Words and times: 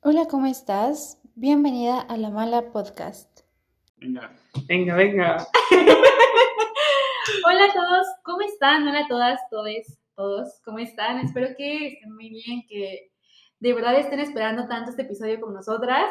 Hola, 0.00 0.26
¿cómo 0.30 0.46
estás? 0.46 1.18
Bienvenida 1.34 2.00
a 2.00 2.16
La 2.16 2.30
Mala 2.30 2.70
Podcast. 2.70 3.40
Venga. 3.96 4.32
Venga, 4.68 4.94
venga. 4.94 5.46
Hola 7.44 7.64
a 7.64 7.72
todos, 7.72 8.06
¿cómo 8.22 8.42
están? 8.42 8.86
Hola 8.86 9.00
a 9.00 9.08
todas, 9.08 9.40
todes, 9.50 9.98
todos, 10.14 10.60
¿cómo 10.64 10.78
están? 10.78 11.18
Espero 11.18 11.48
que 11.56 11.88
estén 11.88 12.14
muy 12.14 12.30
bien, 12.30 12.64
que 12.68 13.10
de 13.58 13.72
verdad 13.72 13.98
estén 13.98 14.20
esperando 14.20 14.68
tanto 14.68 14.90
este 14.90 15.02
episodio 15.02 15.40
como 15.40 15.54
nosotras. 15.54 16.04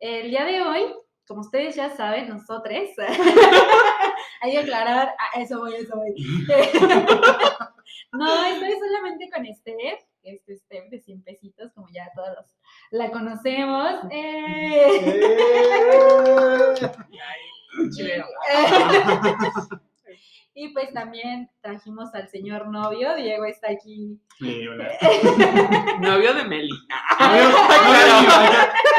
El 0.00 0.30
día 0.30 0.46
de 0.46 0.62
hoy, 0.62 0.94
como 1.28 1.42
ustedes 1.42 1.76
ya 1.76 1.90
saben, 1.90 2.30
nosotros, 2.30 2.88
hay 4.40 4.52
que 4.52 4.58
aclarar, 4.58 5.14
ah, 5.18 5.38
eso 5.38 5.60
voy, 5.60 5.74
eso 5.74 5.94
voy. 5.94 6.14
no, 8.12 8.46
estoy 8.46 8.72
solamente 8.72 9.28
con 9.30 9.44
Steph, 9.54 10.02
este 10.24 10.56
Steph 10.56 10.90
de 10.90 11.00
100 11.00 11.22
pesitos, 11.22 11.72
como 11.72 11.88
ya 11.92 12.10
todos 12.14 12.56
la 12.90 13.10
conocemos. 13.10 14.00
Eh. 14.10 14.90
Y 20.56 20.68
pues 20.68 20.92
también 20.92 21.50
trajimos 21.60 22.14
al 22.14 22.28
señor 22.28 22.68
novio, 22.68 23.16
Diego 23.16 23.44
está 23.44 23.72
aquí. 23.72 24.20
Sí, 24.38 24.68
hola. 24.68 24.88
Novio 26.00 26.32
de 26.32 26.44
Meli. 26.44 26.70
Hay 27.18 27.40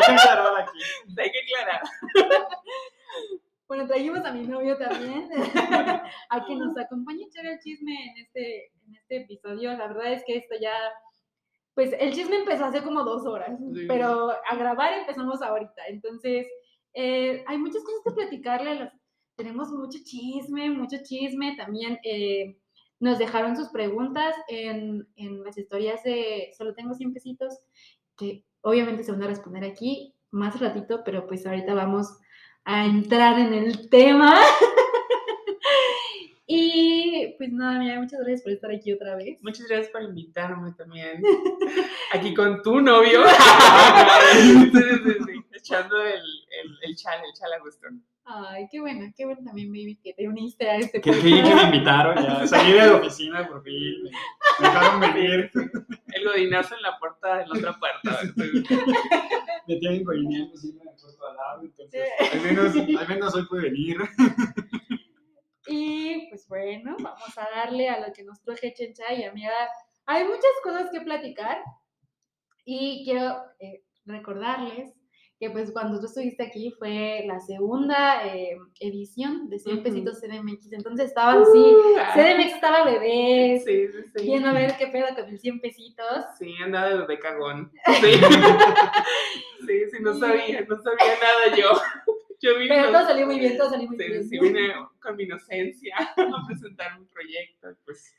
que 0.05 0.11
aclarar 0.11 0.61
aquí. 0.61 0.79
Hay 1.17 1.31
que 1.31 1.39
aclarar. 1.39 1.81
Bueno, 3.67 3.87
trajimos 3.87 4.23
a 4.23 4.31
mi 4.31 4.45
novio 4.45 4.77
también, 4.77 5.27
a 6.29 6.45
que 6.45 6.55
nos 6.55 6.77
acompañe 6.77 7.23
a 7.23 7.27
echar 7.27 7.47
el 7.47 7.59
chisme 7.59 7.93
en 7.93 8.17
este, 8.17 8.67
en 8.67 8.95
este 8.95 9.17
episodio. 9.21 9.75
La 9.75 9.87
verdad 9.87 10.13
es 10.13 10.23
que 10.23 10.37
esto 10.37 10.53
ya, 10.61 10.71
pues 11.75 11.93
el 11.99 12.13
chisme 12.13 12.37
empezó 12.37 12.65
hace 12.65 12.81
como 12.81 13.03
dos 13.03 13.25
horas, 13.27 13.59
Sí. 13.73 13.85
pero 13.87 14.31
a 14.31 14.55
grabar 14.55 14.93
empezamos 14.93 15.41
ahorita. 15.41 15.83
Entonces, 15.89 16.47
eh, 16.93 17.43
hay 17.47 17.57
muchas 17.57 17.83
cosas 17.83 18.01
que 18.05 18.11
platicarle. 18.11 18.75
los- 18.75 18.89
tenemos 19.35 19.69
mucho 19.71 19.99
chisme, 20.03 20.69
mucho 20.69 20.95
chisme. 21.03 21.55
También 21.57 21.99
eh, 22.03 22.57
nos 23.01 23.19
dejaron 23.19 23.57
sus 23.57 23.67
preguntas 23.69 24.33
en, 24.47 25.05
en 25.17 25.43
las 25.43 25.57
historias 25.57 26.01
de 26.03 26.51
Solo 26.57 26.73
tengo 26.73 26.93
100 26.93 27.13
pesitos, 27.13 27.53
que 28.17 28.45
obviamente 28.61 29.03
se 29.03 29.11
van 29.11 29.23
a 29.23 29.27
responder 29.27 29.65
aquí 29.65 30.13
más 30.31 30.57
ratito, 30.61 31.01
pero 31.03 31.27
pues 31.27 31.45
ahorita 31.45 31.73
vamos 31.73 32.17
a 32.63 32.85
entrar 32.85 33.37
en 33.37 33.53
el 33.53 33.89
tema. 33.89 34.39
pues 37.37 37.51
nada, 37.51 37.79
mira, 37.79 37.99
muchas 37.99 38.19
gracias 38.19 38.41
por 38.41 38.51
estar 38.51 38.71
aquí 38.71 38.93
otra 38.93 39.15
vez. 39.15 39.37
Muchas 39.41 39.67
gracias 39.67 39.89
por 39.91 40.01
invitarme 40.03 40.71
también. 40.77 41.21
Aquí 42.13 42.33
con 42.33 42.61
tu 42.61 42.81
novio. 42.81 43.23
Sí, 44.33 44.71
sí, 44.71 44.81
sí. 45.25 45.41
Echando 45.53 46.01
el, 46.01 46.13
el, 46.13 46.77
el 46.83 46.95
chal, 46.95 47.19
el 47.25 47.33
chal 47.33 47.53
a 47.53 47.59
gusto. 47.59 47.87
Ay, 48.27 48.67
qué 48.71 48.79
bueno, 48.79 49.11
qué 49.15 49.25
bueno 49.25 49.41
también, 49.45 49.69
baby, 49.69 49.99
que 50.03 50.13
te 50.13 50.27
uniste 50.27 50.67
a 50.67 50.77
este 50.77 50.99
Que, 50.99 51.11
que, 51.11 51.17
podcast. 51.17 51.47
que 51.47 51.55
me 51.55 51.61
invitaron 51.63 52.15
ya. 52.23 52.47
Salí 52.47 52.71
de 52.73 52.79
la 52.87 52.95
oficina 52.95 53.47
por 53.47 53.63
fin. 53.63 54.03
Me 54.59 54.67
dejaron 54.67 54.99
venir. 54.99 55.51
El 56.13 56.25
godinazo 56.25 56.75
en 56.75 56.81
la 56.81 56.97
puerta, 56.97 57.41
en 57.43 57.49
la 57.49 57.55
otra 57.55 57.79
puerta. 57.79 58.19
Me 59.67 59.75
tienen 59.77 59.99
el 59.99 60.03
puesto 60.03 61.27
al 61.27 61.35
lado. 61.35 61.61
Entonces, 61.63 62.01
al 62.33 62.41
menos, 62.41 62.99
al 63.01 63.07
menos 63.07 63.35
hoy 63.35 63.45
pude 63.47 63.61
venir. 63.63 63.97
Y 65.67 66.27
pues 66.29 66.47
bueno, 66.47 66.95
vamos 66.99 67.37
a 67.37 67.47
darle 67.55 67.89
a 67.89 68.05
lo 68.05 68.13
que 68.13 68.23
nos 68.23 68.41
truje 68.41 68.73
Chencha 68.73 69.13
y 69.13 69.23
amiga. 69.23 69.53
Hay 70.05 70.23
muchas 70.25 70.51
cosas 70.63 70.89
que 70.91 71.01
platicar 71.01 71.59
y 72.65 73.03
quiero 73.05 73.37
eh, 73.59 73.83
recordarles 74.05 74.93
que 75.37 75.49
pues 75.49 75.71
cuando 75.71 75.99
tú 75.99 76.05
estuviste 76.05 76.43
aquí 76.43 76.71
fue 76.79 77.23
la 77.27 77.39
segunda 77.41 78.25
eh, 78.25 78.57
edición 78.79 79.49
de 79.49 79.59
100 79.59 79.75
Ujú. 79.75 79.83
pesitos 79.83 80.21
CDMX, 80.21 80.71
entonces 80.71 81.07
estaban 81.07 81.41
así, 81.41 81.57
Uh. 81.57 81.97
CDMX 82.13 82.53
estaba 82.55 82.85
bebé, 82.85 83.59
Sí, 83.65 83.87
sí, 83.87 83.99
sí. 84.15 84.23
viendo 84.23 84.47
a 84.49 84.53
ver 84.53 84.77
qué 84.77 84.87
pedo 84.87 85.07
con 85.13 85.25
el 85.27 85.37
100 85.37 85.59
pesitos. 85.59 86.25
Sí, 86.39 86.55
andaba 86.63 86.87
de 86.89 86.97
bebé 86.99 87.19
cagón. 87.19 87.69
Sí. 88.01 88.13
sí, 89.67 89.89
sí, 89.91 89.97
no 90.01 90.13
sabía, 90.17 90.61
no 90.61 90.77
sabía 90.77 91.13
nada 91.21 91.57
yo. 91.57 91.69
Yo 92.45 92.59
vine, 92.59 92.75
Pero 92.75 92.91
todo 92.91 93.05
salió 93.07 93.25
muy 93.25 93.39
bien, 93.39 93.57
todo 93.57 93.69
salió 93.71 93.87
muy 93.87 93.97
sí, 93.97 94.03
bien. 94.07 94.23
sí, 94.29 94.39
vine 94.39 94.73
con 95.01 95.15
mi 95.15 95.23
inocencia 95.23 95.95
a 96.17 96.45
presentar 96.47 96.99
un 96.99 97.07
proyecto. 97.07 97.69
Pues 97.85 98.15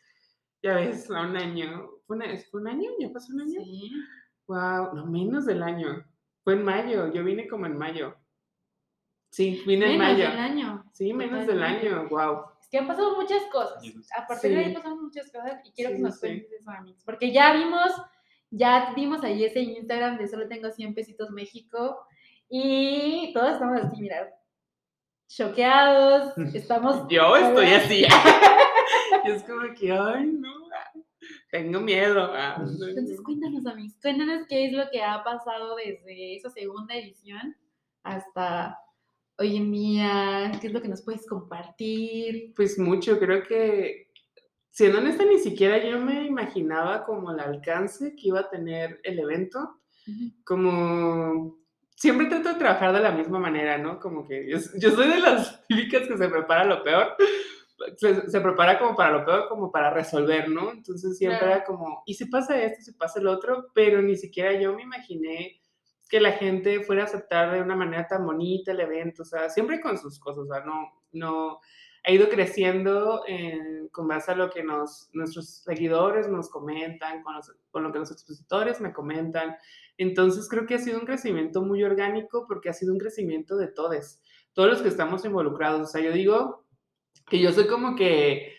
ya 0.63 0.75
ves, 0.75 1.09
a 1.11 1.21
un 1.23 1.37
año. 1.37 1.91
¿Fue, 2.07 2.17
una- 2.17 2.37
¿Fue 2.51 2.61
un 2.61 2.69
año? 2.69 2.91
¿Ya 2.99 3.13
pasó 3.13 3.33
un 3.33 3.43
año? 3.43 3.61
Sí. 3.63 3.93
Wow, 4.49 4.95
no 4.95 5.07
menos 5.07 5.47
del 5.47 5.63
año. 5.63 6.05
Fue 6.43 6.55
en 6.55 6.65
mayo, 6.65 7.13
yo 7.13 7.23
vine 7.25 7.47
como 7.47 7.67
en 7.67 7.77
mayo. 7.79 8.17
Sí, 9.31 9.63
vine 9.67 9.93
en 9.93 9.99
Menos 9.99 10.13
mayo. 10.17 10.31
del 10.31 10.39
año. 10.39 10.85
Sí, 10.93 11.13
menos 11.13 11.47
del 11.47 11.63
año, 11.63 12.09
wow. 12.09 12.43
Es 12.61 12.69
que 12.69 12.79
han 12.79 12.87
pasado 12.87 13.17
muchas 13.17 13.43
cosas. 13.53 13.83
Yes. 13.83 14.09
A 14.17 14.27
partir 14.27 14.51
de 14.53 14.57
ahí 14.59 14.65
Sí. 14.71 14.73
pasaron 14.75 15.03
muchas 15.03 15.31
cosas 15.31 15.61
y 15.65 15.73
quiero 15.73 15.91
Sí, 15.91 15.97
que 15.97 16.03
nos 16.03 16.15
sí, 16.15 16.21
sí. 16.21 16.27
cuentes 16.27 16.53
eso, 16.61 16.71
Amix. 16.71 17.05
Porque 17.05 17.33
ya 17.33 17.53
vimos, 17.53 17.93
ya 18.51 18.93
vimos 18.97 19.23
ahí 19.25 19.45
ese 19.45 19.61
Instagram 19.61 20.19
de 20.19 20.29
solo 20.29 20.49
tengo 20.49 20.71
100 20.71 20.95
pesitos 20.95 21.31
México 21.31 22.07
y 22.49 23.33
todos 23.33 23.53
estamos 23.53 23.81
así, 23.83 24.01
mira, 24.01 24.33
choqueados, 25.29 26.33
estamos... 26.55 27.07
Yo 27.09 27.37
estoy 27.37 27.67
así. 27.67 28.05
Y 29.25 29.31
es 29.31 29.43
como 29.43 29.63
que, 29.75 29.93
ay, 29.93 30.27
no, 30.27 30.49
ah, 30.73 31.01
tengo 31.51 31.81
miedo. 31.81 32.31
ah, 32.33 32.57
Entonces 32.59 33.19
no. 33.19 33.25
cuéntanos, 33.25 33.67
Amix, 33.67 34.01
cuéntanos 34.01 34.47
qué 34.49 34.67
es 34.67 34.73
lo 34.73 34.89
que 34.91 35.03
ha 35.03 35.23
pasado 35.25 35.75
desde 35.77 36.37
esa 36.37 36.51
segunda 36.51 36.95
edición 36.95 37.57
hasta 38.05 38.79
hoy 39.39 39.57
en 39.57 39.73
día, 39.73 40.53
qué 40.61 40.69
es 40.69 40.73
lo 40.73 40.81
que 40.81 40.89
nos 40.89 41.03
puedes 41.03 41.27
compartir. 41.27 42.53
Pues 42.55 42.79
mucho, 42.79 43.19
creo 43.19 43.43
que, 43.43 44.13
siendo 44.71 44.99
honesta, 44.99 45.25
ni 45.25 45.39
siquiera 45.39 45.79
yo 45.85 45.99
me 45.99 46.25
imaginaba 46.25 47.05
como 47.05 47.33
el 47.33 47.41
alcance 47.41 48.15
que 48.15 48.29
iba 48.29 48.41
a 48.41 48.51
tener 48.51 49.01
el 49.03 49.19
evento. 49.19 49.81
Como 50.45 51.59
siempre 51.97 52.27
trato 52.29 52.51
de 52.51 52.55
trabajar 52.55 52.93
de 52.93 53.01
la 53.01 53.11
misma 53.11 53.39
manera, 53.41 53.77
¿no? 53.79 53.99
Como 53.99 54.25
que 54.29 54.49
yo, 54.49 54.59
yo 54.79 54.91
soy 54.93 55.09
de 55.09 55.19
las 55.19 55.65
típicas 55.69 56.07
que 56.07 56.17
se 56.17 56.29
prepara 56.29 56.65
lo 56.65 56.83
peor. 56.85 57.17
Se, 57.99 58.31
se 58.31 58.41
prepara 58.41 58.79
como 58.79 58.97
para 58.97 59.11
lo 59.19 59.25
peor, 59.27 59.49
como 59.49 59.71
para 59.71 59.91
resolver, 59.91 60.49
¿no? 60.49 60.71
Entonces 60.73 61.19
siempre 61.19 61.41
Claro. 61.41 61.55
era 61.57 61.65
como, 61.65 62.03
¿y 62.07 62.15
si 62.15 62.25
pasa 62.27 62.63
esto, 62.63 62.83
si 62.83 62.93
pasa 62.93 63.19
el 63.21 63.27
otro? 63.27 63.67
Pero 63.75 64.01
ni 64.01 64.17
siquiera 64.17 64.53
yo 64.55 64.73
me 64.75 64.83
imaginé 64.83 65.61
que 66.09 66.21
la 66.21 66.33
gente 66.33 66.81
fuera 66.85 67.03
a 67.03 67.07
aceptar 67.07 67.53
de 67.53 67.61
una 67.61 67.77
manera 67.77 68.07
tan 68.07 68.25
bonita 68.25 68.71
el 68.73 68.81
evento, 68.81 69.23
o 69.23 69.27
sea, 69.27 69.51
siempre 69.51 69.81
con 69.81 69.99
sus 69.99 70.19
cosas, 70.21 70.45
o 70.45 70.47
sea, 70.55 70.65
no, 70.65 71.03
no, 71.13 71.61
ha 72.05 72.11
ido 72.13 72.29
creciendo 72.29 73.25
eh, 73.27 73.89
con 73.91 74.07
base 74.07 74.31
a 74.31 74.37
lo 74.37 74.49
que 74.49 74.63
nos, 74.63 75.11
nuestros 75.13 75.63
seguidores 75.65 76.29
nos 76.29 76.49
comentan, 76.49 77.23
con, 77.25 77.35
los- 77.35 77.53
con 77.73 77.83
lo 77.83 77.93
que 77.93 77.99
los 77.99 78.11
expositores 78.13 78.81
me 78.81 78.93
comentan. 78.93 79.57
Entonces 79.99 80.49
creo 80.49 80.67
que 80.67 80.75
ha 80.75 80.79
sido 80.79 80.99
un 80.99 81.07
crecimiento 81.07 81.63
muy 81.63 81.83
orgánico 81.83 82.47
porque 82.47 82.69
ha 82.69 82.75
sido 82.75 82.93
un 82.93 82.99
crecimiento 82.99 83.57
de 83.57 83.69
todos, 83.69 84.21
todos 84.53 84.69
los 84.69 84.83
que 84.83 84.89
estamos 84.89 85.25
involucrados. 85.25 85.81
O 85.81 85.87
sea, 85.87 86.03
yo 86.03 86.13
digo 86.13 86.67
que 87.27 87.41
yo 87.41 87.53
soy 87.53 87.67
como 87.67 87.97
que, 87.97 88.55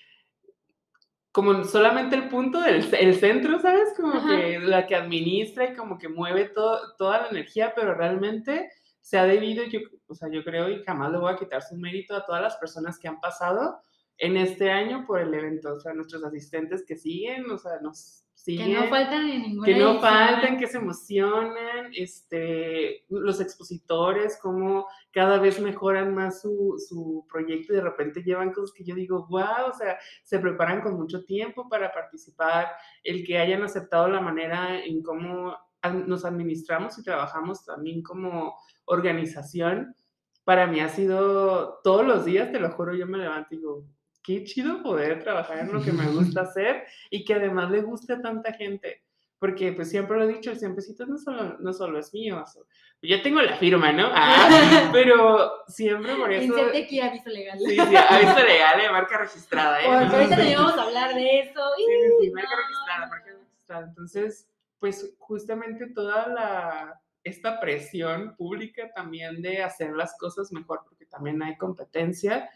como 1.31 1.63
solamente 1.63 2.15
el 2.15 2.29
punto 2.29 2.59
del 2.61 2.93
el 2.95 3.15
centro, 3.15 3.59
¿sabes? 3.59 3.93
Como 3.95 4.13
Ajá. 4.13 4.35
que 4.35 4.59
la 4.59 4.87
que 4.87 4.95
administra 4.95 5.71
y 5.71 5.75
como 5.75 5.97
que 5.97 6.09
mueve 6.09 6.45
todo, 6.45 6.95
toda 6.97 7.21
la 7.21 7.29
energía, 7.29 7.73
pero 7.75 7.93
realmente 7.93 8.71
se 8.99 9.17
ha 9.17 9.25
debido, 9.25 9.63
yo, 9.65 9.79
o 10.07 10.15
sea, 10.15 10.29
yo 10.29 10.43
creo 10.43 10.69
y 10.69 10.83
jamás 10.83 11.11
le 11.11 11.19
voy 11.19 11.31
a 11.31 11.37
quitar 11.37 11.61
su 11.61 11.77
mérito 11.77 12.15
a 12.15 12.25
todas 12.25 12.41
las 12.41 12.57
personas 12.57 12.99
que 12.99 13.07
han 13.07 13.21
pasado 13.21 13.79
en 14.17 14.35
este 14.35 14.71
año 14.71 15.05
por 15.05 15.21
el 15.21 15.33
evento, 15.33 15.73
o 15.73 15.79
sea, 15.79 15.93
nuestros 15.93 16.23
asistentes 16.23 16.83
que 16.85 16.97
siguen, 16.97 17.49
o 17.49 17.57
sea, 17.57 17.79
nos 17.81 18.26
Que 18.55 18.73
no 18.73 18.87
faltan 18.87 19.29
en 19.29 19.41
ninguna 19.41 19.65
que 19.65 19.75
no 19.75 19.91
edición. 19.91 20.01
faltan, 20.01 20.57
que 20.57 20.67
se 20.67 20.77
emocionan, 20.77 21.91
este, 21.93 23.05
los 23.09 23.41
expositores, 23.41 24.39
cómo 24.41 24.87
cada 25.11 25.37
vez 25.37 25.59
mejoran 25.59 26.15
más 26.15 26.41
su, 26.41 26.81
su 26.87 27.25
proyecto 27.29 27.73
y 27.73 27.75
de 27.75 27.81
repente 27.81 28.23
llevan 28.23 28.53
cosas 28.53 28.73
que 28.73 28.85
yo 28.85 28.95
digo, 28.95 29.27
wow, 29.29 29.69
o 29.69 29.73
sea, 29.73 29.97
se 30.23 30.39
preparan 30.39 30.81
con 30.81 30.95
mucho 30.95 31.25
tiempo 31.25 31.67
para 31.67 31.91
participar, 31.91 32.67
el 33.03 33.25
que 33.25 33.37
hayan 33.37 33.63
aceptado 33.63 34.07
la 34.07 34.21
manera 34.21 34.81
en 34.81 35.03
cómo 35.03 35.57
nos 36.05 36.23
administramos 36.23 36.97
y 36.97 37.03
trabajamos 37.03 37.65
también 37.65 38.01
como 38.01 38.55
organización, 38.85 39.95
para 40.43 40.67
mí 40.67 40.79
ha 40.79 40.87
sido 40.87 41.79
todos 41.83 42.05
los 42.05 42.23
días, 42.23 42.51
te 42.51 42.59
lo 42.59 42.71
juro, 42.71 42.95
yo 42.95 43.05
me 43.05 43.17
levanto 43.17 43.53
y 43.53 43.57
digo, 43.57 43.85
qué 44.27 44.43
chido 44.43 44.83
poder 44.83 45.23
trabajar 45.23 45.59
en 45.59 45.71
lo 45.73 45.81
que 45.81 45.93
me 45.93 46.05
gusta 46.11 46.41
hacer 46.41 46.83
y 47.09 47.23
que 47.23 47.33
además 47.35 47.71
le 47.71 47.81
guste 47.81 48.13
a 48.13 48.21
tanta 48.21 48.51
gente. 48.53 49.03
Porque 49.39 49.71
pues 49.71 49.89
siempre 49.91 50.17
lo 50.17 50.23
he 50.23 50.33
dicho, 50.33 50.49
el 50.51 50.57
100 50.57 50.75
pesitos 50.75 51.07
no 51.07 51.17
solo, 51.19 51.57
no 51.59 51.71
solo 51.71 51.99
es 51.99 52.11
mío. 52.13 52.43
so- 52.51 52.65
yo 53.03 53.21
tengo 53.21 53.39
la 53.39 53.55
firma, 53.55 53.91
¿no? 53.91 54.09
Ah, 54.11 54.89
pero 54.91 55.51
siempre 55.67 56.15
por 56.15 56.31
eso... 56.33 56.45
Inserte 56.45 56.83
aquí 56.83 56.99
aviso 56.99 57.29
legal. 57.29 57.59
Sí, 57.59 57.75
sí, 57.75 57.95
aviso 57.95 58.43
legal, 58.43 58.81
de 58.81 58.89
marca 58.91 59.17
registrada, 59.19 59.79
¿eh? 59.79 59.85
Porque 59.85 60.15
ahorita 60.15 60.35
también 60.37 60.57
vamos 60.57 60.77
a 60.77 60.81
hablar 60.87 61.13
de 61.13 61.39
eso. 61.41 61.61
Sí, 61.77 61.83
sí, 61.85 62.09
sí, 62.21 62.25
¡Ih, 62.27 62.31
marca 62.31 62.49
no! 62.49 62.61
registrada, 62.63 63.07
marca 63.07 63.31
registrada. 63.31 63.85
Entonces, 63.87 64.49
pues 64.79 65.15
justamente 65.19 65.87
toda 65.93 66.27
la 66.27 67.01
esta 67.23 67.59
presión 67.59 68.35
pública 68.37 68.89
también 68.95 69.41
de 69.41 69.61
hacer 69.61 69.91
las 69.91 70.17
cosas 70.17 70.51
mejor, 70.53 70.81
porque 70.87 71.05
también 71.05 71.43
hay 71.43 71.57
competencia, 71.57 72.49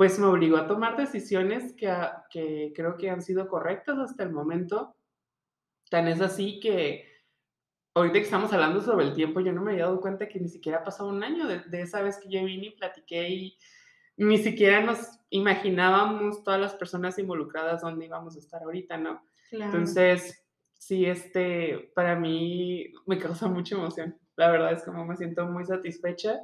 pues 0.00 0.18
me 0.18 0.24
obligó 0.24 0.56
a 0.56 0.66
tomar 0.66 0.96
decisiones 0.96 1.74
que, 1.74 1.94
que 2.30 2.72
creo 2.74 2.96
que 2.96 3.10
han 3.10 3.20
sido 3.20 3.46
correctas 3.48 3.98
hasta 3.98 4.22
el 4.22 4.32
momento. 4.32 4.96
Tan 5.90 6.08
es 6.08 6.22
así 6.22 6.58
que 6.58 7.04
ahorita 7.92 8.14
que 8.14 8.24
estamos 8.24 8.50
hablando 8.54 8.80
sobre 8.80 9.04
el 9.04 9.12
tiempo, 9.12 9.40
yo 9.40 9.52
no 9.52 9.60
me 9.60 9.72
había 9.72 9.84
dado 9.84 10.00
cuenta 10.00 10.26
que 10.26 10.40
ni 10.40 10.48
siquiera 10.48 10.78
ha 10.78 10.84
pasado 10.84 11.10
un 11.10 11.22
año 11.22 11.46
de, 11.46 11.58
de 11.64 11.82
esa 11.82 12.00
vez 12.00 12.16
que 12.16 12.30
yo 12.30 12.42
vine 12.42 12.68
y 12.68 12.76
platiqué 12.76 13.28
y 13.28 13.58
ni 14.16 14.38
siquiera 14.38 14.80
nos 14.80 15.06
imaginábamos 15.28 16.44
todas 16.44 16.58
las 16.58 16.74
personas 16.76 17.18
involucradas 17.18 17.82
donde 17.82 18.06
íbamos 18.06 18.36
a 18.36 18.38
estar 18.38 18.62
ahorita, 18.62 18.96
¿no? 18.96 19.22
Claro. 19.50 19.66
Entonces, 19.66 20.42
sí, 20.78 21.04
este, 21.04 21.92
para 21.94 22.16
mí 22.16 22.90
me 23.04 23.18
causa 23.18 23.48
mucha 23.48 23.74
emoción. 23.74 24.18
La 24.36 24.50
verdad 24.50 24.72
es 24.72 24.82
como 24.82 25.04
me 25.04 25.18
siento 25.18 25.44
muy 25.44 25.66
satisfecha 25.66 26.40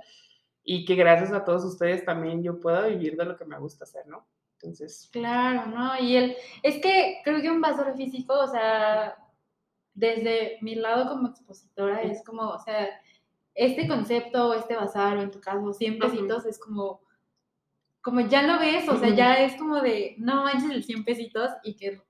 y 0.68 0.84
que 0.84 0.96
gracias 0.96 1.32
a 1.32 1.44
todos 1.44 1.64
ustedes 1.64 2.04
también 2.04 2.42
yo 2.42 2.58
pueda 2.58 2.88
vivir 2.88 3.16
de 3.16 3.24
lo 3.24 3.36
que 3.36 3.44
me 3.44 3.56
gusta 3.56 3.84
hacer, 3.84 4.04
¿no? 4.08 4.26
Entonces. 4.54 5.08
Claro, 5.12 5.70
¿no? 5.70 5.96
Y 6.00 6.16
el, 6.16 6.36
es 6.62 6.82
que 6.82 7.20
creo 7.22 7.40
que 7.40 7.50
un 7.50 7.60
bazar 7.60 7.96
físico, 7.96 8.34
o 8.34 8.48
sea, 8.48 9.16
desde 9.94 10.58
mi 10.62 10.74
lado 10.74 11.08
como 11.08 11.28
expositora 11.28 12.02
es 12.02 12.22
como, 12.24 12.48
o 12.48 12.58
sea, 12.58 12.88
este 13.54 13.86
concepto, 13.86 14.54
este 14.54 14.74
bazar, 14.74 15.16
o 15.16 15.22
en 15.22 15.30
tu 15.30 15.40
caso, 15.40 15.72
100 15.72 16.00
pesitos, 16.00 16.44
es 16.46 16.58
como, 16.58 17.00
como 18.02 18.22
ya 18.22 18.42
lo 18.42 18.58
ves, 18.58 18.88
o 18.88 18.98
sea, 18.98 19.10
ya 19.10 19.44
es 19.44 19.54
como 19.56 19.80
de, 19.80 20.16
no 20.18 20.42
manches 20.42 20.70
el 20.70 20.82
100 20.82 21.04
pesitos 21.04 21.50
y 21.62 21.76
que 21.76 22.02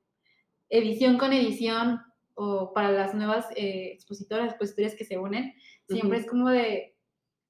edición 0.70 1.18
con 1.18 1.34
edición 1.34 2.00
o 2.34 2.72
para 2.72 2.90
las 2.90 3.14
nuevas 3.14 3.48
eh, 3.54 3.90
expositoras, 3.92 4.48
expositores 4.48 4.94
que 4.94 5.04
se 5.04 5.18
unen, 5.18 5.54
siempre 5.86 6.18
es 6.18 6.26
como 6.26 6.48
de, 6.48 6.95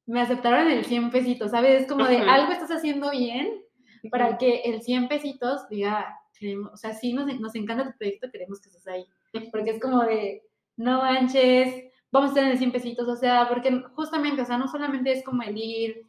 me 0.07 0.21
aceptaron 0.21 0.71
el 0.71 0.85
100 0.85 1.11
pesitos, 1.11 1.51
¿sabes? 1.51 1.83
Es 1.83 1.89
como 1.89 2.07
de, 2.07 2.19
algo 2.19 2.53
estás 2.53 2.71
haciendo 2.71 3.11
bien 3.11 3.63
para 4.11 4.39
que 4.39 4.61
el 4.61 4.83
100 4.83 5.09
pesitos 5.09 5.69
diga, 5.69 6.17
queremos, 6.39 6.73
o 6.73 6.77
sea, 6.77 6.93
sí 6.93 7.13
nos, 7.13 7.27
nos 7.41 7.55
encanta 7.55 7.91
tu 7.91 7.99
proyecto, 7.99 8.31
queremos 8.31 8.61
que 8.61 8.69
estés 8.69 8.87
ahí. 8.87 9.05
Porque 9.51 9.71
es 9.71 9.81
como 9.81 10.03
de, 10.05 10.43
no 10.77 11.03
manches, 11.03 11.93
vamos 12.13 12.29
a 12.29 12.33
estar 12.33 12.45
en 12.45 12.53
el 12.53 12.59
100 12.59 12.73
pesitos, 12.73 13.09
o 13.09 13.17
sea, 13.17 13.49
porque 13.49 13.83
justamente, 13.95 14.43
o 14.43 14.45
sea, 14.45 14.59
no 14.59 14.69
solamente 14.69 15.11
es 15.11 15.25
como 15.25 15.43
el 15.43 15.57
ir 15.57 16.03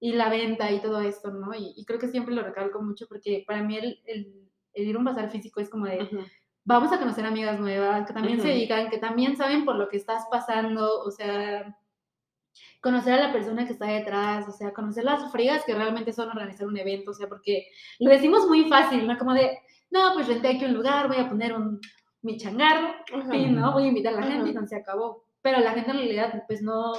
y 0.00 0.12
la 0.12 0.28
venta 0.28 0.70
y 0.72 0.80
todo 0.80 1.00
esto, 1.00 1.30
¿no? 1.30 1.54
Y, 1.54 1.74
y 1.76 1.84
creo 1.84 1.98
que 1.98 2.08
siempre 2.08 2.34
lo 2.34 2.42
recalco 2.42 2.82
mucho 2.82 3.06
porque 3.08 3.44
para 3.46 3.62
mí 3.62 3.76
el, 3.76 4.00
el, 4.06 4.50
el 4.72 4.88
ir 4.88 4.96
a 4.96 4.98
un 4.98 5.04
bazar 5.04 5.30
físico 5.30 5.60
es 5.60 5.70
como 5.70 5.86
de, 5.86 6.08
vamos 6.64 6.92
a 6.92 6.98
conocer 6.98 7.24
amigas 7.24 7.60
nuevas, 7.60 8.06
que 8.06 8.12
también 8.12 8.40
se 8.40 8.48
dedican, 8.48 8.90
que 8.90 8.98
también 8.98 9.36
saben 9.36 9.64
por 9.64 9.76
lo 9.76 9.88
que 9.88 9.96
estás 9.96 10.26
pasando, 10.30 11.00
o 11.00 11.10
sea, 11.10 11.76
conocer 12.80 13.14
a 13.14 13.28
la 13.28 13.32
persona 13.32 13.66
que 13.66 13.72
está 13.72 13.86
detrás, 13.86 14.48
o 14.48 14.52
sea, 14.52 14.72
conocer 14.72 15.04
las 15.04 15.30
frigas 15.32 15.64
que 15.64 15.74
realmente 15.74 16.12
son 16.12 16.28
organizar 16.28 16.66
un 16.66 16.76
evento, 16.76 17.10
o 17.10 17.14
sea, 17.14 17.28
porque 17.28 17.68
lo 17.98 18.10
decimos 18.10 18.46
muy 18.46 18.68
fácil, 18.68 19.06
¿no? 19.06 19.18
Como 19.18 19.34
de, 19.34 19.58
no, 19.90 20.12
pues 20.14 20.28
renté 20.28 20.48
aquí 20.48 20.64
un 20.64 20.74
lugar, 20.74 21.08
voy 21.08 21.18
a 21.18 21.28
poner 21.28 21.52
un, 21.54 21.80
mi 22.22 22.36
changarro, 22.36 22.94
fin, 23.30 23.54
¿no? 23.54 23.72
Voy 23.72 23.84
a 23.84 23.88
invitar 23.88 24.14
a 24.14 24.20
la 24.20 24.26
gente 24.26 24.50
y 24.50 24.66
se 24.66 24.76
acabó. 24.76 25.24
Pero 25.42 25.60
la 25.60 25.72
gente 25.72 25.90
en 25.90 25.98
realidad, 25.98 26.42
pues 26.46 26.60
no, 26.62 26.92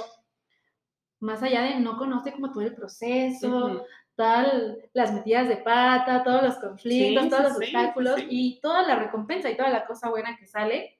más 1.20 1.42
allá 1.42 1.62
de 1.62 1.80
no 1.80 1.98
conoce 1.98 2.32
como 2.32 2.50
todo 2.50 2.62
el 2.62 2.74
proceso, 2.74 3.84
tal, 4.14 4.78
las 4.94 5.12
metidas 5.12 5.48
de 5.48 5.58
pata, 5.58 6.24
todos 6.24 6.42
los 6.42 6.56
conflictos, 6.56 7.24
Sí, 7.24 7.30
todos 7.30 7.42
sí, 7.42 7.48
los 7.48 7.56
obstáculos 7.56 8.16
sí. 8.16 8.26
y 8.28 8.60
toda 8.60 8.82
la 8.82 8.96
recompensa 8.96 9.50
y 9.50 9.56
toda 9.56 9.70
la 9.70 9.86
cosa 9.86 10.10
buena 10.10 10.36
que 10.36 10.46
sale, 10.46 10.98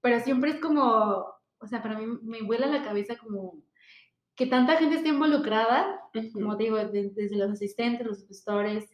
pero 0.00 0.20
siempre 0.20 0.50
es 0.50 0.60
como, 0.60 1.26
o 1.58 1.66
sea, 1.66 1.82
para 1.82 1.98
mí 1.98 2.06
me 2.22 2.42
vuela 2.42 2.66
la 2.66 2.82
cabeza 2.82 3.16
como 3.16 3.62
que 4.40 4.46
tanta 4.46 4.78
gente 4.78 4.96
esté 4.96 5.10
involucrada, 5.10 6.00
como 6.32 6.56
digo, 6.56 6.78
de- 6.78 7.10
desde 7.10 7.36
los 7.36 7.50
asistentes, 7.50 8.06
los 8.06 8.26
gestores, 8.26 8.88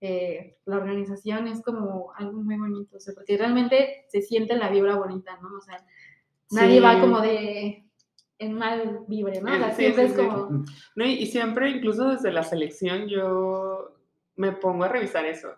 eh, 0.00 0.56
la 0.64 0.78
organización 0.78 1.46
es 1.48 1.62
como 1.62 2.12
algo 2.16 2.40
muy 2.42 2.56
bonito, 2.56 2.96
o 2.96 3.00
sea, 3.00 3.12
porque 3.14 3.36
realmente 3.36 4.06
se 4.08 4.22
siente 4.22 4.56
la 4.56 4.70
vibra 4.70 4.96
bonita, 4.96 5.38
¿no? 5.42 5.48
O 5.56 5.60
sea, 5.60 5.84
nadie 6.50 6.80
va 6.80 6.98
como 6.98 7.20
de 7.20 7.84
en 8.38 8.52
mal 8.54 9.00
vibre, 9.06 9.42
¿no? 9.42 9.52
O 9.52 9.56
sea, 9.58 9.70
sí, 9.74 9.82
siempre 9.82 10.08
sí, 10.08 10.12
es 10.12 10.16
como, 10.18 10.64
No, 10.94 11.04
y, 11.04 11.12
y 11.12 11.26
siempre, 11.26 11.68
incluso 11.70 12.08
desde 12.08 12.32
la 12.32 12.42
selección, 12.42 13.06
yo 13.06 13.92
me 14.36 14.52
pongo 14.52 14.84
a 14.84 14.88
revisar 14.88 15.26
eso. 15.26 15.48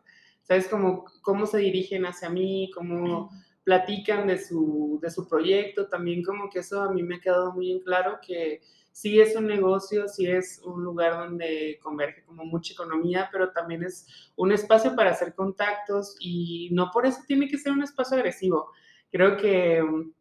¿Sabes? 0.43 0.67
Como 0.67 1.05
cómo 1.23 1.47
se 1.47 1.59
dirigen 1.59 2.07
hacia 2.07 2.29
mí, 2.29 2.71
cómo 2.75 3.31
platican 3.63 4.27
de 4.27 4.39
su, 4.39 4.99
de 5.03 5.11
su 5.11 5.29
proyecto, 5.29 5.89
también 5.89 6.23
como 6.25 6.49
que 6.51 6.61
eso 6.61 6.81
a 6.83 6.91
mí 6.93 7.03
me 7.03 7.17
ha 7.17 7.21
quedado 7.21 7.53
muy 7.53 7.71
en 7.71 7.81
claro 7.81 8.19
que 8.27 8.63
sí 8.99 9.21
es 9.21 9.37
un 9.37 9.47
negocio, 9.47 10.09
sí 10.09 10.27
es 10.29 10.61
un 10.65 10.83
lugar 10.83 11.13
donde 11.13 11.79
converge 11.81 12.25
como 12.25 12.45
mucha 12.45 12.73
economía, 12.73 13.29
pero 13.31 13.53
también 13.53 13.85
es 13.85 14.33
un 14.35 14.51
espacio 14.51 14.97
para 14.97 15.13
hacer 15.13 15.37
contactos 15.37 16.17
y 16.19 16.71
no 16.73 16.91
por 16.91 17.07
eso 17.07 17.21
tiene 17.25 17.47
que 17.47 17.59
ser 17.59 17.71
un 17.71 17.85
espacio 17.85 18.17
agresivo. 18.17 18.73
Creo 19.13 19.37
que 19.37 19.81
mm, 19.81 20.13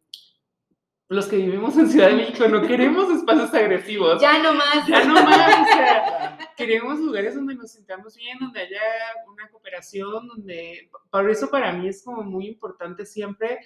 los 1.08 1.26
que 1.26 1.38
vivimos 1.38 1.76
en 1.76 1.88
Ciudad 1.88 2.10
de 2.10 2.18
México 2.18 2.46
no 2.46 2.62
queremos 2.62 3.10
espacios 3.16 3.52
agresivos. 3.52 4.22
ya 4.22 4.40
no 4.40 4.54
más. 4.54 4.86
Ya 4.86 5.04
no 5.04 5.14
más, 5.14 5.60
o 5.60 5.72
sea, 5.72 6.38
queremos 6.56 7.00
lugares 7.00 7.34
donde 7.34 7.56
nos 7.56 7.72
sintamos 7.72 8.14
bien, 8.14 8.38
donde 8.38 8.60
haya 8.60 8.80
una 9.26 9.50
cooperación, 9.50 10.28
donde, 10.28 10.88
por 11.10 11.28
eso 11.28 11.50
para 11.50 11.72
mí 11.72 11.88
es 11.88 12.04
como 12.04 12.22
muy 12.22 12.46
importante 12.46 13.04
siempre 13.04 13.58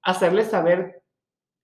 hacerles 0.00 0.48
saber 0.48 1.02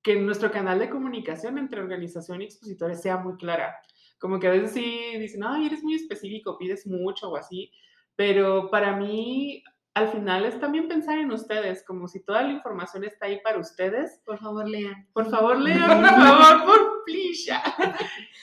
que 0.06 0.14
nuestro 0.14 0.52
canal 0.52 0.78
de 0.78 0.88
comunicación 0.88 1.58
entre 1.58 1.80
organización 1.80 2.40
y 2.40 2.44
expositores 2.44 3.02
sea 3.02 3.16
muy 3.16 3.34
clara. 3.36 3.74
Como 4.20 4.38
que 4.38 4.46
a 4.46 4.52
veces 4.52 4.70
sí 4.70 5.18
dicen, 5.18 5.42
ay, 5.44 5.66
eres 5.66 5.82
muy 5.82 5.94
específico, 5.96 6.56
pides 6.58 6.86
mucho 6.86 7.28
o 7.30 7.36
así, 7.36 7.72
pero 8.14 8.70
para 8.70 8.94
mí 8.96 9.64
al 9.94 10.08
final 10.12 10.44
es 10.44 10.60
también 10.60 10.86
pensar 10.86 11.18
en 11.18 11.32
ustedes, 11.32 11.82
como 11.84 12.06
si 12.06 12.22
toda 12.22 12.42
la 12.42 12.52
información 12.52 13.02
está 13.02 13.26
ahí 13.26 13.40
para 13.42 13.58
ustedes, 13.58 14.20
Por 14.24 14.38
favor, 14.38 14.68
lean. 14.68 15.08
por 15.12 15.28
favor, 15.28 15.58
lean, 15.58 15.80
por 16.00 16.08
favor, 16.10 16.64
por 16.66 17.04
please, 17.04 17.46
ya. 17.46 17.62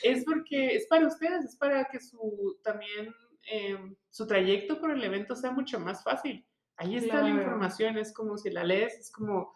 Es 0.03 0.25
porque 0.25 0.75
es 0.75 0.85
para 0.87 1.07
ustedes, 1.07 1.45
es 1.45 1.55
para 1.55 1.85
que 1.85 1.99
su 2.01 2.57
también 2.61 3.13
eh, 3.51 3.77
su 4.09 4.27
trayecto 4.27 4.81
por 4.81 4.91
el 4.91 5.01
evento 5.03 5.35
sea 5.35 5.51
mucho 5.51 5.79
más 5.79 6.03
fácil. 6.03 6.45
Ahí 6.75 6.97
está 6.97 7.15
la 7.17 7.21
Claro. 7.21 7.37
información, 7.41 7.97
es 7.97 8.11
como 8.13 8.37
si 8.37 8.49
la 8.49 8.63
lees, 8.63 8.93
es 8.99 9.11
como, 9.11 9.53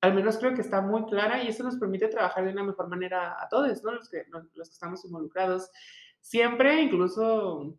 al 0.00 0.14
menos 0.14 0.38
creo 0.38 0.54
que 0.54 0.62
está 0.62 0.80
muy 0.80 1.04
clara 1.06 1.42
y 1.42 1.48
eso 1.48 1.62
nos 1.62 1.76
permite 1.76 2.08
trabajar 2.08 2.44
de 2.44 2.52
una 2.52 2.64
mejor 2.64 2.88
manera 2.88 3.36
a 3.40 3.48
todos, 3.48 3.82
¿no? 3.82 3.92
Los 3.92 4.08
que, 4.08 4.24
los 4.54 4.68
que 4.68 4.74
estamos 4.74 5.04
involucrados. 5.04 5.70
Siempre, 6.20 6.80
incluso 6.80 7.76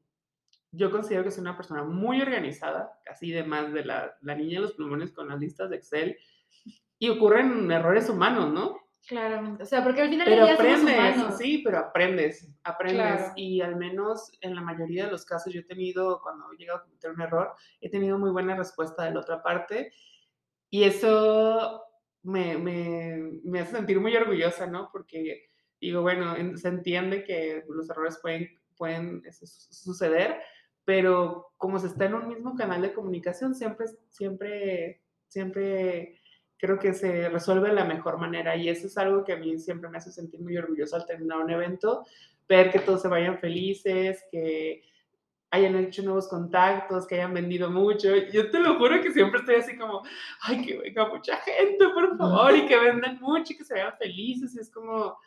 yo 0.71 0.91
considero 0.91 1.23
que 1.23 1.31
soy 1.31 1.41
una 1.41 1.57
persona 1.57 1.83
muy 1.83 2.21
organizada, 2.21 2.99
casi 3.03 3.31
de 3.31 3.43
más 3.43 3.73
de 3.73 3.85
la, 3.85 4.15
la 4.21 4.35
niña 4.35 4.55
de 4.55 4.67
los 4.67 4.73
plumones 4.73 5.11
con 5.11 5.27
las 5.27 5.39
listas 5.39 5.69
de 5.69 5.77
Excel, 5.77 6.17
y 6.99 7.09
ocurren 7.09 7.71
errores 7.71 8.07
humanos, 8.09 8.53
¿no? 8.53 8.79
Claramente. 9.07 9.63
O 9.63 9.65
sea, 9.65 9.83
porque 9.83 10.01
al 10.01 10.09
final 10.09 10.27
Pero 10.29 10.45
del 10.45 10.55
día 10.55 10.77
somos 10.77 10.81
aprendes, 10.83 11.15
humanos. 11.17 11.37
sí, 11.39 11.61
pero 11.65 11.77
aprendes, 11.79 12.49
aprendes. 12.63 13.17
Claro. 13.17 13.33
Y 13.35 13.61
al 13.61 13.75
menos 13.75 14.31
en 14.41 14.53
la 14.53 14.61
mayoría 14.61 15.05
de 15.05 15.11
los 15.11 15.25
casos 15.25 15.51
yo 15.51 15.61
he 15.61 15.63
tenido, 15.63 16.21
cuando 16.21 16.45
he 16.53 16.57
llegado 16.57 16.79
a 16.79 16.83
cometer 16.83 17.11
un 17.11 17.21
error, 17.21 17.53
he 17.81 17.89
tenido 17.89 18.19
muy 18.19 18.29
buena 18.29 18.55
respuesta 18.55 19.03
de 19.03 19.11
la 19.11 19.21
otra 19.21 19.41
parte. 19.41 19.91
Y 20.69 20.83
eso 20.83 21.83
me, 22.23 22.57
me, 22.57 23.39
me 23.43 23.59
hace 23.59 23.75
sentir 23.77 23.99
muy 23.99 24.15
orgullosa, 24.15 24.67
¿no? 24.67 24.89
Porque 24.91 25.49
digo, 25.79 26.01
bueno, 26.01 26.35
en- 26.35 26.57
se 26.57 26.67
entiende 26.67 27.23
que 27.23 27.63
los 27.69 27.89
errores 27.89 28.19
pueden, 28.21 28.49
pueden 28.77 29.21
este, 29.25 29.47
su- 29.47 29.73
suceder, 29.73 30.39
pero 30.85 31.51
como 31.57 31.79
se 31.79 31.87
está 31.87 32.05
en 32.05 32.15
un 32.15 32.27
mismo 32.27 32.55
canal 32.55 32.81
de 32.81 32.93
comunicación, 32.93 33.55
siempre, 33.55 33.87
siempre, 34.09 35.01
siempre 35.27 36.19
creo 36.57 36.77
que 36.79 36.93
se 36.93 37.29
resuelve 37.29 37.69
de 37.69 37.75
la 37.75 37.85
mejor 37.85 38.17
manera 38.19 38.55
y 38.55 38.69
eso 38.69 38.87
es 38.87 38.97
algo 38.97 39.23
que 39.23 39.33
a 39.33 39.37
mí 39.37 39.57
siempre 39.59 39.89
me 39.89 39.97
hace 39.97 40.11
sentir 40.11 40.41
muy 40.41 40.57
orgulloso 40.57 40.95
al 40.95 41.05
terminar 41.05 41.39
un 41.39 41.49
evento, 41.51 42.05
ver 42.47 42.69
que 42.71 42.79
todos 42.79 43.01
se 43.01 43.07
vayan 43.07 43.39
felices, 43.39 44.23
que 44.31 44.83
hayan 45.51 45.75
hecho 45.75 46.01
nuevos 46.01 46.27
contactos, 46.27 47.05
que 47.05 47.15
hayan 47.15 47.33
vendido 47.33 47.69
mucho. 47.69 48.15
Yo 48.31 48.49
te 48.49 48.59
lo 48.59 48.77
juro 48.77 49.01
que 49.01 49.11
siempre 49.11 49.41
estoy 49.41 49.55
así 49.55 49.77
como, 49.77 50.01
ay, 50.41 50.65
que 50.65 50.77
venga 50.77 51.07
mucha 51.09 51.37
gente, 51.37 51.89
por 51.89 52.17
favor, 52.17 52.55
y 52.55 52.65
que 52.65 52.79
vendan 52.79 53.19
mucho 53.19 53.53
y 53.53 53.57
que 53.57 53.65
se 53.65 53.73
vean 53.73 53.93
felices. 53.99 54.55
Y 54.55 54.59
es 54.59 54.71
como, 54.71 55.17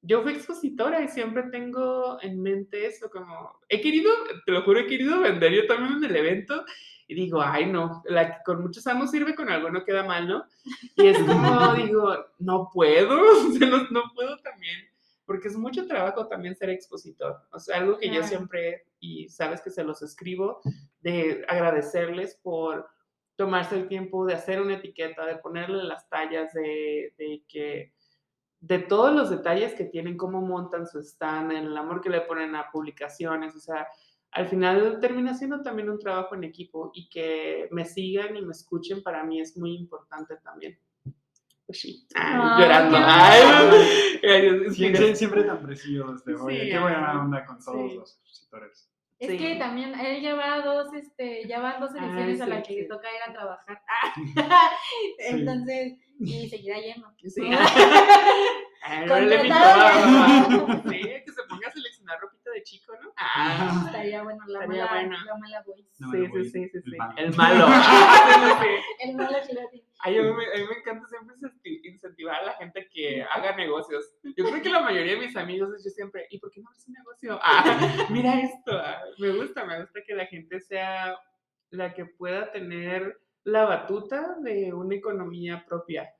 yo 0.00 0.22
fui 0.22 0.32
expositora 0.32 1.02
y 1.02 1.08
siempre 1.08 1.44
tengo 1.44 2.18
en 2.22 2.40
mente 2.40 2.86
eso, 2.86 3.10
como, 3.10 3.58
he 3.68 3.80
querido, 3.80 4.12
te 4.46 4.52
lo 4.52 4.62
juro, 4.62 4.80
he 4.80 4.86
querido 4.86 5.20
vender 5.20 5.52
yo 5.52 5.66
también 5.66 5.94
en 5.96 6.04
el 6.04 6.16
evento 6.16 6.64
y 7.08 7.14
digo, 7.14 7.42
ay, 7.42 7.66
no, 7.66 8.02
la 8.06 8.28
que 8.28 8.42
con 8.44 8.62
muchos 8.62 8.86
amos 8.86 9.10
sirve, 9.10 9.34
con 9.34 9.50
algo 9.50 9.70
no 9.70 9.84
queda 9.84 10.04
mal, 10.04 10.28
¿no? 10.28 10.44
Y 10.96 11.08
es 11.08 11.18
como, 11.18 11.74
digo, 11.74 12.16
no 12.38 12.70
puedo, 12.72 13.16
no, 13.60 13.90
no 13.90 14.12
puedo 14.14 14.38
también, 14.38 14.88
porque 15.26 15.48
es 15.48 15.56
mucho 15.56 15.86
trabajo 15.86 16.26
también 16.28 16.56
ser 16.56 16.70
expositor. 16.70 17.36
O 17.52 17.58
sea, 17.58 17.78
algo 17.78 17.98
que 17.98 18.12
yo 18.12 18.22
siempre, 18.22 18.86
y 19.00 19.28
sabes 19.28 19.60
que 19.60 19.70
se 19.70 19.84
los 19.84 20.02
escribo, 20.02 20.60
de 21.00 21.44
agradecerles 21.48 22.38
por 22.42 22.88
tomarse 23.36 23.76
el 23.76 23.88
tiempo 23.88 24.26
de 24.26 24.34
hacer 24.34 24.60
una 24.60 24.74
etiqueta, 24.74 25.26
de 25.26 25.36
ponerle 25.36 25.82
las 25.84 26.08
tallas, 26.08 26.52
de, 26.52 27.14
de 27.18 27.44
que 27.48 27.92
de 28.60 28.78
todos 28.78 29.14
los 29.14 29.28
detalles 29.28 29.74
que 29.74 29.84
tienen, 29.84 30.16
cómo 30.16 30.40
montan 30.40 30.86
su 30.86 30.98
stand, 31.00 31.52
el 31.52 31.76
amor 31.76 32.00
que 32.00 32.08
le 32.08 32.22
ponen 32.22 32.54
a 32.54 32.70
publicaciones, 32.70 33.54
o 33.54 33.60
sea, 33.60 33.86
al 34.30 34.48
final 34.48 34.98
termina 35.00 35.34
siendo 35.34 35.62
también 35.62 35.90
un 35.90 35.98
trabajo 35.98 36.34
en 36.34 36.44
equipo 36.44 36.90
y 36.94 37.08
que 37.08 37.68
me 37.70 37.84
sigan 37.84 38.36
y 38.36 38.42
me 38.42 38.52
escuchen 38.52 39.02
para 39.02 39.22
mí 39.22 39.40
es 39.40 39.56
muy 39.56 39.74
importante 39.76 40.36
también. 40.38 40.78
Pues 41.74 41.80
sí, 41.80 42.06
Ay, 42.14 42.34
Ay, 42.40 42.62
llorando. 42.62 42.96
qué 42.96 43.02
Ay, 43.04 43.42
ay, 44.30 44.46
es 44.46 44.62
que- 44.62 44.70
Siempre, 44.74 45.16
siempre 45.16 45.42
tan 45.42 45.60
preciosos. 45.60 46.24
De, 46.24 46.34
oye, 46.36 46.60
Sí, 46.66 46.70
qué 46.70 46.78
buena 46.78 47.20
onda 47.20 47.44
con 47.44 47.58
todos 47.58 47.90
Sí. 47.90 47.96
los 47.96 48.10
expositores. 48.14 48.90
Es 49.18 49.30
Sí. 49.30 49.38
que 49.38 49.56
también 49.56 49.92
él 49.98 50.20
lleva 50.20 50.60
dos, 50.60 50.94
este, 50.94 51.48
ya 51.48 51.58
van 51.58 51.80
dos 51.80 51.90
Ay, 51.98 52.04
ediciones 52.06 52.40
a 52.40 52.44
sí, 52.44 52.50
las 52.50 52.62
que 52.68 52.74
sí. 52.74 52.80
le 52.82 52.86
toca 52.86 53.08
ir 53.12 53.28
a 53.28 53.32
trabajar. 53.32 53.82
Entonces, 55.18 55.94
y 56.20 56.48
seguirá 56.48 56.78
yendo. 56.78 57.08
Sí. 57.26 57.42
Ay, 58.82 59.06
no 59.06 59.18
le. 59.20 59.38
Sí, 60.90 61.00
que 61.24 61.32
se 61.32 61.42
ponga 61.48 61.66
a 61.68 61.72
seleccionar 61.72 62.20
ropita 62.20 62.43
de 62.54 62.62
chico, 62.62 62.92
¿no? 63.02 63.12
Ah, 63.16 63.82
Estaría 63.86 64.22
bueno, 64.22 64.40
la 64.46 64.60
Estaría 64.62 64.84
mala, 64.86 65.00
bueno. 65.00 65.24
la 65.26 65.36
mala 65.36 65.62
voice. 65.66 65.88
No, 65.98 66.10
sí, 66.10 66.16
el 66.18 66.32
sí, 66.32 66.50
sí, 66.50 66.68
sí, 66.68 66.70
el 66.74 66.82
sí. 66.84 66.96
malo. 66.96 67.14
El 67.18 67.34
malo. 67.36 67.66
Ah. 67.68 68.62
El 69.00 69.16
malo 69.16 69.36
chilati. 69.46 69.84
Ay, 70.00 70.18
a, 70.18 70.22
mí 70.22 70.32
me, 70.32 70.44
a 70.46 70.56
mí 70.58 70.64
me 70.70 70.78
encanta 70.78 71.06
siempre 71.08 71.36
incenti- 71.36 71.80
incentivar 71.84 72.36
a 72.36 72.46
la 72.46 72.52
gente 72.54 72.88
que 72.92 73.22
haga 73.22 73.56
negocios. 73.56 74.16
Yo 74.22 74.44
creo 74.44 74.62
que 74.62 74.68
la 74.70 74.80
mayoría 74.80 75.14
de 75.14 75.26
mis 75.26 75.36
amigos, 75.36 75.70
yo 75.84 75.90
siempre, 75.90 76.26
¿y 76.30 76.38
por 76.38 76.50
qué 76.50 76.60
no 76.60 76.68
abres 76.68 76.86
un 76.88 76.94
negocio? 76.94 77.40
Ah, 77.42 78.06
mira 78.10 78.40
esto. 78.40 78.72
ah, 78.72 79.02
me 79.18 79.30
gusta, 79.30 79.64
me 79.64 79.80
gusta 79.80 80.00
que 80.06 80.14
la 80.14 80.26
gente 80.26 80.60
sea 80.60 81.18
la 81.70 81.92
que 81.94 82.04
pueda 82.06 82.50
tener 82.52 83.18
la 83.44 83.64
batuta 83.64 84.36
de 84.40 84.72
una 84.72 84.94
economía 84.94 85.64
propia. 85.66 86.10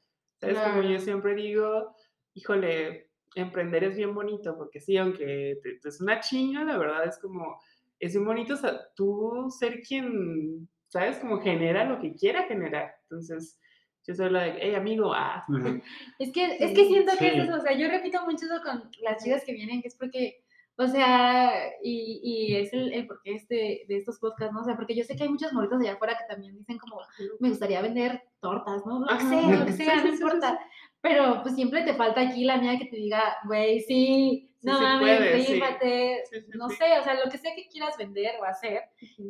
¿Sabes? 0.40 0.58
Como 0.58 0.82
yo 0.82 0.98
siempre 0.98 1.34
digo, 1.34 1.94
híjole, 2.34 3.10
emprender 3.34 3.84
es 3.84 3.96
bien 3.96 4.14
bonito, 4.14 4.56
porque 4.56 4.80
sí, 4.80 4.96
aunque 4.96 5.58
te- 5.62 5.78
te 5.80 5.88
es 5.88 6.00
una 6.00 6.20
chinga, 6.20 6.64
la 6.64 6.78
verdad 6.78 7.06
es 7.06 7.18
como, 7.18 7.58
es 7.98 8.12
bien 8.12 8.24
bonito 8.24 8.54
o 8.54 8.56
sea, 8.56 8.80
tú 8.94 9.46
ser 9.58 9.80
quien, 9.82 10.68
¿sabes? 10.88 11.18
Como 11.18 11.40
genera 11.40 11.84
lo 11.84 12.00
que 12.00 12.14
quiera 12.14 12.44
generar. 12.44 12.94
Entonces, 13.02 13.60
yo 14.06 14.14
soy 14.14 14.30
la 14.30 14.42
de, 14.44 14.54
hey, 14.60 14.74
amigo, 14.74 15.12
ah. 15.14 15.44
Es 16.18 16.32
que, 16.32 16.44
es 16.58 16.72
que 16.72 16.84
siento 16.86 17.12
que 17.18 17.28
es 17.28 17.48
eso, 17.48 17.56
o 17.56 17.60
sea, 17.60 17.72
yo 17.76 17.88
repito 17.88 18.22
mucho 18.24 18.46
eso 18.46 18.60
con 18.62 18.90
las 19.02 19.22
chicas 19.24 19.44
que 19.44 19.52
vienen, 19.52 19.80
que 19.82 19.88
es 19.88 19.96
porque, 19.96 20.44
o 20.76 20.86
sea, 20.88 21.52
y, 21.82 22.20
y 22.22 22.56
es 22.56 22.72
el, 22.72 22.92
el 22.92 23.06
porqué 23.06 23.34
este, 23.34 23.84
de 23.88 23.96
estos 23.96 24.18
podcasts, 24.18 24.52
¿no? 24.52 24.60
O 24.60 24.64
sea, 24.64 24.74
porque 24.76 24.94
yo 24.96 25.04
sé 25.04 25.14
que 25.16 25.22
hay 25.22 25.28
muchos 25.28 25.52
morritos 25.52 25.80
allá 25.80 25.94
afuera 25.94 26.16
que 26.18 26.32
también 26.32 26.56
dicen 26.58 26.78
como, 26.78 27.00
me 27.40 27.48
gustaría 27.48 27.80
vender 27.80 28.22
tortas, 28.40 28.84
¿no? 28.84 28.98
Lo 29.00 29.06
que 29.06 29.20
sea, 29.24 29.56
lo 29.60 29.66
que 29.66 29.72
Sí, 29.72 29.84
sea, 29.84 29.98
sí, 29.98 30.04
no 30.08 30.12
importa. 30.14 30.58
Pero 31.04 31.42
pues 31.42 31.54
siempre 31.54 31.82
te 31.82 31.92
falta 31.94 32.22
aquí 32.22 32.44
la 32.44 32.56
mía 32.56 32.78
que 32.78 32.86
te 32.86 32.96
diga, 32.96 33.36
güey, 33.44 33.80
sí, 33.80 34.50
Sí 34.58 34.66
no 34.66 34.78
se 34.78 34.82
mames, 34.82 35.18
puede, 35.18 35.42
sí. 35.44 35.52
rífate, 35.52 36.22
Sí, 36.30 36.40
sí, 36.40 36.46
no 36.56 36.70
sí. 36.70 36.76
sé, 36.76 36.98
o 36.98 37.02
sea, 37.04 37.22
lo 37.22 37.30
que 37.30 37.36
sea 37.36 37.54
que 37.54 37.68
quieras 37.68 37.98
vender 37.98 38.36
o 38.40 38.44
hacer, 38.44 38.80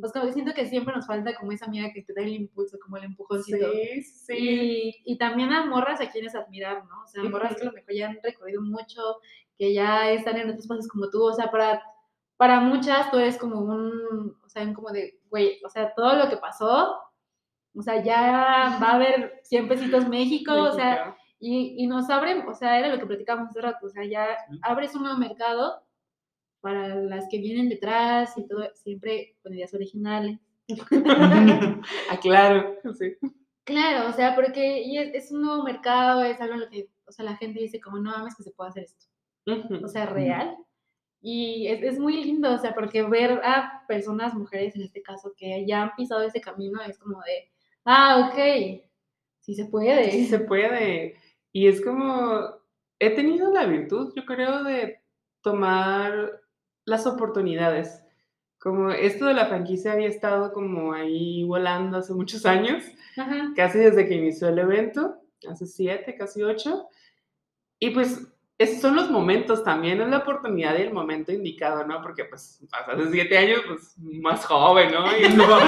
pues 0.00 0.12
como 0.12 0.26
que 0.26 0.32
siento 0.34 0.54
que 0.54 0.66
siempre 0.66 0.94
nos 0.94 1.06
falta 1.08 1.34
como 1.34 1.50
esa 1.50 1.64
amiga 1.66 1.92
que 1.92 2.02
te 2.02 2.14
da 2.14 2.22
el 2.22 2.34
impulso, 2.34 2.78
como 2.80 2.96
el 2.98 3.02
Sí, 3.02 3.06
empujoncito. 3.08 3.66
sí. 4.02 4.34
Y, 4.38 5.02
y 5.14 5.18
también 5.18 5.52
a 5.52 5.66
morras 5.66 6.00
a 6.00 6.10
quienes 6.10 6.36
admirar, 6.36 6.84
¿no? 6.84 7.02
O 7.02 7.08
sea, 7.08 7.24
morras 7.24 7.56
que 7.56 7.62
a 7.62 7.64
lo 7.66 7.72
mejor 7.72 7.92
ya 7.94 8.08
han 8.08 8.20
recorrido 8.22 8.62
mucho, 8.62 9.02
que 9.58 9.74
ya 9.74 10.10
están 10.12 10.36
en 10.36 10.50
otros 10.50 10.68
pasos 10.68 10.86
como 10.88 11.10
tú, 11.10 11.24
o 11.24 11.34
sea, 11.34 11.50
para, 11.50 11.82
para 12.36 12.60
muchas 12.60 13.10
tú 13.10 13.18
eres 13.18 13.36
como 13.36 13.58
un, 13.60 14.36
o 14.44 14.48
sea, 14.48 14.72
como 14.72 14.90
de, 14.90 15.18
güey, 15.28 15.60
o 15.64 15.68
sea, 15.68 15.92
todo 15.96 16.14
lo 16.14 16.28
que 16.30 16.36
pasó, 16.36 16.94
o 17.76 17.82
sea, 17.82 18.02
ya 18.04 18.78
va 18.80 18.90
a 18.90 18.94
haber 18.94 19.40
100 19.42 19.68
pesitos 19.68 20.08
México, 20.08 20.52
o 20.54 20.72
sea, 20.72 20.90
México. 21.06 21.16
Y, 21.44 21.74
y 21.76 21.86
nos 21.86 22.08
abren, 22.08 22.48
o 22.48 22.54
sea, 22.54 22.78
era 22.78 22.88
lo 22.88 22.98
que 22.98 23.04
platicábamos 23.04 23.50
hace 23.50 23.60
rato, 23.60 23.84
o 23.84 23.90
sea, 23.90 24.02
ya 24.06 24.26
abres 24.62 24.94
un 24.94 25.02
nuevo 25.02 25.18
mercado 25.18 25.82
para 26.62 26.94
las 26.94 27.28
que 27.28 27.36
vienen 27.36 27.68
detrás 27.68 28.32
y 28.38 28.48
todo, 28.48 28.66
siempre 28.74 29.36
con 29.42 29.52
ideas 29.52 29.74
originales. 29.74 30.38
Ah, 32.10 32.18
claro, 32.22 32.76
sí. 32.98 33.16
Claro, 33.64 34.08
o 34.08 34.12
sea, 34.12 34.34
porque 34.34 34.82
y 34.82 34.96
es, 34.96 35.14
es 35.14 35.32
un 35.32 35.42
nuevo 35.42 35.62
mercado, 35.62 36.22
es 36.22 36.40
algo 36.40 36.54
en 36.54 36.60
lo 36.60 36.70
que, 36.70 36.88
o 37.06 37.12
sea, 37.12 37.26
la 37.26 37.36
gente 37.36 37.60
dice 37.60 37.78
como, 37.78 37.98
no 37.98 38.10
mames 38.10 38.34
que 38.34 38.42
se 38.42 38.50
puede 38.50 38.70
hacer 38.70 38.84
esto, 38.84 39.06
o 39.84 39.88
sea, 39.88 40.06
real. 40.06 40.56
Y 41.20 41.66
es, 41.66 41.82
es 41.82 41.98
muy 41.98 42.24
lindo, 42.24 42.54
o 42.54 42.58
sea, 42.58 42.74
porque 42.74 43.02
ver 43.02 43.42
a 43.44 43.84
personas, 43.86 44.32
mujeres 44.32 44.74
en 44.76 44.82
este 44.82 45.02
caso, 45.02 45.34
que 45.36 45.66
ya 45.66 45.82
han 45.82 45.94
pisado 45.94 46.22
ese 46.22 46.40
camino, 46.40 46.80
es 46.80 46.98
como 46.98 47.18
de, 47.20 47.50
ah, 47.84 48.30
ok, 48.30 48.82
sí 49.40 49.54
se 49.54 49.66
puede. 49.66 50.10
Sí 50.10 50.26
se 50.26 50.38
puede. 50.38 51.16
Y 51.54 51.68
es 51.68 51.80
como, 51.82 52.48
he 52.98 53.10
tenido 53.10 53.52
la 53.52 53.64
virtud, 53.64 54.12
yo 54.16 54.26
creo, 54.26 54.64
de 54.64 55.00
tomar 55.40 56.40
las 56.84 57.06
oportunidades. 57.06 58.02
Como 58.58 58.90
esto 58.90 59.26
de 59.26 59.34
la 59.34 59.46
franquicia 59.46 59.92
había 59.92 60.08
estado 60.08 60.52
como 60.52 60.94
ahí 60.94 61.44
volando 61.44 61.98
hace 61.98 62.12
muchos 62.12 62.44
años, 62.44 62.82
Ajá. 63.16 63.52
casi 63.54 63.78
desde 63.78 64.08
que 64.08 64.14
inició 64.14 64.48
el 64.48 64.58
evento, 64.58 65.14
hace 65.48 65.66
siete, 65.66 66.16
casi 66.16 66.42
ocho. 66.42 66.88
Y 67.78 67.90
pues 67.90 68.26
esos 68.58 68.80
son 68.80 68.96
los 68.96 69.08
momentos 69.08 69.62
también, 69.62 70.00
es 70.00 70.08
la 70.08 70.18
oportunidad 70.18 70.76
y 70.76 70.82
el 70.82 70.92
momento 70.92 71.30
indicado, 71.30 71.86
¿no? 71.86 72.02
Porque 72.02 72.24
pues 72.24 72.64
hace 72.72 73.10
siete 73.12 73.38
años, 73.38 73.60
pues 73.64 73.94
más 73.98 74.44
joven, 74.44 74.90
¿no? 74.90 75.04
Y 75.16 75.28
no, 75.34 75.46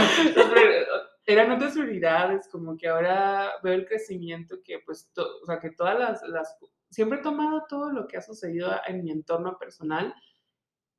eran 1.26 1.50
otras 1.50 1.72
prioridades, 1.72 2.48
como 2.48 2.76
que 2.76 2.88
ahora 2.88 3.52
veo 3.62 3.74
el 3.74 3.86
crecimiento 3.86 4.56
que 4.62 4.78
pues, 4.86 5.10
o 5.16 5.44
sea, 5.44 5.58
que 5.58 5.70
todas 5.70 5.98
las, 5.98 6.22
las, 6.28 6.56
siempre 6.88 7.18
he 7.18 7.22
tomado 7.22 7.64
todo 7.68 7.90
lo 7.90 8.06
que 8.06 8.16
ha 8.16 8.22
sucedido 8.22 8.70
en 8.86 9.02
mi 9.02 9.10
entorno 9.10 9.58
personal 9.58 10.14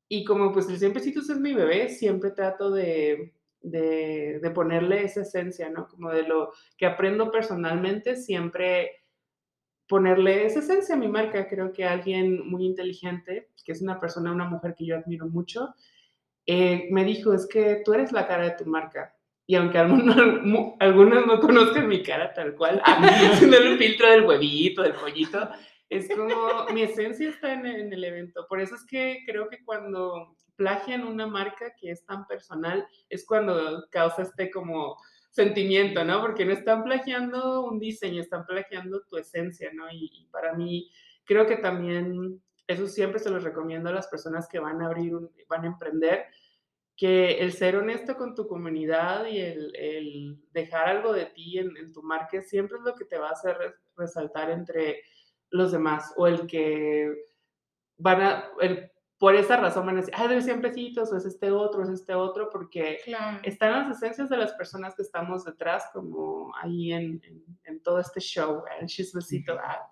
y 0.09 0.25
como 0.25 0.51
pues 0.51 0.69
el 0.69 0.77
100 0.77 0.93
pesitos 0.93 1.29
es 1.29 1.39
mi 1.39 1.53
bebé, 1.53 1.89
siempre 1.89 2.31
trato 2.31 2.71
de, 2.71 3.33
de, 3.61 4.39
de 4.41 4.51
ponerle 4.51 5.03
esa 5.03 5.21
esencia, 5.21 5.69
¿no? 5.69 5.87
Como 5.87 6.11
de 6.11 6.23
lo 6.23 6.51
que 6.77 6.85
aprendo 6.85 7.31
personalmente, 7.31 8.15
siempre 8.15 9.03
ponerle 9.87 10.45
esa 10.45 10.59
esencia 10.59 10.95
a 10.95 10.97
mi 10.99 11.07
marca. 11.07 11.47
Creo 11.47 11.73
que 11.73 11.85
alguien 11.85 12.47
muy 12.47 12.65
inteligente, 12.65 13.49
que 13.65 13.71
es 13.71 13.81
una 13.81 13.99
persona, 13.99 14.31
una 14.31 14.47
mujer 14.47 14.75
que 14.75 14.85
yo 14.85 14.97
admiro 14.97 15.27
mucho, 15.27 15.73
eh, 16.45 16.87
me 16.91 17.03
dijo, 17.03 17.33
es 17.33 17.47
que 17.47 17.81
tú 17.83 17.93
eres 17.93 18.11
la 18.11 18.27
cara 18.27 18.45
de 18.45 18.55
tu 18.55 18.65
marca. 18.65 19.16
Y 19.49 19.55
aunque 19.55 19.77
algunos, 19.77 20.15
algunos 20.79 21.25
no 21.25 21.39
conozcan 21.39 21.87
mi 21.87 22.03
cara 22.03 22.33
tal 22.33 22.53
cual, 22.55 22.81
haciendo 22.85 23.57
el 23.57 23.77
filtro 23.77 24.11
del 24.11 24.25
huevito, 24.25 24.83
del 24.83 24.93
pollito, 24.93 25.49
es 25.89 26.09
como 26.13 26.65
mi 26.73 26.81
esencia 26.81 27.29
está 27.29 27.53
en, 27.53 27.65
en 27.65 27.93
el 27.93 28.03
evento. 28.03 28.45
Por 28.49 28.59
eso 28.59 28.75
es 28.75 28.85
que 28.85 29.23
creo 29.25 29.47
que 29.47 29.63
cuando 29.63 30.35
plagian 30.57 31.05
una 31.07 31.27
marca 31.27 31.73
que 31.79 31.91
es 31.91 32.05
tan 32.05 32.27
personal, 32.27 32.85
es 33.09 33.25
cuando 33.25 33.85
causa 33.89 34.23
este 34.23 34.51
como 34.51 34.97
sentimiento, 35.29 36.03
¿no? 36.03 36.19
Porque 36.19 36.43
no 36.45 36.51
están 36.51 36.83
plagiando 36.83 37.63
un 37.63 37.79
diseño, 37.79 38.21
están 38.21 38.45
plagiando 38.45 39.01
tu 39.09 39.17
esencia, 39.17 39.69
¿no? 39.73 39.89
Y, 39.91 40.09
y 40.11 40.25
para 40.31 40.53
mí, 40.55 40.89
creo 41.25 41.45
que 41.45 41.57
también, 41.57 42.41
eso 42.65 42.87
siempre 42.87 43.19
se 43.19 43.29
los 43.29 43.43
recomiendo 43.43 43.89
a 43.89 43.93
las 43.93 44.07
personas 44.07 44.47
que 44.49 44.59
van 44.59 44.81
a 44.81 44.87
abrir, 44.87 45.15
un- 45.15 45.31
van 45.47 45.63
a 45.63 45.67
emprender, 45.67 46.25
que 46.97 47.39
el 47.39 47.53
ser 47.53 47.75
honesto 47.77 48.17
con 48.17 48.33
tu 48.35 48.47
comunidad 48.47 49.27
y 49.27 49.39
el, 49.39 49.73
el 49.75 50.37
dejar 50.51 50.89
algo 50.89 51.13
de 51.13 51.27
ti 51.27 51.59
en, 51.59 51.77
en 51.77 51.93
tu 51.93 52.01
marca 52.03 52.41
siempre 52.41 52.77
es 52.79 52.83
lo 52.83 52.95
que 52.95 53.05
te 53.05 53.17
va 53.19 53.29
a 53.29 53.33
hacer 53.33 53.55
res- 53.57 53.75
resaltar 53.95 54.49
entre 54.49 55.03
los 55.51 55.71
demás 55.71 56.11
o 56.17 56.25
el 56.27 56.47
que 56.47 57.13
van 57.97 58.21
a, 58.21 58.45
el- 58.61 58.91
por 59.19 59.35
esa 59.35 59.57
razón 59.57 59.85
van 59.87 59.97
a 59.97 59.99
decir, 60.01 60.13
ah, 60.15 60.27
de 60.27 60.39
100 60.41 60.61
pesitos, 60.61 61.11
o 61.11 61.17
es 61.17 61.25
este 61.25 61.49
otro, 61.51 61.81
es 61.81 61.89
este 61.89 62.13
otro, 62.13 62.49
porque 62.51 62.99
Claro. 63.03 63.39
están 63.43 63.71
las 63.89 63.97
esencias 63.97 64.29
de 64.29 64.37
las 64.37 64.53
personas 64.53 64.93
que 64.95 65.01
estamos 65.01 65.43
detrás, 65.43 65.89
como 65.91 66.51
ahí 66.61 66.93
en, 66.93 67.19
en- 67.23 67.43
en 67.63 67.81
todo 67.81 67.99
este 67.99 68.19
show, 68.19 68.63
el 68.79 68.85
chismecito. 68.87 69.53
ah. 69.59 69.91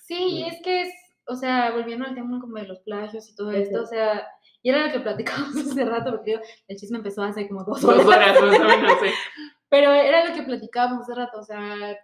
Sí, 0.00 0.16
y 0.18 0.44
es 0.48 0.60
que 0.62 0.82
es, 0.82 0.94
o 1.26 1.36
sea, 1.36 1.70
volviendo 1.72 2.06
al 2.06 2.14
tema 2.16 2.40
como 2.40 2.56
de 2.56 2.66
los 2.66 2.80
plagios 2.80 3.28
y 3.30 3.36
todo 3.36 3.52
esto, 3.52 3.82
o 3.82 3.86
sea, 3.86 4.26
y 4.66 4.70
era 4.70 4.84
lo 4.84 4.92
que 4.92 4.98
platicábamos 4.98 5.56
hace 5.70 5.84
rato, 5.84 6.10
porque 6.10 6.32
digo, 6.32 6.42
el 6.66 6.76
chisme 6.76 6.98
empezó 6.98 7.22
hace 7.22 7.46
como 7.46 7.62
dos 7.62 7.84
horas. 7.84 8.04
Dos 8.04 8.16
horas, 8.16 8.36
o 8.36 8.46
menos, 8.46 8.98
sí. 9.00 9.10
Pero 9.68 9.92
era 9.92 10.28
lo 10.28 10.34
que 10.34 10.42
platicábamos 10.42 11.02
hace 11.02 11.14
rato, 11.14 11.38
o 11.38 11.44
sea, 11.44 11.96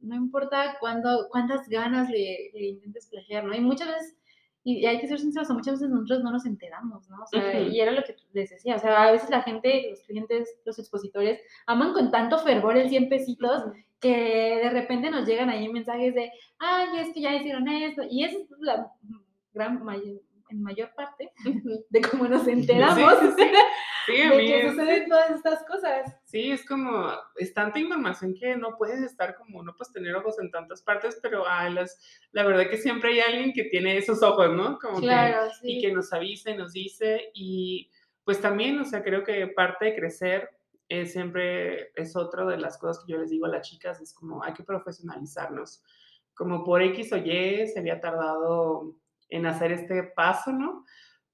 no 0.00 0.14
importa 0.14 0.76
cuándo, 0.80 1.28
cuántas 1.30 1.66
ganas 1.66 2.10
le, 2.10 2.50
le 2.52 2.66
intentes 2.66 3.06
plagiar, 3.06 3.44
¿no? 3.44 3.54
Y 3.54 3.60
muchas 3.60 3.88
veces, 3.88 4.18
y 4.64 4.84
hay 4.84 5.00
que 5.00 5.08
ser 5.08 5.18
sinceros, 5.18 5.48
muchas 5.48 5.76
veces 5.76 5.88
nosotros 5.88 6.22
no 6.22 6.30
nos 6.30 6.44
enteramos, 6.44 7.08
¿no? 7.08 7.22
O 7.22 7.26
sea, 7.26 7.58
y 7.58 7.80
era 7.80 7.92
lo 7.92 8.02
que 8.02 8.14
les 8.34 8.50
decía, 8.50 8.76
o 8.76 8.78
sea, 8.78 9.04
a 9.04 9.12
veces 9.12 9.30
la 9.30 9.40
gente, 9.40 9.86
los 9.88 10.02
clientes, 10.02 10.60
los 10.66 10.78
expositores, 10.78 11.40
aman 11.66 11.94
con 11.94 12.10
tanto 12.10 12.36
fervor 12.38 12.76
el 12.76 12.90
100 12.90 13.08
pesitos 13.08 13.64
que 13.98 14.60
de 14.62 14.68
repente 14.68 15.10
nos 15.10 15.26
llegan 15.26 15.48
ahí 15.48 15.70
mensajes 15.70 16.14
de, 16.14 16.30
ay, 16.58 16.98
es 16.98 17.14
que 17.14 17.22
ya 17.22 17.34
hicieron 17.34 17.66
esto, 17.66 18.02
y 18.10 18.24
esa 18.24 18.36
es 18.36 18.50
la 18.60 18.92
gran 19.54 19.82
mayor, 19.82 20.20
en 20.54 20.62
mayor 20.62 20.92
parte 20.94 21.30
de 21.90 22.00
cómo 22.02 22.26
nos 22.28 22.46
enteramos 22.48 23.18
Sí, 23.20 23.26
sí, 23.26 23.32
sí. 23.38 23.50
De 24.06 24.36
mí 24.36 24.46
que 24.46 24.70
suceden 24.70 25.08
todas 25.08 25.30
estas 25.30 25.64
cosas. 25.64 26.14
Sí, 26.24 26.50
es 26.50 26.66
como, 26.66 27.10
es 27.36 27.54
tanta 27.54 27.78
información 27.78 28.34
que 28.34 28.54
no 28.54 28.76
puedes 28.76 29.00
estar 29.00 29.34
como, 29.34 29.62
no 29.62 29.74
puedes 29.76 29.92
tener 29.94 30.14
ojos 30.14 30.38
en 30.40 30.50
tantas 30.50 30.82
partes, 30.82 31.18
pero 31.22 31.44
ay, 31.48 31.72
las, 31.72 31.98
la 32.32 32.44
verdad 32.44 32.68
que 32.68 32.76
siempre 32.76 33.12
hay 33.12 33.20
alguien 33.20 33.52
que 33.54 33.64
tiene 33.64 33.96
esos 33.96 34.22
ojos, 34.22 34.50
¿no? 34.54 34.78
Como 34.78 34.96
que- 35.00 35.06
Claro, 35.06 35.46
y 35.62 35.76
sí. 35.76 35.80
que 35.80 35.92
nos 35.92 36.12
avisa 36.12 36.50
y 36.50 36.56
nos 36.58 36.72
dice, 36.74 37.30
y 37.32 37.90
pues 38.24 38.40
también, 38.42 38.78
o 38.78 38.84
sea, 38.84 39.02
creo 39.02 39.24
que 39.24 39.46
parte 39.48 39.86
de 39.86 39.96
crecer 39.96 40.50
eh, 40.90 41.06
siempre 41.06 41.90
es 41.94 42.14
otra 42.14 42.44
de 42.44 42.58
las 42.58 42.76
cosas 42.76 43.02
que 43.06 43.12
yo 43.12 43.18
les 43.18 43.30
digo 43.30 43.46
a 43.46 43.48
las 43.48 43.66
chicas, 43.66 44.02
es 44.02 44.12
como 44.12 44.44
hay 44.44 44.52
que 44.52 44.64
profesionalizarnos. 44.64 45.82
Como 46.34 46.62
por 46.64 46.82
X 46.82 47.12
o 47.12 47.16
Y 47.16 47.66
se 47.68 47.78
había 47.78 48.00
tardado 48.00 48.96
en 49.28 49.46
hacer 49.46 49.72
este 49.72 50.02
paso, 50.02 50.52
¿no? 50.52 50.84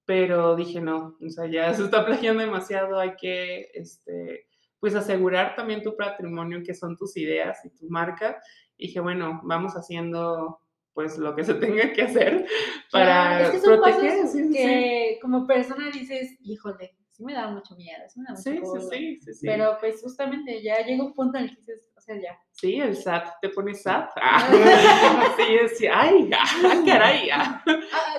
Pero 0.05 0.57
dije, 0.57 0.81
no, 0.81 1.17
o 1.25 1.31
sea, 1.31 1.47
ya 1.47 1.73
se 1.75 1.85
está 1.85 2.05
plagiando 2.07 2.43
demasiado, 2.43 2.99
hay 2.99 3.15
que, 3.17 3.71
este, 3.75 4.47
pues 4.79 4.95
asegurar 4.95 5.55
también 5.55 5.83
tu 5.83 5.97
patrimonio, 5.97 6.63
que 6.65 6.75
son 6.75 6.97
tus 6.97 7.17
ideas 7.17 7.65
y 7.65 7.71
tu 7.71 7.89
marca. 7.89 8.41
Y 8.77 8.87
dije, 8.89 9.01
bueno, 9.01 9.41
vamos 9.45 9.75
haciendo 9.75 10.61
pues 10.93 11.19
lo 11.19 11.35
que 11.35 11.45
se 11.45 11.55
tenga 11.55 11.93
que 11.93 12.03
hacer 12.03 12.47
para 12.91 13.05
Claro, 13.05 13.45
es 13.45 13.51
que 13.51 13.61
son 13.61 13.81
proteger. 13.81 14.23
pasos 14.23 14.33
sí. 14.33 14.51
que 14.53 15.19
como 15.23 15.47
persona 15.47 15.91
dices, 15.91 16.37
híjole, 16.41 16.97
sí 17.21 17.25
me 17.27 17.35
da 17.35 17.49
mucho 17.49 17.77
miedo, 17.77 18.03
sí 18.09 18.19
me 18.21 18.31
mucho 18.31 18.43
Sí, 18.43 18.51
sí, 18.53 18.61
culo". 18.61 18.81
sí, 18.81 19.21
sí, 19.21 19.35
sí. 19.35 19.47
Pero 19.47 19.77
pues 19.79 20.01
justamente 20.01 20.63
ya 20.63 20.79
llega 20.85 21.05
un 21.05 21.13
punto 21.13 21.37
en 21.37 21.45
el 21.45 21.51
que 21.51 21.57
dices, 21.57 21.87
o 21.95 22.01
sea, 22.01 22.17
ya. 22.19 22.41
Sí, 22.53 22.81
el 22.81 22.97
SAT, 22.97 23.41
te 23.43 23.51
pone 23.51 23.75
SAT. 23.75 24.11
Ah, 24.17 24.39
sí, 25.37 25.43
yo 25.55 25.63
decía, 25.65 25.93
ay, 26.01 26.31
ah, 26.33 26.83
caray. 26.87 27.29
ah". 27.33 27.63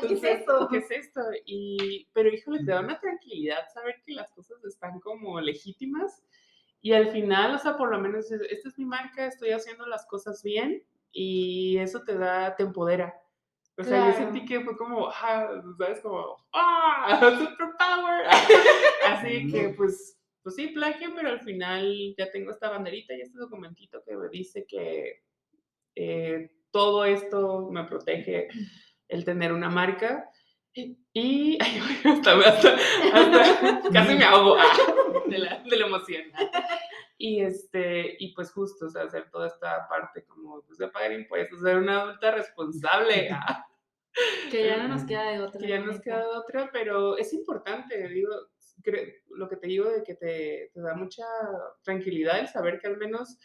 ¿qué 0.08 0.14
es 0.14 0.24
esto? 0.24 0.68
¿Qué 0.70 0.78
es 0.78 0.92
esto? 0.92 1.22
Y, 1.46 2.08
pero 2.14 2.30
híjole, 2.30 2.60
te 2.64 2.72
da 2.72 2.82
una 2.82 3.00
tranquilidad 3.00 3.68
saber 3.74 3.96
que 4.06 4.14
las 4.14 4.32
cosas 4.32 4.64
están 4.66 5.00
como 5.00 5.42
legítimas 5.42 6.24
y 6.80 6.94
al 6.94 7.12
final, 7.12 7.56
o 7.56 7.58
sea, 7.58 7.76
por 7.78 7.90
lo 7.90 8.00
menos, 8.00 8.32
esta 8.32 8.70
es 8.70 8.78
mi 8.78 8.86
marca, 8.86 9.26
estoy 9.26 9.50
haciendo 9.50 9.88
las 9.88 10.06
cosas 10.06 10.44
bien 10.44 10.84
y 11.12 11.78
eso 11.80 12.04
te 12.04 12.18
da, 12.18 12.56
te 12.56 12.64
empodera. 12.64 13.20
O 13.82 13.84
sea, 13.84 14.08
yo 14.12 14.18
sentí 14.18 14.46
que 14.46 14.62
fue 14.62 14.78
como, 14.78 15.10
ah, 15.10 15.62
¿sabes? 15.78 16.00
Como, 16.02 16.38
¡ah! 16.54 17.20
¡Superpower! 17.40 18.26
Así 19.08 19.52
que, 19.52 19.70
pues, 19.76 20.18
pues 20.44 20.56
sí, 20.56 20.68
plagio, 20.68 21.12
pero 21.16 21.30
al 21.30 21.42
final 21.42 22.14
ya 22.18 22.30
tengo 22.32 22.52
esta 22.52 22.70
banderita 22.70 23.14
y 23.14 23.22
este 23.22 23.38
documentito 23.40 24.04
que 24.06 24.16
me 24.16 24.30
dice 24.30 24.66
que 24.68 25.24
eh, 25.96 26.50
todo 26.72 27.06
esto 27.06 27.70
me 27.72 27.84
protege 27.86 28.48
el 29.08 29.26
tener 29.26 29.52
una 29.52 29.70
marca. 29.70 30.30
Y, 30.74 30.98
y- 31.14 31.58
ay, 31.62 31.82
hasta, 32.06 32.32
hasta- 32.38 32.76
hasta 33.14 33.90
casi 33.92 34.16
me 34.16 34.24
ahogo 34.24 34.56
ah, 34.58 35.24
de, 35.28 35.38
la, 35.38 35.60
de 35.64 35.78
la 35.78 35.86
emoción. 35.88 36.24
Y, 37.18 37.42
este, 37.42 38.16
y 38.20 38.34
pues 38.34 38.52
justo, 38.52 38.86
o 38.88 38.90
sea, 38.90 39.04
hacer 39.04 39.30
toda 39.30 39.48
esta 39.48 39.88
parte 39.88 40.24
como 40.26 40.62
pues, 40.64 40.78
de 40.80 40.88
pagar 40.88 41.12
impuestos, 41.12 41.62
ser 41.62 41.78
una 41.78 42.02
adulta 42.02 42.32
responsable. 42.32 43.30
ah, 43.32 43.68
Que 44.52 44.66
ya 44.66 44.78
no 44.78 44.90
nos 44.90 45.06
queda 45.06 45.32
de 45.32 45.40
otra. 45.40 45.60
que 45.60 45.68
ya 45.68 45.80
nos 45.80 46.02
queda 46.02 46.28
otra, 46.38 46.70
pero 46.74 47.18
es 47.18 47.34
importante, 47.34 48.08
digo, 48.10 48.32
lo 49.30 49.48
que 49.48 49.56
te 49.56 49.68
digo 49.68 49.90
de 49.90 50.04
que 50.04 50.16
te, 50.16 50.72
te 50.74 50.82
da 50.82 50.96
mucha 50.96 51.24
tranquilidad 51.84 52.40
el 52.40 52.48
saber 52.48 52.80
que 52.80 52.88
al 52.88 52.98
menos 52.98 53.38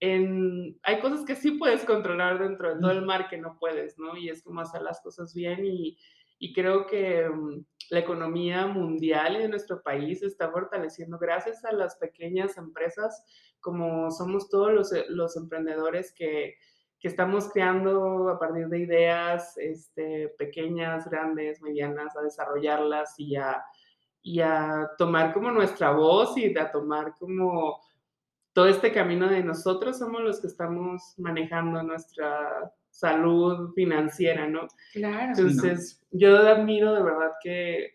en, 0.00 0.78
hay 0.82 1.00
cosas 1.00 1.24
que 1.24 1.36
sí 1.36 1.52
puedes 1.52 1.84
controlar 1.84 2.38
dentro 2.38 2.74
de 2.74 2.80
todo 2.80 2.90
el 2.90 3.02
mar 3.02 3.28
que 3.28 3.36
no 3.36 3.58
puedes, 3.60 3.98
¿no? 3.98 4.16
Y 4.16 4.30
es 4.30 4.42
como 4.42 4.60
hacer 4.60 4.82
las 4.82 5.00
cosas 5.02 5.34
bien 5.34 5.64
y, 5.64 5.98
y 6.38 6.54
creo 6.54 6.86
que 6.86 7.28
mm, 7.28 7.64
la 7.90 7.98
economía 7.98 8.66
mundial 8.66 9.36
y 9.36 9.40
de 9.40 9.48
nuestro 9.48 9.82
país 9.82 10.20
se 10.20 10.26
está 10.26 10.50
fortaleciendo 10.50 11.18
gracias 11.18 11.64
a 11.64 11.72
las 11.72 11.96
pequeñas 11.96 12.56
empresas, 12.56 13.24
como 13.60 14.10
somos 14.10 14.48
todos 14.48 14.72
los, 14.72 14.90
los 15.10 15.36
emprendedores 15.36 16.14
que, 16.14 16.54
que 17.00 17.08
estamos 17.08 17.48
creando 17.50 18.28
a 18.28 18.38
partir 18.38 18.68
de 18.68 18.80
ideas 18.80 19.56
este, 19.56 20.28
pequeñas, 20.38 21.08
grandes, 21.08 21.62
medianas, 21.62 22.14
a 22.14 22.20
desarrollarlas 22.20 23.18
y 23.18 23.36
a, 23.36 23.64
y 24.22 24.40
a 24.40 24.90
tomar 24.98 25.32
como 25.32 25.50
nuestra 25.50 25.92
voz 25.92 26.36
y 26.36 26.56
a 26.56 26.70
tomar 26.70 27.14
como 27.18 27.80
todo 28.52 28.66
este 28.66 28.92
camino 28.92 29.28
de 29.28 29.42
nosotros 29.42 29.98
somos 29.98 30.20
los 30.20 30.40
que 30.40 30.48
estamos 30.48 31.14
manejando 31.16 31.82
nuestra 31.82 32.70
salud 32.90 33.72
financiera, 33.74 34.46
¿no? 34.46 34.68
Claro. 34.92 35.32
Entonces, 35.36 36.04
yo 36.10 36.36
admiro 36.36 36.92
de 36.92 37.02
verdad 37.02 37.32
que 37.42 37.94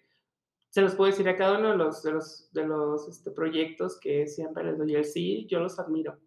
se 0.69 0.81
los 0.81 0.95
puedo 0.95 1.11
decir 1.11 1.29
a 1.29 1.37
cada 1.37 1.59
uno 1.59 1.71
de 1.71 1.77
los, 1.77 2.01
de 2.01 2.11
los, 2.11 2.51
de 2.53 2.65
los 2.65 3.07
este, 3.07 3.29
proyectos 3.31 3.99
que 3.99 4.25
siempre 4.27 4.63
les 4.63 4.77
doy 4.77 4.95
el 4.95 5.05
sí, 5.05 5.45
yo 5.47 5.59
los 5.59 5.77
admiro. 5.77 6.17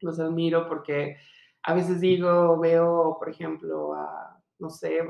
Los 0.00 0.20
admiro 0.20 0.68
porque 0.68 1.16
a 1.62 1.74
veces 1.74 2.00
digo, 2.00 2.58
veo, 2.58 3.16
por 3.18 3.28
ejemplo, 3.28 3.94
a, 3.94 4.40
no 4.58 4.70
sé, 4.70 5.00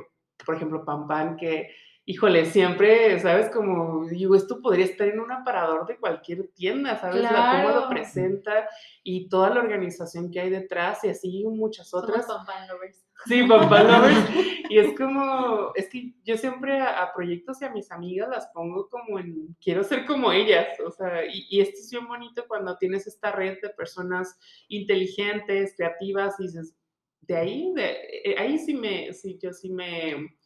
por 0.45 0.57
ejemplo, 0.57 0.85
Pam 0.85 1.07
Pam, 1.07 1.37
que, 1.37 1.69
híjole, 2.09 2.47
siempre, 2.47 3.21
¿sabes? 3.21 3.51
Como, 3.51 4.07
digo, 4.07 4.35
esto 4.35 4.63
podría 4.63 4.87
estar 4.87 5.07
en 5.07 5.21
un 5.21 5.31
aparador 5.31 5.87
de 5.87 5.99
cualquier 5.99 6.49
tienda, 6.55 6.99
¿sabes? 6.99 7.21
La, 7.21 7.51
cómo 7.51 7.69
lo 7.69 7.75
Claro. 7.75 7.89
presenta 7.91 8.67
y 9.05 9.29
toda 9.29 9.51
la 9.51 9.61
organización 9.61 10.31
que 10.31 10.41
hay 10.41 10.49
detrás 10.49 11.05
y 11.05 11.11
así 11.11 11.45
muchas 11.45 11.91
Somos 11.91 12.09
otras. 12.09 12.27
Pam 12.27 12.67
lovers. 12.67 13.07
Sí, 13.27 13.43
papá 13.43 13.83
lovers. 13.83 14.17
Y 14.71 14.79
es 14.79 14.97
como, 14.97 15.73
es 15.75 15.89
que 15.91 16.15
yo 16.25 16.39
siempre 16.39 16.81
a, 16.81 17.03
a 17.03 17.13
proyectos 17.13 17.61
y 17.61 17.67
a 17.67 17.71
mis 17.71 17.91
amigas 17.93 18.29
las 18.31 18.47
pongo 18.55 18.89
como 18.89 19.19
en, 19.19 19.55
quiero 19.63 19.85
ser 19.85 20.07
como 20.07 20.33
ellas, 20.33 20.81
o 20.81 20.91
sea, 20.91 21.27
y, 21.27 21.47
y 21.51 21.61
esto 21.61 21.79
es 21.79 21.91
bien 21.91 22.07
bonito 22.09 22.45
cuando 22.49 22.77
tienes 22.79 23.07
esta 23.07 23.33
red 23.33 23.59
de 23.63 23.69
personas 23.71 24.39
inteligentes, 24.69 25.75
creativas, 25.77 26.41
y 26.41 26.45
dices, 26.45 26.75
de 27.21 27.37
ahí, 27.37 27.73
de, 27.75 27.97
eh, 28.25 28.35
ahí 28.39 28.59
sí 28.59 28.75
me, 28.75 29.13
sí, 29.13 29.39
yo 29.43 29.53
sí 29.53 29.71
me 29.71 30.38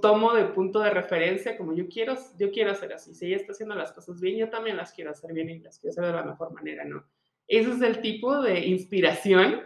tomo 0.00 0.34
de 0.34 0.44
punto 0.46 0.80
de 0.80 0.90
referencia, 0.90 1.56
como 1.56 1.72
yo 1.72 1.88
quiero, 1.88 2.14
yo 2.38 2.50
quiero 2.50 2.72
hacer 2.72 2.92
así, 2.92 3.14
si 3.14 3.26
ella 3.26 3.36
está 3.36 3.52
haciendo 3.52 3.74
las 3.74 3.92
cosas 3.92 4.20
bien, 4.20 4.36
yo 4.36 4.50
también 4.50 4.76
las 4.76 4.92
quiero 4.92 5.10
hacer 5.10 5.32
bien 5.32 5.48
y 5.48 5.58
las 5.60 5.78
quiero 5.78 5.92
hacer 5.92 6.04
de 6.04 6.12
la 6.12 6.24
mejor 6.24 6.52
manera, 6.52 6.84
¿no? 6.84 7.04
Ese 7.48 7.70
es 7.70 7.82
el 7.82 8.00
tipo 8.00 8.40
de 8.40 8.66
inspiración 8.66 9.62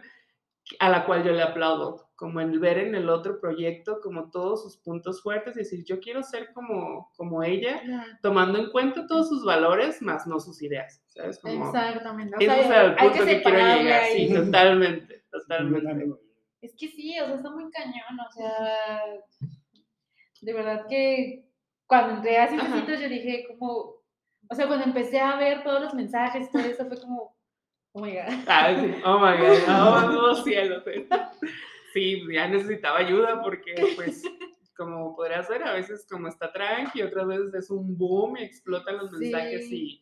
a 0.81 0.89
la 0.89 1.05
cual 1.07 1.25
yo 1.25 1.33
le 1.33 1.43
aplaudo, 1.43 2.11
como 2.17 2.41
el 2.41 2.59
ver 2.59 2.79
en 2.79 2.95
el 2.95 3.09
otro 3.09 3.41
proyecto 3.41 4.01
como 4.01 4.31
todos 4.31 4.63
sus 4.63 4.77
puntos 4.79 5.23
fuertes 5.23 5.57
y 5.57 5.61
decir, 5.61 5.85
yo 5.85 6.01
quiero 6.01 6.23
ser 6.23 6.53
como, 6.53 7.13
como 7.17 7.43
ella, 7.43 7.83
tomando 8.23 8.59
en 8.59 8.71
cuenta 8.71 9.07
todos 9.07 9.29
sus 9.29 9.45
valores, 9.45 10.01
más 10.03 10.27
no 10.27 10.41
sus 10.41 10.63
ideas, 10.63 11.03
¿sabes? 11.07 11.39
Como, 11.39 11.67
Exactamente. 11.67 12.37
O 12.37 12.41
ese 12.41 12.61
es 12.61 12.67
sea, 12.67 12.85
el 12.85 12.97
punto 12.97 13.19
que 13.19 13.27
que, 13.27 13.43
quiero 13.43 13.59
llegar, 13.59 14.03
ahí. 14.03 14.29
sí, 14.29 14.35
totalmente, 14.35 15.25
totalmente. 15.31 16.15
Es 16.63 16.75
que 16.75 16.89
sí, 16.89 17.19
o 17.21 17.27
sea, 17.27 17.35
está 17.35 17.51
muy 17.51 17.71
cañón, 17.71 18.19
o 18.19 18.33
sea, 18.33 19.03
de 20.47 20.53
verdad 20.53 20.87
que 20.89 21.45
cuando 21.89 22.15
entré 22.15 22.39
a 22.39 22.45
Ajá. 22.45 22.51
Cintecitos 22.57 23.01
yo 23.01 23.09
dije 23.09 23.47
como, 23.49 23.97
o 24.49 24.55
sea, 24.55 24.69
cuando 24.69 24.85
empecé 24.85 25.19
a 25.19 25.37
ver 25.37 25.65
todos 25.65 25.83
los 25.83 25.95
mensajes, 25.95 26.51
todo 26.53 26.63
eso 26.63 26.87
fue 26.87 27.01
como, 27.01 27.37
oh 27.93 28.01
my 28.01 28.15
god. 28.15 28.29
Sí. 28.29 29.03
Oh 29.05 29.19
my 29.19 29.37
God, 29.39 29.59
oh, 29.69 30.31
oh, 30.31 30.35
cielo. 30.45 30.85
sí. 31.93 32.23
Ya 32.33 32.47
necesitaba 32.47 32.99
ayuda 32.99 33.43
porque, 33.43 33.75
pues, 33.97 34.23
como 34.77 35.17
podrías 35.17 35.49
ver, 35.49 35.65
a 35.65 35.73
veces 35.73 36.07
como 36.09 36.29
está 36.29 36.53
tranqui, 36.53 37.03
otras 37.03 37.27
veces 37.27 37.53
es 37.55 37.71
un 37.71 37.99
boom 37.99 38.37
y 38.37 38.45
explotan 38.45 38.99
los 38.99 39.11
mensajes 39.11 39.69
y, 39.73 40.01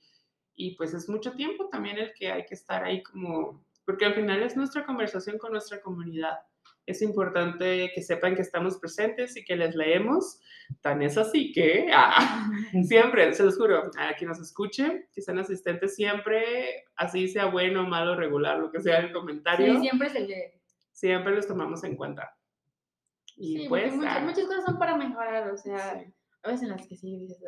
y 0.57 0.73
pues 0.73 0.93
es 0.93 1.09
mucho 1.09 1.33
tiempo 1.33 1.71
también 1.71 1.97
el 1.97 2.13
que 2.13 2.31
hay 2.31 2.45
que 2.45 2.55
estar 2.55 2.85
ahí 2.85 3.03
como, 3.03 3.65
porque 3.87 4.05
al 4.05 4.15
final 4.15 4.43
es 4.43 4.59
nuestra 4.59 4.85
conversación 4.85 5.39
con 5.39 5.53
nuestra 5.53 5.81
comunidad. 5.81 6.39
Es 6.87 7.01
importante 7.01 7.91
que 7.95 8.03
sepan 8.03 8.35
que 8.35 8.43
estamos 8.43 8.79
presentes 8.79 9.37
y 9.37 9.45
que 9.45 9.57
les 9.57 9.75
leemos. 9.75 10.39
Tan 10.83 11.01
es 11.03 11.17
así 11.17 11.51
que, 11.53 11.89
ah, 11.93 12.51
siempre, 12.85 13.33
se 13.33 13.43
los 13.45 13.57
juro, 13.57 13.91
a 13.99 14.15
quien 14.15 14.29
nos 14.29 14.41
escuche, 14.41 15.09
que 15.13 15.23
sean 15.23 15.39
asistentes, 15.39 15.95
siempre, 15.95 16.85
así 16.97 17.29
sea 17.29 17.47
bueno, 17.47 17.87
malo, 17.89 18.17
regular, 18.17 18.59
lo 18.59 18.71
que 18.71 18.81
sea 18.81 18.99
el 18.99 19.13
comentario, 19.13 19.75
Sí, 19.75 19.81
siempre 19.81 20.11
se 20.11 20.21
lee. 20.21 20.53
siempre 20.93 21.35
los 21.35 21.47
tomamos 21.47 21.83
en 21.85 21.97
cuenta. 21.97 22.37
Y 23.37 23.61
Sí, 23.63 23.67
pues, 23.69 23.95
muchas, 23.95 24.17
ah, 24.17 24.21
muchas 24.21 24.45
cosas 24.45 24.65
son 24.65 24.79
para 24.79 24.97
mejorar, 24.97 25.51
o 25.51 25.57
sea, 25.57 25.99
sí. 26.01 26.13
a 26.43 26.49
veces 26.49 26.63
en 26.65 26.69
las 26.77 26.87
que 26.87 26.97
sí 26.97 27.19
dices, 27.19 27.39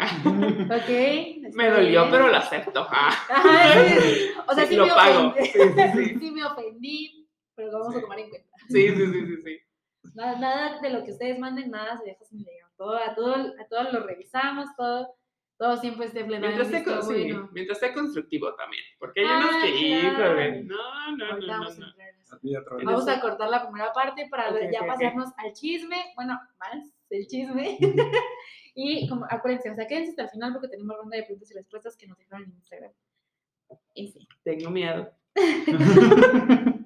"Ah, 0.00 0.06
ok. 0.24 1.54
me 1.54 1.70
dolió, 1.70 2.00
bien". 2.02 2.10
pero 2.10 2.28
lo 2.28 2.36
acepto. 2.36 2.86
ah. 2.90 3.10
Ajá, 3.30 3.74
sí, 4.00 4.30
o 4.48 4.54
sea, 4.54 4.66
Sí, 4.66 4.74
lo 4.76 4.86
me 4.86 4.92
pago. 4.92 5.28
ofendí. 5.28 5.46
Sí, 5.50 5.58
sí, 5.60 6.04
sí. 6.08 6.18
Sí 6.18 6.30
me 6.30 6.44
ofendí, 6.44 7.19
pero 7.60 7.72
lo 7.72 7.78
vamos 7.80 7.94
a 7.94 7.98
Sí. 7.98 8.02
tomar 8.02 8.18
en 8.20 8.30
cuenta. 8.30 8.48
Sí, 8.68 8.88
sí, 8.88 9.06
sí, 9.06 9.26
sí, 9.26 9.36
sí. 9.44 9.58
Nada, 10.14 10.38
nada 10.38 10.80
de 10.80 10.90
lo 10.90 11.04
que 11.04 11.12
ustedes 11.12 11.38
manden, 11.38 11.70
nada 11.70 11.96
se 11.98 12.04
deja 12.06 12.24
sin 12.24 12.42
leer. 12.42 12.64
Todo, 12.76 12.96
a, 12.96 13.14
todo, 13.14 13.34
a 13.34 13.64
todos 13.68 13.92
lo 13.92 14.06
revisamos, 14.06 14.68
todo, 14.76 15.14
todo 15.58 15.76
siempre 15.76 16.06
esté 16.06 16.24
Mientras 16.24 16.68
sea, 16.68 16.78
visto 16.78 16.94
con- 17.00 17.02
sí, 17.14 17.32
bueno. 17.32 17.50
mientras 17.52 17.78
sea 17.78 17.92
constructivo 17.92 18.54
también. 18.54 18.82
Porque 18.98 19.20
hay 19.20 19.26
Ah, 19.28 19.38
unos 19.38 19.62
que, 19.62 20.10
claro. 20.16 20.40
híjole, 20.40 20.62
no, 20.64 21.16
no, 21.16 21.26
no, 21.32 21.38
no, 21.38 21.46
vamos 21.46 21.78
a 21.78 21.80
no. 21.80 22.82
Vamos 22.84 23.08
a 23.08 23.20
cortar 23.20 23.50
la 23.50 23.62
primera 23.68 23.92
parte 23.92 24.26
para 24.30 24.50
Ok, 24.50 24.58
ya 24.72 24.80
ok, 24.80 24.84
ok. 24.84 24.86
pasarnos 24.88 25.30
al 25.36 25.52
chisme. 25.52 25.96
Bueno, 26.16 26.40
más 26.58 26.94
el 27.10 27.26
chisme. 27.26 27.76
y 28.74 29.06
como, 29.08 29.26
acuérdense, 29.28 29.70
o 29.70 29.74
sea, 29.74 29.86
quédense 29.86 30.10
hasta 30.12 30.22
el 30.22 30.30
final 30.30 30.52
porque 30.54 30.68
tenemos 30.68 30.96
ronda 30.96 31.16
de 31.18 31.24
preguntas 31.24 31.50
y 31.50 31.54
respuestas 31.54 31.94
que 31.96 32.06
nos 32.06 32.16
dejaron 32.16 32.46
en 32.46 32.52
Instagram. 32.54 32.92
Y 33.94 34.08
sí. 34.08 34.26
Tengo 34.44 34.70
miedo. 34.70 35.12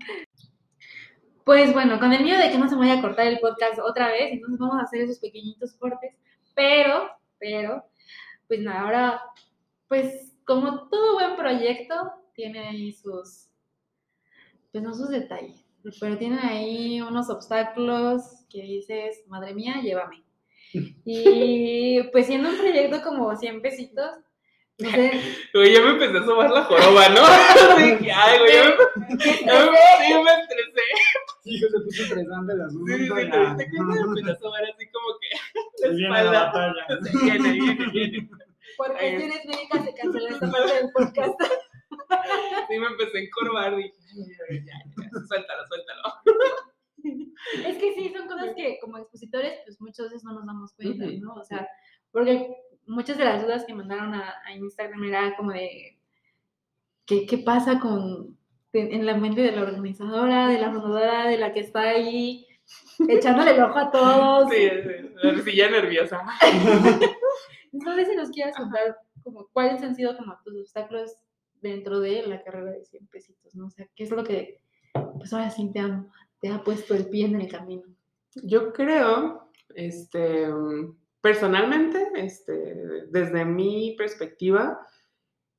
Pues 1.44 1.72
bueno, 1.74 1.98
con 1.98 2.12
el 2.12 2.22
miedo 2.24 2.38
de 2.38 2.50
que 2.50 2.58
no 2.58 2.68
se 2.68 2.74
me 2.74 2.86
vaya 2.88 2.98
a 2.98 3.02
cortar 3.02 3.26
el 3.26 3.38
podcast 3.40 3.78
otra 3.78 4.08
vez, 4.08 4.32
entonces 4.32 4.58
vamos 4.58 4.78
a 4.78 4.82
hacer 4.84 5.02
esos 5.02 5.18
pequeñitos 5.18 5.74
cortes. 5.74 6.14
Pero, 6.54 7.10
pero, 7.38 7.84
pues 8.48 8.60
nada, 8.60 8.80
ahora, 8.80 9.20
pues 9.88 10.32
como 10.46 10.88
todo 10.88 11.14
buen 11.14 11.36
proyecto, 11.36 11.94
tiene 12.34 12.60
ahí 12.68 12.92
sus, 12.92 13.48
pues 14.72 14.82
no 14.82 14.94
sus 14.94 15.08
detalles, 15.10 15.64
pero 16.00 16.16
tiene 16.16 16.38
ahí 16.40 17.00
unos 17.00 17.28
obstáculos 17.30 18.22
que 18.50 18.62
dices, 18.62 19.22
madre 19.28 19.54
mía, 19.54 19.80
llévame. 19.82 20.22
Y 21.04 22.02
pues 22.10 22.26
siendo 22.26 22.48
un 22.48 22.56
proyecto 22.58 23.02
como 23.02 23.36
100 23.36 23.60
pesitos, 23.62 24.10
no 24.78 24.90
sé, 24.90 25.12
Güey, 25.54 25.72
ya 25.72 25.80
me 25.82 25.90
empecé 25.90 26.18
a 26.18 26.24
sobar 26.24 26.50
la 26.50 26.64
joroba, 26.64 27.08
¿no? 27.10 27.20
Dije, 27.78 28.10
ay, 28.12 28.38
güey, 28.40 28.52
ya 28.52 28.64
me, 28.64 29.46
ya 29.46 29.70
me- 29.70 30.53
sí, 31.44 31.58
se 31.58 31.68
puso 31.68 32.02
interesante 32.02 32.52
el 32.54 32.60
asunto. 32.62 32.92
Sí, 32.92 32.98
sí, 32.98 33.04
sí. 33.04 33.08
¿te 33.08 33.26
acuerdas? 33.28 33.96
Me 33.96 34.00
empecé 34.00 34.30
a 34.30 34.36
sobar 34.36 34.64
así 34.64 34.86
como 34.90 35.08
que 35.20 35.28
la 35.82 35.94
viene 35.94 36.24
la 36.24 36.30
batalla. 36.30 36.86
Viene, 37.22 37.52
viene, 37.52 37.90
viene. 37.92 38.30
por 38.76 38.92
cuestiones 38.92 39.44
médicas 39.46 39.84
se 39.84 39.94
canceló 39.94 40.28
esta 40.30 40.50
parte 40.50 40.74
del 40.74 40.92
podcast. 40.92 41.40
Sí, 42.68 42.78
me 42.78 42.86
empecé 42.86 43.18
a 43.18 43.20
encorvar. 43.20 43.76
Dije, 43.76 43.92
ya, 44.48 44.64
ya, 44.64 45.10
suéltalo, 45.28 45.66
suéltalo. 45.66 46.02
Es 47.68 47.76
que 47.76 47.94
sí, 47.94 48.12
son 48.16 48.26
cosas 48.26 48.54
que 48.56 48.78
como 48.80 48.98
expositores, 48.98 49.60
pues 49.64 49.80
muchas 49.80 50.06
veces 50.06 50.24
no 50.24 50.32
nos 50.32 50.46
damos 50.46 50.72
cuenta. 50.72 51.06
¿no? 51.20 51.34
O 51.34 51.44
sea, 51.44 51.68
porque 52.10 52.56
muchas 52.86 53.18
de 53.18 53.24
las 53.24 53.42
dudas 53.42 53.64
que 53.66 53.74
mandaron 53.74 54.14
a, 54.14 54.34
a 54.44 54.54
Instagram 54.54 55.04
era 55.04 55.36
como 55.36 55.52
de, 55.52 55.98
¿qué, 57.04 57.26
qué 57.26 57.38
pasa 57.38 57.78
con, 57.80 58.38
en, 58.74 59.06
la 59.06 59.16
mente 59.16 59.40
de 59.40 59.52
la 59.52 59.62
organizadora, 59.62 60.48
de 60.48 60.58
la 60.58 60.72
fundadora, 60.72 61.26
de 61.26 61.38
la 61.38 61.52
que 61.52 61.60
está 61.60 61.80
ahí 61.80 62.46
echándole 63.08 63.52
el 63.52 63.62
ojo 63.62 63.78
a 63.78 63.90
todos? 63.90 64.50
Sí, 64.50 64.68
sí, 64.68 65.10
la 65.22 65.42
silla 65.42 65.70
nerviosa. 65.70 66.20
No 67.74 67.92
sé 67.96 68.06
si 68.06 68.14
nos 68.14 68.30
quieras 68.30 68.56
contar 68.56 69.00
como 69.24 69.48
cuáles 69.52 69.82
han 69.82 69.96
sido 69.96 70.16
como 70.16 70.38
tus 70.44 70.54
obstáculos 70.60 71.16
dentro 71.60 71.98
de 71.98 72.24
la 72.24 72.42
carrera 72.44 72.70
de 72.70 72.84
100 72.84 73.08
pesitos, 73.08 73.54
¿no? 73.56 73.66
O 73.66 73.70
sea, 73.70 73.88
¿qué 73.96 74.04
es 74.04 74.10
lo 74.10 74.22
que, 74.22 74.60
pues 75.18 75.32
ahora 75.32 75.50
sí 75.50 75.72
te 75.72 75.80
ha, 75.80 76.06
te 76.40 76.50
ha 76.50 76.62
puesto 76.62 76.94
el 76.94 77.08
pie 77.08 77.26
en 77.26 77.40
el 77.40 77.50
camino? 77.50 77.82
Yo 78.44 78.72
creo, 78.72 79.50
este, 79.74 80.46
personalmente, 81.20 82.06
este, 82.14 83.06
desde 83.08 83.44
mi 83.44 83.96
perspectiva, 83.96 84.86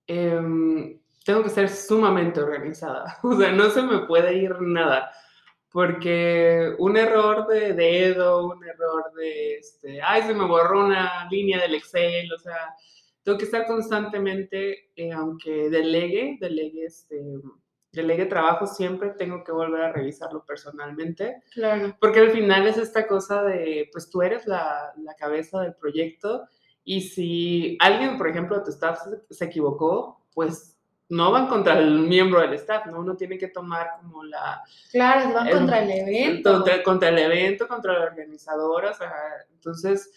em, 0.08 1.00
tengo 1.26 1.44
que 1.44 1.50
ser 1.50 1.68
sumamente 1.68 2.40
organizada. 2.40 3.18
O 3.24 3.36
sea, 3.36 3.52
no 3.52 3.70
se 3.70 3.82
me 3.82 4.06
puede 4.06 4.36
ir 4.38 4.62
nada. 4.62 5.12
Porque 5.72 6.74
un 6.78 6.96
error 6.96 7.48
de 7.48 7.74
dedo, 7.74 8.48
un 8.48 8.64
error 8.64 9.12
de, 9.18 9.56
este, 9.58 10.02
ay, 10.02 10.22
se 10.22 10.34
me 10.34 10.46
borró 10.46 10.86
una 10.86 11.28
línea 11.30 11.60
del 11.60 11.76
Excel, 11.76 12.32
o 12.32 12.38
sea, 12.40 12.74
tengo 13.24 13.38
que 13.38 13.44
estar 13.44 13.66
constantemente, 13.66 14.92
eh, 14.96 15.12
aunque 15.12 15.70
delegue, 15.70 16.38
delegue, 16.40 16.86
este, 16.86 17.20
delegue 17.92 18.28
trabajo, 18.28 18.68
siempre 18.68 19.10
tengo 19.18 19.44
que 19.44 19.52
volver 19.52 19.82
a 19.82 19.92
revisarlo 19.92 20.46
personalmente. 20.46 21.42
Claro. 21.52 21.98
Porque 22.00 22.20
al 22.20 22.32
final 22.32 22.68
es 22.68 22.78
esta 22.78 23.06
cosa 23.06 23.44
de, 23.44 23.90
pues 23.92 24.10
tú 24.10 24.22
eres 24.22 24.48
la, 24.48 24.94
la 24.98 25.16
cabeza 25.16 25.60
del 25.60 25.74
proyecto 25.76 26.48
y 26.86 27.02
si 27.02 27.78
alguien, 27.82 28.18
por 28.18 28.30
ejemplo, 28.30 28.58
de 28.58 28.64
tu 28.64 28.70
staff 28.70 29.00
se, 29.04 29.36
se 29.36 29.46
equivocó, 29.46 30.26
pues 30.34 30.75
no 31.10 31.32
van 31.32 31.48
contra 31.48 31.78
el 31.78 32.00
miembro 32.00 32.42
del 32.42 32.54
staff, 32.54 32.88
¿no? 32.88 33.00
Uno 33.00 33.16
tiene 33.16 33.38
que 33.38 33.50
tomar 33.50 33.92
como 34.02 34.24
la... 34.24 34.62
Claro, 34.92 35.34
van 35.34 35.48
El- 35.48 35.54
contra 35.58 35.84
el 35.84 35.92
evento. 35.92 36.54
Contra, 36.54 36.84
contra 36.84 37.10
el 37.10 37.20
evento, 37.20 37.68
contra 37.68 37.94
la 37.94 38.06
organizadora, 38.06 38.92
o 38.92 38.94
sea, 38.94 39.12
entonces 39.52 40.12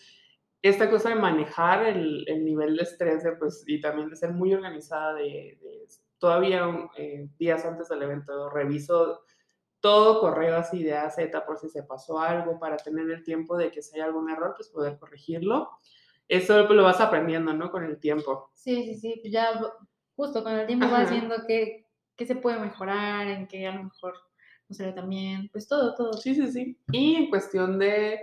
esta 0.62 0.90
cosa 0.90 1.10
de 1.10 1.14
manejar 1.14 1.84
el, 1.84 2.24
el 2.28 2.44
nivel 2.44 2.76
de 2.76 2.82
estrés 2.82 3.22
de, 3.22 3.32
pues, 3.32 3.64
y 3.66 3.80
también 3.80 4.08
de 4.08 4.16
ser 4.16 4.32
muy 4.32 4.52
organizada 4.54 5.14
de, 5.14 5.58
de 5.62 5.86
todavía 6.18 6.66
eh, 6.96 7.28
días 7.38 7.64
antes 7.64 7.88
del 7.88 8.02
evento, 8.02 8.50
reviso 8.50 9.22
todo 9.80 10.20
correo 10.20 10.56
así 10.56 10.82
de 10.82 10.96
A 10.96 11.08
Z 11.10 11.46
por 11.46 11.58
si 11.58 11.68
se 11.68 11.84
pasó 11.84 12.18
algo, 12.18 12.58
para 12.58 12.76
tener 12.76 13.08
el 13.10 13.22
tiempo 13.22 13.56
de 13.56 13.70
que 13.70 13.82
si 13.82 13.94
hay 13.96 14.00
algún 14.00 14.28
error, 14.28 14.54
pues 14.56 14.68
poder 14.68 14.98
corregirlo. 14.98 15.70
Eso 16.26 16.64
lo 16.64 16.82
vas 16.82 17.00
aprendiendo, 17.00 17.52
¿no? 17.54 17.70
Con 17.70 17.84
el 17.84 18.00
tiempo. 18.00 18.50
Sí, 18.54 18.84
sí, 18.84 18.94
sí, 18.96 19.30
ya 19.30 19.60
justo 20.18 20.42
con 20.42 20.52
el 20.52 20.66
tiempo 20.66 20.90
vas 20.90 21.06
Ajá. 21.06 21.12
viendo 21.12 21.36
qué, 21.46 21.86
qué 22.16 22.26
se 22.26 22.34
puede 22.34 22.58
mejorar, 22.58 23.28
en 23.28 23.46
qué 23.46 23.68
a 23.68 23.74
lo 23.76 23.84
mejor 23.84 24.14
no 24.68 24.74
sale 24.74 24.92
tan 24.92 25.08
bien, 25.08 25.48
pues 25.52 25.68
todo, 25.68 25.94
todo. 25.94 26.12
Sí, 26.14 26.34
sí, 26.34 26.50
sí. 26.50 26.76
Y 26.90 27.14
en 27.14 27.30
cuestión 27.30 27.78
de, 27.78 28.20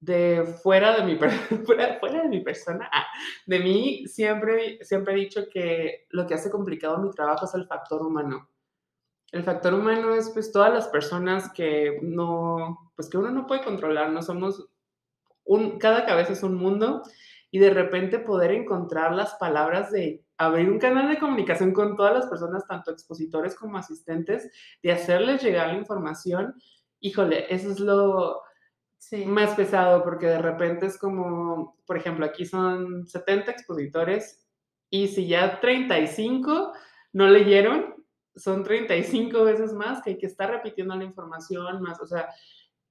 de 0.00 0.42
fuera 0.62 0.96
de 0.96 1.04
mi, 1.04 1.16
fuera, 1.66 1.98
fuera 2.00 2.22
de 2.22 2.28
mi 2.28 2.40
persona, 2.40 2.88
ah, 2.90 3.04
de 3.44 3.58
mí 3.58 4.06
siempre, 4.06 4.82
siempre 4.82 5.12
he 5.12 5.16
dicho 5.16 5.42
que 5.52 6.06
lo 6.08 6.26
que 6.26 6.32
hace 6.32 6.50
complicado 6.50 6.96
mi 6.96 7.10
trabajo 7.10 7.44
es 7.44 7.54
el 7.54 7.66
factor 7.66 8.00
humano. 8.00 8.48
El 9.32 9.44
factor 9.44 9.74
humano 9.74 10.14
es 10.14 10.30
pues 10.30 10.50
todas 10.50 10.72
las 10.72 10.88
personas 10.88 11.52
que 11.52 11.98
no, 12.00 12.90
pues 12.96 13.10
que 13.10 13.18
uno 13.18 13.30
no 13.30 13.46
puede 13.46 13.62
controlar, 13.62 14.10
no 14.10 14.22
somos, 14.22 14.66
un, 15.44 15.78
cada 15.78 16.06
cabeza 16.06 16.32
es 16.32 16.42
un 16.42 16.54
mundo 16.54 17.02
y 17.50 17.58
de 17.58 17.68
repente 17.68 18.18
poder 18.18 18.52
encontrar 18.52 19.12
las 19.12 19.34
palabras 19.34 19.92
de 19.92 20.24
abrir 20.46 20.70
un 20.70 20.78
canal 20.78 21.08
de 21.08 21.18
comunicación 21.18 21.72
con 21.72 21.96
todas 21.96 22.14
las 22.14 22.26
personas, 22.26 22.66
tanto 22.66 22.90
expositores 22.90 23.54
como 23.54 23.78
asistentes, 23.78 24.50
de 24.82 24.92
hacerles 24.92 25.42
llegar 25.42 25.68
la 25.68 25.78
información, 25.78 26.54
híjole, 27.00 27.52
eso 27.54 27.70
es 27.70 27.80
lo 27.80 28.42
Sí. 28.98 29.26
más 29.26 29.56
pesado 29.56 30.04
porque 30.04 30.26
de 30.26 30.38
repente 30.38 30.86
es 30.86 30.96
como, 30.96 31.76
por 31.86 31.96
ejemplo, 31.96 32.24
aquí 32.24 32.46
son 32.46 33.04
70 33.04 33.50
expositores 33.50 34.46
y 34.90 35.08
si 35.08 35.26
ya 35.26 35.58
35 35.60 36.72
no 37.12 37.26
leyeron, 37.26 37.96
son 38.36 38.62
35 38.62 39.42
veces 39.42 39.72
más 39.72 40.02
que 40.02 40.10
hay 40.10 40.18
que 40.18 40.26
estar 40.26 40.48
repitiendo 40.50 40.94
la 40.94 41.02
información 41.02 41.82
más, 41.82 42.00
o 42.00 42.06
sea, 42.06 42.28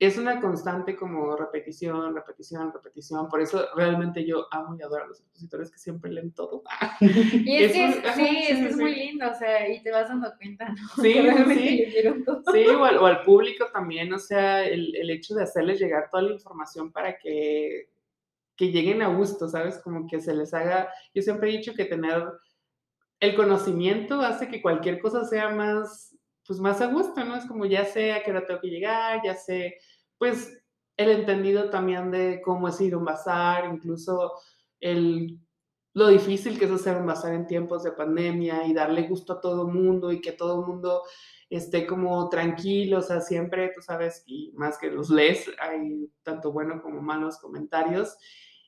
es 0.02 0.18
una 0.18 0.42
constante 0.42 0.96
como 0.96 1.36
repetición, 1.36 2.16
repetición, 2.16 2.74
repetición. 2.74 3.30
Por 3.30 3.40
eso 3.40 3.68
realmente 3.76 4.26
yo 4.26 4.48
amo 4.50 4.76
y 4.76 4.82
adoro 4.82 5.04
a 5.04 5.08
los 5.08 5.20
expositores 5.20 5.70
que 5.70 5.78
siempre 5.78 6.12
leen 6.12 6.32
todo. 6.32 6.64
Y 7.00 7.64
es 7.64 7.72
que 7.72 7.92
sí, 8.16 8.26
sí, 8.26 8.46
sí, 8.48 8.66
es 8.66 8.76
sí. 8.76 8.82
muy 8.82 8.96
lindo, 8.96 9.30
o 9.30 9.34
sea, 9.36 9.70
y 9.70 9.84
te 9.84 9.92
vas 9.92 10.08
dando 10.08 10.34
cuenta, 10.38 10.70
¿no? 10.70 11.04
Sí, 11.04 11.14
sí, 11.14 11.54
sí. 11.54 11.78
leyeron 11.86 12.24
todo. 12.24 12.42
Sí, 12.52 12.66
o 12.66 12.84
al, 12.84 12.98
o 12.98 13.06
al 13.06 13.22
público 13.22 13.68
también, 13.72 14.12
o 14.12 14.18
sea, 14.18 14.66
el, 14.66 14.96
el 14.96 15.12
hecho 15.12 15.36
de 15.36 15.44
hacerles 15.44 15.80
llegar 15.80 16.10
toda 16.10 16.24
la 16.24 16.34
información 16.34 16.92
para 16.92 17.20
que, 17.20 17.92
que 18.56 18.72
lleguen 18.72 19.04
a 19.04 19.08
gusto, 19.08 19.48
¿sabes? 19.48 19.78
Como 19.78 20.08
que 20.08 20.20
se 20.20 20.34
les 20.34 20.52
haga, 20.56 20.90
yo 21.14 21.22
siempre 21.22 21.50
he 21.50 21.58
dicho 21.58 21.76
que 21.76 21.86
tener 21.86 22.24
el 23.20 23.36
conocimiento 23.36 24.20
hace 24.22 24.48
que 24.48 24.64
cualquier 24.64 25.00
cosa 25.00 25.26
sea 25.26 25.50
más, 25.50 26.18
pues 26.48 26.60
más 26.60 26.82
a 26.82 26.88
gusto, 26.88 27.24
¿no? 27.24 27.36
Es 27.36 27.46
como 27.46 27.68
ya 27.68 27.86
sé 27.86 28.14
a 28.14 28.24
qué 28.24 28.32
hora 28.32 28.48
tengo 28.48 28.60
que 28.60 28.70
llegar, 28.70 29.22
ya 29.24 29.36
sé, 29.36 29.78
pues 30.22 30.56
el 30.98 31.10
entendido 31.10 31.72
también 31.72 32.12
de 32.12 32.44
cómo 32.44 32.68
es 32.68 32.80
ir 32.80 32.94
a 32.94 32.98
un 32.98 33.06
bazar, 33.06 33.66
incluso 33.74 34.34
el, 34.80 35.40
lo 35.96 36.10
difícil 36.10 36.60
que 36.60 36.66
es 36.66 36.72
hacer 36.72 36.96
un 36.98 37.08
bazar 37.08 37.34
en 37.34 37.48
tiempos 37.48 37.82
de 37.82 37.94
pandemia 37.94 38.68
y 38.68 38.74
darle 38.76 39.08
gusto 39.08 39.34
a 39.34 39.42
todo 39.42 39.68
mundo 39.68 40.12
y 40.12 40.22
que 40.22 40.34
todo 40.34 40.62
mundo 40.62 41.02
esté 41.50 41.88
como 41.88 42.30
tranquilo, 42.30 43.00
o 43.00 43.02
sea, 43.02 43.20
siempre, 43.20 43.72
tú 43.74 43.82
sabes, 43.82 44.22
y 44.28 44.52
más 44.54 44.78
que 44.78 44.92
los 44.92 45.10
lees, 45.10 45.50
hay 45.58 46.08
tanto 46.22 46.52
bueno 46.52 46.84
como 46.84 47.02
malos 47.02 47.40
comentarios. 47.40 48.16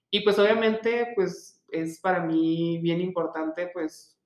Y 0.09 0.21
pues 0.21 0.39
obviamente, 0.39 1.13
pues 1.13 1.61
es 1.67 1.99
para 1.99 2.25
mí 2.25 2.79
bien 2.81 2.99
importante, 2.99 3.69
pues, 3.71 4.17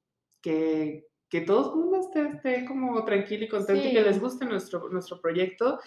que, 0.42 1.06
que 1.28 1.42
todo 1.42 1.74
el 1.74 1.80
mundo 1.82 2.00
esté, 2.00 2.22
esté 2.30 2.66
como 2.66 3.04
tranquilo 3.04 3.44
y 3.44 3.50
contento 3.50 3.86
y 3.86 3.92
que 3.92 4.02
les 4.02 4.18
guste 4.18 4.46
nuestro, 4.46 4.88
nuestro 4.88 5.20
proyecto. 5.20 5.78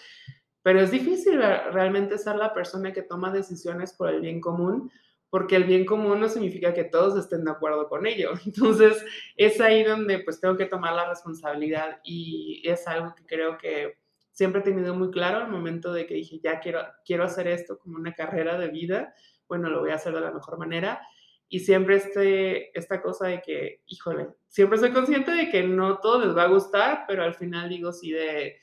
Pero 0.63 0.79
es 0.81 0.91
difícil 0.91 1.37
re- 1.37 1.71
realmente 1.71 2.17
ser 2.17 2.35
la 2.35 2.53
persona 2.53 2.93
que 2.93 3.01
toma 3.01 3.31
decisiones 3.31 3.93
por 3.93 4.09
el 4.09 4.21
bien 4.21 4.39
común, 4.41 4.91
porque 5.29 5.55
el 5.55 5.63
bien 5.63 5.85
común 5.85 6.19
no 6.19 6.27
significa 6.29 6.73
que 6.73 6.83
todos 6.83 7.17
estén 7.17 7.45
de 7.45 7.51
acuerdo 7.51 7.87
con 7.87 8.05
ello. 8.05 8.31
Entonces, 8.45 9.03
es 9.37 9.59
ahí 9.61 9.83
donde 9.83 10.19
pues 10.19 10.39
tengo 10.41 10.57
que 10.57 10.65
tomar 10.65 10.93
la 10.93 11.09
responsabilidad 11.09 11.99
y 12.03 12.61
es 12.65 12.87
algo 12.87 13.15
que 13.15 13.25
creo 13.25 13.57
que 13.57 13.97
siempre 14.31 14.61
he 14.61 14.63
tenido 14.63 14.93
muy 14.95 15.09
claro 15.11 15.37
al 15.37 15.49
momento 15.49 15.93
de 15.93 16.05
que 16.05 16.15
dije, 16.15 16.39
ya 16.43 16.59
quiero, 16.59 16.81
quiero 17.05 17.23
hacer 17.23 17.47
esto 17.47 17.77
como 17.79 17.97
una 17.97 18.13
carrera 18.13 18.57
de 18.57 18.69
vida, 18.69 19.13
bueno, 19.47 19.69
lo 19.69 19.81
voy 19.81 19.91
a 19.91 19.95
hacer 19.95 20.13
de 20.13 20.21
la 20.21 20.31
mejor 20.31 20.57
manera. 20.57 21.01
Y 21.49 21.59
siempre 21.59 21.97
este, 21.97 22.77
esta 22.77 23.01
cosa 23.01 23.27
de 23.27 23.41
que, 23.41 23.81
híjole, 23.87 24.29
siempre 24.47 24.77
soy 24.77 24.93
consciente 24.93 25.31
de 25.31 25.49
que 25.49 25.63
no 25.63 25.97
todo 25.99 26.25
les 26.25 26.35
va 26.35 26.43
a 26.43 26.47
gustar, 26.47 27.03
pero 27.07 27.23
al 27.23 27.33
final 27.35 27.67
digo, 27.67 27.91
si 27.91 28.11
de, 28.11 28.55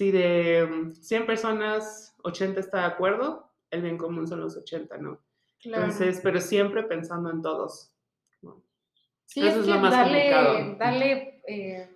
si 0.00 0.10
de 0.10 0.66
mm, 0.66 0.94
100 0.94 1.26
personas, 1.26 2.16
80 2.22 2.58
está 2.58 2.78
de 2.78 2.84
acuerdo, 2.86 3.52
el 3.70 3.82
bien 3.82 3.98
común 3.98 4.26
son 4.26 4.40
los 4.40 4.56
80, 4.56 4.96
¿no? 4.96 5.20
Claro. 5.60 5.82
Entonces, 5.84 6.20
pero 6.22 6.40
siempre 6.40 6.84
pensando 6.84 7.30
en 7.30 7.42
todos. 7.42 7.92
¿no? 8.40 8.62
sí, 9.26 9.46
eso 9.46 9.60
es 9.60 9.66
que 9.66 9.72
lo 9.74 9.78
más 9.78 9.90
darle, 9.90 10.32
complicado. 10.32 10.76
darle 10.78 11.42
eh, 11.46 11.94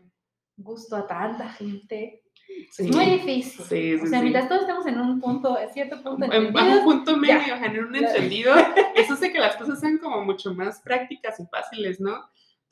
gusto 0.54 0.96
a 0.96 1.06
tanta 1.06 1.48
gente 1.48 2.20
Sí. 2.70 2.90
es 2.90 2.94
muy 2.94 3.06
difícil. 3.06 3.64
Sí, 3.64 3.94
o 3.94 4.00
sí, 4.00 4.06
sea, 4.08 4.18
sí. 4.18 4.22
mientras 4.22 4.48
todos 4.50 4.60
estemos 4.60 4.84
en 4.86 5.00
un 5.00 5.18
punto, 5.18 5.58
en 5.58 5.72
cierto 5.72 6.02
punto 6.02 6.26
En, 6.30 6.54
un 6.54 6.84
punto 6.84 7.12
ya. 7.12 7.16
medio, 7.16 7.54
en 7.54 7.84
un 7.86 7.94
Ya. 7.94 8.00
entendido, 8.00 8.54
eso 8.96 9.14
hace 9.14 9.32
que 9.32 9.38
las 9.38 9.56
cosas 9.56 9.80
sean 9.80 9.96
como 9.96 10.22
mucho 10.26 10.52
más 10.52 10.82
prácticas 10.82 11.40
y 11.40 11.46
fáciles, 11.46 12.00
¿no? 12.00 12.22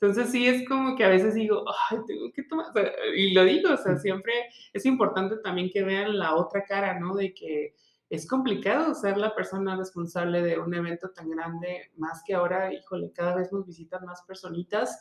Entonces 0.03 0.33
sí 0.33 0.45
es 0.45 0.67
como 0.67 0.97
que 0.97 1.05
a 1.05 1.07
veces 1.07 1.33
digo, 1.33 1.63
ay, 1.89 1.99
tengo 2.05 2.29
que 2.33 2.43
tomar, 2.43 2.67
o 2.67 2.73
sea, 2.73 2.91
y 3.15 3.33
lo 3.33 3.45
digo, 3.45 3.71
o 3.71 3.77
sea, 3.77 3.95
siempre 3.95 4.33
es 4.73 4.85
importante 4.85 5.37
también 5.37 5.69
que 5.71 5.81
vean 5.81 6.19
la 6.19 6.35
otra 6.35 6.65
cara, 6.65 6.99
¿no? 6.99 7.15
De 7.15 7.33
que 7.33 7.73
es 8.09 8.27
complicado 8.27 8.93
ser 8.95 9.15
la 9.15 9.33
persona 9.33 9.77
responsable 9.77 10.41
de 10.41 10.59
un 10.59 10.73
evento 10.73 11.11
tan 11.11 11.29
grande, 11.29 11.89
más 11.95 12.21
que 12.27 12.33
ahora, 12.33 12.73
híjole, 12.73 13.13
cada 13.13 13.33
vez 13.35 13.53
nos 13.53 13.65
visitan 13.65 14.03
más 14.03 14.21
personitas. 14.23 14.99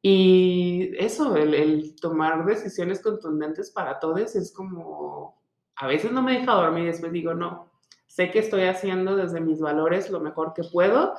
Y 0.00 0.92
eso, 0.96 1.36
el, 1.36 1.52
el 1.52 1.94
tomar 1.96 2.46
decisiones 2.46 3.02
contundentes 3.02 3.70
para 3.72 4.00
todos 4.00 4.34
es 4.36 4.54
como, 4.54 5.38
a 5.76 5.86
veces 5.86 6.12
no 6.12 6.22
me 6.22 6.38
deja 6.38 6.54
dormir 6.54 6.84
y 6.84 6.86
después 6.86 7.12
digo, 7.12 7.34
no, 7.34 7.70
sé 8.06 8.30
que 8.30 8.38
estoy 8.38 8.62
haciendo 8.62 9.16
desde 9.16 9.42
mis 9.42 9.60
valores 9.60 10.08
lo 10.08 10.20
mejor 10.20 10.54
que 10.54 10.64
puedo 10.64 11.12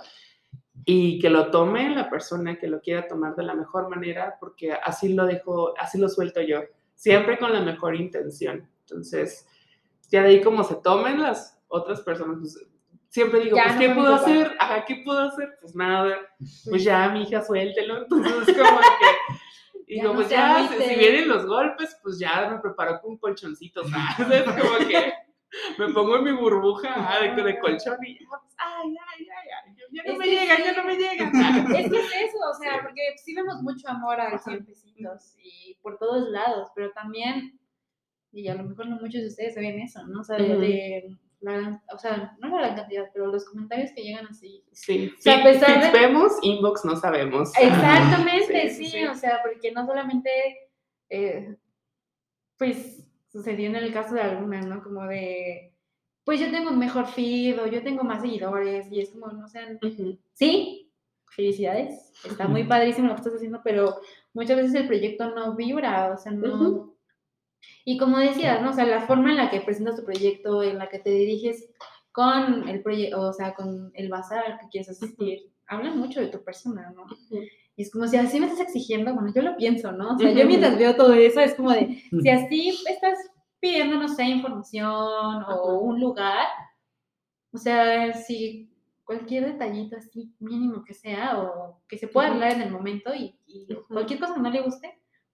y 0.83 1.19
que 1.19 1.29
lo 1.29 1.49
tome 1.51 1.89
la 1.95 2.09
persona 2.09 2.57
que 2.57 2.67
lo 2.67 2.81
quiera 2.81 3.07
tomar 3.07 3.35
de 3.35 3.43
la 3.43 3.55
mejor 3.55 3.89
manera, 3.89 4.35
porque 4.39 4.73
así 4.73 5.13
lo 5.13 5.25
dejo, 5.25 5.73
así 5.77 5.97
lo 5.97 6.09
suelto 6.09 6.41
yo, 6.41 6.61
siempre 6.93 7.37
con 7.37 7.53
la 7.53 7.61
mejor 7.61 7.95
intención. 7.95 8.69
Entonces, 8.81 9.47
ya 10.09 10.23
de 10.23 10.29
ahí 10.29 10.41
como 10.41 10.63
se 10.63 10.75
tomen 10.75 11.21
las 11.21 11.59
otras 11.67 12.01
personas, 12.01 12.37
pues, 12.39 12.67
siempre 13.09 13.39
digo, 13.39 13.55
Ya 13.57 13.63
pues, 13.63 13.75
no 13.75 13.79
¿qué 13.79 13.93
culpa. 13.93 14.15
hacer? 14.15 14.51
Ajá, 14.59 14.85
¿qué 14.85 15.01
puedo 15.05 15.19
hacer? 15.21 15.57
Pues 15.61 15.75
nada, 15.75 16.17
pues 16.69 16.83
ya, 16.83 17.07
mi 17.09 17.23
hija, 17.23 17.41
suéltelo. 17.43 18.03
Entonces, 18.03 18.55
como 18.55 18.79
que, 18.79 19.35
Ya 19.87 20.01
digo, 20.01 20.07
no 20.09 20.15
pues 20.15 20.29
ya, 20.29 20.67
si, 20.67 20.83
si 20.83 20.95
vienen 20.95 21.27
los 21.27 21.45
golpes, 21.45 21.95
pues 22.01 22.17
ya 22.17 22.49
me 22.49 22.59
preparo 22.59 22.99
con 23.01 23.17
colchoncitos, 23.17 23.87
¿sabes? 24.17 24.43
Como 24.43 24.87
que 24.87 25.13
me 25.79 25.89
pongo 25.93 26.17
en 26.17 26.23
mi 26.25 26.31
burbuja 26.31 27.19
de, 27.21 27.41
de 27.43 27.59
colchón 27.59 27.97
y 28.05 28.17
ay, 28.57 28.87
ay, 28.87 28.95
ay, 29.19 29.27
ay, 29.67 29.75
ya 29.91 30.03
no 30.03 30.11
Es 30.13 30.17
me 30.19 30.25
llegan, 30.25 30.57
ya 30.63 30.73
no 30.73 30.83
me 30.83 30.95
llegan. 30.95 31.31
Es 31.75 31.89
que 31.91 31.97
es 31.99 32.05
eso, 32.05 32.37
o 32.49 32.53
sea, 32.61 32.73
Sí. 32.73 32.79
porque 32.83 33.01
sí 33.23 33.33
vemos 33.35 33.61
mucho 33.61 33.87
amor 33.89 34.19
a 34.19 34.31
los 34.31 34.41
Ajá. 34.41 34.51
100 34.51 34.65
pesitos 34.65 35.35
y 35.41 35.77
por 35.81 35.97
todos 35.97 36.29
lados, 36.29 36.69
pero 36.75 36.91
también, 36.91 37.59
y 38.31 38.47
a 38.47 38.55
lo 38.55 38.63
mejor 38.63 38.87
no 38.87 38.95
muchos 38.97 39.21
de 39.21 39.27
ustedes 39.27 39.53
saben 39.53 39.79
eso, 39.79 40.05
¿no? 40.07 40.21
O 40.21 40.23
sea, 40.23 40.37
de, 40.37 41.17
la 41.41 41.81
o 41.93 41.97
sea, 41.97 42.35
no 42.39 42.59
la 42.59 42.75
cantidad, 42.75 43.05
pero 43.13 43.27
los 43.27 43.45
comentarios 43.45 43.91
que 43.95 44.03
llegan 44.03 44.25
así. 44.27 44.63
Sí, 44.71 45.13
O 45.17 45.21
sea, 45.21 45.39
a 45.39 45.43
pesar 45.43 45.91
de- 45.91 45.99
vemos, 45.99 46.33
inbox 46.41 46.83
no 46.85 46.95
sabemos. 46.95 47.51
Exactamente, 47.57 48.69
Sí, 48.69 48.75
sí, 48.75 48.85
sí, 48.85 48.91
sí. 48.99 49.05
o 49.05 49.13
sea, 49.15 49.41
porque 49.43 49.71
no 49.71 49.85
solamente, 49.85 50.29
eh, 51.09 51.55
pues, 52.57 53.04
sucedió 53.35 53.67
en 53.67 53.75
el 53.75 53.91
caso 53.91 54.15
de 54.15 54.21
alguna, 54.21 54.61
¿no? 54.61 54.81
Como 54.81 55.05
de, 55.07 55.73
pues 56.23 56.39
yo 56.39 56.49
tengo 56.51 56.69
un 56.69 56.79
mejor 56.79 57.05
feed 57.05 57.61
o 57.61 57.67
yo 57.67 57.83
tengo 57.83 58.05
más 58.05 58.21
seguidores 58.21 58.89
y 58.89 59.01
es 59.01 59.09
como, 59.09 59.27
no 59.27 59.49
sean, 59.49 59.77
sí, 60.33 60.89
felicidades, 61.25 62.13
está 62.23 62.47
muy 62.47 62.63
padrísimo 62.63 63.09
lo 63.09 63.15
que 63.15 63.19
estás 63.19 63.35
haciendo, 63.35 63.59
pero 63.61 63.97
muchas 64.33 64.55
veces 64.55 64.73
el 64.75 64.87
proyecto 64.87 65.35
no 65.35 65.53
vibra, 65.53 66.13
o 66.13 66.17
sea, 66.17 66.31
no... 66.31 66.95
Y 67.83 67.97
como 67.97 68.19
decías, 68.19 68.61
¿no? 68.61 68.69
O 68.69 68.73
sea, 68.73 68.85
la 68.85 69.01
forma 69.01 69.31
en 69.31 69.37
la 69.37 69.49
que 69.49 69.59
presentas 69.59 69.97
tu 69.97 70.05
proyecto, 70.05 70.63
en 70.63 70.77
la 70.77 70.87
que 70.87 70.99
te 70.99 71.09
diriges 71.09 71.69
con 72.13 72.69
el 72.69 72.81
proyecto, 72.81 73.19
o 73.19 73.33
sea, 73.33 73.53
con 73.53 73.91
el 73.95 74.07
bazar 74.07 74.59
que 74.59 74.69
quieres 74.69 74.89
asistir, 74.89 75.51
habla 75.67 75.91
mucho 75.91 76.21
de 76.21 76.27
tu 76.27 76.41
persona, 76.41 76.93
¿no? 76.95 77.05
Y 77.75 77.83
es 77.83 77.91
como 77.91 78.07
si 78.07 78.17
así 78.17 78.39
me 78.39 78.45
estás 78.47 78.61
exigiendo, 78.61 79.13
bueno, 79.13 79.31
yo 79.35 79.41
lo 79.41 79.57
pienso, 79.57 79.91
¿no? 79.91 80.15
O 80.15 80.17
sea, 80.17 80.31
yo 80.31 80.45
mientras 80.45 80.77
veo 80.77 80.95
todo 80.95 81.13
eso, 81.13 81.41
es 81.41 81.55
como 81.55 81.71
de, 81.71 82.01
si 82.21 82.29
así 82.29 82.69
estás 82.89 83.19
pidiendo, 83.59 83.97
no 83.97 84.07
sé, 84.07 84.23
información 84.23 85.43
o 85.47 85.79
un 85.79 85.99
lugar, 85.99 86.47
o 87.51 87.57
sea, 87.57 88.13
si 88.13 88.69
cualquier 89.03 89.45
detallito 89.45 89.97
así 89.97 90.33
mínimo 90.39 90.83
que 90.83 90.93
sea 90.93 91.39
o 91.39 91.81
que 91.87 91.97
se 91.97 92.07
pueda 92.07 92.27
arreglar 92.27 92.53
en 92.53 92.61
el 92.61 92.71
momento 92.71 93.13
y, 93.13 93.35
y 93.45 93.67
cualquier 93.87 94.19
cosa 94.19 94.35
que 94.35 94.41
no 94.41 94.49
le 94.49 94.61
guste, 94.61 94.87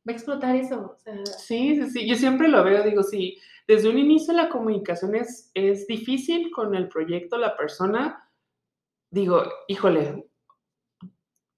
va 0.08 0.12
a 0.12 0.16
explotar 0.16 0.56
eso, 0.56 0.94
o 0.94 0.98
sea, 0.98 1.26
Sí, 1.26 1.76
sí, 1.76 1.90
sí, 1.90 2.08
yo 2.08 2.16
siempre 2.16 2.48
lo 2.48 2.64
veo, 2.64 2.84
digo, 2.84 3.04
sí, 3.04 3.38
desde 3.68 3.90
un 3.90 3.98
inicio 3.98 4.34
la 4.34 4.50
comunicación 4.50 5.16
es, 5.16 5.52
es 5.54 5.86
difícil 5.88 6.52
con 6.52 6.76
el 6.76 6.90
proyecto, 6.90 7.38
la 7.38 7.56
persona, 7.56 8.28
digo, 9.12 9.44
híjole, 9.68 10.31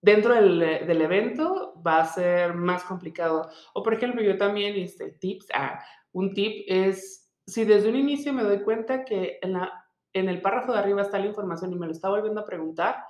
dentro 0.03 0.35
del, 0.35 0.59
del 0.59 1.01
evento 1.01 1.81
va 1.85 2.01
a 2.01 2.05
ser 2.05 2.53
más 2.53 2.83
complicado. 2.83 3.49
O 3.73 3.81
por 3.81 3.93
ejemplo, 3.93 4.21
yo 4.21 4.37
también, 4.37 4.75
este, 4.75 5.11
tips, 5.11 5.47
ah, 5.53 5.79
un 6.11 6.33
tip 6.33 6.65
es, 6.67 7.31
si 7.47 7.63
desde 7.63 7.89
un 7.89 7.95
inicio 7.95 8.33
me 8.33 8.43
doy 8.43 8.61
cuenta 8.63 9.05
que 9.05 9.39
en, 9.41 9.53
la, 9.53 9.87
en 10.11 10.27
el 10.27 10.41
párrafo 10.41 10.73
de 10.73 10.79
arriba 10.79 11.01
está 11.01 11.19
la 11.19 11.27
información 11.27 11.71
y 11.71 11.77
me 11.77 11.85
lo 11.85 11.93
está 11.93 12.09
volviendo 12.09 12.41
a 12.41 12.45
preguntar, 12.45 13.05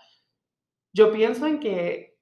yo 0.93 1.11
pienso 1.11 1.47
en 1.47 1.59
que 1.59 2.15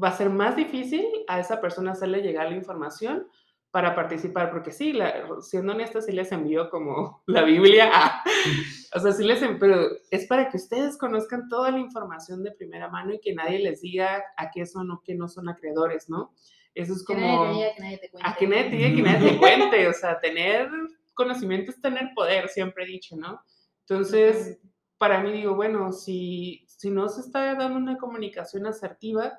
va 0.00 0.08
a 0.08 0.16
ser 0.16 0.30
más 0.30 0.56
difícil 0.56 1.06
a 1.28 1.38
esa 1.38 1.60
persona 1.60 1.92
hacerle 1.92 2.20
llegar 2.20 2.50
la 2.50 2.56
información 2.56 3.28
para 3.70 3.94
participar, 3.94 4.50
porque 4.50 4.72
sí, 4.72 4.92
la- 4.92 5.26
siendo 5.42 5.72
honesta, 5.72 6.00
sí 6.00 6.12
les 6.12 6.32
envío 6.32 6.70
como 6.70 7.22
la 7.26 7.42
Biblia, 7.42 7.90
a- 7.92 8.22
o 8.94 9.00
sea, 9.00 9.12
sí 9.12 9.24
les 9.24 9.42
envío, 9.42 9.58
pero 9.58 9.88
es 10.10 10.26
para 10.26 10.48
que 10.48 10.56
ustedes 10.56 10.96
conozcan 10.96 11.48
toda 11.48 11.70
la 11.70 11.78
información 11.78 12.42
de 12.42 12.52
primera 12.52 12.88
mano 12.88 13.12
y 13.14 13.20
que 13.20 13.34
nadie 13.34 13.58
les 13.58 13.80
diga 13.82 14.22
a 14.36 14.50
qué 14.50 14.64
son 14.66 14.90
o 14.90 15.02
qué 15.04 15.14
no 15.14 15.28
son 15.28 15.48
acreedores, 15.48 16.08
¿no? 16.08 16.32
Eso 16.74 16.92
es 16.94 17.04
que 17.04 17.14
como... 17.14 17.44
nadie 17.44 17.48
te 17.48 17.52
diga, 17.54 17.74
que 17.74 17.80
nadie 17.82 17.98
te 17.98 18.10
cuente. 18.10 18.28
A 18.30 18.34
que 18.36 18.46
nadie 18.46 18.64
te 18.70 18.76
diga, 18.76 18.96
que 18.96 19.02
nadie 19.02 19.30
te 19.32 19.38
cuente, 19.38 19.88
o 19.88 19.92
sea, 19.92 20.18
tener 20.20 20.70
conocimiento 21.14 21.70
es 21.72 21.80
tener 21.80 22.10
poder, 22.14 22.48
siempre 22.48 22.84
he 22.84 22.86
dicho, 22.86 23.16
¿no? 23.16 23.42
Entonces, 23.80 24.60
para 24.98 25.20
mí 25.20 25.32
digo, 25.32 25.54
bueno, 25.56 25.92
si, 25.92 26.64
si 26.68 26.90
no 26.90 27.08
se 27.08 27.20
está 27.22 27.54
dando 27.56 27.76
una 27.78 27.98
comunicación 27.98 28.66
asertiva, 28.66 29.36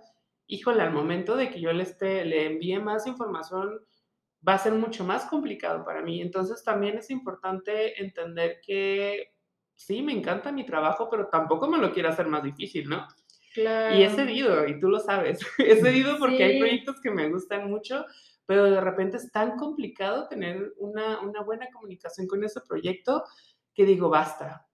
híjole, 0.47 0.81
al 0.81 0.91
momento 0.91 1.35
de 1.37 1.49
que 1.49 1.61
yo 1.61 1.71
le, 1.71 1.83
esté, 1.83 2.25
le 2.25 2.47
envíe 2.47 2.79
más 2.79 3.07
información, 3.07 3.79
va 4.47 4.53
a 4.53 4.57
ser 4.59 4.73
mucho 4.73 5.03
más 5.03 5.25
complicado 5.25 5.83
para 5.83 6.01
mí. 6.01 6.21
Entonces, 6.21 6.63
también 6.63 6.97
es 6.97 7.09
importante 7.09 8.01
entender 8.01 8.59
que 8.65 9.33
sí, 9.75 10.01
me 10.01 10.13
encanta 10.13 10.51
mi 10.51 10.65
trabajo, 10.65 11.09
pero 11.09 11.27
tampoco 11.27 11.67
me 11.67 11.77
lo 11.77 11.91
quiero 11.93 12.09
hacer 12.09 12.27
más 12.27 12.43
difícil, 12.43 12.89
¿no? 12.89 13.07
Claro. 13.53 13.95
Y 13.95 14.03
he 14.03 14.09
cedido, 14.09 14.67
y 14.67 14.79
tú 14.79 14.89
lo 14.89 14.99
sabes, 14.99 15.39
he 15.57 15.75
cedido 15.77 16.17
porque 16.19 16.43
hay 16.43 16.59
proyectos 16.59 17.01
que 17.01 17.11
me 17.11 17.29
gustan 17.29 17.69
mucho, 17.69 18.05
pero 18.45 18.69
de 18.69 18.79
repente 18.81 19.17
es 19.17 19.31
tan 19.31 19.57
complicado 19.57 20.27
tener 20.27 20.73
una, 20.77 21.19
una 21.21 21.41
buena 21.41 21.67
comunicación 21.71 22.27
con 22.27 22.43
ese 22.43 22.61
proyecto 22.61 23.23
que 23.73 23.85
digo, 23.85 24.09
basta. 24.09 24.65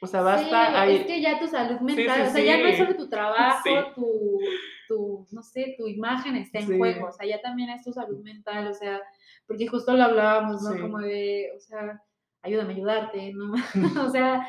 O 0.00 0.06
sea, 0.06 0.20
basta. 0.22 0.66
Sí, 0.66 0.74
hay- 0.76 0.96
es 0.96 1.06
que 1.06 1.20
ya 1.20 1.38
tu 1.38 1.46
salud 1.46 1.80
mental, 1.80 2.22
sí, 2.24 2.28
o 2.28 2.32
sea, 2.32 2.44
ya 2.44 2.58
no 2.58 2.66
es 2.66 2.76
solo 2.78 2.94
tu 2.96 3.08
trabajo, 3.08 3.92
tu, 3.94 4.38
tu, 4.88 5.26
no 5.32 5.42
sé, 5.42 5.74
tu 5.78 5.86
imagen 5.88 6.36
está 6.36 6.58
en 6.58 6.68
Sí. 6.68 6.78
juego, 6.78 7.08
o 7.08 7.12
sea, 7.12 7.26
ya 7.26 7.40
también 7.40 7.70
es 7.70 7.82
tu 7.82 7.92
salud 7.92 8.22
mental, 8.22 8.68
o 8.68 8.74
sea, 8.74 9.00
porque 9.46 9.66
justo 9.66 9.96
lo 9.96 10.04
hablábamos, 10.04 10.62
¿no? 10.62 10.72
Sí. 10.72 10.80
Como 10.80 10.98
de, 10.98 11.52
o 11.56 11.60
sea, 11.60 12.02
ayúdame 12.42 12.72
a 12.72 12.76
ayudarte, 12.76 13.32
¿no? 13.32 13.54
o 14.08 14.10
sea, 14.10 14.46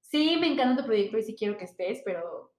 sí, 0.00 0.36
me 0.40 0.52
encanta 0.52 0.82
tu 0.82 0.86
proyecto 0.86 1.18
y 1.18 1.22
sí 1.22 1.36
quiero 1.36 1.56
que 1.56 1.64
estés, 1.64 2.02
pero... 2.04 2.52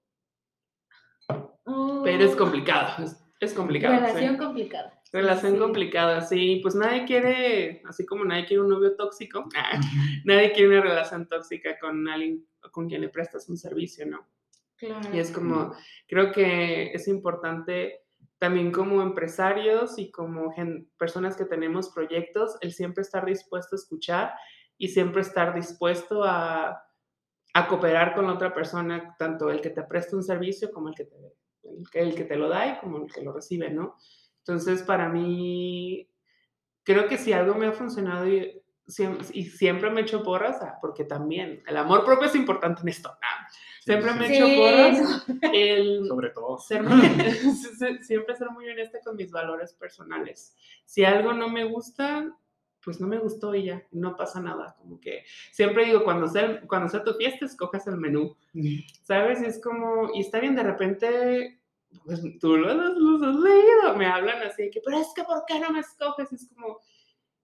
Pero 2.04 2.24
es 2.24 2.34
complicado, 2.34 3.04
es, 3.04 3.22
es 3.40 3.52
complicado. 3.52 3.94
sí. 3.94 4.00
Relación 4.00 4.36
complicada. 4.38 5.02
Relación 5.12 5.52
sí. 5.52 5.58
complicada, 5.58 6.20
sí, 6.22 6.60
pues 6.62 6.74
nadie 6.74 7.04
quiere, 7.04 7.82
así 7.86 8.04
como 8.06 8.24
nadie 8.24 8.46
quiere 8.46 8.62
un 8.62 8.68
novio 8.68 8.94
tóxico, 8.96 9.46
nadie 10.24 10.52
quiere 10.52 10.68
una 10.68 10.80
relación 10.82 11.26
tóxica 11.28 11.78
con 11.78 12.08
alguien 12.08 12.46
con 12.70 12.88
quien 12.88 13.00
le 13.00 13.08
prestas 13.08 13.48
un 13.48 13.56
servicio, 13.56 14.06
¿no? 14.06 14.26
Claro. 14.78 15.08
Y 15.14 15.18
es 15.18 15.30
como, 15.30 15.72
creo 16.06 16.32
que 16.32 16.92
es 16.92 17.08
importante 17.08 18.04
también 18.38 18.70
como 18.70 19.02
empresarios 19.02 19.98
y 19.98 20.10
como 20.10 20.52
gen- 20.52 20.88
personas 20.96 21.36
que 21.36 21.44
tenemos 21.44 21.90
proyectos, 21.90 22.56
el 22.60 22.72
siempre 22.72 23.02
estar 23.02 23.24
dispuesto 23.26 23.74
a 23.74 23.78
escuchar 23.78 24.32
y 24.76 24.88
siempre 24.88 25.22
estar 25.22 25.54
dispuesto 25.54 26.22
a, 26.24 26.84
a 27.54 27.66
cooperar 27.68 28.14
con 28.14 28.26
la 28.26 28.34
otra 28.34 28.54
persona, 28.54 29.16
tanto 29.18 29.50
el 29.50 29.60
que 29.60 29.70
te 29.70 29.82
presta 29.82 30.14
un 30.16 30.22
servicio 30.22 30.70
como 30.70 30.88
el 30.88 30.94
que 30.94 31.04
te, 31.04 31.16
el 31.64 31.90
que, 31.90 32.00
el 32.00 32.14
que 32.14 32.24
te 32.24 32.36
lo 32.36 32.48
da 32.48 32.66
y 32.74 32.78
como 32.78 32.98
el 33.04 33.12
que 33.12 33.22
lo 33.22 33.32
recibe, 33.32 33.70
¿no? 33.70 33.96
Entonces, 34.38 34.82
para 34.82 35.08
mí, 35.08 36.08
creo 36.84 37.08
que 37.08 37.18
si 37.18 37.32
algo 37.32 37.54
me 37.54 37.66
ha 37.66 37.72
funcionado 37.72 38.28
y, 38.28 38.62
y 39.34 39.44
siempre 39.44 39.90
me 39.90 40.00
echo 40.02 40.22
porras, 40.22 40.58
ah, 40.62 40.78
porque 40.80 41.04
también 41.04 41.62
el 41.66 41.76
amor 41.76 42.04
propio 42.04 42.26
es 42.26 42.34
importante 42.34 42.82
en 42.82 42.88
esto. 42.88 43.10
ah, 43.22 43.48
Siempre 43.84 44.12
me 44.14 44.26
Sí, 44.28 44.34
echo 44.34 44.46
porras. 44.54 45.26
El, 45.54 46.06
Sobre 46.08 46.30
todo. 46.30 46.58
ser 46.58 46.82
muy- 46.84 47.00
sie- 47.78 48.02
siempre 48.02 48.36
ser 48.36 48.50
muy 48.50 48.68
honesta 48.68 48.98
con 49.04 49.16
mis 49.16 49.30
valores 49.30 49.72
personales. 49.74 50.54
Si 50.84 51.04
algo 51.04 51.32
no 51.32 51.48
me 51.48 51.64
gusta, 51.64 52.34
pues 52.84 53.00
no 53.00 53.06
me 53.06 53.18
gustó 53.18 53.54
y 53.54 53.64
ya, 53.64 53.82
no 53.90 54.16
pasa 54.16 54.40
nada. 54.40 54.74
Como 54.78 55.00
que 55.00 55.24
siempre 55.52 55.84
digo, 55.84 56.04
cuando 56.04 56.26
sea, 56.28 56.60
cuando 56.66 56.88
sea 56.88 57.02
tu 57.04 57.12
fiesta, 57.14 57.44
escojas 57.44 57.86
el 57.86 57.96
menú, 57.98 58.36
¿sabes? 59.02 59.42
Y 59.42 59.46
es 59.46 59.60
como, 59.62 60.10
y 60.14 60.20
está 60.20 60.38
bien, 60.40 60.54
de 60.56 60.62
repente, 60.62 61.60
pues 62.04 62.20
tú 62.40 62.56
los, 62.56 62.74
los 62.74 63.22
has 63.22 63.36
leído, 63.36 63.96
me 63.96 64.06
hablan 64.06 64.42
así 64.42 64.62
de 64.64 64.70
que, 64.70 64.80
pero 64.84 64.98
es 64.98 65.08
que 65.14 65.24
¿por 65.24 65.44
qué 65.46 65.58
no 65.60 65.70
me 65.72 65.80
escoges? 65.80 66.32
Es 66.32 66.48
como, 66.54 66.78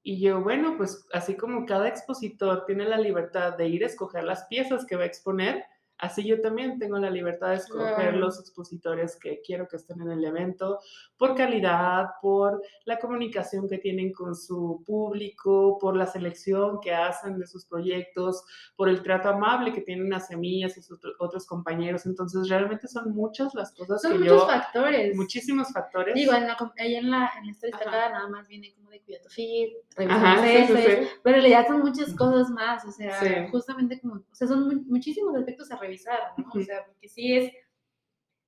y 0.06 0.20
yo, 0.20 0.42
bueno, 0.42 0.76
pues 0.76 1.08
así 1.14 1.34
como 1.34 1.64
cada 1.64 1.88
expositor 1.88 2.66
tiene 2.66 2.84
la 2.84 2.98
libertad 2.98 3.56
de 3.56 3.68
ir 3.68 3.82
a 3.82 3.86
escoger 3.86 4.22
las 4.22 4.44
piezas 4.44 4.84
que 4.84 4.96
va 4.96 5.04
a 5.04 5.06
exponer, 5.06 5.64
Así 5.98 6.24
yo 6.24 6.40
también 6.40 6.78
tengo 6.80 6.98
la 6.98 7.08
libertad 7.08 7.50
de 7.50 7.54
escoger 7.56 8.14
los 8.16 8.40
expositores 8.40 9.16
que 9.16 9.40
quiero 9.46 9.68
que 9.68 9.76
estén 9.76 10.02
en 10.02 10.10
el 10.10 10.24
evento 10.24 10.80
por 11.16 11.36
calidad, 11.36 12.08
por 12.20 12.60
la 12.84 12.98
comunicación 12.98 13.68
que 13.68 13.78
tienen 13.78 14.12
con 14.12 14.34
su 14.34 14.82
público, 14.84 15.78
por 15.78 15.96
la 15.96 16.06
selección 16.06 16.80
que 16.80 16.92
hacen 16.92 17.38
de 17.38 17.46
sus 17.46 17.64
proyectos, 17.66 18.42
por 18.76 18.88
el 18.88 19.02
trato 19.02 19.28
amable 19.28 19.72
que 19.72 19.82
tienen 19.82 20.12
hacia 20.12 20.36
mí 20.36 20.58
y 20.60 20.64
hacia 20.64 20.82
sus 20.82 20.98
otro- 20.98 21.12
otros 21.20 21.46
compañeros. 21.46 22.06
Entonces, 22.06 22.48
realmente 22.48 22.88
son 22.88 23.12
muchas 23.14 23.54
las 23.54 23.72
cosas 23.72 24.02
Son 24.02 24.12
que 24.12 24.18
muchos 24.18 24.40
yo... 24.42 24.46
factores. 24.48 25.16
Muchísimos 25.16 25.72
factores. 25.72 26.14
Digo, 26.14 26.32
en 26.34 26.48
la, 26.48 26.56
ahí 26.78 26.96
en 26.96 27.10
la, 27.10 27.30
en 27.38 27.50
Ajá. 27.50 27.58
destacada 27.62 28.08
nada 28.10 28.28
más 28.28 28.48
viene 28.48 28.74
como 28.74 28.90
de 28.90 29.00
cuida 29.02 29.20
tu 29.22 29.28
feed, 29.28 29.68
Ajá, 29.96 30.42
revisamos 30.42 30.44
sí, 30.44 30.66
sí, 30.66 30.90
sí. 31.04 31.08
pero 31.22 31.36
en 31.36 31.42
realidad 31.42 31.66
son 31.68 31.80
muchas 31.80 32.12
cosas 32.14 32.50
más, 32.50 32.84
o 32.84 32.90
sea, 32.90 33.48
justamente 33.50 34.00
como, 34.00 34.14
o 34.16 34.34
sea, 34.34 34.48
son 34.48 34.66
mu- 34.66 34.82
muchísimos 34.86 35.36
aspectos 35.36 35.70
a 35.70 35.76
revisar, 35.76 35.93
¿no? 36.36 36.44
O 36.54 36.60
sea, 36.62 36.84
porque 36.86 37.08
sí 37.08 37.36
es, 37.36 37.52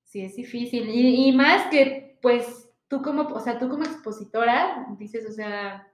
sí 0.03 0.21
es 0.21 0.35
difícil, 0.35 0.89
y, 0.89 1.27
y 1.29 1.31
más 1.33 1.67
que, 1.69 2.17
pues, 2.21 2.69
tú 2.87 3.01
como, 3.01 3.23
o 3.23 3.39
sea, 3.39 3.59
tú 3.59 3.67
como 3.69 3.83
expositora, 3.83 4.87
dices, 4.97 5.25
o 5.29 5.31
sea, 5.31 5.87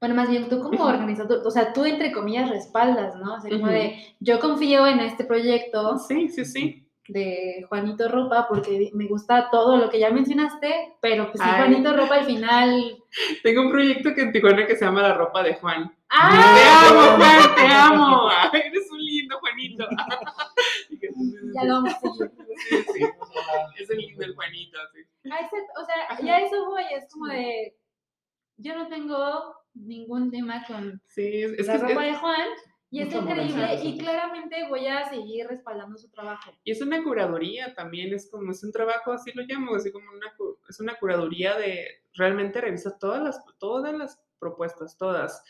bueno, 0.00 0.14
más 0.14 0.30
bien 0.30 0.48
tú 0.48 0.60
como 0.62 0.84
organizador, 0.84 1.42
o 1.46 1.50
sea, 1.50 1.72
tú 1.74 1.84
entre 1.84 2.10
comillas 2.12 2.48
respaldas, 2.48 3.16
¿no? 3.16 3.34
O 3.34 3.40
sea, 3.40 3.50
como 3.50 3.66
de, 3.68 3.96
yo 4.20 4.40
confío 4.40 4.86
en 4.86 5.00
este 5.00 5.24
proyecto, 5.24 5.98
Sí, 5.98 6.28
sí, 6.30 6.44
sí. 6.46 6.86
de 7.08 7.66
Juanito 7.68 8.08
Ropa 8.08 8.46
porque 8.48 8.90
me 8.94 9.06
gusta 9.06 9.50
todo 9.50 9.76
lo 9.76 9.90
que 9.90 9.98
ya 9.98 10.10
mencionaste, 10.10 10.94
pero 11.02 11.30
pues 11.30 11.42
sí. 11.42 11.48
Juanito 11.54 11.94
Ropa 11.94 12.14
al 12.14 12.24
final. 12.24 12.96
Tengo 13.42 13.60
un 13.62 13.70
proyecto 13.70 14.14
que 14.14 14.22
en 14.22 14.32
Tijuana 14.32 14.66
que 14.66 14.76
se 14.76 14.84
llama 14.86 15.02
La 15.02 15.14
Ropa 15.14 15.42
de 15.42 15.54
Juan. 15.56 15.88
Te 15.88 15.96
¡Ah! 16.10 16.88
amo, 16.88 17.16
Juan, 17.18 17.54
te 17.56 17.66
amo. 17.68 18.28
Ay, 18.52 18.62
Juanito. 19.86 20.32
Ya 21.54 21.64
lo 21.64 21.74
vamos 21.74 21.94
a 21.94 21.98
seguir. 22.00 22.30
Sí, 22.68 22.76
sí. 22.94 23.04
Es 23.78 23.90
el 23.90 23.98
lindo 23.98 24.24
el 24.24 24.34
Juanito, 24.34 24.78
sí. 24.92 25.30
A 25.30 25.38
ese- 25.40 25.56
o 25.80 25.84
sea, 25.84 26.20
ya 26.22 26.38
eso 26.40 26.66
voy, 26.66 26.84
es 26.92 27.10
como 27.12 27.26
de. 27.26 27.76
Yo 28.56 28.76
no 28.76 28.88
tengo 28.88 29.54
ningún 29.74 30.30
tema 30.30 30.64
con 30.66 31.00
Sí, 31.06 31.42
es, 31.42 31.66
la 31.66 31.74
que 31.74 31.94
ropa 31.94 32.06
es, 32.06 32.12
de 32.12 32.18
Juan. 32.18 32.48
Y 32.92 33.02
es 33.02 33.14
increíble 33.14 33.80
y 33.84 33.98
claramente 33.98 34.66
voy 34.68 34.88
a 34.88 35.08
seguir 35.08 35.46
respaldando 35.46 35.96
su 35.96 36.10
trabajo. 36.10 36.50
y 36.64 36.72
es 36.72 36.82
una 36.82 37.02
curaduría 37.04 37.72
también, 37.74 38.12
es 38.12 38.28
como, 38.28 38.50
es 38.50 38.64
un 38.64 38.72
trabajo, 38.72 39.12
así 39.12 39.30
lo 39.32 39.44
llamo, 39.44 39.76
así 39.76 39.92
como 39.92 40.10
una, 40.10 40.26
es 40.68 40.80
una 40.80 40.96
curaduría 40.96 41.56
de, 41.56 41.86
realmente 42.14 42.60
revisa 42.60 42.98
todas 42.98 43.22
las, 43.22 43.40
todas 43.58 43.94
las 43.94 44.20
propuestas, 44.40 44.98
todas. 44.98 45.40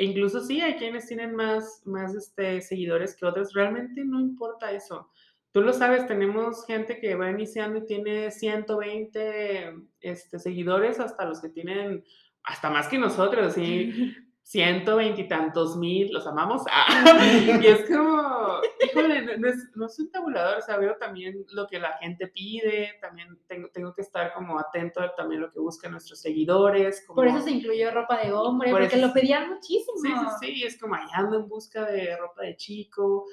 E 0.00 0.04
incluso 0.06 0.40
sí, 0.40 0.62
hay 0.62 0.76
quienes 0.76 1.06
tienen 1.06 1.34
más, 1.34 1.82
más 1.84 2.14
este, 2.14 2.62
seguidores 2.62 3.14
que 3.14 3.26
otros, 3.26 3.52
realmente 3.52 4.02
no 4.02 4.18
importa 4.18 4.72
eso. 4.72 5.10
Tú 5.52 5.60
lo 5.60 5.74
sabes, 5.74 6.06
tenemos 6.06 6.64
gente 6.64 6.98
que 6.98 7.14
va 7.16 7.28
iniciando 7.28 7.80
y 7.80 7.84
tiene 7.84 8.30
120 8.30 9.74
este, 10.00 10.38
seguidores, 10.38 11.00
hasta 11.00 11.26
los 11.26 11.42
que 11.42 11.50
tienen, 11.50 12.02
hasta 12.44 12.70
más 12.70 12.88
que 12.88 12.96
nosotros, 12.96 13.48
así, 13.48 14.14
ciento 14.42 14.96
veintitantos 14.96 15.76
mil, 15.76 16.10
los 16.10 16.26
amamos. 16.26 16.62
Ah, 16.72 17.20
y 17.60 17.66
es 17.66 17.86
como, 17.86 18.19
híjole, 18.84 19.22
no, 19.22 19.36
no 19.38 19.48
es, 19.48 19.56
no 19.74 19.86
es 19.86 19.98
un 19.98 20.10
tabulador, 20.10 20.58
o 20.58 20.62
sea, 20.62 20.76
veo 20.76 20.96
también 20.96 21.44
lo 21.52 21.66
que 21.66 21.78
la 21.78 21.92
gente 21.98 22.28
pide, 22.28 22.94
también 23.00 23.38
tengo, 23.46 23.68
tengo 23.70 23.94
que 23.94 24.02
estar 24.02 24.32
como 24.32 24.58
atento 24.58 25.00
a 25.00 25.14
también 25.14 25.40
lo 25.40 25.50
que 25.50 25.58
buscan 25.60 25.92
nuestros 25.92 26.20
seguidores. 26.20 27.04
Como, 27.06 27.16
Por 27.16 27.26
eso 27.28 27.40
se 27.40 27.50
incluyó 27.50 27.90
ropa 27.90 28.18
de 28.24 28.32
hombre, 28.32 28.70
Por 28.70 28.80
porque 28.80 28.96
eso- 28.96 29.06
lo 29.06 29.12
pedían 29.12 29.48
muchísimo. 29.50 29.96
Sí, 30.02 30.10
sí, 30.40 30.54
sí, 30.54 30.62
es 30.64 30.80
como 30.80 30.94
ahí 30.94 31.06
ando 31.12 31.36
en 31.38 31.48
busca 31.48 31.84
de 31.84 32.16
ropa 32.16 32.42
de 32.42 32.56
chico. 32.56 33.26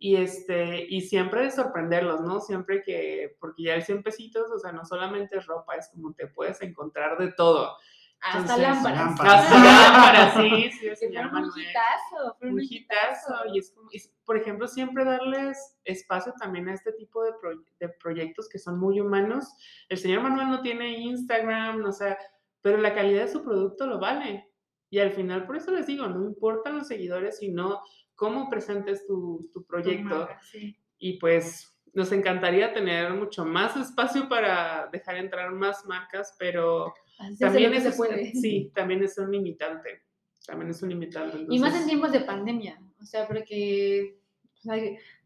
Y, 0.00 0.14
este, 0.14 0.86
y 0.88 1.00
siempre 1.00 1.42
de 1.42 1.50
sorprenderlos, 1.50 2.20
¿no? 2.20 2.38
Siempre 2.38 2.82
que, 2.84 3.36
porque 3.40 3.64
ya 3.64 3.74
el 3.74 3.82
100 3.82 4.04
pesitos, 4.04 4.48
o 4.48 4.56
sea, 4.56 4.70
no 4.70 4.84
solamente 4.84 5.38
es 5.38 5.46
ropa, 5.46 5.74
es 5.74 5.88
como 5.88 6.14
te 6.14 6.28
puedes 6.28 6.62
encontrar 6.62 7.18
de 7.18 7.32
todo. 7.32 7.76
Hasta 8.20 8.38
Entonces, 8.40 8.62
lámparas. 8.68 8.98
lámparas. 9.06 9.44
Hasta 9.44 9.54
lámparas, 9.64 10.34
sí, 10.34 10.70
sí, 10.72 10.96
señor 10.96 11.30
fueron 11.30 11.44
un 11.44 11.50
Manuel. 11.50 11.66
hitazo, 11.70 12.36
Un 12.40 12.60
hitazo, 12.60 13.34
y 13.54 13.58
es 13.60 13.70
como, 13.70 13.88
es, 13.92 14.12
por 14.24 14.36
ejemplo, 14.36 14.66
siempre 14.66 15.04
darles 15.04 15.78
espacio 15.84 16.32
también 16.38 16.68
a 16.68 16.74
este 16.74 16.92
tipo 16.92 17.22
de, 17.22 17.32
pro- 17.40 17.62
de 17.78 17.88
proyectos 17.88 18.48
que 18.48 18.58
son 18.58 18.78
muy 18.80 19.00
humanos. 19.00 19.46
El 19.88 19.98
señor 19.98 20.22
Manuel 20.22 20.48
no 20.50 20.60
tiene 20.62 20.98
Instagram, 20.98 21.84
o 21.84 21.92
sea, 21.92 22.18
pero 22.60 22.78
la 22.78 22.94
calidad 22.94 23.22
de 23.22 23.32
su 23.32 23.44
producto 23.44 23.86
lo 23.86 23.98
vale. 24.00 24.50
Y 24.90 24.98
al 24.98 25.12
final, 25.12 25.46
por 25.46 25.56
eso 25.56 25.70
les 25.70 25.86
digo, 25.86 26.06
no 26.08 26.24
importan 26.24 26.78
los 26.78 26.88
seguidores, 26.88 27.38
sino 27.38 27.82
cómo 28.16 28.48
presentes 28.50 29.06
tu, 29.06 29.48
tu 29.52 29.60
Tu 29.60 29.66
proyecto. 29.66 30.04
marca, 30.18 30.40
sí. 30.42 30.76
Y 30.98 31.18
pues 31.18 31.72
nos 31.94 32.10
encantaría 32.12 32.72
tener 32.74 33.12
mucho 33.12 33.44
más 33.44 33.76
espacio 33.76 34.28
para 34.28 34.88
dejar 34.90 35.16
entrar 35.16 35.52
más 35.52 35.84
marcas, 35.86 36.34
pero 36.38 36.92
También 37.38 37.72
eso 37.74 37.82
se 37.82 37.88
es- 37.90 37.96
puede. 37.96 38.32
sí, 38.34 38.70
también 38.74 39.02
es 39.02 39.18
un 39.18 39.30
limitante. 39.30 40.02
También 40.46 40.70
es 40.70 40.82
un 40.82 40.88
limitante. 40.88 41.46
Y 41.50 41.58
más 41.58 41.74
en 41.78 41.86
tiempos 41.86 42.12
de 42.12 42.20
pandemia, 42.20 42.80
o 43.00 43.04
sea, 43.04 43.26
porque 43.26 44.18
o 44.58 44.60
sea, 44.62 44.76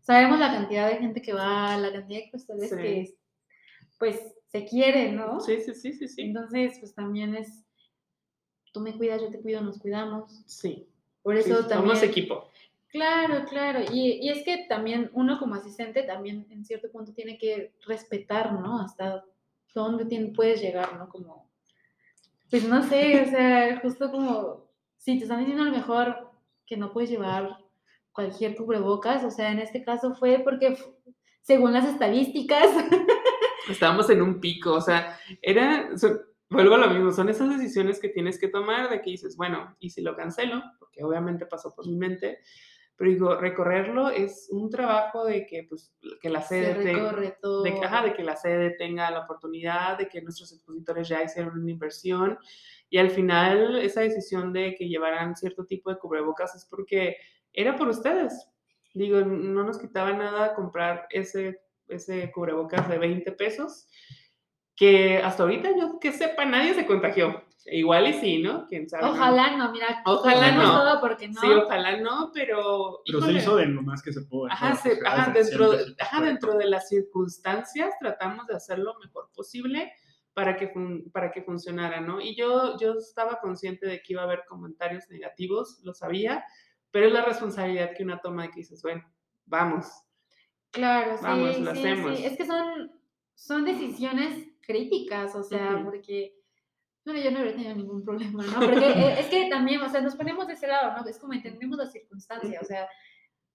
sabemos 0.01 0.39
la 0.41 0.53
cantidad 0.53 0.89
de 0.89 0.97
gente 0.97 1.23
que 1.23 1.33
va, 1.33 1.77
la 1.77 1.93
cantidad 1.93 2.21
de 2.31 2.69
Sí. 2.69 2.77
que 2.77 3.15
pues 3.99 4.19
se 4.47 4.65
quieren, 4.67 5.17
¿no? 5.17 5.41
Sí, 5.41 5.61
sí, 5.61 5.75
sí, 5.75 5.93
sí, 5.93 6.09
sí. 6.09 6.23
Entonces, 6.23 6.77
pues 6.81 6.93
también 6.95 7.37
es, 7.37 7.65
tú 8.73 8.81
me 8.81 8.97
cuidas, 8.97 9.23
yo 9.23 9.31
te 9.31 9.39
cuido, 9.41 9.61
nos 9.61 9.79
cuidamos. 9.79 10.43
Sí, 10.47 10.89
Por 11.23 11.37
sí, 11.41 11.51
eso 11.51 11.67
también... 11.67 11.97
somos 11.97 12.03
equipo. 12.03 12.49
Claro, 12.89 13.45
claro. 13.49 13.81
Y, 13.93 14.19
y 14.21 14.29
es 14.29 14.45
que 14.45 14.67
también 14.69 15.09
uno 15.15 15.39
como 15.39 15.55
asistente 15.55 16.03
también 16.03 16.47
en 16.51 16.65
cierto 16.65 16.91
punto 16.91 17.13
tiene 17.15 17.39
que 17.39 17.73
respetar, 17.87 18.53
¿no? 18.53 18.81
Hasta 18.83 19.25
dónde 19.75 20.05
tien- 20.05 20.35
puedes 20.35 20.61
llegar, 20.61 20.97
¿no? 20.99 21.09
Como, 21.09 21.49
pues 22.53 22.69
no 22.69 22.83
sé, 22.83 23.23
o 23.23 23.31
sea, 23.31 23.81
justo 23.81 24.11
como, 24.11 24.71
si 24.99 25.17
te 25.17 25.23
están 25.23 25.39
diciendo 25.39 25.63
a 25.63 25.69
lo 25.69 25.73
mejor 25.73 26.31
que 26.67 26.77
no 26.77 26.93
puedes 26.93 27.09
llevar 27.09 27.57
cualquier 28.13 28.55
cubrebocas, 28.57 29.25
o 29.25 29.31
sea, 29.31 29.51
en 29.51 29.59
este 29.59 29.83
caso 29.83 30.15
fue 30.15 30.43
porque 30.45 30.77
según 31.41 31.73
las 31.73 31.87
estadísticas, 31.87 32.69
Estábamos 33.71 34.11
en 34.11 34.21
un 34.21 34.39
pico, 34.39 34.75
o 34.75 34.83
sea, 34.83 35.19
era, 35.41 35.89
vuelvo 36.51 36.75
a 36.75 36.79
lo 36.79 36.91
mismo, 36.91 37.11
son 37.11 37.31
esas 37.31 37.49
decisiones 37.49 37.99
que 37.99 38.11
tienes 38.11 38.39
que 38.39 38.49
tomar 38.49 38.91
de 38.91 39.01
que 39.01 39.13
dices, 39.13 39.35
bueno, 39.35 39.75
¿y 39.79 39.89
si 39.89 40.03
lo 40.03 40.15
cancelo? 40.15 40.63
Porque 40.79 41.03
obviamente 41.03 41.47
pasó 41.47 41.75
por 41.75 41.87
mi 41.87 41.97
mente, 41.97 42.41
pero 43.03 43.11
digo, 43.15 43.35
recorrerlo 43.35 44.11
es 44.11 44.47
un 44.53 44.71
trabajo 44.71 45.25
de 45.25 45.45
que, 45.45 45.65
pues, 45.65 45.93
que 46.21 46.29
la 46.31 46.41
se 46.41 46.63
sede 46.73 46.85
te- 46.85 47.37
todo. 47.43 47.65
de 47.65 47.73
ajá, 47.83 48.05
de 48.05 48.15
que 48.15 48.23
la 48.23 48.37
sede 48.37 48.77
tenga 48.79 49.11
la 49.11 49.25
oportunidad, 49.25 49.99
de 49.99 50.09
que 50.09 50.23
nuestros 50.23 50.53
expositores 50.53 51.09
ya 51.09 51.21
hicieron 51.21 51.59
una 51.59 51.73
inversión 51.73 52.39
y 52.89 52.99
al 52.99 53.11
final 53.11 53.81
esa 53.81 54.03
decisión 54.03 54.53
de 54.53 54.77
que 54.77 54.87
llevaran 54.87 55.35
cierto 55.35 55.67
tipo 55.67 55.91
de 55.91 55.99
cubrebocas 55.99 56.55
es 56.55 56.65
porque 56.65 57.17
era 57.53 57.75
por 57.75 57.89
ustedes. 57.89 58.49
Digo, 58.95 59.21
no 59.23 59.65
nos 59.65 59.79
quitaba 59.81 60.13
nada 60.13 60.55
comprar 60.55 61.09
ese, 61.11 61.61
ese 61.89 62.31
cubrebocas 62.31 62.89
de 62.89 62.99
20 62.99 63.33
pesos, 63.33 63.89
que 64.77 65.19
hasta 65.19 65.43
ahorita 65.43 65.71
yo 65.77 65.99
que 65.99 66.13
sepa 66.13 66.45
nadie 66.45 66.75
se 66.75 66.87
contagió. 66.87 67.43
Igual 67.67 68.09
y 68.09 68.13
sí, 68.15 68.43
¿no? 68.43 68.67
¿Quién 68.67 68.89
sabe? 68.89 69.05
Ojalá 69.07 69.57
no, 69.57 69.71
mira, 69.71 70.03
Ojalá 70.05 70.51
no. 70.53 70.63
todo 70.63 71.01
porque 71.01 71.29
no. 71.29 71.41
Sí, 71.41 71.47
ojalá 71.49 71.97
no, 71.99 72.31
pero... 72.35 73.01
Pero 73.07 73.21
se 73.23 73.33
hizo 73.33 73.55
de 73.57 73.67
lo 73.67 73.83
más 73.83 74.03
que 74.03 74.13
se 74.13 74.23
pudo. 74.23 74.47
Ajá, 74.51 74.71
desde 75.33 75.51
dentro, 75.51 75.71
de, 75.71 75.95
ajá, 76.01 76.21
dentro 76.23 76.55
de 76.59 76.67
las 76.67 76.89
circunstancias 76.89 77.95
tratamos 78.01 78.47
de 78.49 78.57
hacer 78.57 78.79
lo 78.81 78.99
mejor 78.99 79.31
posible 79.35 79.93
para 80.35 80.57
que, 80.57 80.69
fun- 80.69 81.11
para 81.13 81.31
que 81.31 81.43
funcionara, 81.43 82.01
¿no? 82.01 82.21
Y 82.21 82.35
yo, 82.35 82.77
yo 82.79 82.95
estaba 82.95 83.39
consciente 83.41 83.87
de 83.87 84.03
que 84.03 84.15
iba 84.15 84.23
a 84.23 84.25
haber 84.25 84.45
comentarios 84.49 85.09
negativos, 85.09 85.81
lo 85.85 85.95
sabía, 85.95 86.45
pero 86.91 87.07
es 87.07 87.13
la 87.13 87.25
responsabilidad 87.25 87.93
que 87.97 88.03
una 88.03 88.21
toma 88.21 88.43
de 88.43 88.51
que 88.51 88.61
dices, 88.61 88.83
bueno, 88.83 89.05
vamos. 89.47 89.87
Claro, 90.71 91.17
sí, 91.17 91.23
Vamos, 91.23 91.59
lo 91.61 91.75
sí, 91.75 91.79
hacemos. 91.81 92.19
sí. 92.19 92.25
Es 92.25 92.37
que 92.37 92.47
son, 92.47 92.91
son 93.35 93.65
decisiones 93.65 94.49
críticas, 94.63 95.35
o 95.37 95.43
sea, 95.43 95.81
porque 95.85 96.35
bueno, 97.05 97.21
yo 97.21 97.31
no 97.31 97.39
habría 97.39 97.55
tenido 97.55 97.75
ningún 97.75 98.05
problema, 98.05 98.45
¿no? 98.45 98.61
Porque 98.61 98.87
eh, 98.87 99.21
es 99.21 99.27
que 99.27 99.49
también, 99.49 99.81
o 99.81 99.89
sea, 99.89 100.01
nos 100.01 100.15
ponemos 100.17 100.47
de 100.47 100.55
ese 100.55 100.67
lado, 100.67 100.97
¿no? 100.97 101.09
Es 101.09 101.19
como 101.19 101.33
entendemos 101.33 101.79
la 101.79 101.87
circunstancia, 101.87 102.61
o 102.61 102.65
sea, 102.65 102.89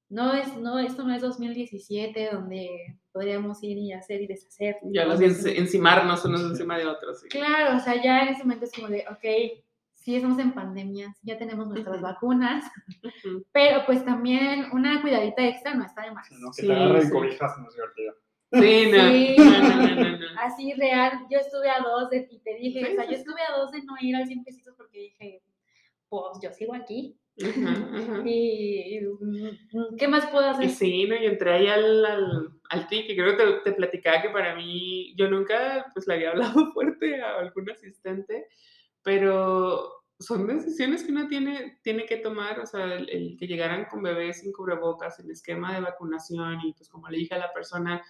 no 0.10 0.34
es, 0.34 0.56
no, 0.58 0.80
esto 0.80 1.04
no 1.04 1.14
es 1.14 1.22
2017 1.22 2.30
donde 2.32 2.98
podríamos 3.12 3.62
ir 3.64 3.78
y 3.78 3.92
hacer 3.94 4.22
y 4.22 4.28
deshacer. 4.28 4.78
Ya 4.84 5.06
los 5.06 5.20
encimarnos 5.20 6.24
unos 6.26 6.42
encima 6.44 6.78
de 6.78 6.86
otros. 6.86 7.22
sí. 7.22 7.28
Claro, 7.30 7.78
o 7.78 7.80
sea, 7.80 8.02
ya 8.02 8.24
en 8.24 8.30
ese 8.30 8.44
momento 8.44 8.66
es 8.66 8.72
como 8.72 8.88
de, 8.88 9.06
ok, 9.10 9.64
sí 9.94 10.16
estamos 10.16 10.40
en 10.40 10.54
pandemia, 10.54 11.14
ya 11.22 11.38
tenemos 11.38 11.68
nuestras 11.68 12.02
vacunas, 12.02 12.64
pero 13.52 13.86
pues 13.86 14.06
también 14.06 14.68
una 14.72 15.02
cuidadita 15.02 15.46
extra 15.46 15.74
no 15.74 15.84
está 15.86 16.04
de 16.04 16.12
más. 16.12 16.32
No, 16.32 16.52
que 16.52 16.62
Sí, 16.62 16.68
te 16.68 16.74
agarre 16.74 17.02
sí. 17.02 17.08
en 17.08 17.14
cobijas 17.14 17.58
no 17.60 17.68
es 17.68 17.74
divertido. 17.76 18.16
Sí, 18.54 18.92
no. 18.92 19.12
Sí. 19.12 19.36
No, 19.38 20.18
no. 20.18 20.28
Así 20.40 20.74
real, 20.74 21.12
yo 21.30 21.40
estuve 21.40 21.70
a 21.70 21.82
dos 21.82 22.10
de, 22.10 22.28
y 22.32 22.40
te 22.40 22.56
dije, 22.56 22.86
Sí, 22.86 22.92
o 22.92 22.96
sea, 22.96 23.06
yo 23.06 23.18
estuve 23.18 23.42
a 23.42 23.58
dos 23.58 23.72
de 23.72 23.84
no 23.84 23.96
ir 24.00 24.16
al 24.16 24.26
100 24.26 24.44
pesitos 24.44 24.74
porque 24.78 25.00
dije, 25.00 25.42
pues 26.10 26.40
yo 26.42 26.52
sigo 26.54 26.74
aquí 26.74 27.18
Ajá, 27.44 27.72
ajá. 27.94 28.24
y, 28.26 29.00
mm, 29.02 29.98
¿qué 29.98 30.08
más 30.08 30.26
puedo 30.28 30.50
hacer? 30.50 30.70
Sí, 30.70 31.06
¿no? 31.08 31.16
Y 31.16 31.26
entré 31.26 31.52
ahí 31.52 31.68
al, 31.68 32.06
al, 32.06 32.50
al 32.70 32.88
TIC, 32.88 33.08
que 33.08 33.16
creo 33.16 33.38
que 33.38 33.44
te, 33.44 33.72
te 33.72 33.74
platicaba 33.74 34.22
que 34.22 34.30
para 34.30 34.56
mí, 34.56 35.14
yo 35.16 35.30
nunca 35.30 35.86
pues 35.94 36.08
le 36.08 36.16
había 36.16 36.32
hablado 36.64 36.72
fuerte 36.74 37.22
a 37.22 37.40
algún 37.40 37.70
asistente, 37.70 38.48
pero 39.04 40.04
son 40.20 40.48
decisiones 40.48 41.04
que 41.04 41.12
uno 41.12 41.28
tiene, 41.28 41.80
tiene 41.84 42.06
que 42.08 42.18
tomar, 42.18 42.60
o 42.60 42.66
sea, 42.66 42.86
el, 42.86 43.08
el 43.10 43.38
que 43.38 43.46
llegaran 43.46 43.86
con 43.86 44.02
bebés 44.02 44.40
sin 44.40 44.52
cubrebocas, 44.52 45.20
el 45.20 45.30
esquema 45.30 45.76
de 45.76 45.82
vacunación 45.82 46.62
y 46.66 46.74
pues 46.74 46.90
como 46.90 47.08
le 47.08 47.20
dije 47.20 47.36
a 47.36 47.40
la 47.40 47.54
persona, 47.54 48.04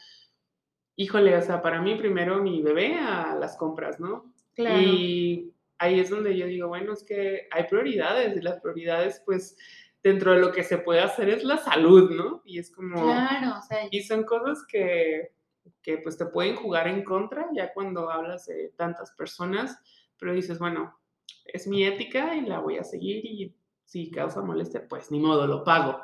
híjole, 0.97 1.37
o 1.37 1.41
sea, 1.41 1.61
para 1.61 1.81
mí 1.81 1.95
primero 1.95 2.41
mi 2.41 2.61
bebé 2.61 2.95
a 2.99 3.35
las 3.35 3.55
compras, 3.55 3.99
¿no? 3.99 4.33
Claro. 4.55 4.81
Y 4.81 5.53
ahí 5.77 5.99
es 5.99 6.09
donde 6.09 6.35
yo 6.35 6.47
digo, 6.47 6.67
bueno, 6.67 6.91
es 6.93 7.03
que 7.03 7.47
hay 7.51 7.63
prioridades 7.65 8.35
y 8.35 8.41
las 8.41 8.59
prioridades, 8.59 9.21
pues, 9.25 9.55
dentro 10.03 10.33
de 10.33 10.39
lo 10.39 10.51
que 10.51 10.63
se 10.63 10.79
puede 10.79 11.01
hacer 11.01 11.29
es 11.29 11.43
la 11.43 11.57
salud, 11.57 12.11
¿no? 12.11 12.41
Y 12.43 12.59
es 12.59 12.71
como, 12.71 13.03
Claro, 13.03 13.59
o 13.59 13.61
sea, 13.61 13.87
y 13.91 14.01
son 14.01 14.23
cosas 14.23 14.65
que, 14.67 15.31
que, 15.81 15.99
pues 15.99 16.17
te 16.17 16.25
pueden 16.25 16.55
jugar 16.55 16.87
en 16.87 17.03
contra 17.03 17.47
ya 17.53 17.73
cuando 17.73 18.09
hablas 18.09 18.47
de 18.47 18.73
tantas 18.75 19.11
personas, 19.11 19.79
pero 20.19 20.33
dices, 20.33 20.57
bueno, 20.57 20.99
es 21.45 21.67
mi 21.67 21.85
ética 21.85 22.35
y 22.35 22.41
la 22.41 22.59
voy 22.59 22.77
a 22.77 22.83
seguir 22.83 23.23
y 23.23 23.55
si 23.85 24.09
causa 24.09 24.41
molestia, 24.41 24.87
pues 24.87 25.11
ni 25.11 25.19
modo, 25.19 25.45
lo 25.45 25.63
pago, 25.63 26.01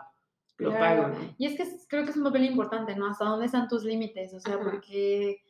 lo 0.58 0.70
Claro. 0.72 1.04
pago, 1.04 1.16
¿no? 1.20 1.36
Y 1.38 1.46
es 1.48 1.58
que 1.58 1.66
creo 1.88 2.04
que 2.06 2.12
es 2.12 2.18
un 2.18 2.24
papel 2.24 2.46
importante, 2.46 2.96
¿no? 2.96 3.08
Hasta 3.08 3.26
dónde 3.26 3.46
están 3.48 3.68
tus 3.68 3.84
límites, 3.84 4.34
o 4.34 4.40
sea, 4.40 4.56
Ajá. 4.56 4.64
porque 4.64 5.42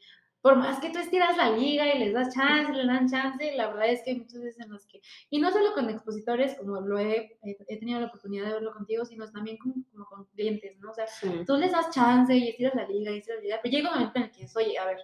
por 0.41 0.57
más 0.57 0.79
que 0.81 0.89
tú 0.89 0.99
estiras 0.99 1.37
la 1.37 1.51
liga 1.51 1.93
y 1.95 1.99
les 1.99 2.13
das 2.13 2.33
chance, 2.33 2.73
les 2.73 2.85
dan 2.85 3.07
chance, 3.09 3.53
la 3.55 3.67
verdad 3.67 3.87
es 3.87 4.01
que 4.03 4.11
hay 4.11 4.17
muchas 4.19 4.41
veces 4.41 4.59
en 4.65 4.73
las 4.73 4.85
que, 4.85 4.99
y 5.29 5.39
no 5.39 5.51
solo 5.51 5.73
con 5.73 5.89
expositores, 5.89 6.55
como 6.57 6.81
lo 6.81 6.99
he, 6.99 7.37
he 7.69 7.77
tenido 7.77 8.01
la 8.01 8.07
oportunidad 8.07 8.47
de 8.47 8.53
verlo 8.53 8.73
contigo, 8.73 9.05
sino 9.05 9.25
también 9.31 9.57
con, 9.57 9.83
como 9.91 10.05
con 10.05 10.25
clientes, 10.25 10.77
¿no? 10.79 10.91
O 10.91 10.93
sea, 10.93 11.07
Sí. 11.07 11.29
tú 11.47 11.55
les 11.55 11.71
das 11.71 11.91
chance 11.91 12.35
y 12.35 12.49
estiras 12.49 12.75
la 12.75 12.85
liga 12.87 13.11
y 13.11 13.19
estiras 13.19 13.39
la 13.39 13.43
liga, 13.43 13.59
pero 13.63 13.71
llega 13.71 13.89
un 13.89 13.95
momento 13.95 14.17
en 14.19 14.23
el 14.25 14.31
que 14.31 14.41
dices, 14.41 14.57
oye, 14.57 14.77
a 14.77 14.85
ver, 14.85 14.97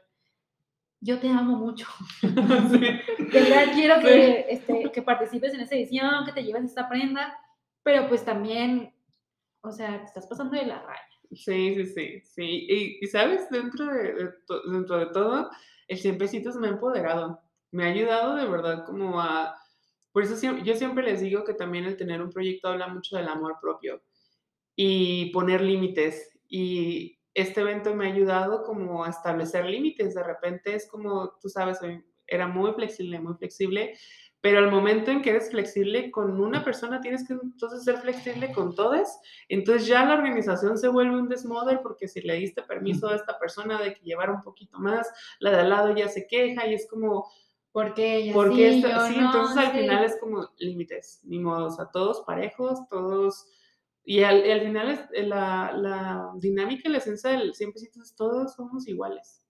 yo 1.02 1.20
te 1.20 1.30
amo 1.30 1.56
mucho, 1.58 1.88
Sí. 2.22 2.80
de 3.32 3.42
verdad 3.42 3.74
quiero 3.74 4.00
que, 4.02 4.46
este, 4.50 4.92
que 4.92 5.02
participes 5.02 5.54
en 5.54 5.62
esta 5.62 5.76
edición, 5.76 6.26
que 6.26 6.34
te 6.34 6.44
lleves 6.44 6.66
esta 6.66 6.90
prenda, 6.90 7.34
pero 7.84 8.10
pues 8.10 8.26
también, 8.26 8.94
o 9.62 9.72
sea, 9.72 10.00
te 10.00 10.06
estás 10.06 10.28
pasando 10.28 10.56
de 10.58 10.66
la 10.66 10.82
raya. 10.82 11.02
Sí, 11.32 11.76
sí, 11.76 11.86
sí, 11.86 12.22
sí. 12.22 12.44
Y, 12.70 12.98
y, 13.02 13.08
sabes, 13.08 13.50
dentro 13.52 13.86
de, 13.86 14.14
de 14.14 14.30
to- 14.48 14.62
dentro 14.72 14.98
de 14.98 15.06
todo, 15.08 15.50
el 15.88 15.98
100 16.00 16.18
pesitos 16.18 16.56
me 16.56 16.68
ha 16.68 16.72
empoderado. 16.72 17.40
Me 17.72 17.84
ha 17.86 17.88
ayudado 17.88 18.36
de 18.36 18.48
verdad 18.48 18.84
como 18.86 19.22
a... 19.22 19.56
Por 20.12 20.24
eso 20.24 20.36
siem- 20.36 20.64
yo 20.64 20.76
siempre 20.76 21.04
les 21.04 21.22
digo 21.22 21.44
que 21.44 21.54
también 21.54 21.86
el 21.86 21.98
tener 21.98 22.22
un 22.22 22.32
proyecto 22.32 22.70
habla 22.70 22.88
mucho 22.88 23.16
del 23.16 23.28
amor 23.28 23.58
propio 23.62 24.02
y 24.76 25.32
poner 25.32 25.62
límites. 25.62 26.40
Y 26.48 27.20
este 27.34 27.62
evento 27.62 27.96
me 27.96 28.08
ha 28.08 28.14
ayudado 28.14 28.64
como 28.64 29.04
a 29.06 29.10
establecer 29.10 29.66
límites. 29.66 30.16
De 30.16 30.24
repente 30.24 30.76
es 30.76 30.88
como, 30.90 31.38
tú 31.42 31.50
sabes, 31.50 31.80
era 32.28 32.48
muy 32.48 32.74
flexible, 32.74 33.20
muy 33.20 33.36
flexible, 33.36 33.98
pero 34.42 34.60
al 34.60 34.72
momento 34.72 35.12
en 35.12 35.22
que 35.22 35.32
eres 35.32 35.50
flexible 35.50 36.12
con 36.12 36.40
una 36.40 36.64
persona, 36.64 37.02
tienes 37.02 37.28
que 37.28 37.34
entonces 37.34 37.84
ser 37.84 37.98
flexible 37.98 38.52
con 38.54 38.74
todas. 38.74 39.20
Entonces 39.50 39.88
ya 39.88 40.06
la 40.06 40.14
organización 40.16 40.78
se 40.78 40.88
vuelve 40.88 41.20
un 41.20 41.28
desmoder 41.28 41.82
porque 41.82 42.08
si 42.08 42.22
le 42.22 42.36
diste 42.36 42.62
permiso 42.62 43.10
a 43.10 43.16
esta 43.16 43.38
persona 43.38 43.82
de 43.82 43.94
que 43.94 44.02
llevara 44.02 44.32
un 44.32 44.42
poquito 44.42 44.80
más, 44.80 45.08
la 45.40 45.52
de 45.52 45.58
al 45.60 45.70
lado 45.70 45.96
ya 45.96 46.08
se 46.08 46.26
queja 46.28 46.68
y 46.68 46.74
es 46.74 46.88
como, 46.90 47.30
Porque 47.72 48.16
ella 48.16 48.34
porque 48.34 48.56
sí, 48.56 48.78
esto, 48.78 48.90
yo 48.90 49.08
sí, 49.08 49.18
no, 49.18 49.26
entonces 49.28 49.58
al 49.58 49.72
sí. 49.72 49.80
final 49.80 50.04
es 50.04 50.18
como 50.20 50.50
límites, 50.58 51.20
ni 51.24 51.40
modo, 51.40 51.68
o 51.68 51.72
sea, 51.72 51.86
todos 51.92 52.22
parejos, 52.22 52.88
todos, 52.90 53.46
y 54.04 54.24
al, 54.24 54.50
al 54.50 54.62
final 54.62 54.90
es, 54.90 55.28
la, 55.28 55.72
la 55.74 56.32
dinámica 56.38 56.90
y 56.90 56.92
la 56.92 56.98
esencia 56.98 57.30
del 57.32 57.54
100 57.54 57.74
pesitos 57.74 58.04
es 58.04 58.16
todos 58.16 58.56
somos 58.56 58.88
iguales, 58.88 59.46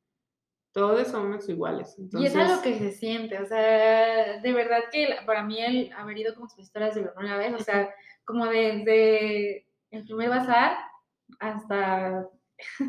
todos 0.80 1.07
somos 1.09 1.47
iguales. 1.49 1.95
Y 1.97 2.03
Entonces, 2.03 2.32
es 2.32 2.38
algo 2.38 2.61
que 2.61 2.77
se 2.80 2.91
siente, 2.91 3.38
o 3.39 3.45
sea, 3.45 4.39
de 4.41 4.53
verdad 4.53 4.80
que 4.91 5.07
para 5.25 5.43
mí 5.43 5.59
el 5.61 5.91
haber 5.93 6.17
ido 6.17 6.34
como 6.34 6.45
expositora 6.45 6.88
desde 6.88 7.03
la 7.03 7.13
primera 7.13 7.38
vez, 7.38 7.53
o 7.53 7.59
sea, 7.59 7.89
como 8.25 8.45
desde 8.45 9.65
el 9.91 10.03
primer 10.05 10.30
bazar 10.30 10.77
hasta 11.39 12.25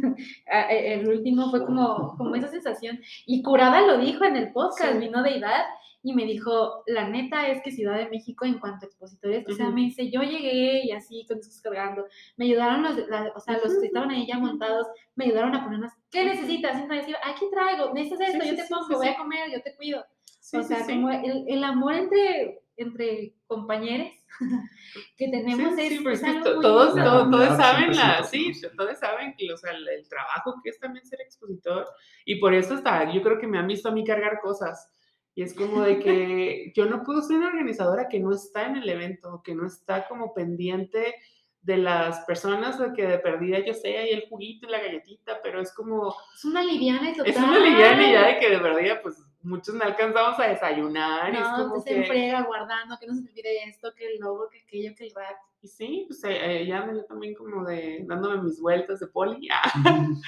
e- 0.70 0.94
el 0.94 1.08
último 1.08 1.50
fue 1.50 1.64
como, 1.64 2.16
como 2.16 2.34
esa 2.34 2.48
sensación. 2.48 3.00
Y 3.26 3.42
Curada 3.42 3.80
lo 3.82 3.98
dijo 3.98 4.24
en 4.24 4.36
el 4.36 4.52
podcast, 4.52 4.92
Sí. 4.92 4.98
vino 4.98 5.22
Deidad 5.22 5.64
y 6.02 6.14
me 6.14 6.24
dijo, 6.24 6.82
la 6.86 7.08
neta 7.08 7.48
es 7.48 7.62
que 7.62 7.70
Ciudad 7.70 7.96
de 7.98 8.08
México 8.08 8.44
en 8.46 8.58
cuanto 8.58 8.86
a 8.86 8.88
expositores, 8.88 9.46
o 9.48 9.52
sea, 9.52 9.68
me 9.70 9.82
dice, 9.82 10.10
yo 10.10 10.22
llegué 10.22 10.82
y 10.84 10.92
así 10.92 11.26
con 11.28 11.36
discos 11.38 11.60
cargando, 11.60 12.06
me 12.36 12.46
ayudaron 12.46 12.82
los, 12.82 12.96
la- 13.08 13.32
o 13.34 13.40
sea, 13.40 13.58
los 13.62 13.78
que 13.78 13.86
estaban 13.86 14.10
ahí 14.10 14.26
ya 14.26 14.38
montados, 14.38 14.86
me 15.14 15.26
ayudaron 15.26 15.54
a 15.54 15.62
ponernos, 15.64 15.92
¿qué 16.10 16.24
necesitas? 16.24 16.82
Y 16.82 16.86
me 16.86 16.96
decía, 16.96 17.16
aquí 17.24 17.44
traigo, 17.50 17.92
necesitas 17.92 18.30
esto, 18.30 18.42
Sí, 18.42 18.48
yo 18.50 18.56
sí, 18.56 18.62
te 18.62 18.68
pongo, 18.68 18.86
sí, 18.88 18.94
voy 18.94 19.06
sí. 19.08 19.12
a 19.12 19.16
comer, 19.16 19.50
yo 19.52 19.62
te 19.62 19.74
cuido. 19.76 20.04
sí, 20.40 20.56
o 20.56 20.62
sea, 20.62 20.84
sí. 20.84 20.92
como 20.94 21.10
el, 21.10 21.44
el 21.48 21.64
amor 21.64 21.92
entre, 21.94 22.62
entre 22.78 23.34
compañeros 23.46 24.08
que 25.16 25.28
tenemos 25.28 25.74
Sí, 25.76 25.82
es, 25.82 25.88
sí, 25.90 25.98
pero 25.98 26.14
es 26.14 26.20
es 26.22 26.24
que 26.24 26.30
algo 26.30 26.54
muy 26.54 26.62
todos, 26.62 26.94
lindo. 26.94 27.10
todos, 27.10 27.30
todos 27.30 27.56
saben 27.56 27.96
la, 27.96 28.24
sí, 28.24 28.52
todos 28.76 28.98
saben 28.98 29.34
que, 29.36 29.52
o 29.52 29.56
sea, 29.56 29.72
el, 29.72 29.86
el 29.88 30.08
trabajo 30.08 30.54
que 30.62 30.70
es 30.70 30.78
también 30.78 31.04
ser 31.04 31.20
expositor 31.20 31.86
y 32.24 32.36
por 32.36 32.54
eso 32.54 32.74
hasta, 32.74 33.12
yo 33.12 33.22
creo 33.22 33.38
que 33.38 33.46
me 33.46 33.58
han 33.58 33.66
visto 33.66 33.88
a 33.88 33.92
mí 33.92 34.04
cargar 34.04 34.40
cosas 34.40 34.90
y 35.34 35.42
es 35.42 35.54
como 35.54 35.82
de 35.82 35.98
que 36.00 36.72
yo 36.74 36.86
no 36.86 37.02
puedo 37.02 37.22
ser 37.22 37.36
una 37.36 37.48
organizadora 37.48 38.08
que 38.08 38.20
no 38.20 38.32
está 38.32 38.66
en 38.66 38.76
el 38.76 38.88
evento, 38.88 39.42
que 39.44 39.54
no 39.54 39.66
está 39.66 40.06
como 40.08 40.34
pendiente 40.34 41.14
de 41.62 41.76
las 41.76 42.24
personas 42.24 42.78
de 42.78 42.92
que 42.94 43.06
de 43.06 43.18
perdida 43.18 43.58
yo 43.58 43.74
sé, 43.74 43.98
hay 43.98 44.10
el 44.10 44.26
juguito 44.28 44.66
y 44.66 44.70
la 44.70 44.80
galletita, 44.80 45.40
pero 45.42 45.60
es 45.60 45.72
como, 45.74 46.14
Es 46.34 46.44
una 46.44 46.62
liviana 46.62 47.10
y 47.10 47.12
total. 47.14 47.30
es 47.30 47.36
una 47.36 47.58
liviana 47.58 48.08
y 48.08 48.12
ya 48.12 48.26
de 48.28 48.38
que 48.38 48.48
de 48.50 48.56
verdad, 48.58 49.00
pues 49.02 49.22
muchos 49.42 49.74
no 49.74 49.84
alcanzamos 49.84 50.38
a 50.38 50.48
desayunar 50.48 51.32
y 51.32 51.36
es 51.36 51.42
No, 51.42 51.68
como 51.68 51.80
se 51.82 51.90
que... 51.90 51.96
enfrega 52.00 52.42
guardando, 52.44 52.96
que 52.98 53.06
no 53.06 53.14
se 53.14 53.22
te 53.22 53.30
olvide 53.30 53.64
esto, 53.68 53.92
que 53.94 54.06
el 54.06 54.20
logo, 54.20 54.48
que 54.48 54.60
aquello, 54.60 54.94
que 54.96 55.04
el 55.06 55.14
rap. 55.14 55.36
Y 55.62 55.68
sí, 55.68 56.04
pues 56.08 56.24
eh, 56.24 56.62
eh, 56.62 56.66
ya 56.66 56.78
ando 56.78 56.94
yo 56.94 57.04
también 57.04 57.34
como 57.34 57.64
de 57.64 58.04
dándome 58.06 58.42
mis 58.42 58.58
vueltas 58.60 58.98
de 59.00 59.06
poli, 59.08 59.46
ah, 59.52 59.62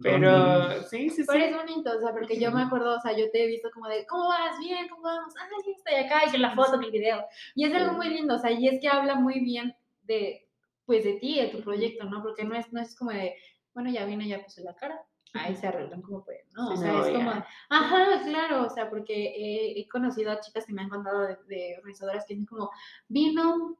pero 0.00 0.82
sí, 0.84 1.10
sí, 1.10 1.24
Pero 1.26 1.38
sí. 1.40 1.44
es 1.46 1.56
bonito, 1.56 1.90
o 1.96 2.00
sea, 2.00 2.12
porque 2.12 2.38
yo 2.38 2.50
me 2.52 2.62
acuerdo, 2.62 2.96
o 2.96 3.00
sea, 3.00 3.16
yo 3.16 3.30
te 3.30 3.44
he 3.44 3.46
visto 3.46 3.70
como 3.72 3.88
de, 3.88 4.06
¿cómo 4.06 4.28
vas? 4.28 4.58
Bien, 4.58 4.88
¿cómo 4.88 5.02
vamos? 5.02 5.34
Ay, 5.40 5.72
estoy 5.72 5.94
acá, 5.96 6.22
y 6.26 6.30
que 6.30 6.38
la 6.38 6.54
foto, 6.54 6.78
que 6.78 6.86
el 6.86 6.92
video. 6.92 7.24
Y 7.54 7.64
es 7.64 7.74
algo 7.74 7.92
muy 7.94 8.08
lindo, 8.08 8.34
o 8.34 8.38
sea, 8.38 8.50
y 8.52 8.68
es 8.68 8.80
que 8.80 8.88
habla 8.88 9.16
muy 9.16 9.40
bien 9.40 9.74
de, 10.02 10.48
pues, 10.86 11.04
de 11.04 11.14
ti, 11.14 11.40
de 11.40 11.48
tu 11.48 11.62
proyecto, 11.62 12.04
¿no? 12.04 12.22
Porque 12.22 12.44
no 12.44 12.54
es, 12.54 12.72
no 12.72 12.80
es 12.80 12.94
como 12.96 13.10
de, 13.10 13.34
bueno, 13.74 13.90
ya 13.90 14.04
vine, 14.06 14.28
ya 14.28 14.42
puse 14.42 14.62
la 14.62 14.74
cara, 14.76 15.00
ahí 15.34 15.54
se 15.56 15.66
arreglan 15.66 16.00
como 16.02 16.24
pueden, 16.24 16.46
¿no? 16.52 16.68
O 16.68 16.76
Sí, 16.76 16.82
sea, 16.82 16.92
no, 16.92 17.04
es 17.04 17.12
como, 17.12 17.30
ya. 17.32 17.46
ajá, 17.68 18.22
claro, 18.24 18.66
o 18.66 18.70
sea, 18.70 18.88
porque 18.88 19.14
he, 19.14 19.80
he 19.80 19.88
conocido 19.88 20.30
a 20.30 20.40
chicas 20.40 20.64
que 20.64 20.72
me 20.72 20.82
han 20.82 20.88
contado 20.88 21.22
de, 21.22 21.36
de 21.48 21.74
organizadoras 21.78 22.24
que 22.26 22.34
dicen 22.34 22.46
como, 22.46 22.70
vino, 23.08 23.76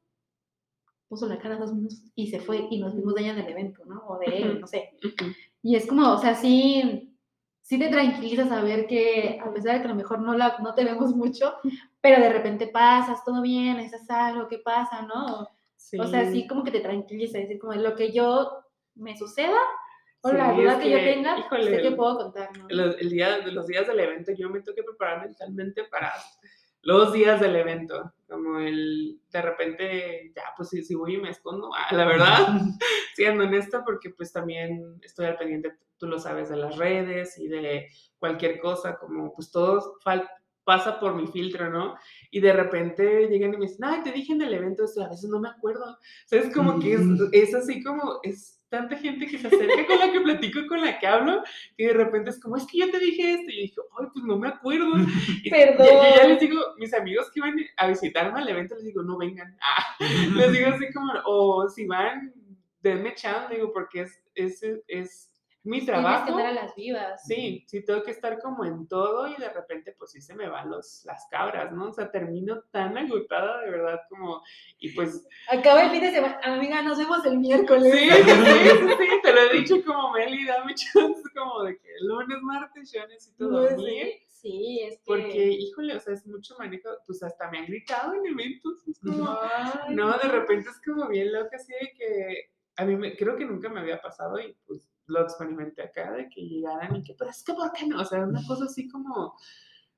puso 1.08 1.26
la 1.26 1.38
cara 1.38 1.56
dos 1.56 1.72
minutos 1.72 2.02
y 2.14 2.26
se 2.26 2.38
fue 2.38 2.66
y 2.70 2.78
nos 2.80 2.94
vimos 2.94 3.14
de 3.14 3.22
ella 3.22 3.32
en 3.32 3.38
el 3.38 3.48
evento, 3.48 3.82
¿no? 3.86 4.04
O 4.06 4.18
de 4.18 4.26
él, 4.26 4.60
no 4.60 4.66
sé. 4.66 4.92
Y 5.68 5.76
es 5.76 5.86
como, 5.86 6.14
o 6.14 6.16
sea, 6.16 6.34
sí, 6.34 7.14
sí 7.60 7.78
te 7.78 7.90
tranquiliza 7.90 8.48
saber 8.48 8.86
que 8.86 9.38
a 9.38 9.52
pesar 9.52 9.74
de 9.74 9.80
que 9.80 9.84
a 9.84 9.90
lo 9.90 9.96
mejor 9.96 10.18
no, 10.18 10.34
la, 10.34 10.56
no 10.60 10.74
te 10.74 10.82
vemos 10.82 11.14
mucho, 11.14 11.56
pero 12.00 12.22
de 12.22 12.30
repente 12.30 12.68
pasas, 12.68 13.22
todo 13.22 13.42
bien, 13.42 13.78
es 13.78 13.92
algo, 14.08 14.48
¿qué 14.48 14.60
pasa, 14.60 15.02
no? 15.02 15.46
O 16.00 16.06
sea, 16.06 16.32
sí 16.32 16.46
como 16.46 16.64
que 16.64 16.70
te 16.70 16.80
tranquiliza, 16.80 17.36
decir 17.36 17.58
como 17.58 17.74
lo 17.74 17.94
que 17.94 18.12
yo 18.12 18.50
me 18.94 19.14
suceda 19.14 19.58
o 20.22 20.32
la 20.32 20.54
duda 20.54 20.72
es 20.72 20.78
que, 20.78 20.90
yo 20.90 20.98
tenga, 21.00 21.38
híjole, 21.38 21.76
sé 21.76 21.82
que 21.82 21.90
puedo 21.90 22.16
contar, 22.16 22.56
¿no? 22.56 22.64
Los, 22.70 22.98
el 22.98 23.10
día, 23.10 23.36
los 23.48 23.66
días 23.66 23.86
del 23.86 24.00
evento, 24.00 24.32
yo 24.32 24.48
me 24.48 24.62
tengo 24.62 24.74
que 24.74 24.84
preparar 24.84 25.20
mentalmente 25.26 25.84
para 25.84 26.14
los 26.80 27.12
días 27.12 27.42
del 27.42 27.56
evento. 27.56 28.10
Como 28.28 28.58
el, 28.58 29.20
de 29.30 29.42
repente, 29.42 30.32
ya, 30.36 30.42
pues 30.56 30.68
si, 30.68 30.82
si 30.82 30.94
voy 30.94 31.14
y 31.14 31.20
me 31.20 31.30
escondo, 31.30 31.70
ah, 31.74 31.94
la 31.94 32.04
verdad, 32.04 32.46
siendo 33.14 33.44
honesta, 33.44 33.84
porque 33.84 34.10
pues 34.10 34.32
también 34.32 34.98
estoy 35.02 35.26
al 35.26 35.36
pendiente, 35.36 35.72
tú 35.96 36.06
lo 36.06 36.18
sabes, 36.18 36.50
de 36.50 36.56
las 36.56 36.76
redes 36.76 37.38
y 37.38 37.48
de 37.48 37.88
cualquier 38.18 38.60
cosa, 38.60 38.98
como 38.98 39.34
pues 39.34 39.50
todo 39.50 39.98
pasa 40.68 41.00
por 41.00 41.14
mi 41.14 41.26
filtro, 41.26 41.70
¿no? 41.70 41.94
Y 42.30 42.40
de 42.40 42.52
repente 42.52 43.26
llegan 43.28 43.54
y 43.54 43.56
me 43.56 43.66
dicen, 43.66 43.86
ay, 43.86 44.02
te 44.02 44.12
dije 44.12 44.34
en 44.34 44.42
el 44.42 44.52
evento 44.52 44.84
esto, 44.84 45.02
a 45.02 45.08
veces 45.08 45.30
no 45.30 45.40
me 45.40 45.48
acuerdo. 45.48 45.84
O 45.92 45.96
sea, 46.26 46.40
es 46.40 46.54
como 46.54 46.78
que 46.78 46.92
es, 46.92 47.00
es 47.32 47.54
así 47.54 47.82
como, 47.82 48.20
es 48.22 48.57
tanta 48.68 48.96
gente 48.96 49.26
que 49.26 49.38
se 49.38 49.46
acerca 49.46 49.86
con 49.86 49.98
la 49.98 50.12
que 50.12 50.20
platico, 50.20 50.60
con 50.68 50.80
la 50.82 50.98
que 50.98 51.06
hablo, 51.06 51.42
que 51.76 51.86
de 51.86 51.92
repente 51.94 52.30
es 52.30 52.40
como, 52.40 52.56
es 52.56 52.66
que 52.66 52.78
yo 52.78 52.90
te 52.90 52.98
dije 52.98 53.32
esto. 53.32 53.50
Y 53.50 53.56
yo 53.56 53.62
dije, 53.62 53.74
ay, 53.98 54.06
pues 54.12 54.24
no 54.24 54.38
me 54.38 54.48
acuerdo. 54.48 54.86
Y 55.44 55.50
Perdón. 55.50 55.86
ya- 55.86 56.10
ya, 56.10 56.16
ya 56.16 56.28
les 56.28 56.40
digo, 56.40 56.60
mis 56.78 56.92
amigos 56.94 57.30
que 57.30 57.40
iban 57.40 57.54
a 57.76 57.86
visitarme 57.88 58.38
al 58.38 58.48
evento, 58.48 58.74
les 58.74 58.84
digo, 58.84 59.02
no 59.02 59.16
vengan. 59.18 59.56
Ah, 59.62 59.96
les 60.36 60.52
digo 60.52 60.68
así 60.68 60.92
como, 60.92 61.12
o 61.24 61.68
si 61.68 61.86
van, 61.86 62.32
denme 62.80 63.14
chance, 63.14 63.54
digo, 63.54 63.72
porque 63.72 64.02
es, 64.02 64.22
es, 64.34 64.62
es 64.86 65.30
mi 65.68 65.80
Tienes 65.80 65.86
que 65.86 65.92
trabajo. 65.92 66.30
andar 66.32 66.46
a 66.46 66.52
las 66.52 66.74
vivas. 66.74 67.22
Sí, 67.26 67.64
sí 67.68 67.84
tengo 67.84 68.02
que 68.02 68.10
estar 68.10 68.40
como 68.40 68.64
en 68.64 68.88
todo 68.88 69.28
y 69.28 69.34
de 69.36 69.48
repente 69.50 69.94
pues 69.98 70.10
sí 70.12 70.20
se 70.20 70.34
me 70.34 70.48
van 70.48 70.70
los, 70.70 71.04
las 71.04 71.26
cabras, 71.30 71.72
¿no? 71.72 71.88
O 71.88 71.92
sea, 71.92 72.10
termino 72.10 72.62
tan 72.70 72.96
agotada 72.98 73.60
de 73.62 73.70
verdad 73.70 74.00
como, 74.08 74.42
y 74.78 74.90
pues 74.92 75.26
Acaba 75.50 75.82
el 75.84 75.90
fin 75.90 76.00
de 76.02 76.10
semana. 76.12 76.40
Amiga, 76.42 76.82
nos 76.82 76.98
vemos 76.98 77.24
el 77.26 77.38
miércoles. 77.38 77.92
sí, 77.92 78.08
sí, 78.10 78.32
sí, 78.32 78.88
sí, 78.98 79.08
te 79.22 79.32
lo 79.32 79.40
he 79.42 79.52
dicho 79.58 79.76
como 79.84 80.12
Meli, 80.12 80.44
dame 80.46 80.74
chance 80.74 81.22
como 81.36 81.62
de 81.64 81.78
que 81.78 81.88
lunes, 82.02 82.38
martes 82.42 82.90
yo 82.92 83.06
necesito 83.06 83.48
Pues 83.50 83.70
dormir. 83.76 84.06
sí, 84.26 84.26
sí, 84.28 84.80
es 84.84 84.94
que. 84.96 85.02
Porque, 85.06 85.46
híjole, 85.52 85.96
o 85.96 86.00
sea, 86.00 86.14
es 86.14 86.26
mucho 86.26 86.54
manejo, 86.58 86.88
pues 87.06 87.22
hasta 87.22 87.50
me 87.50 87.58
han 87.58 87.66
gritado 87.66 88.14
en 88.14 88.26
eventos, 88.26 88.86
es 88.88 88.98
como, 89.00 89.28
Ay, 89.42 89.94
no, 89.94 90.12
de 90.16 90.28
repente 90.28 90.70
es 90.70 90.80
como 90.84 91.08
bien 91.08 91.32
loca, 91.32 91.56
así 91.56 91.72
de 91.72 91.92
que 91.96 92.50
a 92.76 92.84
mí 92.84 92.94
me, 92.96 93.16
creo 93.16 93.36
que 93.36 93.44
nunca 93.44 93.68
me 93.68 93.80
había 93.80 94.00
pasado 94.00 94.38
y 94.40 94.56
pues 94.66 94.80
lo 95.08 95.22
experimenté 95.22 95.82
acá, 95.82 96.12
de 96.12 96.28
que 96.28 96.42
llegaran 96.42 96.96
y 96.96 97.02
que, 97.02 97.14
pero 97.14 97.30
es 97.30 97.42
que, 97.42 97.54
¿por 97.54 97.72
qué 97.72 97.86
no? 97.86 98.00
O 98.00 98.04
sea, 98.04 98.20
una 98.24 98.40
cosa 98.46 98.64
así 98.64 98.88
como 98.88 99.34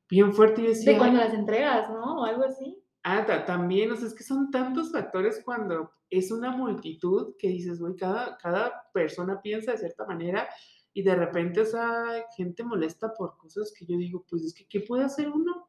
bien 0.08 0.32
fuerte 0.32 0.62
y 0.62 0.66
decía, 0.68 0.92
De 0.92 0.98
cuando 0.98 1.18
las 1.20 1.34
entregas, 1.34 1.90
¿no? 1.90 2.20
O 2.20 2.24
algo 2.24 2.44
así. 2.44 2.82
ah, 3.04 3.24
ta- 3.26 3.44
también, 3.44 3.90
o 3.92 3.96
sea, 3.96 4.08
es 4.08 4.14
que 4.14 4.24
son 4.24 4.50
tantos 4.50 4.90
factores 4.92 5.42
cuando 5.44 5.90
es 6.10 6.30
una 6.32 6.50
multitud 6.50 7.34
que 7.38 7.48
dices, 7.48 7.80
güey, 7.80 7.94
cada, 7.96 8.36
cada 8.38 8.72
persona 8.92 9.40
piensa 9.40 9.72
de 9.72 9.78
cierta 9.78 10.04
manera 10.06 10.48
y 10.92 11.02
de 11.04 11.14
repente 11.14 11.60
esa 11.60 12.04
gente 12.36 12.64
molesta 12.64 13.12
por 13.14 13.36
cosas 13.36 13.72
que 13.78 13.86
yo 13.86 13.96
digo, 13.96 14.24
pues 14.28 14.42
es 14.42 14.52
que, 14.54 14.66
¿qué 14.66 14.80
puede 14.80 15.04
hacer 15.04 15.28
uno? 15.28 15.68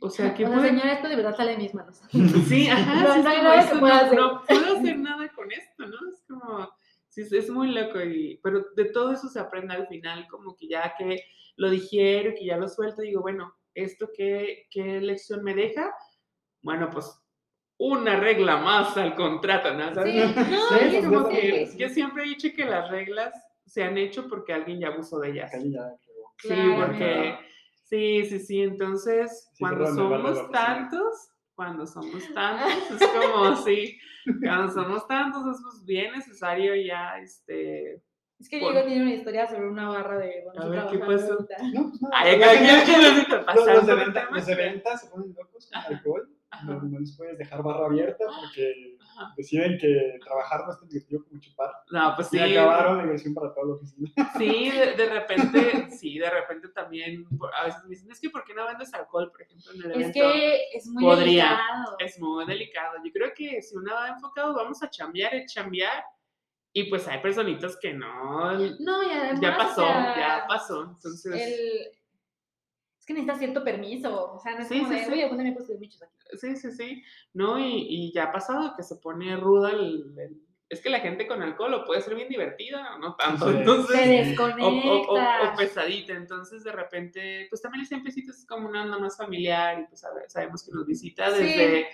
O 0.00 0.10
sea, 0.10 0.34
¿qué 0.34 0.44
O 0.44 0.48
sea, 0.48 0.56
puede 0.58 0.68
señora, 0.70 0.92
esto 0.92 1.08
de 1.08 1.16
verdad 1.16 1.36
sale 1.36 1.52
de 1.52 1.58
mis 1.58 1.72
manos. 1.74 2.02
Sí, 2.48 2.68
ajá. 2.68 2.94
No, 3.06 3.14
sí, 3.14 3.22
no 3.22 3.42
no, 3.44 3.50
hacer. 3.52 4.18
no 4.18 4.42
puedo 4.44 4.76
hacer 4.76 4.98
nada 4.98 5.28
con 5.34 5.50
esto, 5.52 5.86
¿no? 5.86 5.96
Es 6.12 6.22
como, 6.28 6.68
sí, 7.16 7.22
es- 7.22 7.32
es 7.32 7.50
muy 7.50 7.72
loco, 7.72 8.00
y, 8.02 8.38
pero 8.42 8.66
de 8.76 8.84
todo 8.86 9.12
eso 9.12 9.28
se 9.28 9.40
aprende 9.40 9.74
al 9.74 9.86
final, 9.88 10.26
como 10.28 10.54
que 10.56 10.68
ya 10.68 10.94
que 10.98 11.22
lo 11.56 11.70
digiero, 11.70 12.32
que 12.38 12.44
ya 12.44 12.56
lo 12.58 12.68
suelto, 12.68 13.02
digo, 13.02 13.22
bueno, 13.22 13.54
¿esto 13.74 14.10
qué, 14.14 14.66
qué 14.70 15.00
lección 15.00 15.42
me 15.42 15.54
deja? 15.54 15.92
Bueno, 16.62 16.90
pues 16.90 17.10
una 17.78 18.18
regla 18.20 18.56
más 18.58 18.96
al 18.96 19.14
contrato, 19.14 19.72
¿no? 19.74 19.94
¿Sabes? 19.94 20.12
Sí, 20.12 20.34
no, 20.50 20.68
Sí, 20.78 20.96
Es 20.96 21.04
como 21.04 21.28
que 21.28 21.70
yo 21.76 21.88
siempre 21.88 22.24
he 22.24 22.28
dicho 22.28 22.48
que 22.54 22.64
las 22.64 22.90
reglas 22.90 23.32
se 23.66 23.82
han 23.82 23.98
hecho 23.98 24.28
porque 24.28 24.52
alguien 24.52 24.80
ya 24.80 24.88
abusó 24.88 25.18
de 25.20 25.30
ellas. 25.30 25.50
Quedó. 25.52 25.98
Sí, 26.38 26.48
Claro. 26.48 26.86
porque 26.86 27.38
sí, 27.84 28.24
sí, 28.26 28.38
sí. 28.40 28.60
Entonces, 28.62 29.48
Sí, 29.52 29.58
cuando 29.60 29.84
vale 29.84 29.94
somos 29.94 30.50
tantos, 30.50 31.30
cuando 31.56 31.86
somos 31.86 32.22
tantos, 32.34 33.00
es 33.00 33.08
como 33.08 33.56
sí, 33.64 33.98
cuando 34.42 34.72
somos 34.72 35.08
tantos 35.08 35.56
es 35.56 35.62
pues, 35.62 35.84
bien 35.84 36.12
necesario 36.12 36.76
ya, 36.76 37.18
este. 37.18 38.02
Es 38.38 38.50
que 38.50 38.60
Por- 38.60 38.72
Diego 38.72 38.86
tiene 38.86 39.02
una 39.02 39.14
historia 39.14 39.48
sobre 39.48 39.66
una 39.66 39.88
barra 39.88 40.18
de 40.18 40.42
cuando 40.44 40.62
A 40.62 40.68
ver, 40.68 40.86
¿qué 40.90 41.02
ahorita. 41.02 41.56
No, 41.72 41.88
pues 41.88 42.02
nada. 42.02 42.16
Ay, 42.18 42.38
los, 42.38 43.44
pasar 43.46 43.56
los 43.56 43.84
por 43.84 43.86
de 43.86 43.94
venta, 43.94 44.20
tema. 44.20 44.36
los 44.36 44.46
de 44.46 44.54
venta 44.54 44.98
se 44.98 45.08
ponen 45.08 45.34
locos 45.34 45.70
con 45.72 45.94
alcohol. 45.94 46.30
No, 46.64 46.82
no 46.82 47.00
les 47.00 47.16
puedes 47.16 47.38
dejar 47.38 47.62
barra 47.62 47.86
abierta 47.86 48.26
porque 48.26 48.95
Ajá. 49.16 49.32
deciden 49.36 49.78
que 49.78 50.18
trabajar 50.22 50.64
no 50.66 50.72
es 50.72 50.78
tan 50.80 50.88
divertido 50.88 51.24
como 51.24 51.40
chupar. 51.40 51.70
No, 51.90 52.12
pues 52.16 52.28
sí. 52.28 52.36
Y 52.38 52.56
acabaron 52.56 52.98
la 52.98 53.02
diversión 53.04 53.34
para 53.34 53.54
toda 53.54 53.66
la 53.68 53.72
oficina. 53.74 54.10
Sí, 54.38 54.70
de, 54.70 54.92
de 54.94 55.06
repente, 55.08 55.90
sí, 55.90 56.18
de 56.18 56.30
repente 56.30 56.68
también, 56.68 57.24
a 57.60 57.64
veces 57.64 57.82
me 57.84 57.90
dicen, 57.90 58.10
es 58.10 58.20
que 58.20 58.30
¿por 58.30 58.44
qué 58.44 58.54
no 58.54 58.66
vendes 58.66 58.92
alcohol, 58.94 59.30
por 59.30 59.42
ejemplo, 59.42 59.72
en 59.72 59.78
el 59.78 59.90
evento? 59.92 60.06
Es 60.08 60.12
que 60.14 60.56
es 60.74 60.86
muy 60.88 61.02
Podría. 61.04 61.44
delicado. 61.44 61.96
es 61.98 62.20
muy 62.20 62.46
delicado. 62.46 62.96
Yo 63.04 63.12
creo 63.12 63.32
que 63.34 63.62
si 63.62 63.76
uno 63.76 63.94
va 63.94 64.08
enfocado, 64.08 64.54
vamos 64.54 64.82
a 64.82 64.90
chambear, 64.90 65.34
es 65.34 65.52
chambear. 65.52 66.04
Y 66.72 66.90
pues 66.90 67.08
hay 67.08 67.20
personitas 67.22 67.78
que 67.80 67.94
no. 67.94 68.52
No, 68.80 69.02
y 69.02 69.10
además. 69.10 69.40
ya 69.40 69.54
o 69.54 69.56
pasó, 69.56 69.76
sea, 69.86 70.16
ya 70.18 70.44
pasó. 70.46 70.82
Entonces, 70.82 71.32
el- 71.34 71.95
Es 73.06 73.14
que 73.14 73.14
necesitas 73.14 73.38
cierto 73.38 73.62
permiso. 73.62 74.32
O 74.34 74.40
sea, 74.40 74.54
no 74.56 74.62
es 74.62 74.68
Sí, 74.68 74.78
como 74.80 74.90
sí, 74.90 74.98
de, 74.98 75.04
sí. 75.04 75.12
oye, 75.12 75.52
pues 75.54 75.68
de 75.68 75.76
bichos 75.76 76.02
aquí. 76.02 76.12
sí, 76.40 76.56
sí, 76.56 76.72
sí. 76.72 77.02
No, 77.34 77.56
y, 77.56 77.86
y 77.88 78.12
ya 78.12 78.24
ha 78.24 78.32
pasado 78.32 78.74
que 78.76 78.82
se 78.82 78.96
pone 78.96 79.36
ruda 79.36 79.70
el, 79.70 80.12
el- 80.18 80.42
Es 80.68 80.80
que 80.80 80.90
la 80.90 80.98
gente 80.98 81.28
con 81.28 81.40
alcohol 81.40 81.70
lo 81.70 81.84
puede 81.84 82.00
ser 82.00 82.16
bien 82.16 82.28
divertida, 82.28 82.98
no 82.98 83.14
tanto. 83.14 83.48
Sí. 83.52 83.58
Entonces. 83.58 83.96
Se 83.96 84.02
O, 84.02 84.26
desconecta. 84.26 84.64
o- 84.66 85.02
o- 85.14 85.52
o 85.52 85.56
pesadita, 85.56 86.14
entonces 86.14 86.64
de 86.64 86.72
repente, 86.72 87.46
pues 87.48 87.62
también 87.62 87.82
el 87.82 87.86
siemprecito 87.86 88.32
es 88.32 88.44
como 88.44 88.68
una 88.68 88.82
onda 88.82 88.98
más 88.98 89.16
familiar 89.16 89.78
y 89.78 89.86
pues 89.86 90.00
sabe- 90.00 90.28
sabemos 90.28 90.64
que 90.64 90.72
nos 90.72 90.84
visita 90.84 91.30
Sí. 91.30 91.44
desde 91.44 91.86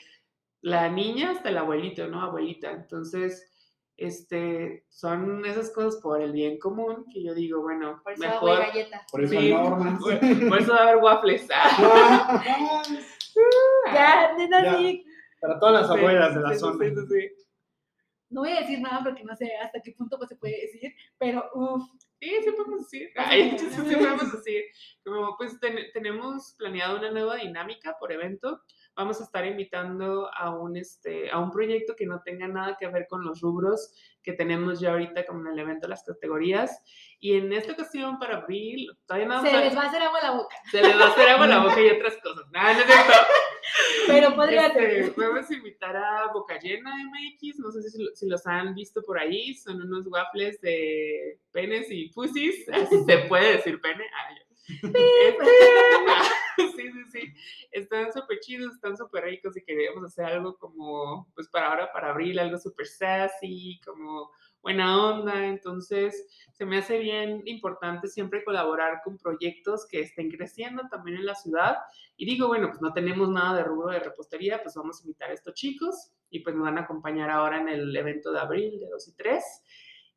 la 0.63 0.89
niña 0.89 1.33
hasta 1.33 1.51
el 1.51 1.59
abuelito, 1.59 2.07
¿no? 2.09 2.23
Abuelita. 2.23 2.71
Entonces, 2.71 3.52
este, 3.97 4.85
son 4.89 5.45
esas 5.45 5.71
cosas 5.71 6.01
por 6.01 6.21
el 6.23 6.33
bien 6.33 6.59
común 6.59 7.05
que 7.13 7.23
yo 7.23 7.35
digo, 7.35 7.63
bueno, 7.63 8.01
Por 8.03 8.13
eso 8.15 8.23
mejor. 8.23 8.59
galleta. 8.59 9.07
Por 9.11 9.23
eso 9.25 9.39
Sí. 9.41 9.53
Por, 9.53 9.79
por 10.49 10.59
eso 10.61 10.73
va 10.73 10.79
a 10.79 10.83
haber 10.89 10.97
waffles. 11.03 11.49
Ya, 13.95 14.35
nena, 14.37 14.63
Ya. 14.65 14.77
sí. 14.79 15.05
Para 15.41 15.59
todas 15.59 15.81
las 15.83 15.93
sí, 15.93 15.99
abuelas 15.99 16.35
de 16.35 16.41
la 16.41 16.55
zona. 16.57 16.85
sí, 16.85 16.95
sí, 16.95 17.07
sí. 17.09 17.31
No 18.31 18.43
voy 18.43 18.53
a 18.53 18.61
decir 18.61 18.81
nada 18.81 19.01
porque 19.03 19.25
no 19.25 19.35
sé 19.37 19.55
hasta 19.57 19.81
qué 19.83 19.93
punto 19.93 20.17
pues, 20.17 20.29
se 20.31 20.37
puede 20.37 20.61
decir, 20.63 20.95
pero 21.19 21.51
uff. 21.55 21.83
Sí, 22.21 22.31
sí 22.45 22.51
podemos 22.53 22.79
decir. 22.83 23.11
Ay, 23.17 23.59
sí, 23.59 23.67
sí 23.69 23.81
podemos 23.97 24.33
decir. 24.33 24.63
Como 25.05 25.37
pues 25.37 25.59
ten- 25.59 25.91
tenemos 25.93 26.55
planeado 26.57 26.99
una 26.99 27.11
nueva 27.11 27.37
dinámica 27.37 27.97
por 27.99 28.13
evento. 28.13 28.63
Vamos 28.95 29.21
a 29.21 29.25
estar 29.25 29.47
invitando 29.47 30.29
a 30.35 30.51
un, 30.51 30.77
este, 30.77 31.31
a 31.31 31.39
un 31.39 31.51
proyecto 31.51 31.95
que 31.97 32.07
no 32.07 32.21
tenga 32.23 32.47
nada 32.47 32.77
que 32.79 32.87
ver 32.89 33.07
con 33.09 33.25
los 33.25 33.41
rubros 33.41 33.95
que 34.23 34.33
tenemos 34.35 34.79
ya 34.81 34.93
ahorita 34.93 35.25
como 35.27 35.41
en 35.41 35.49
el 35.55 35.59
evento, 35.59 35.89
las 35.89 36.05
categorías. 36.05 36.83
Y 37.19 37.37
en 37.39 37.53
esta 37.53 37.73
ocasión, 37.73 38.19
para 38.19 38.37
abril, 38.39 38.89
todavía 39.07 39.29
no 39.29 39.41
Se 39.43 39.51
a- 39.51 39.61
les 39.61 39.77
va 39.77 39.83
a 39.83 39.87
hacer 39.89 40.03
agua 40.03 40.21
la 40.23 40.31
boca. 40.33 40.57
se 40.71 40.83
les 40.83 40.97
va 41.01 41.05
a 41.07 41.09
hacer 41.09 41.29
agua 41.31 41.47
la 41.47 41.59
boca 41.65 41.81
y 41.81 41.89
otras 41.91 42.17
cosas. 42.23 42.45
No, 42.53 42.63
no 42.63 42.69
es 42.69 42.77
cierto. 42.77 43.13
Pero 44.07 44.35
podría 44.35 44.67
Este, 44.67 45.05
ser. 45.05 45.15
vamos 45.17 45.49
a 45.51 45.55
invitar 45.55 45.97
a 45.97 46.27
Boca 46.33 46.59
Llena 46.59 46.91
MX, 46.95 47.59
no 47.61 47.71
sé 47.71 47.83
si, 47.89 48.05
si 48.15 48.29
los 48.29 48.47
han 48.47 48.75
visto 48.75 49.01
por 49.03 49.19
ahí, 49.19 49.55
son 49.55 49.81
unos 49.81 50.07
waffles 50.09 50.61
de 50.61 51.39
penes 51.53 51.87
y 51.91 52.09
pussies, 52.11 52.67
se 53.07 53.19
puede 53.29 53.53
decir 53.57 53.81
pene. 53.81 54.05
Ah. 54.13 54.33
Este, 54.33 54.42
sí, 54.67 54.77
sí, 56.77 57.05
sí, 57.11 57.35
están 57.73 58.13
súper 58.13 58.41
chidos, 58.41 58.75
están 58.75 58.97
súper 58.97 59.25
ricos 59.25 59.57
y 59.57 59.65
queríamos 59.65 60.05
hacer 60.05 60.27
algo 60.27 60.57
como, 60.59 61.29
pues 61.35 61.49
para 61.49 61.69
ahora, 61.69 61.93
para 61.93 62.11
abril, 62.11 62.39
algo 62.39 62.59
súper 62.59 62.87
sassy, 62.87 63.81
como 63.85 64.31
buena 64.63 65.05
onda, 65.05 65.47
entonces 65.47 66.29
se 66.53 66.65
me 66.65 66.79
hace 66.79 66.99
bien 66.99 67.43
importante 67.47 68.07
siempre 68.07 68.45
colaborar 68.45 69.01
con 69.03 69.19
proyectos 69.19 69.87
que 69.87 70.01
estén 70.01 70.31
creciendo 70.31 70.85
también 70.89 71.17
en 71.17 71.27
la 71.27 71.35
ciudad. 71.35 71.79
Y 72.17 72.25
digo, 72.25 72.47
bueno, 72.47 72.69
pues 72.69 72.81
no 72.81 72.93
tenemos 72.93 73.29
nada 73.29 73.57
de 73.57 73.65
rubro 73.65 73.91
de 73.91 73.99
repostería, 73.99 74.63
pues 74.63 74.77
vamos 74.77 75.01
a 75.01 75.03
invitar 75.03 75.31
a 75.31 75.35
estos 75.35 75.55
chicos 75.55 76.13
y 76.31 76.41
pues 76.41 76.55
nos 76.55 76.65
van 76.65 76.79
a 76.79 76.83
acompañar 76.83 77.29
ahora 77.31 77.61
en 77.61 77.69
el 77.69 77.95
evento 77.95 78.33
de 78.33 78.39
abril 78.39 78.79
de 78.79 78.89
2 78.89 79.09
y 79.09 79.17
3. 79.17 79.45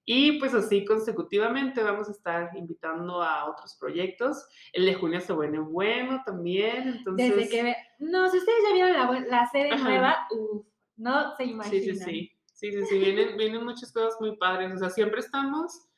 Y 0.08 0.40
pues 0.40 0.54
así 0.54 0.86
consecutivamente 0.86 1.82
vamos 1.82 2.08
a 2.08 2.12
estar 2.12 2.52
invitando 2.56 3.24
a 3.24 3.50
otros 3.50 3.76
proyectos. 3.80 4.46
El 4.72 4.86
de 4.86 4.94
junio 4.94 5.20
se 5.20 5.36
viene 5.36 5.60
bueno 5.60 6.22
también, 6.26 6.88
entonces... 6.90 7.36
Desde 7.36 7.50
que 7.50 7.64
ve- 7.64 7.78
No, 8.00 8.30
si 8.30 8.38
ustedes 8.38 8.60
ya 8.70 8.74
vieron 8.74 8.94
la, 8.94 9.20
la 9.28 9.50
serie 9.50 9.74
Ajá. 9.74 9.84
nueva, 9.84 10.28
uff, 10.32 10.66
no 10.98 11.36
se 11.36 11.46
Sí, 11.46 11.50
imaginan. 11.52 11.84
sí, 11.84 11.96
sí. 11.96 12.32
Sí, 12.54 12.72
sí, 12.72 12.86
sí, 12.86 13.00
vienen, 13.00 13.36
vienen 13.36 13.66
muchas 13.66 13.92
cosas 13.92 14.16
muy 14.22 14.38
padres. 14.38 14.72
O 14.74 14.78
sea, 14.78 14.90
siempre 14.90 15.20
estamos, 15.20 15.90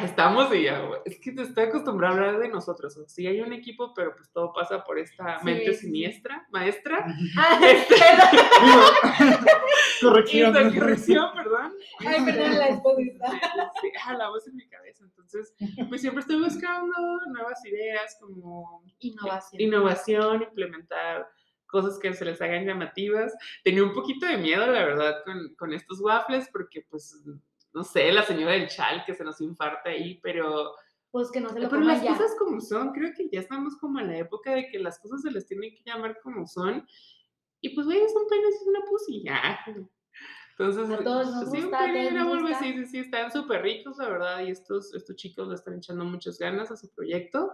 estamos 0.00 0.54
y 0.54 0.62
ya, 0.64 0.80
güey. 0.80 1.00
Es 1.04 1.18
que 1.20 1.32
te 1.32 1.42
estoy 1.42 1.64
acostumbrado 1.64 2.14
a 2.14 2.16
hablar 2.18 2.38
de 2.40 2.48
nosotros. 2.48 2.96
O 2.96 3.00
sea, 3.00 3.08
sí 3.08 3.26
hay 3.26 3.40
un 3.40 3.52
equipo, 3.52 3.92
pero 3.94 4.14
pues 4.16 4.30
todo 4.32 4.52
pasa 4.52 4.82
por 4.84 4.98
esta 4.98 5.38
Sí, 5.40 5.44
mente 5.44 5.74
siniestra, 5.74 6.46
maestra. 6.50 7.04
Ah, 7.38 7.60
Este- 7.62 7.94
perdón. 9.18 9.44
Corrección. 10.00 10.52
Corrección, 10.78 11.30
perdón. 11.34 11.72
Ay, 12.00 12.24
perdón, 12.24 12.58
la 12.58 12.68
esposita. 12.68 13.30
sí, 13.30 13.38
sí. 13.82 13.88
Ah, 14.06 14.14
la 14.14 14.28
voz 14.28 14.46
en 14.48 14.56
mi 14.56 14.66
cabeza. 14.68 15.04
Entonces, 15.04 15.54
pues 15.88 16.00
siempre 16.00 16.20
estoy 16.20 16.40
buscando 16.42 16.94
nuevas 17.28 17.64
ideas, 17.66 18.16
como 18.20 18.82
Innovación. 19.00 19.60
innovación, 19.62 20.42
implementar 20.42 21.28
cosas 21.66 21.98
que 21.98 22.12
se 22.12 22.24
les 22.24 22.40
hagan 22.42 22.66
llamativas. 22.66 23.32
Tenía 23.64 23.82
un 23.84 23.92
poquito 23.94 24.26
de 24.26 24.36
miedo, 24.36 24.66
la 24.66 24.84
verdad, 24.84 25.22
con, 25.24 25.54
con 25.54 25.72
estos 25.72 26.00
waffles, 26.00 26.48
porque 26.52 26.84
pues, 26.90 27.18
no 27.74 27.84
sé, 27.84 28.12
la 28.12 28.22
señora 28.22 28.52
del 28.52 28.68
chal 28.68 29.02
que 29.06 29.14
se 29.14 29.24
nos 29.24 29.40
infarta 29.40 29.90
ahí, 29.90 30.20
pero, 30.22 30.74
Pues 31.10 31.30
que 31.30 31.40
no 31.40 31.48
se 31.50 31.60
lo 31.60 31.68
pero 31.68 31.82
las 31.82 32.02
ya. 32.02 32.10
cosas 32.12 32.34
como 32.38 32.60
son, 32.60 32.92
creo 32.92 33.12
que 33.16 33.28
ya 33.30 33.40
estamos 33.40 33.76
como 33.78 34.00
en 34.00 34.08
la 34.08 34.18
época 34.18 34.52
de 34.54 34.68
que 34.68 34.78
las 34.78 34.98
cosas 34.98 35.22
se 35.22 35.30
les 35.30 35.46
tienen 35.46 35.70
que 35.74 35.82
llamar 35.84 36.18
como 36.22 36.46
son. 36.46 36.86
Y 37.60 37.70
pues, 37.74 37.86
güey, 37.86 38.00
son 38.08 38.26
penes 38.28 38.62
y 38.64 38.68
una 38.68 38.80
pussy, 38.88 39.22
ya. 39.24 39.58
Entonces, 40.58 40.90
A 40.90 41.02
todos 41.02 41.26
nos 41.34 41.50
sí, 41.50 41.56
un 41.58 41.62
gusta, 41.70 42.24
Bowl, 42.24 42.40
gusta. 42.42 42.58
sí, 42.58 42.72
sí, 42.74 42.86
sí, 42.86 42.98
están 43.00 43.32
súper 43.32 43.62
ricos, 43.62 43.96
la 43.98 44.08
verdad, 44.08 44.40
y 44.40 44.50
estos, 44.50 44.94
estos 44.94 45.16
chicos 45.16 45.48
le 45.48 45.54
están 45.54 45.76
echando 45.78 46.04
muchas 46.04 46.38
ganas 46.38 46.70
a 46.70 46.76
su 46.76 46.92
proyecto. 46.94 47.52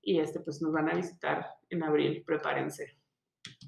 Y 0.00 0.18
este, 0.18 0.40
pues 0.40 0.60
nos 0.62 0.72
van 0.72 0.88
a 0.90 0.94
visitar 0.94 1.46
en 1.70 1.82
abril, 1.84 2.24
prepárense. 2.26 2.98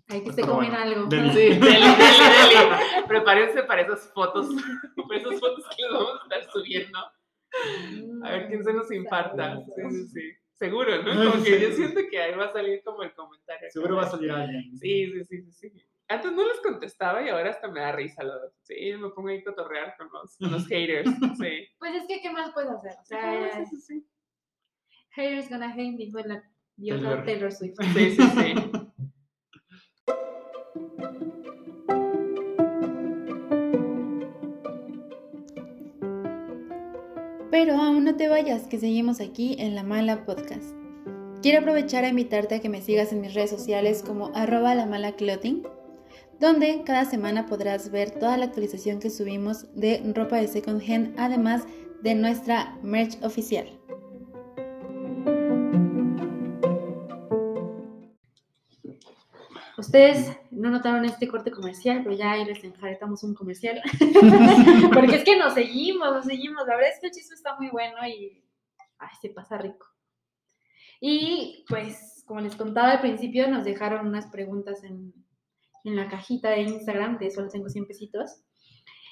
Hay 0.09 0.23
que 0.23 0.33
se 0.33 0.43
comen 0.43 0.71
bueno, 0.71 0.77
algo. 0.79 1.07
deli. 1.07 1.29
Sí, 1.33 1.39
deli, 1.39 1.61
deli, 1.61 1.61
deli. 1.61 3.05
Prepárense 3.09 3.63
para 3.65 3.83
esas 3.83 4.13
fotos, 4.13 4.49
para 5.09 5.21
esas 5.21 5.41
fotos 5.41 5.65
que 5.77 5.83
les 5.83 5.93
vamos 5.93 6.21
a 6.21 6.23
estar 6.25 6.53
subiendo. 6.53 6.99
A 8.25 8.31
ver 8.31 8.49
quién 8.49 8.65
se 8.65 8.73
nos 8.73 8.91
infarta. 8.93 9.61
Sí, 9.75 9.83
sí, 9.91 10.09
sí. 10.09 10.33
Seguro, 10.55 11.03
¿no? 11.03 11.33
Como 11.33 11.43
que 11.45 11.61
yo 11.61 11.73
siento 11.73 12.01
que 12.11 12.21
ahí 12.23 12.35
va 12.35 12.47
a 12.47 12.53
salir 12.53 12.83
como 12.85 13.03
el 13.03 13.13
comentario. 13.15 13.69
Seguro 13.71 13.97
va 13.97 14.03
a 14.03 14.11
salir 14.11 14.31
alguien. 14.31 14.77
Sí, 14.77 15.07
sí, 15.13 15.25
sí, 15.25 15.43
sí, 15.43 15.53
sí. 15.71 15.83
Antes 16.07 16.33
no 16.33 16.47
les 16.47 16.61
contestaba 16.61 17.23
y 17.23 17.29
ahora 17.31 17.51
hasta 17.51 17.69
me 17.69 17.81
da 17.81 17.93
risa. 17.93 18.23
Lo, 18.23 18.35
sí, 18.63 18.93
me 18.99 19.09
pongo 19.11 19.29
ahí 19.31 19.39
a 19.39 19.45
cotorrear 19.45 19.97
con 19.97 20.09
los, 20.13 20.37
con 20.37 20.53
los 20.53 20.67
haters. 20.69 21.11
Sí. 21.39 21.67
Pues 21.79 21.95
es 21.95 22.07
que, 22.07 22.21
¿qué 22.21 22.31
más 22.31 22.53
puedes 22.53 22.71
hacer? 22.71 22.93
O 23.01 23.05
sea, 23.05 23.53
Sí, 23.65 23.67
sí, 23.71 23.81
sí. 23.81 24.07
haters 25.11 25.49
gonna 25.49 25.73
hate, 25.73 25.97
dijo 25.97 26.19
la 26.21 26.43
diosa. 26.77 27.25
Taylor 27.25 27.51
Swift. 27.53 27.75
Sí, 27.95 28.11
sí, 28.11 28.23
sí. 28.23 28.55
Pero 37.55 37.77
aún 37.77 38.03
no 38.03 38.17
te 38.17 38.27
vayas, 38.27 38.63
que 38.63 38.81
seguimos 38.81 39.21
aquí 39.21 39.55
en 39.61 39.77
La 39.77 39.85
Mala 39.85 40.25
Podcast. 40.25 40.75
Quiero 41.41 41.61
aprovechar 41.61 42.03
a 42.03 42.09
invitarte 42.09 42.57
a 42.57 42.61
que 42.61 42.69
me 42.69 42.83
sigas 42.83 43.13
en 43.13 43.21
mis 43.21 43.33
redes 43.33 43.51
sociales 43.51 44.03
como 44.05 44.33
arroba 44.35 44.75
la 44.75 44.87
mala 44.87 45.13
clothing, 45.13 45.63
donde 46.41 46.83
cada 46.85 47.05
semana 47.05 47.47
podrás 47.47 47.93
ver 47.93 48.11
toda 48.11 48.37
la 48.39 48.47
actualización 48.47 48.99
que 48.99 49.09
subimos 49.09 49.73
de 49.73 50.03
ropa 50.17 50.39
de 50.39 50.49
second 50.49 50.83
hand, 50.83 51.15
además 51.17 51.63
de 52.03 52.17
nuestra 52.17 52.77
merch 52.83 53.23
oficial. 53.23 53.69
Ustedes 59.95 60.37
no 60.51 60.71
notaron 60.71 61.05
este 61.05 61.29
corte 61.29 61.53
comercial, 61.53 62.01
pero 62.03 62.17
ya 62.17 62.33
ahí 62.33 62.45
les 62.45 62.65
enjaretamos 62.65 63.23
un 63.23 63.33
comercial. 63.33 63.81
Porque 64.93 65.15
es 65.15 65.23
que 65.23 65.39
nos 65.39 65.55
seguimos, 65.55 66.13
nos 66.13 66.25
seguimos. 66.25 66.67
La 66.67 66.75
verdad 66.75 66.91
es 66.93 66.99
que 67.01 67.07
el 67.07 67.13
chisme 67.13 67.37
está 67.37 67.55
muy 67.55 67.69
bueno 67.69 68.05
y 68.05 68.43
ay, 68.99 69.09
se 69.23 69.29
pasa 69.29 69.57
rico. 69.57 69.87
Y 71.01 71.65
pues, 71.69 72.25
como 72.27 72.41
les 72.41 72.57
contaba 72.57 72.91
al 72.91 73.03
principio, 73.03 73.47
nos 73.47 73.65
dejaron 73.65 74.09
unas 74.09 74.27
preguntas 74.27 74.83
en, 74.83 75.15
en 75.85 75.95
la 75.95 76.09
cajita 76.09 76.51
de 76.51 76.63
Instagram, 76.63 77.19
de 77.19 77.31
solo 77.31 77.49
tengo 77.49 77.69
100 77.69 77.87
pesitos. 77.87 78.43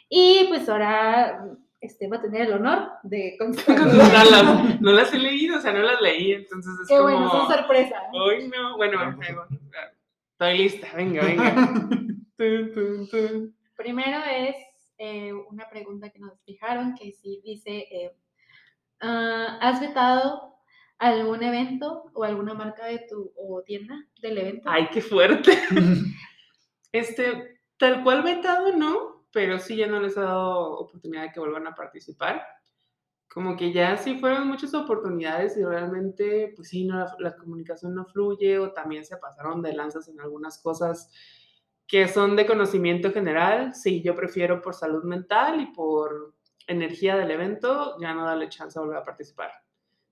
Y 0.08 0.46
pues 0.48 0.68
ahora 0.68 1.44
este, 1.80 2.08
va 2.08 2.16
a 2.16 2.22
tener 2.22 2.48
el 2.48 2.54
honor 2.54 2.88
de 3.04 3.36
contestar. 3.38 3.78
Contestarlas. 3.78 4.80
No 4.80 4.90
las 4.90 5.14
he 5.14 5.18
leído, 5.20 5.58
o 5.58 5.60
sea, 5.60 5.72
no 5.74 5.82
las 5.82 6.00
leí, 6.00 6.32
entonces 6.32 6.72
es 6.82 6.88
Qué 6.88 6.96
como... 6.96 7.04
bueno, 7.04 7.30
son 7.30 7.52
sorpresa. 7.52 8.02
Ay, 8.12 8.48
no. 8.48 8.76
Bueno, 8.76 8.98
Vamos. 8.98 9.24
Estoy 10.42 10.58
lista. 10.58 10.88
Venga, 10.94 11.22
venga. 11.26 11.54
Tun, 12.36 12.72
tun, 12.72 13.08
tun. 13.08 13.56
Primero 13.76 14.18
es 14.24 14.56
eh, 14.98 15.32
una 15.32 15.68
pregunta 15.68 16.10
que 16.10 16.18
nos 16.18 16.40
fijaron, 16.44 16.94
que 16.94 17.12
sí 17.12 17.40
dice, 17.44 17.86
eh, 17.90 18.12
ah, 19.00 19.58
¿has 19.60 19.80
vetado 19.80 20.56
algún 20.98 21.42
evento 21.42 22.10
o 22.14 22.24
alguna 22.24 22.54
marca 22.54 22.86
de 22.86 23.04
tu 23.08 23.32
o 23.36 23.62
tienda 23.62 23.96
del 24.20 24.38
evento? 24.38 24.68
Ay, 24.70 24.88
qué 24.92 25.00
fuerte. 25.00 25.58
Este, 26.94 27.58
tal 27.78 28.04
cual 28.04 28.22
vetado, 28.22 28.76
no, 28.76 29.24
pero 29.32 29.58
sí 29.58 29.76
ya 29.76 29.86
no 29.86 29.98
les 29.98 30.14
he 30.14 30.20
dado 30.20 30.72
oportunidad 30.72 31.22
de 31.22 31.32
que 31.32 31.40
vuelvan 31.40 31.66
a 31.66 31.74
participar. 31.74 32.46
Como 33.32 33.56
que 33.56 33.72
ya 33.72 33.96
sí 33.96 34.18
fueron 34.18 34.46
muchas 34.46 34.74
oportunidades 34.74 35.56
y 35.56 35.64
realmente, 35.64 36.52
pues 36.54 36.68
sí, 36.68 36.84
no, 36.84 37.06
la, 37.18 37.34
comunicación 37.36 37.94
no 37.94 38.04
fluye 38.04 38.58
o 38.58 38.72
también 38.72 39.06
se 39.06 39.16
pasaron 39.16 39.62
de 39.62 39.72
lanzas 39.72 40.06
en 40.08 40.20
algunas 40.20 40.60
cosas 40.60 41.10
que 41.86 42.08
son 42.08 42.36
de 42.36 42.44
conocimiento 42.44 43.10
general. 43.10 43.74
Sí, 43.74 44.02
yo 44.02 44.14
prefiero 44.14 44.60
por 44.60 44.74
salud 44.74 45.04
mental 45.04 45.60
y 45.62 45.66
por 45.72 46.34
energía 46.66 47.16
del 47.16 47.30
evento 47.30 47.96
ya 47.98 48.12
no 48.12 48.26
darle 48.26 48.50
chance 48.50 48.78
a 48.78 48.82
volver 48.82 48.98
a 48.98 49.04
participar. 49.04 49.50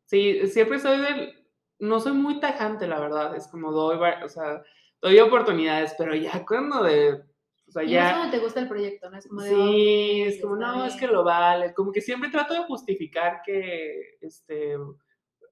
Sí, 0.06 0.46
siempre 0.48 0.78
soy 0.78 0.98
del, 0.98 1.46
no 1.78 2.00
soy 2.00 2.12
muy 2.12 2.40
tajante, 2.40 2.86
la 2.86 3.00
verdad, 3.00 3.36
es 3.36 3.46
como 3.48 3.70
doy, 3.70 3.98
o 4.24 4.28
sea, 4.28 4.62
doy 5.00 5.18
oportunidades, 5.18 5.94
pero 5.98 6.14
ya 6.14 6.44
cuando 6.46 6.82
de, 6.84 7.22
o 7.70 7.72
sea, 7.72 7.84
Y 7.84 7.90
ya... 7.90 8.08
es 8.10 8.16
cuando 8.16 8.30
te 8.36 8.38
gusta 8.42 8.60
el 8.60 8.68
proyecto, 8.68 9.08
¿no? 9.10 9.16
Es 9.18 9.28
como 9.28 9.42
de, 9.42 9.48
Sí, 9.50 10.22
"Ok, 10.22 10.28
es 10.28 10.42
como, 10.42 10.56
no, 10.56 10.84
es 10.84 10.94
que 10.94 11.00
bien". 11.06 11.12
lo 11.12 11.24
vale. 11.24 11.72
Como 11.72 11.92
que 11.92 12.00
siempre 12.00 12.28
trato 12.30 12.52
de 12.54 12.64
justificar 12.64 13.42
que 13.46 14.16
este, 14.20 14.76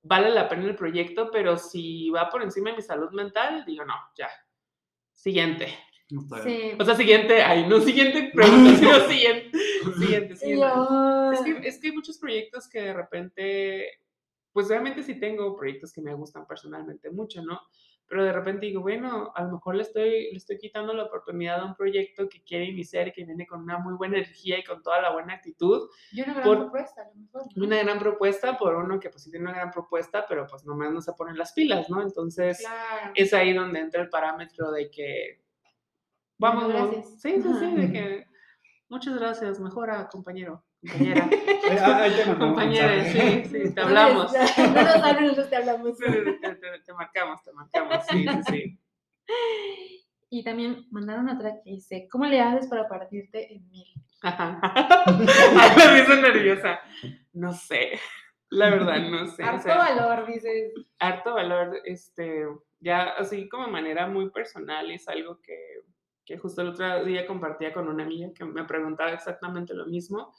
vale 0.02 0.30
la 0.30 0.48
pena 0.48 0.64
el 0.64 0.74
proyecto, 0.76 1.30
pero 1.30 1.56
si 1.56 2.10
va 2.10 2.28
por 2.28 2.42
encima 2.42 2.70
de 2.70 2.76
mi 2.76 2.82
salud 2.82 3.10
mental, 3.12 3.64
digo, 3.64 3.84
no, 3.84 3.94
ya. 4.16 4.28
Siguiente. 5.14 5.68
No. 6.10 6.22
Sí. 6.42 6.72
O 6.78 6.84
sea, 6.84 6.94
siguiente, 6.94 7.42
ay, 7.42 7.66
no 7.68 7.80
siguiente 7.80 8.30
pregunta, 8.34 8.74
sino 8.78 9.00
siguiente. 9.08 9.58
Siguiente, 9.98 10.36
siguiente. 10.36 10.66
yo, 10.66 11.32
Es 11.32 11.40
que, 11.42 11.68
es 11.68 11.78
que 11.78 11.88
hay 11.88 11.94
muchos 11.94 12.18
proyectos 12.18 12.68
que 12.68 12.80
de 12.80 12.94
repente, 12.94 13.90
pues 14.52 14.68
realmente 14.68 15.02
sí 15.02 15.20
tengo 15.20 15.54
proyectos 15.56 15.92
que 15.92 16.00
me 16.00 16.14
gustan 16.14 16.46
personalmente 16.46 17.10
mucho, 17.10 17.42
¿no? 17.42 17.60
Pero 18.08 18.24
de 18.24 18.32
repente 18.32 18.64
digo, 18.66 18.80
bueno, 18.80 19.32
a 19.34 19.42
lo 19.42 19.52
mejor 19.52 19.74
le 19.74 19.82
estoy, 19.82 20.30
le 20.30 20.36
estoy 20.38 20.56
quitando 20.56 20.94
la 20.94 21.04
oportunidad 21.04 21.60
a 21.60 21.64
un 21.66 21.74
proyecto 21.74 22.26
que 22.28 22.42
quiere 22.42 22.64
iniciar 22.64 23.06
y 23.08 23.12
que 23.12 23.24
viene 23.24 23.46
con 23.46 23.60
una 23.62 23.76
muy 23.78 23.94
buena 23.94 24.16
energía 24.16 24.58
y 24.58 24.64
con 24.64 24.82
toda 24.82 25.00
la 25.02 25.10
buena 25.12 25.34
actitud. 25.34 25.90
y 26.10 26.22
una 26.22 26.32
gran 26.32 26.44
por- 26.44 26.58
propuesta, 26.58 27.02
a 27.02 27.04
lo 27.04 27.14
mejor. 27.16 27.42
¿no? 27.54 27.64
Una 27.66 27.82
gran 27.82 27.98
propuesta 27.98 28.56
por 28.56 28.74
uno 28.76 28.98
que 28.98 29.10
pues 29.10 29.22
sí 29.24 29.30
tiene 29.30 29.44
una 29.46 29.54
gran 29.54 29.70
propuesta, 29.70 30.24
pero 30.26 30.46
pues 30.46 30.64
nomás 30.64 30.90
no 30.90 31.02
se 31.02 31.12
ponen 31.12 31.36
las 31.36 31.52
pilas, 31.52 31.90
¿no? 31.90 32.00
Entonces 32.02 32.60
Claro. 32.60 33.12
es 33.14 33.34
ahí 33.34 33.52
donde 33.52 33.80
entra 33.80 34.00
el 34.00 34.08
parámetro 34.08 34.70
de 34.72 34.90
que 34.90 35.42
Bueno, 36.38 36.60
vamos, 36.68 36.72
gracias. 36.72 37.20
sí, 37.20 37.42
sí, 37.42 37.48
sí, 37.60 37.74
de 37.74 37.92
que 37.92 38.26
muchas 38.88 39.18
gracias, 39.18 39.60
mejora, 39.60 40.08
compañero, 40.08 40.64
compañera. 40.82 41.28
Ahí 41.30 42.14
te 42.14 42.26
mensaje. 42.86 43.44
sí, 43.44 43.64
sí, 43.68 43.74
te 43.74 43.80
hablamos. 43.80 44.32
No 44.32 44.70
nos 44.72 44.94
hablan, 44.96 45.22
nosotros 45.24 45.50
te 45.50 45.56
hablamos. 45.56 45.98
Te, 45.98 46.10
te- 46.10 46.78
te 46.84 46.92
marcamos, 46.94 47.42
te 47.42 47.52
marcamos, 47.52 48.06
sí, 48.06 48.26
sí, 48.28 48.42
sí. 48.48 48.78
Y 50.30 50.44
también 50.44 50.86
mandaron 50.90 51.26
otra 51.30 51.54
que 51.64 51.70
dice, 51.70 52.06
¿cómo 52.10 52.26
le 52.26 52.38
haces 52.38 52.66
para 52.68 52.86
partirte 52.86 53.50
en 53.54 53.66
mil? 53.70 53.86
Ajá. 54.20 54.60
Me 55.16 56.00
hizo 56.02 56.16
nerviosa. 56.16 56.80
No 57.32 57.54
sé, 57.54 57.98
la 58.50 58.68
verdad, 58.68 58.98
no 59.08 59.26
sé. 59.26 59.42
o 59.42 59.46
Harto 59.46 59.62
sea, 59.62 59.78
valor, 59.78 60.26
dices. 60.26 60.72
harto 60.98 61.32
valor, 61.32 61.78
este, 61.84 62.44
ya 62.78 63.04
así 63.16 63.48
como 63.48 63.64
de 63.66 63.72
manera 63.72 64.06
muy 64.06 64.28
personal, 64.28 64.90
es 64.90 65.08
algo 65.08 65.40
que, 65.40 65.56
que 66.26 66.36
justo 66.36 66.60
el 66.60 66.68
otro 66.68 67.04
día 67.06 67.26
compartía 67.26 67.72
con 67.72 67.88
una 67.88 68.04
amiga 68.04 68.28
que 68.34 68.44
me 68.44 68.64
preguntaba 68.64 69.12
exactamente 69.12 69.72
lo 69.72 69.86
mismo. 69.86 70.34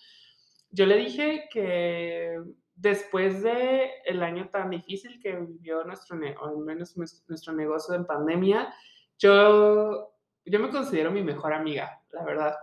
Yo 0.71 0.85
le 0.85 0.97
dije 0.97 1.49
que 1.51 2.37
después 2.75 3.43
de 3.43 3.91
el 4.05 4.23
año 4.23 4.49
tan 4.49 4.69
difícil 4.69 5.19
que 5.21 5.35
vivió 5.35 5.83
nuestro, 5.83 6.17
o 6.41 6.45
al 6.45 6.57
menos 6.57 6.95
nues- 6.95 7.23
nuestro 7.27 7.53
negocio 7.53 7.95
en 7.95 8.05
pandemia, 8.05 8.73
yo, 9.17 10.13
yo 10.45 10.59
me 10.59 10.69
considero 10.69 11.11
mi 11.11 11.23
mejor 11.23 11.53
amiga, 11.53 12.01
la 12.11 12.23
verdad. 12.23 12.55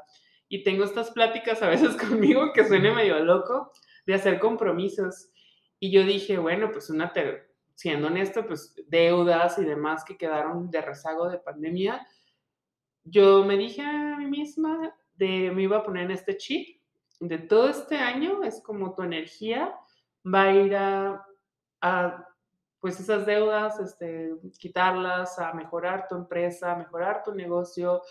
Y 0.49 0.63
tengo 0.63 0.85
estas 0.85 1.11
pláticas 1.11 1.63
a 1.63 1.69
veces 1.69 1.97
conmigo 1.97 2.53
que 2.53 2.65
suene 2.65 2.93
medio 2.93 3.19
loco 3.25 3.73
de 4.07 4.15
hacer 4.15 4.39
compromisos. 4.39 5.31
Y 5.79 5.91
yo 5.91 6.05
dije, 6.05 6.39
bueno, 6.39 6.71
pues 6.73 6.89
una, 6.89 7.13
siendo 7.75 8.07
honesto, 8.07 8.47
pues 8.47 8.75
deudas 8.87 9.59
y 9.59 9.65
demás 9.65 10.05
que 10.05 10.17
quedaron 10.17 10.71
de 10.71 10.81
rezago 10.81 11.29
de 11.29 11.39
pandemia, 11.39 12.07
yo 13.05 13.45
me 13.45 13.57
dije 13.57 13.83
a 13.83 14.17
mí 14.17 14.27
misma 14.27 14.95
de 15.15 15.51
me 15.53 15.63
iba 15.63 15.79
a 15.79 15.83
poner 15.83 16.05
en 16.05 16.11
este 16.13 16.37
chip 16.37 16.76
de 17.21 17.39
todo 17.39 17.69
este 17.69 17.97
año 17.97 18.43
es 18.43 18.61
como 18.63 18.95
tu 18.95 19.03
energía 19.03 19.75
va 20.25 20.43
a 20.43 20.53
ir 20.53 20.77
a, 20.77 21.25
a, 21.81 22.27
pues 22.81 23.01
esas 23.01 23.27
deudas, 23.27 23.79
este, 23.81 24.33
quitarlas, 24.59 25.39
a 25.39 25.53
mejorar 25.55 26.07
tu 26.09 26.17
empresa, 26.17 26.73
a 26.73 26.77
mejorar 26.77 27.23
tu 27.23 27.35
negocio, 27.35 28.03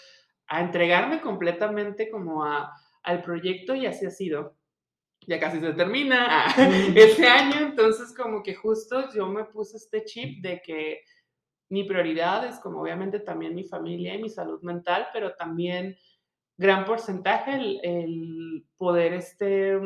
a 0.48 0.62
entregarme 0.62 1.22
completamente 1.22 2.10
como 2.10 2.44
a, 2.44 2.74
al 3.04 3.22
proyecto 3.22 3.76
y 3.76 3.86
así 3.86 4.06
ha 4.06 4.12
sido. 4.12 4.56
Ya 5.28 5.40
casi 5.40 5.60
se 5.60 5.74
termina 5.74 6.28
ah, 6.30 6.56
ese 6.96 7.28
año, 7.28 7.68
entonces 7.68 8.14
como 8.16 8.44
que 8.44 8.54
justo 8.54 9.12
yo 9.14 9.28
me 9.28 9.46
puse 9.46 9.78
este 9.78 10.04
chip 10.04 10.42
de 10.42 10.62
que 10.62 11.02
mi 11.70 11.84
prioridad 11.84 12.46
es 12.46 12.60
como 12.60 12.82
obviamente 12.82 13.20
también 13.20 13.56
mi 13.56 13.64
familia 13.64 14.14
y 14.14 14.22
mi 14.22 14.30
salud 14.30 14.62
mental, 14.62 15.08
pero 15.14 15.36
también 15.36 15.98
gran 16.58 16.86
porcentaje 16.86 17.80
el, 17.84 18.66
poder 18.78 19.14
este, 19.14 19.80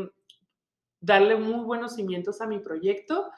darle 0.99 1.35
muy 1.35 1.63
buenos 1.63 1.95
cimientos 1.95 2.41
a 2.41 2.47
mi 2.47 2.59
proyecto 2.59 3.29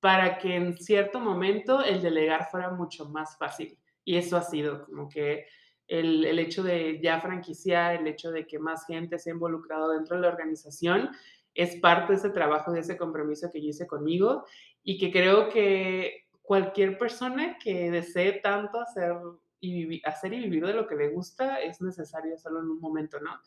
para 0.00 0.38
que 0.38 0.54
en 0.54 0.78
cierto 0.78 1.20
momento 1.20 1.82
el 1.82 2.02
delegar 2.02 2.48
fuera 2.50 2.70
mucho 2.70 3.08
más 3.08 3.36
fácil. 3.36 3.78
Y 4.04 4.16
eso 4.16 4.36
ha 4.36 4.42
sido 4.42 4.84
como 4.84 5.08
que 5.08 5.46
el, 5.86 6.24
el 6.24 6.38
hecho 6.38 6.62
de 6.62 7.00
ya 7.02 7.20
franquiciar, 7.20 7.96
el 7.96 8.06
hecho 8.06 8.30
de 8.30 8.46
que 8.46 8.58
más 8.58 8.86
gente 8.86 9.18
se 9.18 9.30
ha 9.30 9.34
involucrado 9.34 9.90
dentro 9.90 10.16
de 10.16 10.22
la 10.22 10.28
organización, 10.28 11.10
es 11.54 11.76
parte 11.80 12.12
de 12.12 12.18
ese 12.18 12.30
trabajo, 12.30 12.70
de 12.72 12.80
ese 12.80 12.96
compromiso 12.96 13.50
que 13.50 13.60
yo 13.60 13.70
hice 13.70 13.86
conmigo 13.86 14.44
y 14.84 14.96
que 14.96 15.10
creo 15.10 15.48
que 15.48 16.28
cualquier 16.40 16.96
persona 16.96 17.58
que 17.58 17.90
desee 17.90 18.40
tanto 18.40 18.80
hacer 18.80 19.12
y, 19.60 20.02
hacer 20.06 20.32
y 20.32 20.40
vivir 20.40 20.66
de 20.66 20.74
lo 20.74 20.86
que 20.86 20.96
le 20.96 21.08
gusta 21.08 21.60
es 21.60 21.80
necesario 21.80 22.34
hacerlo 22.34 22.60
en 22.60 22.70
un 22.70 22.80
momento, 22.80 23.20
¿no? 23.20 23.38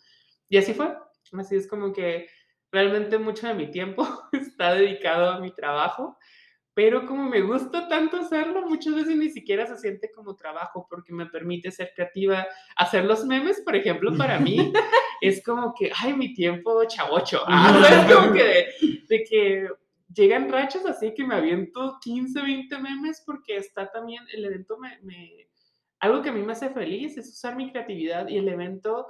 Y 0.50 0.58
así 0.58 0.74
fue. 0.74 0.96
Así 1.34 1.56
es 1.56 1.68
como 1.68 1.94
que 1.94 2.28
realmente 2.72 3.18
mucho 3.18 3.48
de 3.48 3.54
mi 3.54 3.72
tiempo 3.72 4.06
está 4.34 4.74
dedicado 4.74 5.30
a 5.32 5.40
mi 5.40 5.54
trabajo 5.54 6.18
pero 6.74 7.06
como 7.06 7.28
me 7.28 7.42
gusta 7.42 7.88
tanto 7.90 8.18
hacerlo, 8.18 8.66
muchas 8.68 8.96
veces 8.96 9.18
ni 9.18 9.30
siquiera 9.30 9.68
se 9.68 9.78
siente 9.78 10.10
como 10.12 10.36
trabajo 10.36 10.88
porque 10.90 11.14
me 11.14 11.26
permite 11.26 11.70
ser 11.70 11.92
creativa. 11.94 12.48
Hacer 12.78 13.04
los 13.04 13.26
memes, 13.26 13.62
por 13.62 13.76
ejemplo, 13.76 14.16
para 14.18 14.40
mí 14.40 14.72
es 15.22 15.44
como 15.44 15.74
que, 15.74 15.92
ay, 16.02 16.14
mi 16.14 16.34
tiempo 16.34 16.84
chavocho. 16.86 17.42
Ah, 17.48 18.06
es 18.08 18.16
como 18.16 18.34
que 18.34 18.70
de, 19.08 19.24
que 19.24 19.68
llegan 20.14 20.50
rachas 20.50 20.86
así 20.86 21.14
que 21.14 21.26
me 21.26 21.36
aviento 21.36 21.98
15, 22.02 22.42
20 22.42 22.78
memes 22.80 23.22
porque 23.26 23.58
está 23.58 23.92
también, 23.92 24.24
el 24.34 24.46
evento 24.46 24.78
me, 24.78 25.00
me, 25.02 25.50
algo 26.02 26.22
que 26.22 26.30
a 26.30 26.34
mí 26.34 26.42
me 26.42 26.54
hace 26.54 26.70
feliz 26.70 27.18
es 27.18 27.30
usar 27.30 27.56
mi 27.56 27.72
creatividad 27.72 28.28
y 28.28 28.38
el 28.38 28.48
evento 28.48 29.08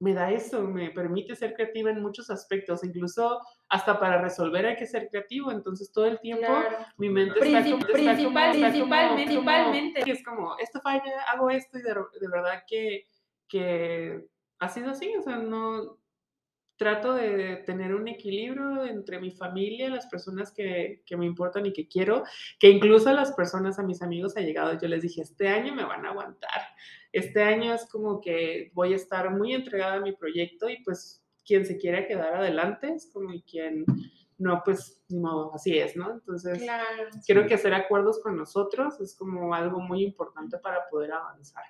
me 0.00 0.14
da 0.14 0.30
eso, 0.30 0.62
me 0.62 0.90
permite 0.90 1.34
ser 1.34 1.54
creativa 1.54 1.90
en 1.90 2.00
muchos 2.00 2.30
aspectos, 2.30 2.84
incluso 2.84 3.40
hasta 3.68 3.98
para 3.98 4.22
resolver 4.22 4.64
hay 4.64 4.76
que 4.76 4.86
ser 4.86 5.08
creativo, 5.08 5.50
entonces 5.50 5.90
todo 5.90 6.06
el 6.06 6.20
tiempo 6.20 6.46
mi 6.98 7.08
mente 7.08 7.40
está, 7.40 7.64
como, 7.64 7.78
principalmente, 7.84 9.16
principalmente. 9.16 10.10
es 10.10 10.24
como, 10.24 10.56
esto 10.58 10.80
falla, 10.82 11.22
hago 11.32 11.50
esto 11.50 11.78
y 11.78 11.82
de, 11.82 11.94
de 11.94 12.28
verdad 12.28 12.62
que, 12.68 13.06
que 13.48 14.24
ha 14.60 14.68
sido 14.68 14.90
así, 14.90 15.12
o 15.16 15.22
sea, 15.22 15.36
no, 15.36 15.97
trato 16.78 17.12
de 17.12 17.56
tener 17.66 17.94
un 17.94 18.08
equilibrio 18.08 18.84
entre 18.84 19.20
mi 19.20 19.30
familia, 19.30 19.90
las 19.90 20.06
personas 20.06 20.52
que, 20.52 21.02
que, 21.04 21.16
me 21.16 21.26
importan 21.26 21.66
y 21.66 21.72
que 21.72 21.88
quiero, 21.88 22.22
que 22.58 22.70
incluso 22.70 23.10
a 23.10 23.12
las 23.12 23.32
personas, 23.32 23.78
a 23.78 23.82
mis 23.82 24.00
amigos 24.00 24.36
ha 24.36 24.40
llegado, 24.40 24.78
yo 24.80 24.88
les 24.88 25.02
dije, 25.02 25.20
este 25.20 25.48
año 25.48 25.74
me 25.74 25.84
van 25.84 26.06
a 26.06 26.10
aguantar, 26.10 26.62
este 27.12 27.42
año 27.42 27.74
es 27.74 27.86
como 27.90 28.20
que 28.20 28.70
voy 28.74 28.92
a 28.92 28.96
estar 28.96 29.30
muy 29.30 29.54
entregada 29.54 29.94
a 29.94 30.00
mi 30.00 30.12
proyecto 30.12 30.70
y 30.70 30.82
pues 30.84 31.22
quien 31.44 31.66
se 31.66 31.78
quiera 31.78 32.06
quedar 32.06 32.34
adelante 32.34 32.92
es 32.94 33.10
como 33.12 33.32
y 33.32 33.42
quien 33.42 33.84
no, 34.38 34.62
pues 34.64 35.02
ni 35.08 35.18
modo, 35.18 35.52
así 35.52 35.76
es, 35.76 35.96
¿no? 35.96 36.12
Entonces, 36.12 36.64
creo 37.26 37.46
que 37.46 37.54
hacer 37.54 37.74
acuerdos 37.74 38.20
con 38.22 38.36
nosotros 38.36 39.00
es 39.00 39.16
como 39.16 39.52
algo 39.52 39.80
muy 39.80 40.04
importante 40.04 40.58
para 40.58 40.88
poder 40.88 41.12
avanzar. 41.12 41.64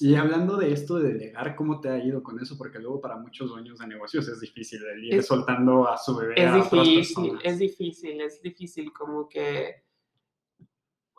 Y 0.00 0.14
hablando 0.14 0.56
de 0.56 0.72
esto 0.72 0.98
de 0.98 1.12
delegar, 1.12 1.56
¿cómo 1.56 1.80
te 1.80 1.88
ha 1.88 1.98
ido 1.98 2.22
con 2.22 2.38
eso? 2.38 2.56
Porque 2.56 2.78
luego 2.78 3.00
para 3.00 3.16
muchos 3.16 3.50
dueños 3.50 3.78
de 3.80 3.88
negocios 3.88 4.28
es 4.28 4.40
difícil 4.40 4.80
el 4.84 5.04
ir 5.04 5.22
soltando 5.24 5.88
a 5.88 5.98
su 5.98 6.16
bebé. 6.16 6.34
Es 6.36 6.46
a 6.46 6.54
difícil, 6.54 7.38
es 7.42 7.58
difícil, 7.58 8.20
es 8.20 8.40
difícil, 8.40 8.92
como 8.92 9.28
que 9.28 9.82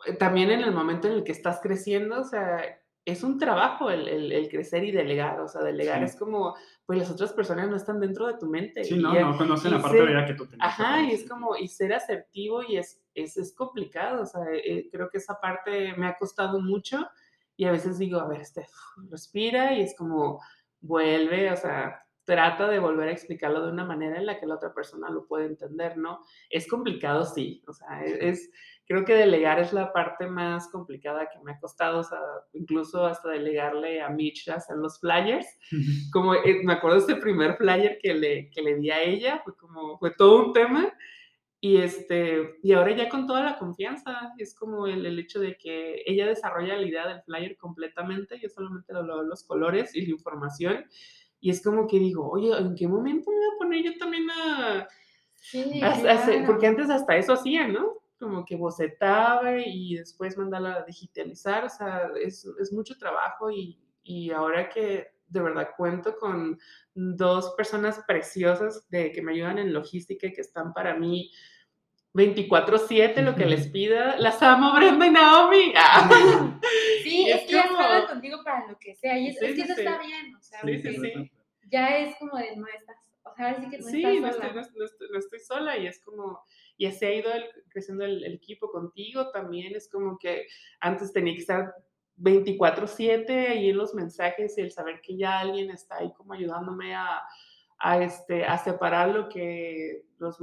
eh, 0.06 0.14
también 0.18 0.50
en 0.50 0.60
el 0.60 0.72
momento 0.72 1.08
en 1.08 1.14
el 1.14 1.24
que 1.24 1.32
estás 1.32 1.60
creciendo, 1.62 2.20
o 2.20 2.24
sea, 2.24 2.80
es 3.04 3.22
un 3.22 3.38
trabajo 3.38 3.90
el, 3.90 4.08
el, 4.08 4.48
crecer 4.48 4.84
y 4.84 4.92
delegar, 4.92 5.40
o 5.40 5.48
sea, 5.48 5.62
delegar 5.62 6.02
es 6.02 6.16
como, 6.16 6.54
pues 6.86 6.98
las 6.98 7.10
otras 7.10 7.34
personas 7.34 7.68
no 7.68 7.76
están 7.76 8.00
dentro 8.00 8.26
de 8.28 8.38
tu 8.38 8.46
mente. 8.46 8.84
Sí, 8.84 8.96
no, 8.96 9.12
no 9.12 9.36
conocen 9.36 9.72
la 9.72 9.82
parte 9.82 10.02
de 10.02 10.24
que 10.26 10.34
tú 10.34 10.46
tienes. 10.46 10.66
Ajá, 10.66 11.02
y 11.02 11.12
es 11.12 11.28
como, 11.28 11.54
y 11.54 11.68
ser 11.68 11.92
asertivo 11.92 12.62
y 12.62 12.78
es, 12.78 13.02
es, 13.14 13.36
es 13.36 13.54
complicado, 13.54 14.22
o 14.22 14.26
sea, 14.26 14.42
eh, 14.52 14.88
creo 14.90 15.10
que 15.10 15.18
esa 15.18 15.38
parte 15.38 15.94
me 15.98 16.06
ha 16.06 16.16
costado 16.16 16.60
mucho 16.60 17.06
y 17.60 17.66
a 17.66 17.72
veces 17.72 17.98
digo, 17.98 18.18
a 18.18 18.26
ver, 18.26 18.40
este, 18.40 18.66
respira 19.10 19.74
y 19.74 19.82
es 19.82 19.94
como, 19.94 20.40
vuelve, 20.80 21.52
o 21.52 21.56
sea, 21.58 22.06
trata 22.24 22.66
de 22.68 22.78
volver 22.78 23.10
a 23.10 23.12
explicarlo 23.12 23.66
de 23.66 23.70
una 23.70 23.84
manera 23.84 24.16
en 24.16 24.24
la 24.24 24.40
que 24.40 24.46
la 24.46 24.54
otra 24.54 24.72
persona 24.72 25.10
lo 25.10 25.26
puede 25.26 25.44
entender, 25.44 25.98
¿no? 25.98 26.20
Es 26.48 26.66
complicado, 26.66 27.26
sí, 27.26 27.62
o 27.68 27.74
sea, 27.74 28.02
e, 28.02 28.30
es 28.30 28.50
creo 28.86 29.04
que 29.04 29.12
delegar 29.12 29.60
es 29.60 29.74
la 29.74 29.92
parte 29.92 30.26
más 30.26 30.68
complicada 30.68 31.28
que 31.28 31.38
me 31.44 31.52
ha 31.52 31.60
costado, 31.60 31.98
o 31.98 32.02
sea, 32.02 32.18
incluso 32.54 33.04
hasta 33.04 33.28
delegarle 33.28 34.00
a 34.00 34.08
Mitch 34.08 34.48
hacer 34.48 34.78
los 34.78 34.98
flyers. 34.98 35.46
Como 36.14 36.34
eh, 36.36 36.62
me 36.64 36.72
acuerdo 36.72 36.96
ese 36.96 37.16
primer 37.16 37.58
flyer 37.58 37.98
que 38.00 38.14
le, 38.14 38.48
que 38.48 38.62
le 38.62 38.76
di 38.76 38.90
a 38.90 39.02
ella, 39.02 39.42
fue 39.44 39.54
como, 39.54 39.98
fue 39.98 40.12
todo 40.12 40.46
un 40.46 40.54
tema. 40.54 40.90
Y, 41.62 41.76
este, 41.76 42.58
y 42.62 42.72
ahora 42.72 42.96
ya 42.96 43.08
con 43.10 43.26
toda 43.26 43.42
la 43.42 43.58
confianza, 43.58 44.32
es 44.38 44.54
como 44.54 44.86
el, 44.86 45.04
el 45.04 45.18
hecho 45.18 45.40
de 45.40 45.56
que 45.58 46.02
ella 46.06 46.26
desarrolla 46.26 46.76
la 46.76 46.86
idea 46.86 47.06
del 47.06 47.22
flyer 47.22 47.56
completamente, 47.58 48.40
yo 48.40 48.48
solamente 48.48 48.94
le 48.94 49.02
doy 49.02 49.26
los 49.26 49.44
colores 49.44 49.94
y 49.94 50.06
la 50.06 50.12
información. 50.12 50.86
Y 51.38 51.50
es 51.50 51.62
como 51.62 51.86
que 51.86 51.98
digo, 51.98 52.30
oye, 52.30 52.56
¿en 52.56 52.74
qué 52.74 52.88
momento 52.88 53.30
me 53.30 53.36
voy 53.36 53.46
a 53.46 53.58
poner 53.58 53.84
yo 53.84 53.98
también 53.98 54.30
a... 54.30 54.88
Sí, 55.34 55.80
porque 56.46 56.66
antes 56.66 56.90
hasta 56.90 57.16
eso 57.16 57.34
hacía, 57.34 57.66
¿no? 57.66 58.00
como 58.20 58.44
que 58.44 58.54
bocetaba 58.54 59.58
y 59.58 59.96
después 59.96 60.36
mandarla 60.36 60.74
a 60.74 60.84
digitalizar, 60.84 61.64
o 61.64 61.70
sea, 61.70 62.10
es, 62.22 62.46
es 62.60 62.70
mucho 62.70 62.98
trabajo 62.98 63.50
y, 63.50 63.80
y, 64.04 64.30
ahora 64.30 64.68
que 64.68 65.08
de 65.26 65.40
verdad 65.40 65.70
cuento 65.76 66.16
con 66.18 66.58
dos 66.94 67.54
personas 67.56 68.02
preciosas 68.06 68.86
de, 68.90 69.10
que 69.10 69.22
me 69.22 69.32
ayudan 69.32 69.58
en 69.58 69.72
logística 69.72 70.26
y 70.26 70.32
que 70.34 70.42
están 70.42 70.74
para 70.74 70.94
mí 70.94 71.30
24/7, 72.14 73.22
lo 73.22 73.34
que 73.36 73.46
les 73.46 73.68
pida, 73.68 74.16
las 74.18 74.42
amo 74.42 74.74
Brenda 74.74 75.06
y 75.06 75.10
Naomi. 75.10 75.72
Sí, 77.02 77.30
es, 77.30 77.42
que 77.42 77.62
como... 77.68 77.80
ya 77.80 78.06
contigo 78.08 78.38
para 78.44 78.66
lo 78.66 78.78
que 78.78 78.94
sea, 78.94 79.18
y 79.18 79.28
es, 79.28 79.40
es 79.40 79.54
que 79.54 79.62
eso 79.62 79.72
está 79.72 79.98
bien, 79.98 80.34
o 80.34 80.42
sea, 80.42 80.60
ya 81.70 81.98
es 81.98 82.16
como 82.18 82.36
de 82.36 82.56
no 82.56 82.66
estás, 82.66 82.96
o 83.22 83.34
sea, 83.34 83.60
sí 83.60 83.70
que 83.70 83.78
no 83.78 83.84
sí, 83.88 84.04
estás 84.04 84.54
no 84.54 84.60
Estoy, 84.60 84.80
no, 84.80 85.08
no 85.12 85.18
estoy 85.18 85.38
sola 85.38 85.78
y 85.78 85.86
es 85.86 86.00
como 86.00 86.40
y 86.80 86.86
así 86.86 87.04
ha 87.04 87.12
ido 87.12 87.30
creciendo 87.68 88.06
el, 88.06 88.24
equipo 88.32 88.72
contigo 88.72 89.30
también. 89.32 89.76
Es 89.76 89.86
como 89.90 90.16
que 90.18 90.46
antes 90.80 91.12
tenía 91.12 91.34
que 91.34 91.40
estar 91.40 91.74
24/7 92.16 93.48
ahí 93.48 93.68
en 93.68 93.76
los 93.76 93.92
mensajes 93.92 94.56
y 94.56 94.62
el 94.62 94.72
saber 94.72 95.02
que 95.02 95.14
ya 95.14 95.40
alguien 95.40 95.70
está 95.70 95.98
ahí 95.98 96.10
como 96.14 96.32
ayudándome 96.32 96.94
a, 96.94 97.22
a, 97.78 98.02
este, 98.02 98.46
a 98.46 98.56
separar 98.56 99.10
lo 99.10 99.28
que 99.28 100.06
los 100.16 100.38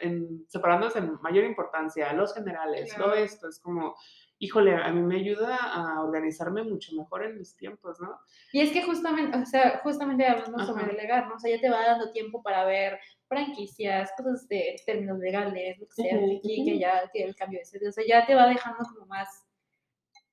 en, 0.00 0.44
separándose 0.48 0.98
en 0.98 1.20
mayor 1.22 1.44
importancia, 1.44 2.12
los 2.12 2.34
generales, 2.34 2.94
todo 2.96 3.14
esto 3.14 3.48
es 3.48 3.60
como, 3.60 3.94
híjole, 4.38 4.74
a 4.74 4.90
mí 4.90 5.02
me 5.02 5.16
ayuda 5.16 5.56
a 5.56 6.02
organizarme 6.02 6.62
mucho 6.62 6.94
mejor 6.96 7.24
en 7.24 7.36
mis 7.38 7.54
tiempos, 7.56 8.00
¿no? 8.00 8.18
Y 8.52 8.60
es 8.60 8.72
que 8.72 8.82
justamente, 8.82 9.36
o 9.36 9.44
sea, 9.44 9.80
justamente 9.82 10.26
hablamos 10.26 10.66
sobre 10.66 10.86
delegar, 10.86 11.28
¿no? 11.28 11.34
O 11.34 11.38
sea, 11.38 11.54
ya 11.54 11.60
te 11.60 11.68
va 11.68 11.84
dando 11.84 12.10
tiempo 12.10 12.42
para 12.42 12.64
ver 12.64 12.98
franquicias, 13.28 14.10
cosas 14.16 14.48
de 14.48 14.76
términos 14.86 15.18
legales, 15.18 15.78
lo 15.78 15.86
que 15.86 15.94
sea, 15.94 16.18
que 16.42 16.78
ya 16.78 17.08
que 17.12 17.22
el 17.22 17.36
cambio 17.36 17.60
de 17.60 17.88
o 17.88 17.92
sea, 17.92 18.04
ya 18.06 18.26
te 18.26 18.34
va 18.34 18.48
dejando 18.48 18.82
como 18.92 19.06
más, 19.06 19.28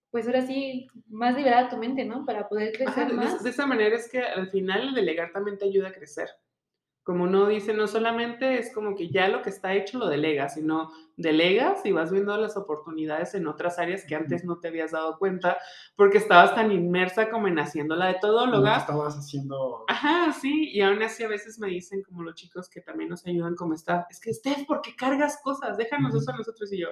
pues 0.09 0.25
ahora 0.25 0.41
sí, 0.41 0.87
más 1.09 1.35
liberada 1.35 1.69
tu 1.69 1.77
mente, 1.77 2.05
¿no? 2.05 2.25
Para 2.25 2.47
poder 2.47 2.71
crecer 2.71 3.13
más. 3.13 3.43
De, 3.43 3.49
esa 3.49 3.65
manera 3.65 3.95
es 3.95 4.09
que 4.09 4.19
al 4.19 4.49
final 4.49 4.87
el 4.87 4.93
delegar 4.95 5.31
también 5.33 5.57
te 5.57 5.65
ayuda 5.65 5.89
a 5.89 5.93
crecer. 5.93 6.29
Como 7.07 7.23
uno 7.23 7.47
dice, 7.47 7.73
no 7.73 7.87
solamente 7.87 8.59
es 8.59 8.73
como 8.73 8.93
que 8.93 9.07
ya 9.07 9.29
lo 9.29 9.41
que 9.41 9.49
está 9.49 9.73
hecho 9.73 9.97
lo 9.97 10.09
delegas, 10.09 10.55
sino 10.55 10.91
delegas 11.15 11.85
y 11.85 11.93
vas 11.93 12.11
viendo 12.11 12.35
las 12.35 12.57
oportunidades 12.57 13.33
en 13.33 13.47
otras 13.47 13.79
áreas 13.79 14.03
que 14.03 14.13
antes 14.13 14.43
no 14.43 14.59
te 14.59 14.67
habías 14.67 14.91
dado 14.91 15.17
cuenta 15.17 15.57
porque 15.95 16.17
estabas 16.17 16.53
tan 16.53 16.69
inmersa 16.69 17.29
como 17.29 17.47
en 17.47 17.59
haciendo 17.59 17.95
la 17.95 18.07
de 18.07 18.15
todóloga. 18.19 18.79
Estabas 18.79 19.15
haciendo... 19.15 19.85
Ajá, 19.87 20.33
sí, 20.33 20.69
y 20.73 20.81
aún 20.81 21.01
así 21.01 21.23
a 21.23 21.29
veces 21.29 21.57
me 21.59 21.69
dicen 21.69 22.03
como 22.03 22.23
los 22.23 22.35
chicos 22.35 22.67
que 22.67 22.81
también 22.81 23.09
nos 23.09 23.25
ayudan 23.25 23.55
como 23.55 23.73
está, 23.73 24.05
es 24.09 24.19
que 24.19 24.33
Steph, 24.33 24.65
¿por 24.65 24.81
qué 24.81 24.93
cargas 24.93 25.39
cosas? 25.41 25.77
Déjanos 25.77 26.13
eso 26.13 26.33
a 26.33 26.35
nosotros 26.35 26.73
y 26.73 26.79
yo. 26.79 26.89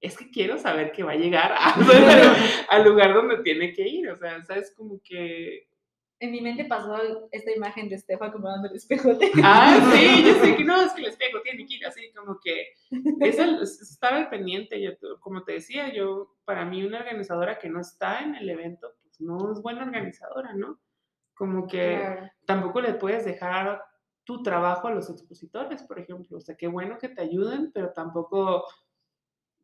Es 0.00 0.16
que 0.16 0.30
quiero 0.30 0.58
saber 0.58 0.92
que 0.92 1.02
va 1.02 1.10
a 1.10 1.16
llegar 1.16 1.52
al 2.70 2.84
lugar 2.84 3.14
donde 3.14 3.38
tiene 3.38 3.72
que 3.72 3.82
ir, 3.88 4.10
o 4.10 4.16
sea, 4.16 4.44
sabes 4.44 4.72
como 4.76 5.00
que 5.02 5.66
en 6.18 6.30
mi 6.30 6.40
mente 6.40 6.64
pasó 6.64 6.96
esta 7.30 7.52
imagen 7.52 7.88
de 7.88 7.96
Estefa 7.96 8.26
acomodando 8.26 8.68
el 8.68 8.76
espejo. 8.76 9.10
Ah, 9.42 9.92
sí, 9.92 10.24
yo 10.24 10.34
sé 10.34 10.56
que 10.56 10.64
no, 10.64 10.80
es 10.80 10.92
que 10.92 11.02
el 11.02 11.08
espejo 11.08 11.40
tiene 11.42 11.66
que 11.66 11.74
ir 11.74 11.86
así, 11.86 12.12
como 12.14 12.38
que 12.40 12.68
es 13.20 13.38
el, 13.38 13.60
estar 13.62 14.14
al 14.14 14.28
pendiente. 14.28 14.80
Yo, 14.80 14.92
como 15.20 15.44
te 15.44 15.52
decía, 15.52 15.92
yo, 15.92 16.36
para 16.44 16.64
mí, 16.64 16.82
una 16.84 17.00
organizadora 17.00 17.58
que 17.58 17.68
no 17.68 17.80
está 17.80 18.20
en 18.20 18.34
el 18.34 18.48
evento, 18.48 18.94
pues 19.02 19.20
no 19.20 19.52
es 19.52 19.60
buena 19.60 19.82
organizadora, 19.82 20.54
¿no? 20.54 20.80
Como 21.34 21.66
que 21.66 22.30
tampoco 22.46 22.80
le 22.80 22.94
puedes 22.94 23.24
dejar 23.26 23.82
tu 24.24 24.42
trabajo 24.42 24.88
a 24.88 24.94
los 24.94 25.10
expositores, 25.10 25.82
por 25.82 25.98
ejemplo. 25.98 26.38
O 26.38 26.40
sea, 26.40 26.56
qué 26.56 26.66
bueno 26.66 26.98
que 26.98 27.10
te 27.10 27.22
ayuden, 27.22 27.72
pero 27.72 27.92
tampoco 27.92 28.66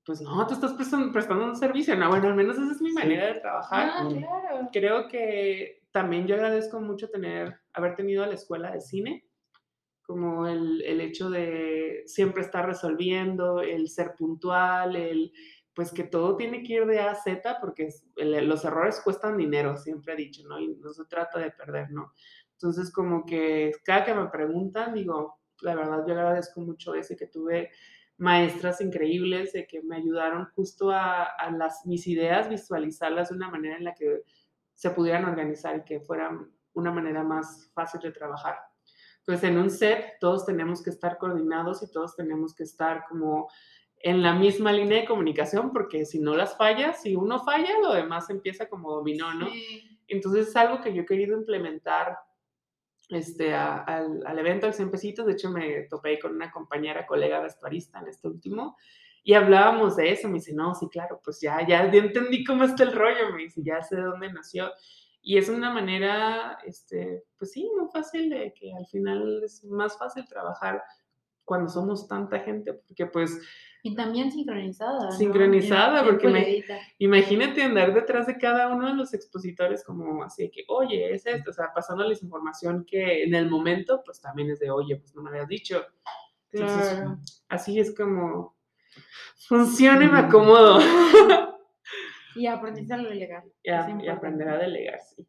pues 0.05 0.21
no, 0.21 0.45
tú 0.49 0.55
estás 0.55 0.73
prestando, 0.73 1.13
prestando, 1.13 1.45
un 1.45 1.57
servicio, 1.57 1.95
no, 1.95 2.09
bueno, 2.09 2.27
al 2.27 2.35
menos 2.35 2.59
esa 2.59 2.73
es 2.73 2.83
mi 2.83 2.93
manera 2.93 3.27
de 3.27 3.41
trabajar. 3.41 3.89
Ah, 3.93 4.09
claro. 4.09 4.69
Creo 4.73 5.07
que 5.07 5.82
también 5.93 6.27
yo 6.27 6.35
agradezco 6.35 6.81
mucho 6.81 7.09
tener, 7.09 7.61
haber 7.73 7.95
tenido 7.95 8.27
la 8.27 8.35
escuela 8.35 8.73
de 8.73 8.81
cine, 8.81 9.27
como 10.03 10.47
el, 10.47 10.83
el 10.83 11.01
hecho 11.01 11.31
de 11.31 12.03
siempre 12.07 12.43
estar 12.43 12.67
resolviendo, 12.67 13.61
el 13.61 13.89
ser 13.89 14.15
puntual, 14.17 14.97
el 14.97 15.33
pues 15.75 15.91
que 15.93 16.05
todo 16.05 16.37
tiene 16.37 16.63
que 16.63 16.75
ir 16.75 16.87
de 16.87 17.01
A 17.01 17.13
a 17.13 17.15
Z 17.15 17.59
porque 17.61 17.89
los 18.17 18.65
errores 18.65 19.01
cuestan 19.03 19.39
dinero, 19.39 19.77
siempre 19.77 20.13
he 20.13 20.17
dicho, 20.17 20.43
¿no? 20.47 20.61
Y 20.61 20.77
no 20.77 20.93
se 20.93 21.05
trata 21.07 21.39
de 21.39 21.51
perder, 21.51 21.91
¿no? 21.91 22.13
Entonces, 22.53 22.93
como 22.93 23.25
que 23.25 23.73
cada 23.85 24.05
que 24.05 24.15
me 24.15 24.29
preguntan, 24.29 24.95
digo, 24.95 25.39
la 25.63 25.75
verdad, 25.75 26.05
yo 26.07 26.13
agradezco 26.13 26.61
mucho 26.61 26.95
ese 26.95 27.17
que 27.17 27.27
tuve 27.27 27.71
maestras 28.19 28.81
increíbles 28.81 29.53
de 29.53 29.67
que 29.67 29.83
me 29.83 29.97
ayudaron 29.97 30.47
justo 30.55 30.91
a, 30.91 31.25
a, 31.25 31.51
las, 31.51 31.87
mis 31.87 32.07
ideas, 32.07 32.49
visualizarlas 32.49 33.31
de 33.31 33.37
una 33.37 33.51
manera 33.51 33.77
en 33.77 33.85
la 33.85 33.95
que 33.95 34.23
se 34.75 34.91
pudieran 34.91 35.25
organizar 35.25 35.77
y 35.77 35.85
que 35.85 36.01
fueran 36.01 36.51
una 36.75 36.91
manera 36.91 37.23
más 37.23 37.71
fácil 37.75 38.01
de 38.01 38.13
trabajar. 38.13 38.57
Entonces, 39.19 39.51
en 39.51 39.59
un 39.59 39.71
set 39.71 40.19
todos 40.21 40.45
tenemos 40.45 40.83
que 40.83 40.91
estar 40.91 41.19
coordinados 41.19 41.83
y 41.83 41.91
todos 41.91 42.17
tenemos 42.17 42.55
que 42.55 42.65
estar 42.65 43.05
como 43.09 43.49
en 44.03 44.21
la 44.21 44.35
misma 44.35 44.73
línea 44.73 45.01
de 45.01 45.07
comunicación, 45.07 45.73
porque 45.73 46.05
si 46.05 46.19
no 46.19 46.35
las 46.35 46.57
fallas, 46.57 47.03
si 47.03 47.15
uno 47.15 47.45
falla, 47.45 47.79
lo 47.81 47.93
demás 47.93 48.29
empieza 48.31 48.69
como 48.69 48.91
dominó, 48.91 49.33
¿no? 49.35 49.47
Entonces 50.09 50.49
es 50.49 50.57
algo 50.57 50.81
que 50.81 50.93
yo 50.93 51.03
he 51.03 51.07
querido 51.07 51.37
implementar 51.37 52.19
este, 53.09 53.55
al, 53.55 54.27
al, 54.27 54.39
evento 54.41 54.67
al 54.67 54.75
100 54.75 54.91
pesitos. 54.91 55.27
De 55.27 55.33
hecho, 55.33 55.51
me 55.51 55.83
topé 55.83 56.19
con 56.19 56.35
una 56.35 56.51
compañera, 56.51 57.07
colega 57.07 57.41
vestuarista 57.41 58.01
en 58.01 58.09
este 58.09 58.27
último, 58.27 58.77
y 59.23 59.35
hablábamos 59.35 59.97
de 59.97 60.11
eso. 60.11 60.29
Me 60.29 60.35
dice, 60.35 60.53
no, 60.53 60.75
sí, 60.75 60.89
claro, 60.91 61.21
pues 61.23 61.41
ya, 61.41 61.67
ya, 61.67 61.91
ya 61.91 61.99
entendí 61.99 62.45
cómo 62.45 62.65
está 62.65 62.83
el 62.85 62.93
rollo. 62.93 63.33
Me 63.35 63.45
dice, 63.45 63.63
ya 63.65 63.83
sé 63.83 63.97
de 63.97 64.03
dónde 64.03 64.33
nació. 64.33 64.71
Y 65.21 65.39
es 65.39 65.49
una 65.49 65.73
manera, 65.73 66.59
este, 66.67 67.25
pues 67.39 67.53
sí, 67.53 67.71
muy 67.77 67.89
fácil 67.93 68.31
de 68.31 68.53
que 68.53 68.75
al 68.75 68.87
final 68.87 69.43
es 69.45 69.65
más 69.65 69.97
fácil 69.97 70.27
trabajar 70.27 70.83
cuando 71.45 71.69
somos 71.69 72.09
tanta 72.09 72.41
gente, 72.41 72.73
porque 72.73 73.07
pues 73.07 73.41
y 73.85 73.97
también 73.97 74.31
sincronizada. 74.31 75.11
Sincronizada, 75.11 76.05
porque 76.05 76.65
imagínate 76.99 77.65
andar 77.65 77.93
detrás 77.93 78.29
de 78.29 78.39
cada 78.39 78.73
uno 78.73 78.87
de 78.87 78.95
los 78.95 79.13
expositores 79.13 79.83
como 79.83 80.23
así 80.23 80.49
que, 80.51 80.65
oye, 80.69 81.13
es 81.13 81.27
esto, 81.27 81.51
o 81.51 81.53
sea, 81.53 81.73
pasándoles 81.75 82.23
información 82.23 82.85
que 82.87 83.25
en 83.25 83.35
el 83.35 83.51
momento, 83.51 84.01
pues 84.05 84.21
también 84.21 84.51
es 84.51 84.61
de, 84.61 84.71
oye, 84.71 84.97
pues 84.97 85.17
no 85.17 85.23
me 85.23 85.31
habías 85.31 85.49
dicho. 85.49 85.85
claro. 86.51 87.19
Así 87.49 87.81
es 87.81 87.93
como 87.93 88.55
funciona 89.47 90.05
y 90.05 90.09
me 90.09 90.19
acomodo. 90.19 90.81
y 92.35 92.47
aprender 92.47 92.93
a 92.93 93.03
delegar. 93.03 93.45
Y, 93.63 93.71
aprender 93.71 94.49
a 94.49 94.59
delegar, 94.59 95.01
sí. 95.01 95.27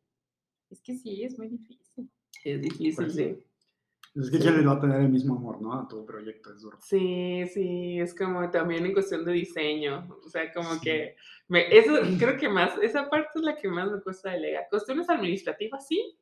Es 0.69 0.81
que 0.81 0.95
sí, 0.95 1.23
es 1.23 1.37
muy 1.37 1.49
difícil. 1.49 2.09
Es 2.43 2.61
difícil, 2.61 2.95
pues 2.95 3.15
sí. 3.15 3.37
Es 4.15 4.29
que 4.29 4.37
quién 4.37 4.57
le 4.57 4.65
va 4.65 4.73
a 4.73 4.79
tener 4.79 5.01
el 5.01 5.09
mismo 5.09 5.35
amor, 5.35 5.59
¿no? 5.59 5.73
A 5.73 5.87
tu 5.87 6.05
proyecto, 6.05 6.53
es 6.53 6.61
duro. 6.61 6.77
Sí, 6.81 7.45
sí, 7.51 7.99
es 7.99 8.13
como 8.13 8.47
también 8.51 8.85
en 8.85 8.93
cuestión 8.93 9.25
de 9.25 9.33
diseño, 9.33 10.07
o 10.23 10.29
sea, 10.29 10.53
como 10.53 10.79
que, 10.79 11.15
me, 11.47 11.65
eso 11.75 11.93
creo 12.19 12.37
que 12.37 12.47
más, 12.47 12.77
esa 12.83 13.09
parte 13.09 13.31
es 13.35 13.41
la 13.41 13.55
que 13.55 13.67
más 13.67 13.91
me 13.91 14.01
cuesta 14.01 14.29
delegar. 14.29 14.67
Cuestiones 14.69 15.09
administrativas, 15.09 15.87
sí. 15.87 16.15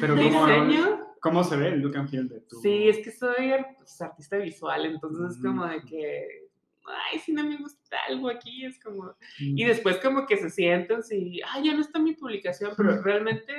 Pero 0.00 0.14
diseño. 0.14 1.14
¿Cómo 1.20 1.44
se 1.44 1.56
ve 1.56 1.68
el 1.68 1.80
look 1.80 1.96
and 1.96 2.08
feel 2.08 2.28
de 2.28 2.40
tu? 2.40 2.56
Sí, 2.60 2.88
es 2.88 2.98
que 2.98 3.10
soy 3.10 3.52
pues, 3.76 4.00
artista 4.00 4.38
visual, 4.38 4.86
entonces 4.86 5.36
es 5.36 5.42
como 5.42 5.66
de 5.66 5.82
que, 5.82 6.45
ay, 6.88 7.18
si 7.18 7.32
no 7.32 7.44
me 7.44 7.56
gusta 7.56 7.96
algo 8.08 8.28
aquí, 8.28 8.64
es 8.64 8.82
como, 8.82 9.14
y 9.38 9.64
después 9.64 9.98
como 9.98 10.26
que 10.26 10.36
se 10.36 10.50
sienten, 10.50 11.02
sí, 11.02 11.40
ay, 11.48 11.64
ya 11.64 11.74
no 11.74 11.80
está 11.80 11.98
mi 11.98 12.14
publicación, 12.14 12.72
pero 12.76 13.02
realmente 13.02 13.52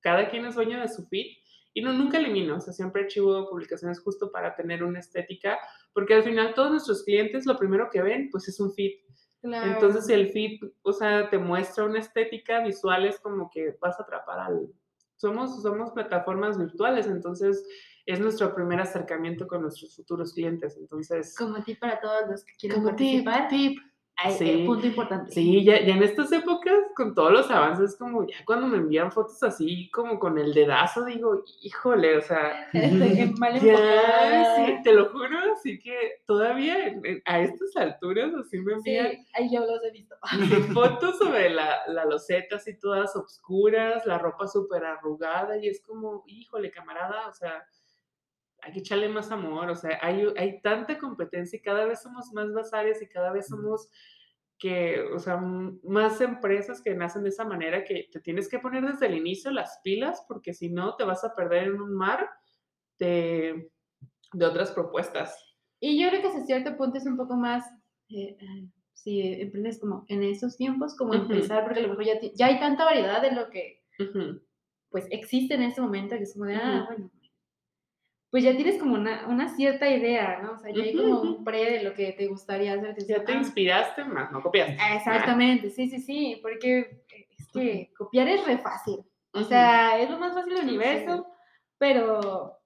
cada 0.00 0.28
quien 0.28 0.46
es 0.46 0.54
dueño 0.54 0.80
de 0.80 0.88
su 0.88 1.06
feed 1.06 1.36
y 1.72 1.82
no, 1.82 1.92
nunca 1.92 2.18
elimino, 2.18 2.56
o 2.56 2.60
sea, 2.60 2.72
siempre 2.72 3.02
archivo 3.02 3.48
publicaciones 3.50 4.00
justo 4.00 4.30
para 4.30 4.54
tener 4.54 4.84
una 4.84 5.00
estética, 5.00 5.58
porque 5.92 6.14
al 6.14 6.22
final 6.22 6.54
todos 6.54 6.70
nuestros 6.70 7.02
clientes 7.02 7.46
lo 7.46 7.58
primero 7.58 7.90
que 7.90 8.00
ven, 8.00 8.28
pues 8.30 8.48
es 8.48 8.60
un 8.60 8.72
feed. 8.72 8.92
Entonces, 9.42 10.06
si 10.06 10.12
el 10.14 10.28
feed, 10.30 10.60
o 10.82 10.92
sea, 10.92 11.28
te 11.28 11.36
muestra 11.36 11.84
una 11.84 11.98
estética 11.98 12.64
visual, 12.64 13.04
es 13.04 13.18
como 13.20 13.50
que 13.50 13.76
vas 13.80 13.98
a 14.00 14.04
atrapar 14.04 14.38
al... 14.38 14.68
Somos, 15.16 15.62
somos 15.62 15.90
plataformas 15.90 16.56
virtuales, 16.58 17.06
entonces 17.06 17.66
es 18.06 18.20
nuestro 18.20 18.54
primer 18.54 18.80
acercamiento 18.80 19.46
con 19.46 19.62
nuestros 19.62 19.96
futuros 19.96 20.34
clientes, 20.34 20.76
entonces... 20.76 21.34
Como 21.36 21.62
tip 21.62 21.78
para 21.80 22.00
todos 22.00 22.28
los 22.28 22.44
que 22.44 22.52
quieren 22.58 22.84
participar. 22.84 23.48
Tip, 23.48 23.78
sí, 24.38 24.64
punto 24.66 24.86
importante. 24.86 25.32
Sí, 25.32 25.64
ya, 25.64 25.80
ya, 25.80 25.94
en 25.94 26.02
estas 26.02 26.30
épocas, 26.32 26.74
con 26.94 27.14
todos 27.14 27.32
los 27.32 27.50
avances, 27.50 27.96
como 27.96 28.26
ya 28.26 28.36
cuando 28.44 28.66
me 28.66 28.78
envían 28.78 29.10
fotos 29.10 29.42
así, 29.42 29.90
como 29.90 30.18
con 30.18 30.38
el 30.38 30.52
dedazo, 30.54 31.04
digo, 31.04 31.42
híjole, 31.62 32.16
o 32.18 32.22
sea, 32.22 32.68
mal 33.38 33.60
ya, 33.60 34.56
sí, 34.56 34.76
te 34.82 34.92
lo 34.92 35.10
juro, 35.10 35.38
así 35.52 35.78
que 35.78 36.22
todavía 36.26 36.76
a 37.24 37.40
estas 37.40 37.76
alturas 37.76 38.32
así 38.34 38.58
me 38.58 38.74
envían. 38.74 39.12
Sí, 39.12 39.26
ahí 39.34 39.50
yo 39.52 39.60
los 39.60 39.82
he 39.82 39.90
visto. 39.90 40.14
fotos 40.74 41.18
sobre 41.18 41.50
la, 41.50 41.86
la 41.88 42.04
loseta 42.04 42.56
así 42.56 42.78
todas 42.78 43.16
oscuras, 43.16 44.06
la 44.06 44.18
ropa 44.18 44.46
súper 44.46 44.84
arrugada, 44.84 45.56
y 45.58 45.68
es 45.68 45.80
como, 45.82 46.24
híjole, 46.26 46.70
camarada, 46.70 47.28
o 47.28 47.32
sea, 47.32 47.64
hay 48.64 48.72
que 48.72 48.78
echarle 48.78 49.08
más 49.08 49.30
amor, 49.30 49.68
o 49.68 49.76
sea, 49.76 49.98
hay, 50.00 50.26
hay 50.36 50.60
tanta 50.62 50.98
competencia 50.98 51.58
y 51.58 51.62
cada 51.62 51.84
vez 51.84 52.00
somos 52.02 52.32
más 52.32 52.52
bazares 52.52 53.02
y 53.02 53.06
cada 53.06 53.30
vez 53.30 53.46
somos 53.46 53.90
que, 54.58 55.02
o 55.14 55.18
sea, 55.18 55.36
más 55.36 56.20
empresas 56.22 56.80
que 56.80 56.94
nacen 56.94 57.24
de 57.24 57.28
esa 57.28 57.44
manera 57.44 57.84
que 57.84 58.08
te 58.10 58.20
tienes 58.20 58.48
que 58.48 58.58
poner 58.58 58.86
desde 58.86 59.06
el 59.06 59.16
inicio 59.16 59.50
las 59.50 59.80
pilas 59.84 60.24
porque 60.26 60.54
si 60.54 60.70
no 60.70 60.96
te 60.96 61.04
vas 61.04 61.24
a 61.24 61.34
perder 61.34 61.64
en 61.64 61.80
un 61.80 61.94
mar 61.94 62.30
de, 62.98 63.70
de 64.32 64.46
otras 64.46 64.72
propuestas. 64.72 65.36
Y 65.80 66.00
yo 66.00 66.08
creo 66.08 66.22
que 66.22 66.28
hasta 66.28 66.46
cierto 66.46 66.76
punto 66.78 66.96
es 66.96 67.04
un 67.04 67.18
poco 67.18 67.36
más, 67.36 67.64
eh, 68.08 68.38
eh, 68.40 68.66
si 68.94 69.20
emprendes 69.20 69.78
como 69.78 70.06
en 70.08 70.22
esos 70.22 70.56
tiempos, 70.56 70.96
como 70.96 71.12
empezar, 71.12 71.64
porque 71.64 71.80
a 71.80 71.82
lo 71.82 71.88
mejor 71.90 72.04
ya, 72.06 72.14
ya, 72.34 72.46
hay 72.46 72.58
tanta 72.58 72.86
variedad 72.86 73.20
de 73.20 73.32
lo 73.32 73.50
que 73.50 73.82
pues 74.88 75.06
existe 75.10 75.54
en 75.54 75.62
ese 75.62 75.80
momento 75.80 76.16
que 76.16 76.22
es 76.22 76.32
como 76.32 76.46
de, 76.46 76.54
ah, 76.54 76.84
bueno, 76.88 77.10
pues 78.34 78.42
ya 78.42 78.56
tienes 78.56 78.80
como 78.80 78.94
una, 78.96 79.28
una, 79.28 79.48
cierta 79.54 79.88
idea, 79.88 80.40
¿no? 80.42 80.54
O 80.54 80.58
sea, 80.58 80.72
ya 80.74 80.82
hay 80.82 80.96
como 80.96 81.20
un 81.20 81.44
pre 81.44 81.70
de 81.70 81.84
lo 81.84 81.94
que 81.94 82.10
te 82.14 82.26
gustaría 82.26 82.74
hacer. 82.74 82.96
ya 83.06 83.24
te 83.24 83.32
inspiraste 83.32 84.04
más, 84.04 84.32
no 84.32 84.42
copiaste. 84.42 84.76
Exactamente, 84.96 85.70
sí, 85.70 85.88
sí, 85.88 86.00
sí, 86.00 86.40
porque 86.42 87.04
es 87.38 87.46
que 87.52 87.92
copiar 87.96 88.26
es 88.26 88.44
re 88.44 88.58
fácil. 88.58 89.04
O 89.30 89.44
sea, 89.44 90.00
es 90.00 90.10
lo 90.10 90.18
más 90.18 90.34
fácil 90.34 90.52
del 90.52 90.64
universo, 90.64 91.28
pero... 91.78 92.58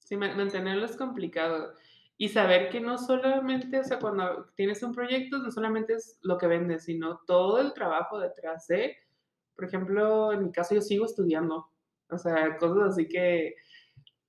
Sí, 0.00 0.16
mantenerlo 0.16 0.84
es 0.84 0.96
complicado. 0.96 1.74
Y 2.16 2.30
saber 2.30 2.68
que 2.68 2.80
no 2.80 2.98
solamente, 2.98 3.78
o 3.78 3.84
sea, 3.84 4.00
cuando 4.00 4.46
tienes 4.56 4.82
un 4.82 4.92
proyecto, 4.92 5.38
no 5.38 5.52
solamente 5.52 5.92
es 5.92 6.18
lo 6.22 6.38
que 6.38 6.48
vendes, 6.48 6.86
sino 6.86 7.20
todo 7.24 7.60
el 7.60 7.72
trabajo 7.72 8.18
detrás 8.18 8.66
de, 8.66 8.96
por 9.54 9.64
ejemplo, 9.66 10.32
en 10.32 10.46
mi 10.46 10.50
caso 10.50 10.74
yo 10.74 10.80
sigo 10.80 11.04
estudiando, 11.04 11.70
o 12.10 12.18
sea, 12.18 12.56
cosas 12.56 12.94
así 12.94 13.06
que 13.06 13.54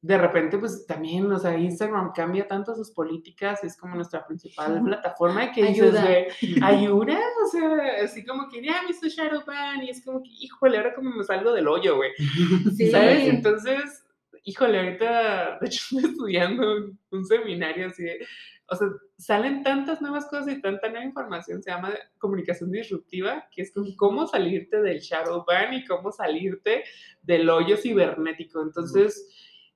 de 0.01 0.17
repente, 0.17 0.57
pues 0.57 0.85
también, 0.85 1.29
o 1.31 1.37
sea, 1.37 1.57
Instagram 1.57 2.13
cambia 2.13 2.47
tanto 2.47 2.73
sus 2.73 2.91
políticas, 2.91 3.61
es 3.65 3.75
como 3.75 3.95
nuestra 3.95 4.25
principal 4.25 4.81
plataforma 4.81 5.51
que 5.51 5.63
ayuda. 5.63 6.05
ayuda, 6.63 7.19
o 7.43 7.47
sea, 7.49 8.03
así 8.05 8.23
como 8.23 8.47
que 8.47 8.63
ya 8.63 8.81
me 8.83 8.91
hizo 8.91 9.07
Shadowban 9.07 9.83
y 9.83 9.89
es 9.89 10.03
como 10.03 10.23
que, 10.23 10.29
híjole, 10.29 10.77
ahora 10.77 10.93
como 10.93 11.11
me 11.11 11.23
salgo 11.25 11.51
del 11.51 11.67
hoyo, 11.67 11.97
güey. 11.97 12.11
Sí. 12.77 12.91
¿Sabes? 12.91 13.27
Entonces, 13.27 14.05
híjole, 14.45 14.79
ahorita, 14.79 15.57
de 15.59 15.67
hecho, 15.67 15.83
estoy 15.97 16.11
estudiando 16.11 16.91
un 17.11 17.25
seminario 17.25 17.87
así 17.87 18.03
de, 18.03 18.25
o 18.69 18.75
sea, 18.75 18.87
salen 19.17 19.63
tantas 19.63 20.01
nuevas 20.01 20.27
cosas 20.27 20.47
y 20.49 20.61
tanta 20.61 20.87
nueva 20.87 21.03
información, 21.03 21.61
se 21.61 21.71
llama 21.71 21.93
comunicación 22.19 22.71
disruptiva, 22.71 23.47
que 23.51 23.63
es 23.63 23.73
como 23.73 23.93
cómo 23.97 24.27
salirte 24.27 24.81
del 24.81 24.99
shadow 24.99 25.43
ban 25.45 25.73
y 25.73 25.83
cómo 25.85 26.11
salirte 26.11 26.85
del 27.21 27.49
hoyo 27.49 27.75
cibernético. 27.75 28.61
Entonces, 28.61 29.27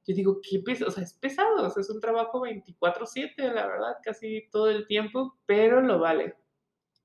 yo 0.05 0.15
digo, 0.15 0.39
qué 0.41 0.59
pesado, 0.59 0.89
o 0.89 0.93
sea, 0.93 1.03
es 1.03 1.13
pesado, 1.13 1.65
o 1.65 1.69
sea, 1.69 1.81
es 1.81 1.89
un 1.89 2.01
trabajo 2.01 2.41
24/7, 2.41 3.53
la 3.53 3.67
verdad, 3.67 3.97
casi 4.03 4.49
todo 4.51 4.69
el 4.69 4.85
tiempo, 4.87 5.37
pero 5.45 5.81
lo 5.81 5.99
vale. 5.99 6.35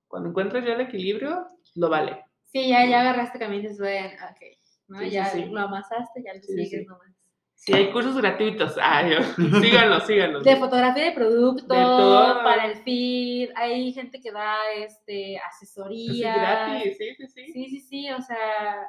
Cuando 0.08 0.30
encuentras 0.30 0.64
ya 0.64 0.74
el 0.74 0.80
equilibrio, 0.80 1.46
lo 1.74 1.88
vale. 1.88 2.24
Sí, 2.44 2.68
ya, 2.68 2.86
ya 2.86 3.00
agarraste 3.00 3.38
caminos, 3.38 3.78
bueno, 3.78 4.10
ok, 4.30 4.40
¿no? 4.88 5.02
ya 5.02 5.32
lo 5.34 5.60
amasaste, 5.60 6.22
ya 6.24 6.34
lo 6.34 6.42
sigues 6.42 6.86
nomás. 6.86 7.18
Sí, 7.58 7.72
hay 7.72 7.90
cursos 7.90 8.16
gratuitos. 8.16 8.76
Ay, 8.80 9.12
síganos, 9.60 10.06
síganos. 10.06 10.44
De 10.44 10.56
fotografía 10.56 11.04
de 11.04 11.12
producto, 11.12 11.74
para 11.74 12.66
el 12.66 12.76
feed. 12.76 13.50
Hay 13.56 13.92
gente 13.92 14.20
que 14.20 14.30
da 14.30 14.56
este, 14.76 15.38
asesoría. 15.38 16.34
Sí, 16.34 16.40
gratis, 16.40 16.96
sí, 16.96 17.14
sí, 17.16 17.26
sí. 17.26 17.52
Sí, 17.52 17.68
sí, 17.68 17.80
sí, 17.80 18.10
o 18.10 18.22
sea, 18.22 18.86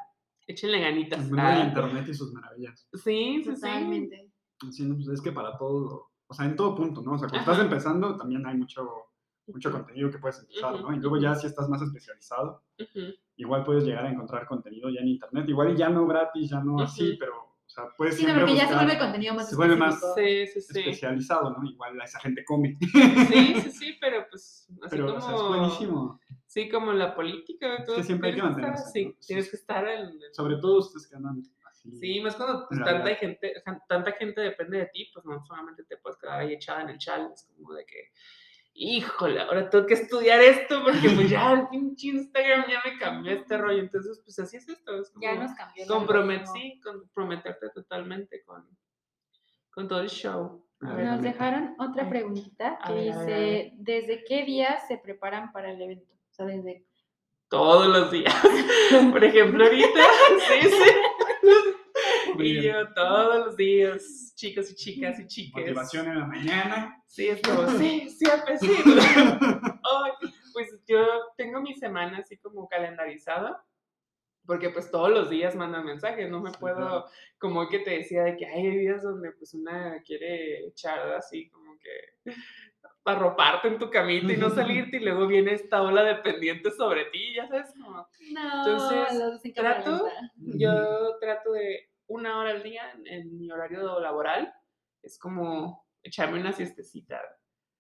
Échenle 0.50 0.80
ganitas. 0.80 1.20
El 1.20 1.36
mundo 1.36 1.64
internet 1.64 2.06
y 2.10 2.14
sus 2.16 2.34
maravillas. 2.34 2.88
Sí, 2.94 3.44
sí, 3.44 3.54
Totalmente. 3.54 4.32
Sí, 4.72 4.84
pues 4.94 5.08
es 5.08 5.22
que 5.22 5.32
para 5.32 5.56
todo, 5.58 6.10
o 6.26 6.34
sea, 6.34 6.46
en 6.48 6.56
todo 6.56 6.76
punto, 6.76 7.04
¿no? 7.04 7.14
O 7.14 7.18
sea, 7.20 7.30
cuando 7.30 7.52
estás 7.52 7.64
empezando 7.64 8.18
también 8.18 8.44
hay 8.48 8.58
mucho, 8.58 8.84
mucho 9.46 9.72
contenido 9.72 10.10
que 10.10 10.18
puedes 10.18 10.40
empezar, 10.40 10.82
¿no? 10.82 10.92
Y 10.92 10.98
luego 10.98 11.18
ya 11.18 11.36
si 11.36 11.46
estás 11.46 11.70
más 11.70 11.84
especializado, 11.84 12.64
igual 13.38 13.64
puedes 13.64 13.84
llegar 13.84 14.08
a 14.08 14.12
encontrar 14.12 14.48
contenido 14.48 14.90
ya 14.90 15.02
en 15.02 15.10
internet, 15.10 15.48
igual 15.48 15.72
y 15.72 15.78
ya 15.78 15.90
no 15.90 16.08
gratis, 16.08 16.50
ya 16.50 16.62
no 16.64 16.82
así, 16.82 17.16
pero 17.20 17.36
O 17.36 17.70
sea, 17.72 17.84
puedes 17.96 18.16
Sí, 18.16 18.24
no, 18.24 18.30
siempre 18.30 18.46
porque 18.46 18.58
ya 18.60 18.68
se 18.68 18.74
vuelve 18.74 18.98
contenido 18.98 19.34
más 19.36 19.50
se 19.50 19.56
vuelve 19.56 19.76
más- 19.76 20.04
específico. 20.18 20.52
Sí, 20.52 20.62
sí, 20.62 20.74
sí. 20.74 20.80
especializado, 20.80 21.52
¿no? 21.52 21.64
Igual 21.70 22.02
esa 22.02 22.20
gente 22.20 22.44
come. 22.44 22.76
Sí, 22.82 23.62
sí, 23.62 23.72
sí, 23.72 23.98
pero 24.02 24.26
pues 24.28 24.68
así 24.82 24.90
Pero, 24.90 25.06
como... 25.06 25.18
o 25.18 25.22
sea, 25.22 25.36
es 25.36 25.44
buenísimo. 25.44 26.20
Sí, 26.50 26.68
como 26.68 26.92
la 26.94 27.14
política. 27.16 27.84
todo, 27.86 28.02
siempre 28.02 28.30
hay 28.30 28.36
que 28.36 28.42
estar- 28.42 28.52
mantenerse, 28.52 28.92
Sí, 28.92 29.06
¿no? 29.06 29.12
Sí, 29.20 29.28
tienes 29.28 29.46
sí. 29.46 29.52
que 29.52 29.58
estar 29.58 29.88
en... 29.88 30.20
Sobre 30.34 30.56
todo 30.58 30.80
ustedes 30.80 31.08
que 31.08 31.16
andan 31.16 31.40
así. 31.70 31.92
Sí, 32.00 32.20
más 32.22 32.36
cuando 32.36 32.68
pues, 32.68 32.80
En 32.80 32.86
tanta 32.86 33.16
gente, 33.16 33.54
tanta 33.88 34.12
gente 34.14 34.42
depende 34.42 34.80
de 34.80 34.86
ti, 34.88 35.10
pues 35.14 35.24
no 35.26 35.44
solamente 35.46 35.84
te 35.84 35.98
puedes 35.98 36.18
quedar 36.18 36.40
ahí 36.40 36.54
echada 36.54 36.82
en 36.82 36.90
el 36.90 36.98
chal, 36.98 37.30
es 37.34 37.48
como 37.56 37.74
de 37.74 37.86
que, 37.86 38.12
híjole, 38.74 39.40
ahora 39.42 39.70
tengo 39.70 39.86
que 39.86 39.94
estudiar 39.94 40.42
esto 40.42 40.84
porque 40.84 41.10
pues 41.16 41.30
ya 41.30 41.54
el 41.54 41.68
pinche 41.70 42.08
Instagram 42.08 42.66
ya 42.70 42.82
me 42.84 42.98
cambió 42.98 43.32
este 43.34 43.58
rollo, 43.58 43.80
entonces 43.80 44.20
pues 44.26 44.38
así 44.40 44.58
es 44.58 44.68
esto, 44.68 45.00
es 45.00 45.10
como 45.12 45.22
Ya 45.24 45.36
nos 45.36 45.54
cambió. 45.54 45.86
compromet- 45.86 46.46
sí, 46.52 46.80
comprometerte 46.84 47.70
totalmente 47.70 48.44
con, 48.44 48.68
con 49.70 49.88
todo 49.88 50.02
el 50.02 50.10
show. 50.10 50.66
A 50.82 50.94
Nos 50.94 51.22
dejaron 51.22 51.76
otra 51.78 52.10
preguntita 52.10 52.80
que 52.88 52.94
ver, 52.94 53.04
dice, 53.04 53.74
¿desde 53.78 54.24
qué 54.24 54.46
día 54.46 54.80
se 54.88 54.98
preparan 54.98 55.52
para 55.52 55.72
el 55.72 55.82
evento? 55.82 56.14
Todos 57.50 57.88
los 57.88 58.12
días, 58.12 58.34
por 59.12 59.24
ejemplo 59.24 59.64
ahorita, 59.64 60.04
sí, 60.48 60.70
sí. 60.70 60.92
Y 62.38 62.62
yo 62.62 62.94
todos 62.94 63.46
los 63.48 63.58
días, 63.58 64.34
chicos 64.36 64.72
y 64.72 64.76
chicas 64.76 65.20
y 65.20 65.28
chiques. 65.28 65.62
Motivación 65.64 66.08
en 66.08 66.20
la 66.20 66.26
mañana. 66.28 67.04
Sí, 67.08 67.28
es 67.28 67.42
como, 67.42 67.68
sí, 67.78 68.10
siempre 68.10 68.58
sí. 68.58 68.70
Pues 70.54 70.82
yo 70.88 71.06
tengo 71.38 71.62
mi 71.62 71.74
semana 71.74 72.18
así 72.20 72.38
como 72.38 72.68
calendarizada, 72.68 73.64
porque 74.46 74.70
pues 74.70 74.92
todos 74.92 75.10
los 75.10 75.30
días 75.30 75.56
mandan 75.56 75.86
mensajes, 75.86 76.30
no 76.30 76.42
me 76.42 76.50
Sí, 76.52 76.58
puedo, 76.60 76.76
claro. 76.76 77.06
como 77.38 77.68
que 77.70 77.80
te 77.80 77.92
decía, 77.92 78.24
de 78.24 78.36
que 78.36 78.46
hay 78.46 78.78
días 78.78 79.04
donde 79.04 79.32
pues 79.34 79.54
una 79.54 80.02
quiere 80.04 80.68
echar 80.68 81.14
así 81.14 81.50
como 81.50 81.78
que 81.80 82.34
arroparte 83.06 83.68
en 83.70 83.80
tu 83.80 83.90
camita 83.90 84.32
y 84.34 84.38
no 84.38 84.50
salirte 84.50 84.98
y 84.98 85.00
luego 85.00 85.26
viene 85.28 85.54
esta 85.54 85.82
ola 85.82 86.04
de 86.04 86.16
pendientes 86.16 86.76
sobre 86.78 87.06
ti, 87.06 87.34
ya 87.36 87.48
sabes, 87.48 87.74
como 87.74 88.08
No, 88.34 88.58
Entonces, 88.68 89.44
en 89.46 89.54
trato- 89.54 90.08
yo 90.38 91.18
trato 91.20 91.52
de 91.54 91.90
una 92.08 92.40
hora 92.40 92.52
al 92.52 92.64
día 92.64 92.92
en, 92.92 93.08
en 93.08 93.38
mi 93.38 93.52
horario 93.52 94.00
laboral. 94.00 94.54
Es 95.02 95.18
como 95.18 95.86
echarme 96.04 96.40
una 96.40 96.52
siestecita 96.54 97.22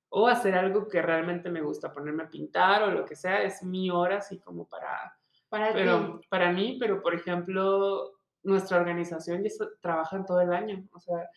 o 0.10 0.28
hacer 0.28 0.56
algo 0.56 0.88
que 0.88 1.02
realmente 1.02 1.50
me 1.50 1.62
gusta, 1.62 1.94
ponerme 1.94 2.24
a 2.24 2.30
pintar 2.30 2.84
o 2.84 2.92
lo 2.92 3.06
que 3.06 3.16
sea. 3.16 3.44
Es 3.44 3.62
mi 3.64 3.90
hora 3.92 4.18
así 4.18 4.40
como 4.40 4.68
para, 4.68 5.16
Para 5.50 5.74
pero 5.74 6.20
ti. 6.20 6.28
para 6.30 6.52
mí, 6.52 6.78
pero 6.80 7.02
por 7.02 7.14
ejemplo, 7.14 8.14
nuestra 8.44 8.78
organización 8.78 9.42
ya 9.44 9.48
está- 9.48 9.68
trabajan 9.82 10.26
todo 10.26 10.42
el 10.42 10.54
año. 10.54 10.84
O 10.94 11.00
sea, 11.00 11.30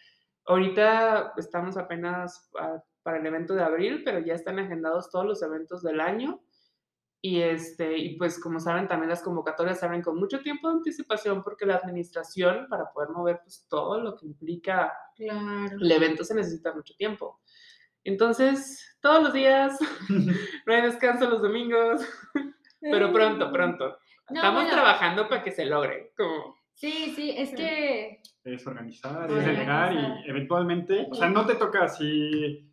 ahorita 0.47 1.33
estamos 1.37 1.76
apenas 1.76 2.49
a- 2.59 2.83
para 3.03 3.18
el 3.18 3.26
evento 3.26 3.55
de 3.55 3.62
abril, 3.62 4.03
pero 4.05 4.18
ya 4.20 4.34
están 4.34 4.59
agendados 4.59 5.11
todos 5.11 5.24
los 5.26 5.42
eventos 5.42 5.82
del 5.82 6.00
año. 6.00 6.40
Y, 7.24 7.40
este, 7.40 7.96
y 7.98 8.16
pues 8.16 8.40
como 8.40 8.59
saben, 8.59 8.88
también 8.88 9.09
las 9.11 9.22
convocatorias 9.22 9.78
se 9.78 9.86
abren 9.86 10.03
con 10.03 10.16
mucho 10.18 10.40
tiempo 10.40 10.68
de 10.68 10.74
anticipación 10.78 11.42
porque 11.42 11.66
la 11.66 11.76
administración, 11.76 12.66
para 12.68 12.90
poder 12.92 13.11
mover 13.11 13.40
pues, 13.44 13.64
todo 13.68 14.00
lo 14.00 14.16
que 14.16 14.26
implica 14.26 14.92
Claro. 15.16 15.66
el 15.80 15.92
evento, 15.92 16.24
se 16.24 16.34
necesita 16.34 16.74
mucho 16.74 16.94
tiempo. 16.96 17.40
Entonces, 18.03 18.96
todos 19.00 19.22
los 19.22 19.32
días, 19.32 19.78
no 20.66 20.74
hay 20.74 20.82
descanso 20.82 21.30
los 21.30 21.40
domingos, 21.42 22.03
pero 22.80 23.12
pronto, 23.12 23.53
pronto. 23.53 23.98
No, 24.30 24.36
Estamos 24.36 24.62
bueno. 24.64 24.70
trabajando 24.76 25.28
para 25.28 25.42
que 25.42 25.53
se 25.53 25.64
logre. 25.66 26.12
Como, 26.16 26.57
Sí, 26.74 27.12
sí, 27.14 27.34
es 27.36 27.55
que 27.55 28.20
Es 28.42 28.66
organizar, 28.66 29.30
es 29.30 29.44
delegar 29.46 29.92
y 29.92 30.28
eventualmente, 30.28 31.07
o 31.11 31.14
sea, 31.14 31.28
no 31.28 31.46
te 31.46 31.55
toca 31.55 31.84
así 31.84 32.72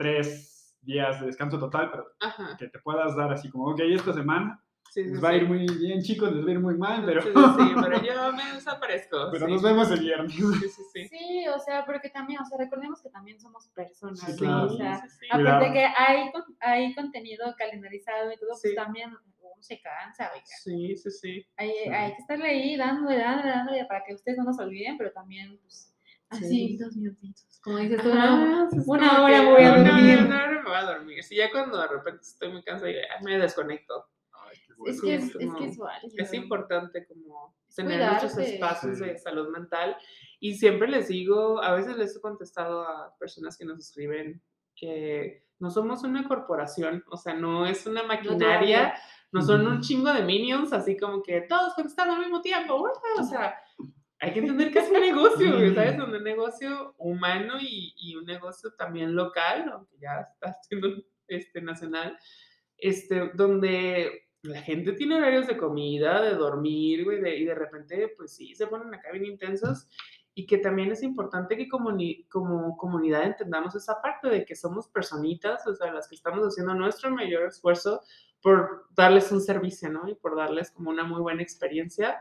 tres 0.00 0.76
días 0.82 1.20
de 1.20 1.26
descanso 1.26 1.58
total, 1.58 1.90
pero 1.90 2.06
ajá. 2.20 2.56
que 2.58 2.68
te 2.68 2.78
puedas 2.78 3.14
dar 3.14 3.30
así 3.32 3.50
como, 3.50 3.66
ok, 3.70 3.80
esta 3.80 4.12
semana 4.14 4.62
Sí, 4.92 5.04
sí, 5.04 5.10
les 5.10 5.22
va 5.22 5.28
a 5.28 5.32
sí. 5.32 5.36
ir 5.38 5.46
muy 5.46 5.66
bien, 5.78 6.00
chicos, 6.02 6.32
les 6.32 6.44
va 6.44 6.48
a 6.48 6.52
ir 6.52 6.58
muy 6.58 6.74
mal, 6.76 7.04
pero, 7.04 7.22
Sí, 7.22 7.28
sí, 7.28 7.34
sí, 7.34 7.74
pero 7.80 8.02
yo 8.02 8.32
me 8.32 8.52
desaparezco. 8.54 9.28
pero 9.30 9.46
sí. 9.46 9.52
nos 9.52 9.62
vemos 9.62 9.88
el 9.92 10.00
viernes. 10.00 10.32
Sí, 10.34 10.42
sí, 10.68 10.82
sí. 10.92 11.08
sí, 11.08 11.48
o 11.48 11.58
sea, 11.60 11.84
porque 11.86 12.08
también, 12.08 12.40
o 12.40 12.44
sea, 12.44 12.58
recordemos 12.58 13.00
que 13.00 13.08
también 13.10 13.38
somos 13.38 13.68
personas, 13.68 14.18
Sí, 14.18 14.32
¿no? 14.32 14.38
claro. 14.38 14.64
O 14.64 14.76
sea, 14.76 15.00
sí, 15.02 15.08
sí. 15.20 15.28
Cuidado. 15.30 15.56
aparte 15.58 15.72
que 15.74 15.84
hay, 15.96 16.30
hay 16.60 16.94
contenido 16.96 17.54
calendarizado 17.56 18.32
y 18.32 18.36
todo, 18.38 18.54
Sí. 18.54 18.60
pues 18.68 18.74
también 18.74 19.10
uno 19.10 19.54
se 19.60 19.80
cansa, 19.80 20.30
oiga. 20.32 20.44
Sí, 20.64 20.96
sí, 20.96 21.10
sí. 21.10 21.46
Hay, 21.56 21.70
Sí. 21.84 21.88
hay 21.90 22.10
que 22.14 22.18
estarle 22.22 22.46
ahí 22.48 22.76
dándole, 22.76 23.18
dándole, 23.18 23.48
dándole 23.50 23.84
para 23.84 24.02
que 24.02 24.14
ustedes 24.14 24.38
no 24.38 24.44
nos 24.44 24.58
olviden, 24.58 24.98
pero 24.98 25.12
también, 25.12 25.56
pues, 25.62 25.89
así, 26.30 26.46
Sí. 26.68 26.76
dos 26.78 26.96
minutitos. 26.96 27.60
Como 27.62 27.76
dices 27.78 28.02
tú, 28.02 28.08
¿no? 28.14 28.68
es 28.68 28.86
una 28.86 29.22
hora 29.22 29.40
que, 29.40 29.46
voy 29.46 29.62
a 29.62 29.76
dormir. 29.76 29.92
hora, 30.18 30.24
una 30.26 30.44
hora 30.44 30.62
me 30.62 30.68
voy 30.68 30.74
a 30.78 30.82
dormir. 30.84 31.22
Sí, 31.24 31.36
ya 31.36 31.50
cuando 31.50 31.78
de 31.78 31.88
repente 31.88 32.22
estoy 32.22 32.50
muy 32.52 32.62
cansada, 32.62 32.90
me 33.22 33.38
desconecto. 33.38 34.06
Ay, 34.32 34.56
qué 34.66 34.72
Es 34.72 34.78
bueno. 34.78 35.00
que 35.02 35.14
es 35.14 35.24
es, 35.24 35.34
es 35.36 35.46
como- 35.46 35.58
que 35.58 35.64
es 35.66 35.76
válido. 35.76 36.14
Es 36.16 36.32
importante 36.34 37.06
como 37.06 37.54
Es 37.68 37.74
tener 37.76 38.00
muchos 38.00 38.32
cuidarse. 38.32 38.54
espacios 38.54 38.98
Sí. 38.98 39.04
de 39.04 39.18
salud 39.18 39.48
mental. 39.50 39.96
Y 40.40 40.54
siempre 40.54 40.88
les 40.88 41.08
digo, 41.08 41.62
a 41.62 41.74
veces 41.74 41.96
les 41.96 42.16
he 42.16 42.20
contestado 42.20 42.82
a 42.88 43.14
personas 43.18 43.58
que 43.58 43.66
nos 43.66 43.78
escriben 43.78 44.40
que 44.74 45.44
no 45.58 45.70
somos 45.70 46.02
una 46.04 46.26
corporación, 46.26 47.04
o 47.10 47.18
sea, 47.18 47.34
no 47.34 47.66
es 47.66 47.86
una 47.86 48.02
maquinaria, 48.04 48.94
no 49.30 49.42
son 49.42 49.66
un 49.66 49.82
chingo 49.82 50.10
de 50.10 50.22
minions, 50.22 50.72
así 50.72 50.96
como 50.96 51.22
que 51.22 51.42
todos 51.42 51.74
contestando 51.74 52.14
al 52.14 52.20
mismo 52.20 52.40
tiempo, 52.40 52.82
o 53.18 53.22
sea, 53.22 53.60
hay 54.20 54.32
que 54.32 54.40
entender 54.40 54.70
que 54.70 54.78
es 54.80 54.90
un 54.90 55.00
negocio, 55.00 55.74
¿sabes? 55.74 55.98
Un 55.98 56.22
negocio 56.22 56.94
humano 56.98 57.54
y, 57.60 57.94
y 57.96 58.16
un 58.16 58.26
negocio 58.26 58.72
también 58.74 59.14
local, 59.14 59.70
aunque 59.72 59.96
ya 59.98 60.20
está 60.20 60.56
siendo 60.62 60.88
este, 61.28 61.62
nacional, 61.62 62.18
este, 62.76 63.30
donde 63.34 64.28
la 64.42 64.60
gente 64.62 64.92
tiene 64.92 65.16
horarios 65.16 65.46
de 65.46 65.56
comida, 65.56 66.22
de 66.22 66.34
dormir, 66.34 67.04
güey, 67.04 67.20
de- 67.20 67.36
y 67.36 67.44
de 67.44 67.54
repente, 67.54 68.12
pues 68.16 68.34
sí, 68.34 68.54
se 68.54 68.66
ponen 68.66 68.92
acá 68.94 69.10
bien 69.12 69.26
intensos. 69.26 69.88
Y 70.32 70.46
que 70.46 70.58
también 70.58 70.90
es 70.92 71.02
importante 71.02 71.56
que 71.56 71.68
comuni- 71.68 72.26
como 72.28 72.76
comunidad 72.76 73.24
entendamos 73.24 73.74
esa 73.74 74.00
parte 74.00 74.28
de 74.28 74.44
que 74.44 74.54
somos 74.54 74.88
personitas, 74.88 75.66
o 75.66 75.74
sea, 75.74 75.92
las 75.92 76.08
que 76.08 76.14
estamos 76.14 76.40
haciendo 76.46 76.72
nuestro 76.74 77.10
mayor 77.10 77.42
esfuerzo 77.48 78.00
por 78.40 78.86
darles 78.96 79.30
un 79.32 79.40
servicio, 79.40 79.90
¿no? 79.90 80.08
Y 80.08 80.14
por 80.14 80.36
darles 80.36 80.70
como 80.70 80.90
una 80.90 81.04
muy 81.04 81.20
buena 81.20 81.42
experiencia, 81.42 82.16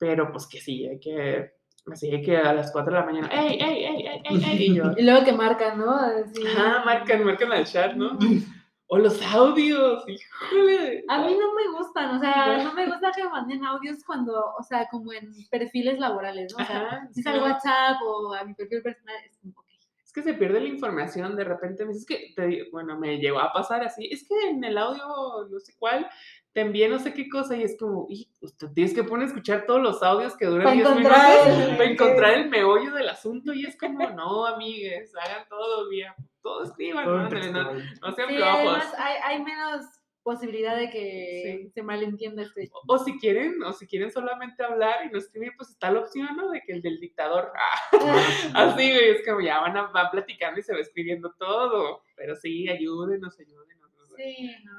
pero 0.00 0.32
pues 0.32 0.48
que 0.48 0.60
sí, 0.60 0.88
hay 0.88 0.98
que, 0.98 1.52
así 1.92 2.10
que 2.22 2.36
a 2.36 2.52
las 2.54 2.72
4 2.72 2.92
de 2.92 2.98
la 3.00 3.06
mañana, 3.06 3.28
¡ey, 3.32 3.58
ey, 3.60 3.84
ey, 3.84 4.06
ey, 4.06 4.20
ey, 4.24 4.44
ey! 4.44 4.66
Y 4.70 4.74
yo, 4.74 4.84
Y 4.96 5.02
luego 5.04 5.24
que 5.24 5.32
marcan, 5.32 5.78
¿no? 5.78 5.94
Así. 5.94 6.44
ajá, 6.44 6.82
marcan, 6.84 7.22
marcan 7.24 7.52
al 7.52 7.64
chat, 7.66 7.94
¿no? 7.94 8.18
O 8.92 8.98
los 8.98 9.22
audios, 9.22 10.02
híjole. 10.08 11.04
A 11.08 11.18
mí 11.24 11.36
no 11.38 11.54
me 11.54 11.78
gustan, 11.78 12.16
o 12.16 12.18
sea, 12.18 12.58
No. 12.64 12.72
me 12.74 12.86
gusta 12.86 13.12
que 13.14 13.22
manden 13.22 13.64
audios 13.64 14.02
cuando, 14.04 14.32
o 14.58 14.62
sea, 14.64 14.88
como 14.90 15.12
en 15.12 15.30
perfiles 15.48 16.00
laborales, 16.00 16.52
¿no? 16.58 16.64
O 16.64 16.66
sea, 16.66 16.86
Ajá, 16.88 17.08
si 17.12 17.20
es 17.20 17.26
al. 17.28 17.40
WhatsApp 17.40 17.98
o 18.04 18.34
a 18.34 18.42
mi 18.42 18.54
perfil 18.54 18.82
personal, 18.82 19.14
es 19.24 19.38
como, 19.38 19.52
ok. 19.60 19.66
Es 20.04 20.12
que 20.12 20.22
se 20.24 20.34
pierde 20.34 20.60
la 20.60 20.66
información, 20.66 21.36
de 21.36 21.44
repente 21.44 21.84
me 21.84 21.92
dices 21.92 22.04
que, 22.04 22.32
te 22.34 22.68
bueno, 22.72 22.98
me 22.98 23.18
llegó 23.18 23.38
a 23.38 23.52
pasar 23.52 23.84
así, 23.84 24.08
es 24.10 24.26
que 24.26 24.34
en 24.50 24.64
el 24.64 24.76
audio, 24.76 25.04
no 25.48 25.60
sé 25.60 25.72
cuál, 25.78 26.10
te 26.52 26.62
envié 26.62 26.88
no 26.88 26.98
sé 26.98 27.14
qué 27.14 27.28
cosa 27.28 27.56
y 27.56 27.62
es 27.62 27.76
como, 27.78 28.06
y 28.08 28.28
te 28.58 28.68
tienes 28.70 28.92
que 28.94 29.04
poner 29.04 29.24
a 29.26 29.28
escuchar 29.28 29.66
todos 29.66 29.80
los 29.80 30.02
audios 30.02 30.36
que 30.36 30.46
duran 30.46 30.64
Para 30.64 30.74
10 30.74 30.88
encontrar 30.88 31.46
minutos 31.46 31.68
el- 31.70 31.76
para 31.76 31.90
encontrar 31.90 32.34
el 32.34 32.48
meollo 32.48 32.92
del 32.92 33.08
asunto 33.08 33.52
y 33.52 33.66
es 33.66 33.76
como, 33.78 34.10
no, 34.10 34.46
amigues, 34.46 35.14
hagan 35.16 35.48
todo 35.48 35.88
bien, 35.88 36.12
todo 36.42 36.64
escriban, 36.64 37.04
Todo 37.04 37.18
no, 37.18 37.30
sean 37.30 38.28
Sí, 38.28 38.36
además 38.42 38.92
hay, 38.98 39.14
hay 39.24 39.42
menos 39.42 39.84
posibilidad 40.22 40.76
de 40.76 40.90
que 40.90 41.60
Sí. 41.64 41.70
se 41.72 41.82
malentienda 41.82 42.42
este. 42.42 42.68
O, 42.72 42.94
o 42.94 42.98
si 42.98 43.18
quieren, 43.18 43.62
o 43.62 43.72
si 43.72 43.86
quieren 43.86 44.10
solamente 44.10 44.62
hablar 44.62 45.06
y 45.06 45.10
no 45.10 45.18
escribir, 45.18 45.52
pues 45.56 45.70
está 45.70 45.90
la 45.90 46.00
opción, 46.00 46.28
¿no? 46.36 46.50
De 46.50 46.60
que 46.62 46.72
el 46.72 46.82
del 46.82 47.00
dictador, 47.00 47.50
ah, 47.56 47.92
Así, 48.54 48.90
güey, 48.90 49.10
es 49.10 49.24
como 49.26 49.40
ya 49.40 49.60
van, 49.60 49.76
a, 49.78 49.82
van 49.86 50.10
platicando 50.10 50.60
y 50.60 50.62
se 50.62 50.74
va 50.74 50.80
escribiendo 50.80 51.32
todo. 51.38 52.02
Pero 52.16 52.36
sí, 52.36 52.68
ayúdenos, 52.68 53.38
ayúdenos. 53.40 53.79
No 54.10 54.16
sé. 54.16 54.34
Sí, 54.36 54.50
no. 54.64 54.72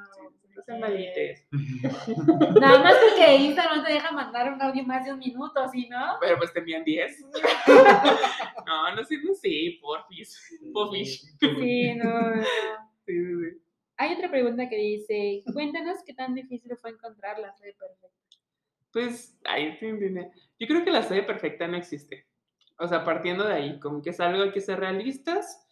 No 0.53 0.61
sean 0.63 0.79
porque- 0.81 0.93
malites. 0.93 1.47
Nada 2.59 2.79
más 2.83 2.95
porque 2.95 3.35
Instagram 3.37 3.77
no 3.77 3.83
te 3.85 3.93
deja 3.93 4.11
mandar 4.11 4.53
un 4.53 4.61
audio 4.61 4.83
más 4.83 5.05
de 5.05 5.13
un 5.13 5.19
minuto, 5.19 5.67
¿sí, 5.69 5.87
no? 5.89 6.17
Pero 6.19 6.37
pues 6.37 6.51
te 6.53 6.59
envían 6.59 6.83
10. 6.83 7.25
no, 8.65 8.95
no 8.95 9.03
sé, 9.03 9.17
no 9.23 9.33
sí, 9.33 9.79
porfis. 9.81 10.59
Porfis. 10.73 11.35
Sí, 11.39 11.95
no, 11.95 12.35
no. 12.35 12.43
Sí, 13.05 13.13
sí, 13.13 13.35
sí. 13.51 13.61
Hay 13.97 14.13
otra 14.13 14.29
pregunta 14.31 14.67
que 14.67 14.77
dice, 14.77 15.43
cuéntanos 15.53 15.97
qué 16.05 16.13
tan 16.13 16.33
difícil 16.33 16.75
fue 16.77 16.91
encontrar 16.91 17.37
la 17.39 17.53
sede 17.53 17.73
perfecta. 17.73 18.07
Pues, 18.91 19.37
ahí 19.45 19.77
te. 19.77 20.31
Yo 20.59 20.67
creo 20.67 20.83
que 20.83 20.91
la 20.91 21.03
sede 21.03 21.23
perfecta 21.23 21.67
no 21.67 21.77
existe. 21.77 22.25
O 22.77 22.87
sea, 22.87 23.03
partiendo 23.03 23.47
de 23.47 23.53
ahí, 23.53 23.79
como 23.79 24.01
que 24.01 24.09
es 24.09 24.19
algo 24.19 24.41
hay 24.43 24.51
que 24.51 24.59
ser 24.59 24.79
realistas 24.79 25.67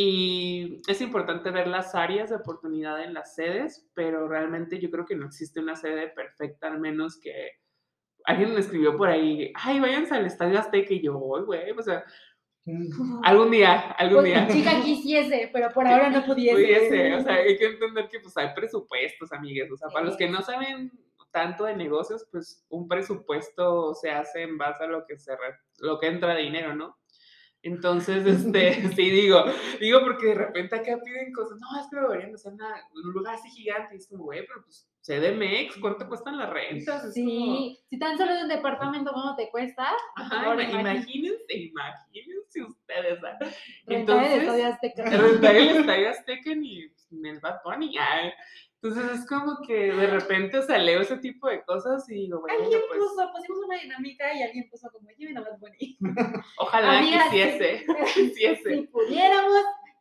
y 0.00 0.80
es 0.86 1.00
importante 1.00 1.50
ver 1.50 1.66
las 1.66 1.94
áreas 1.96 2.30
de 2.30 2.36
oportunidad 2.36 3.02
en 3.02 3.14
las 3.14 3.34
sedes, 3.34 3.88
pero 3.94 4.28
realmente 4.28 4.78
yo 4.78 4.90
creo 4.92 5.04
que 5.04 5.16
no 5.16 5.26
existe 5.26 5.58
una 5.58 5.74
sede 5.74 6.06
perfecta, 6.08 6.68
al 6.68 6.78
menos 6.78 7.18
que 7.18 7.50
alguien 8.24 8.54
me 8.54 8.60
escribió 8.60 8.96
por 8.96 9.08
ahí, 9.08 9.52
ay, 9.56 9.80
váyanse 9.80 10.14
al 10.14 10.26
Estadio 10.26 10.58
Azteca, 10.60 10.94
y 10.94 11.02
yo, 11.02 11.20
"Ay, 11.36 11.42
güey, 11.44 11.70
o 11.72 11.82
sea, 11.82 12.04
algún 13.24 13.50
día, 13.50 13.90
algún 13.92 14.20
Pues, 14.20 14.26
día. 14.26 14.46
chica 14.48 14.80
quisiese, 14.84 15.50
pero 15.52 15.70
por 15.70 15.86
ahora 15.86 16.10
no 16.10 16.24
pudiese. 16.24 16.54
Pudiese, 16.54 17.14
o 17.14 17.20
sea, 17.22 17.34
hay 17.34 17.56
que 17.58 17.66
entender 17.66 18.08
que 18.08 18.20
pues 18.20 18.36
hay 18.36 18.54
presupuestos, 18.54 19.32
amigues, 19.32 19.68
o 19.72 19.76
sea, 19.76 19.88
para 19.88 20.04
los 20.04 20.16
que 20.16 20.28
no 20.28 20.42
saben 20.42 20.92
tanto 21.32 21.64
de 21.64 21.74
negocios, 21.76 22.26
pues 22.30 22.64
un 22.68 22.86
presupuesto 22.86 23.94
se 23.94 24.10
hace 24.10 24.42
en 24.42 24.56
base 24.58 24.84
a 24.84 24.86
lo 24.86 25.04
que 25.06 25.18
se 25.18 25.32
re- 25.32 25.58
lo 25.78 25.98
que 25.98 26.06
entra 26.06 26.34
de 26.34 26.42
dinero, 26.42 26.74
¿no? 26.74 26.96
Entonces, 27.62 28.24
este, 28.26 28.72
sí 28.96 29.10
digo, 29.10 29.44
digo 29.80 30.00
porque 30.02 30.26
de 30.28 30.34
repente 30.34 30.76
acá 30.76 30.98
piden 31.04 31.32
cosas, 31.32 31.58
no, 31.60 31.80
es 31.80 31.86
que 31.90 31.96
deberían 32.00 32.30
de 32.30 32.34
hacer 32.36 32.52
una- 32.52 32.82
un 32.94 33.12
lugar 33.12 33.34
así 33.34 33.48
gigante, 33.50 33.94
y 33.94 33.98
es 33.98 34.08
como, 34.08 34.24
güey, 34.24 34.46
pero 34.46 34.62
pues 34.62 34.88
CDMX, 35.02 35.78
¿cuánto 35.80 36.06
cuestan 36.06 36.36
las 36.36 36.50
rentas? 36.50 37.02
Es 37.04 37.14
como, 37.14 37.28
Sí, 37.30 37.78
si 37.88 37.98
tan 37.98 38.16
solo 38.18 38.34
de 38.34 38.42
un 38.42 38.48
departamento, 38.48 39.10
¿cómo 39.12 39.34
te 39.36 39.48
cuesta? 39.50 39.88
Ajá, 40.16 40.54
imagínense, 40.62 41.44
imagínense 41.56 42.62
ustedes. 42.62 43.18
¿ah? 43.24 43.38
rentar 43.38 43.48
el 43.86 43.96
entonces, 43.96 44.40
Estadio 44.42 44.66
Azteca. 44.66 45.04
rentar 45.10 45.56
el 45.56 45.68
Estadio 45.68 46.10
Azteca 46.10 46.54
ni 46.54 46.88
pues, 46.88 47.06
ni 47.10 47.28
el 47.30 47.40
Bad 47.40 47.60
Bunny. 47.64 47.96
ay. 47.98 48.30
Entonces 48.80 49.20
es 49.20 49.26
como 49.26 49.58
que 49.66 49.92
de 49.92 50.06
repente 50.06 50.58
o 50.58 50.62
sea, 50.62 50.78
leo 50.78 51.00
ese 51.00 51.16
tipo 51.18 51.48
de 51.48 51.62
cosas 51.64 52.08
y 52.10 52.14
digo, 52.14 52.40
bueno, 52.40 52.62
Alguien 52.62 52.80
pues 52.88 53.00
puso, 53.00 53.32
pusimos 53.34 53.64
una 53.66 53.76
dinámica 53.78 54.32
y 54.34 54.42
alguien 54.42 54.68
puso 54.70 54.88
como, 54.92 55.08
lleven 55.10 55.36
a 55.38 55.40
Bad 55.40 55.58
Bunny. 55.58 55.98
ojalá 56.58 56.98
Amigas, 56.98 57.24
quisiese, 57.24 57.84
quisiese. 58.14 58.70
Si 58.76 58.86
pudiéramos, 58.86 59.52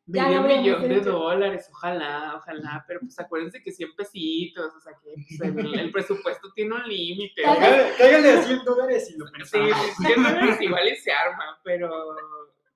Ya 0.05 0.29
lo 0.29 0.43
millón 0.43 0.87
de 0.87 0.97
hecho. 0.97 1.11
dólares, 1.11 1.67
ojalá, 1.73 2.35
ojalá, 2.37 2.85
pero 2.87 2.99
pues 3.01 3.19
acuérdense 3.19 3.63
que 3.63 3.71
100 3.71 3.95
pesitos, 3.95 4.71
o 4.75 4.79
sea 4.79 4.93
que 5.03 5.15
pues, 5.37 5.41
el, 5.57 5.79
el 5.79 5.91
presupuesto 5.91 6.51
tiene 6.53 6.75
un 6.75 6.87
límite. 6.87 7.41
Cáigale 7.41 8.31
a 8.31 8.43
100 8.43 8.63
dólares 8.63 9.09
y 9.09 9.17
lo 9.17 9.25
Sí, 9.25 9.33
pensamos. 9.33 9.77
sí, 9.97 10.03
100 10.05 10.23
dólares 10.23 10.61
igual 10.61 10.87
y 10.87 10.95
se 10.97 11.11
arma, 11.11 11.59
pero 11.63 12.15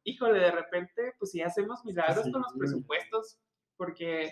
híjole, 0.04 0.40
de 0.40 0.52
repente, 0.52 1.14
pues 1.20 1.30
sí 1.30 1.42
hacemos 1.44 1.86
milagros 1.86 2.26
sí, 2.26 2.32
con 2.32 2.42
los 2.42 2.54
presupuestos, 2.58 3.38
porque 3.78 4.32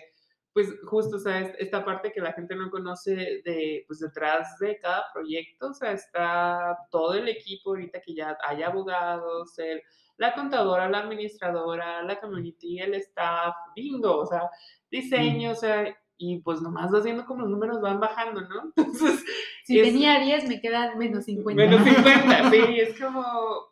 pues 0.52 0.68
justo, 0.84 1.16
o 1.16 1.20
sea, 1.20 1.40
es- 1.40 1.54
esta 1.58 1.84
parte 1.84 2.12
que 2.12 2.20
la 2.20 2.32
gente 2.32 2.54
no 2.56 2.70
conoce 2.70 3.40
de, 3.44 3.84
pues 3.86 4.00
detrás 4.00 4.58
de 4.58 4.78
cada 4.78 5.04
proyecto, 5.12 5.68
o 5.68 5.74
sea, 5.74 5.92
está 5.92 6.76
todo 6.90 7.14
el 7.14 7.28
equipo 7.28 7.70
ahorita 7.70 8.00
que 8.00 8.14
ya 8.14 8.36
hay 8.46 8.62
abogados, 8.62 9.58
el, 9.58 9.82
la 10.16 10.34
contadora, 10.34 10.88
la 10.88 10.98
administradora, 11.00 12.02
la 12.02 12.20
community, 12.20 12.80
el 12.80 12.94
staff, 12.94 13.54
bingo, 13.74 14.18
o 14.18 14.26
sea, 14.26 14.50
diseño, 14.90 15.52
o 15.52 15.54
sea, 15.54 15.96
y 16.22 16.38
pues 16.40 16.60
nomás 16.60 16.90
vas 16.90 17.02
viendo 17.02 17.24
como 17.24 17.40
los 17.40 17.50
números 17.50 17.80
van 17.80 17.98
bajando, 17.98 18.42
¿no? 18.42 18.64
Entonces, 18.76 19.24
si 19.64 19.80
es- 19.80 19.86
tenía 19.86 20.20
10, 20.20 20.48
me 20.48 20.60
quedan 20.60 20.98
menos 20.98 21.24
50. 21.24 21.62
Menos 21.64 21.82
50, 21.88 22.50
sí, 22.50 22.78
es 22.78 23.00
como, 23.00 23.24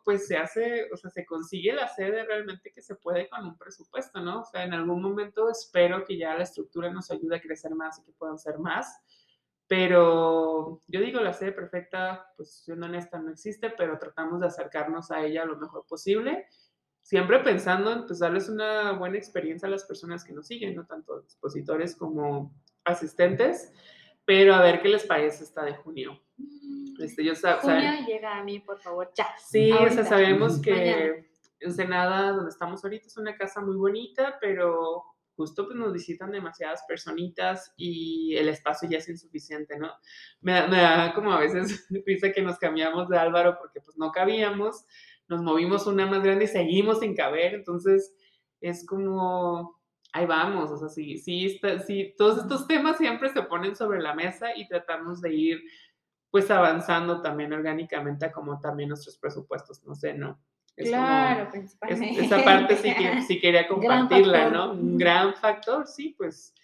pues 0.02 0.26
se 0.26 0.38
hace, 0.38 0.88
o 0.90 0.96
sea, 0.96 1.10
se 1.10 1.26
consigue 1.26 1.74
la 1.74 1.88
sede 1.88 2.24
realmente 2.24 2.72
que 2.72 2.80
se 2.80 2.94
puede 2.94 3.28
con 3.28 3.44
un 3.44 3.58
presupuesto, 3.58 4.20
¿no? 4.20 4.40
O 4.40 4.44
sea, 4.46 4.64
en 4.64 4.72
algún 4.72 5.02
momento 5.02 5.50
espero 5.50 6.06
que 6.06 6.16
ya 6.16 6.34
la 6.36 6.44
estructura 6.44 6.90
nos 6.90 7.10
ayude 7.10 7.36
a 7.36 7.40
crecer 7.42 7.74
más 7.74 7.98
y 7.98 8.02
que 8.04 8.12
puedan 8.12 8.38
ser 8.38 8.58
más, 8.58 8.98
pero 9.66 10.80
yo 10.86 11.00
digo, 11.00 11.20
la 11.20 11.34
sede 11.34 11.52
perfecta, 11.52 12.32
pues 12.36 12.62
siendo 12.64 12.86
honesta, 12.86 13.18
no 13.18 13.30
existe, 13.30 13.68
pero 13.76 13.98
tratamos 13.98 14.40
de 14.40 14.46
acercarnos 14.46 15.10
a 15.10 15.22
ella 15.22 15.44
lo 15.44 15.58
mejor 15.58 15.84
posible, 15.86 16.46
siempre 17.08 17.38
pensando 17.38 17.90
en 17.90 18.04
pues 18.06 18.18
darles 18.18 18.50
una 18.50 18.92
buena 18.92 19.16
experiencia 19.16 19.66
a 19.66 19.70
las 19.70 19.84
personas 19.84 20.24
que 20.24 20.34
nos 20.34 20.46
siguen, 20.46 20.76
¿no? 20.76 20.84
Tanto 20.84 21.20
expositores 21.20 21.96
como 21.96 22.52
asistentes, 22.84 23.72
pero 24.26 24.54
a 24.54 24.60
ver 24.60 24.82
qué 24.82 24.90
les 24.90 25.04
parece 25.04 25.44
esta 25.44 25.64
de 25.64 25.74
junio. 25.74 26.20
Este, 27.00 27.24
yo 27.24 27.34
sa- 27.34 27.56
Junio 27.62 27.76
saben- 27.80 28.04
llega 28.06 28.36
a 28.36 28.44
mí, 28.44 28.58
por 28.60 28.78
favor, 28.78 29.10
ya. 29.16 29.26
Sí, 29.42 29.72
o 29.72 29.88
sea, 29.90 30.04
sabemos 30.04 30.60
que 30.60 30.70
Mañana. 30.72 31.24
Ensenada, 31.60 32.32
donde 32.32 32.50
estamos 32.50 32.84
ahorita, 32.84 33.06
es 33.06 33.16
una 33.16 33.34
casa 33.36 33.62
muy 33.62 33.76
bonita, 33.76 34.36
pero 34.38 35.02
justo 35.34 35.64
pues 35.66 35.76
nos 35.78 35.92
visitan 35.94 36.30
demasiadas 36.30 36.82
personitas 36.86 37.72
y 37.76 38.36
el 38.36 38.48
espacio 38.50 38.86
ya 38.90 38.98
es 38.98 39.08
insuficiente, 39.08 39.78
¿no? 39.78 39.92
Me, 40.42 40.66
me 40.68 40.76
da 40.82 41.14
como 41.14 41.32
a 41.32 41.40
veces 41.40 41.86
risa 42.06 42.32
que 42.32 42.42
nos 42.42 42.58
cambiamos 42.58 43.08
de 43.08 43.16
Álvaro 43.18 43.56
porque 43.58 43.80
pues 43.80 43.96
no 43.96 44.10
cabíamos, 44.12 44.84
nos 45.28 45.42
movimos 45.42 45.86
una 45.86 46.06
más 46.06 46.22
grande 46.22 46.44
y 46.44 46.48
seguimos 46.48 47.00
sin 47.00 47.14
caber, 47.14 47.54
entonces 47.54 48.14
es 48.60 48.84
como, 48.86 49.78
ahí 50.12 50.26
vamos, 50.26 50.70
o 50.70 50.76
sea, 50.78 50.88
sí, 50.88 51.18
sí, 51.18 51.46
está, 51.46 51.78
sí, 51.80 52.14
todos 52.16 52.38
estos 52.38 52.66
temas 52.66 52.96
siempre 52.98 53.30
se 53.32 53.42
ponen 53.42 53.76
sobre 53.76 54.00
la 54.00 54.14
mesa 54.14 54.56
y 54.56 54.66
tratamos 54.66 55.20
de 55.20 55.34
ir 55.34 55.62
pues 56.30 56.50
avanzando 56.50 57.22
también 57.22 57.52
orgánicamente 57.52 58.30
como 58.32 58.60
también 58.60 58.90
nuestros 58.90 59.16
presupuestos, 59.16 59.82
no 59.84 59.94
sé, 59.94 60.12
¿no? 60.14 60.38
Es 60.76 60.90
como- 60.90 61.02
claro, 61.02 61.42
es- 61.44 61.48
principalmente. 61.50 62.24
esa 62.24 62.44
parte 62.44 62.76
sí, 62.76 62.94
que, 62.94 63.22
sí 63.26 63.40
quería 63.40 63.66
compartirla. 63.66 64.50
¿no? 64.50 64.72
Un 64.72 64.96
gran 64.98 65.34
factor, 65.34 65.86
sí, 65.86 66.14
pues. 66.16 66.54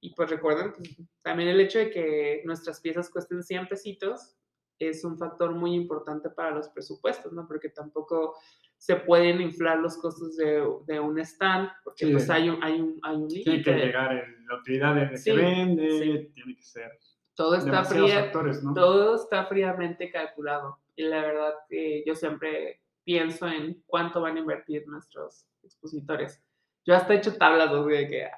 Y 0.00 0.14
pues 0.14 0.30
recuerden 0.30 0.72
pues, 0.72 0.96
también 1.22 1.50
el 1.50 1.60
hecho 1.60 1.78
de 1.78 1.90
que 1.90 2.42
nuestras 2.46 2.80
piezas 2.80 3.10
cuesten 3.10 3.42
100 3.44 3.68
pesitos 3.68 4.34
es 4.80 5.04
un 5.04 5.16
factor 5.16 5.52
muy 5.52 5.74
importante 5.74 6.30
para 6.30 6.50
los 6.50 6.68
presupuestos, 6.70 7.32
¿no? 7.32 7.46
Porque 7.46 7.68
tampoco 7.68 8.34
se 8.76 8.96
pueden 8.96 9.40
inflar 9.42 9.78
los 9.78 9.96
costos 9.98 10.36
de, 10.36 10.66
de 10.86 10.98
un 10.98 11.18
stand, 11.20 11.68
porque 11.84 12.06
Sí. 12.06 12.12
pues 12.12 12.30
hay 12.30 12.48
un, 12.48 12.64
hay 12.64 12.80
un, 12.80 12.98
hay 13.02 13.16
un 13.16 13.28
Tiene 13.28 13.62
que 13.62 13.74
llegar 13.74 14.12
el- 14.12 14.46
la 14.46 14.56
utilidad 14.56 14.94
de 14.94 15.10
que 15.10 15.16
Sí, 15.18 15.32
vende, 15.32 15.90
sí. 15.90 16.32
tiene 16.34 16.56
que 16.56 16.62
ser 16.62 16.98
Todo 17.34 17.54
está 17.56 17.84
fría, 17.84 18.20
factores, 18.24 18.62
¿no? 18.64 18.72
todo 18.74 19.16
está 19.16 19.44
fríamente 19.46 20.10
calculado. 20.10 20.78
Y 20.96 21.02
la 21.04 21.20
verdad 21.22 21.52
que 21.68 22.02
yo 22.06 22.14
siempre 22.14 22.80
pienso 23.04 23.46
en 23.48 23.82
cuánto 23.86 24.20
van 24.22 24.36
a 24.36 24.40
invertir 24.40 24.86
nuestros 24.88 25.46
expositores. 25.62 26.42
Yo 26.86 26.94
hasta 26.94 27.12
he 27.14 27.18
hecho 27.18 27.36
tablas 27.36 27.70
de 27.86 28.08
que, 28.08 28.28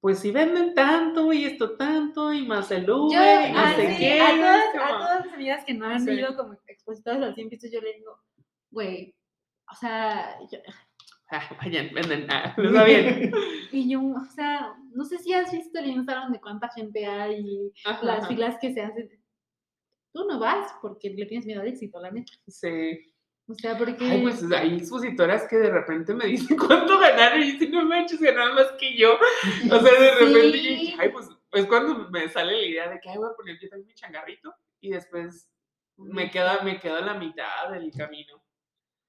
pues 0.00 0.18
si 0.20 0.30
venden 0.30 0.74
tanto 0.74 1.32
y 1.32 1.44
esto 1.44 1.76
tanto 1.76 2.32
y 2.32 2.46
más 2.46 2.70
el 2.70 2.88
Uber 2.90 3.18
Yo, 3.18 3.48
y 3.48 3.52
no 3.52 3.58
ah, 3.58 3.72
sé 3.76 3.96
qué. 3.98 4.20
a, 4.20 4.34
todas, 4.36 4.64
a 4.74 4.78
como, 4.88 4.98
todas 5.00 5.26
las 5.26 5.34
amigas 5.34 5.64
que 5.64 5.74
no 5.74 5.86
han 5.86 6.00
Sí. 6.04 6.10
ido 6.12 6.36
como 6.36 6.54
expositores 6.66 7.22
al 7.22 7.34
100 7.34 7.48
pisos, 7.50 7.70
yo 7.70 7.80
le 7.80 7.94
digo, 7.94 8.18
güey, 8.70 9.14
o 9.70 9.74
sea, 9.76 10.38
yo- 10.50 10.58
"Ah, 11.32 11.56
vayan, 11.62 11.90
venden, 11.94 12.26
ah, 12.30 12.54
les 12.56 12.74
va 12.74 12.84
bien. 12.84 13.30
y 13.72 13.88
yo, 13.90 14.00
o 14.02 14.24
sea, 14.34 14.74
no 14.92 15.04
sé 15.04 15.18
si 15.18 15.32
has 15.32 15.52
visto 15.52 15.78
el 15.78 15.86
Instagram 15.90 16.32
de 16.32 16.40
cuánta 16.40 16.68
gente 16.70 17.06
hay 17.06 17.36
y 17.40 17.72
Ajá, 17.84 18.04
las 18.04 18.18
ajá. 18.20 18.28
filas 18.28 18.56
que 18.60 18.72
se 18.72 18.80
hacen. 18.82 19.08
Tú 20.12 20.24
no 20.26 20.40
vas 20.40 20.72
porque 20.82 21.10
le 21.10 21.26
tienes 21.26 21.46
miedo 21.46 21.60
al 21.60 21.68
éxito, 21.68 22.00
la 22.00 22.10
neta. 22.10 22.32
Sí. 22.48 22.98
O 23.50 23.54
sea, 23.54 23.76
porque... 23.76 24.04
Ay, 24.04 24.22
pues 24.22 24.42
hay 24.52 24.76
expositoras 24.76 25.48
que 25.48 25.56
de 25.56 25.70
repente 25.70 26.14
me 26.14 26.26
dicen 26.26 26.56
cuánto 26.68 26.98
ganaron 26.98 27.42
y 27.42 27.52
dicen, 27.52 27.72
no 27.72 27.84
manches, 27.84 28.20
ganaron 28.20 28.54
más 28.54 28.72
que 28.78 28.96
yo. 28.96 29.14
O 29.14 29.80
sea, 29.80 30.00
de 30.00 30.10
repente 30.14 30.42
yo 30.62 30.70
Sí. 30.70 30.76
dije, 30.76 30.96
ay, 30.98 31.08
pues 31.10 31.28
es 31.52 31.66
cuando 31.66 32.08
me 32.10 32.28
sale 32.28 32.52
la 32.52 32.62
idea 32.62 32.88
de 32.90 33.00
que, 33.00 33.10
ay, 33.10 33.16
voy 33.18 33.28
a 33.30 33.34
poner 33.36 33.58
yo 33.60 33.68
también 33.68 33.88
mi 33.88 33.94
changarrito 33.94 34.54
y 34.80 34.90
después 34.90 35.50
me 35.96 36.30
queda, 36.30 36.62
me 36.62 36.78
quedo 36.78 36.96
a 36.96 37.00
la 37.00 37.14
mitad 37.14 37.70
del 37.72 37.90
camino. 37.90 38.40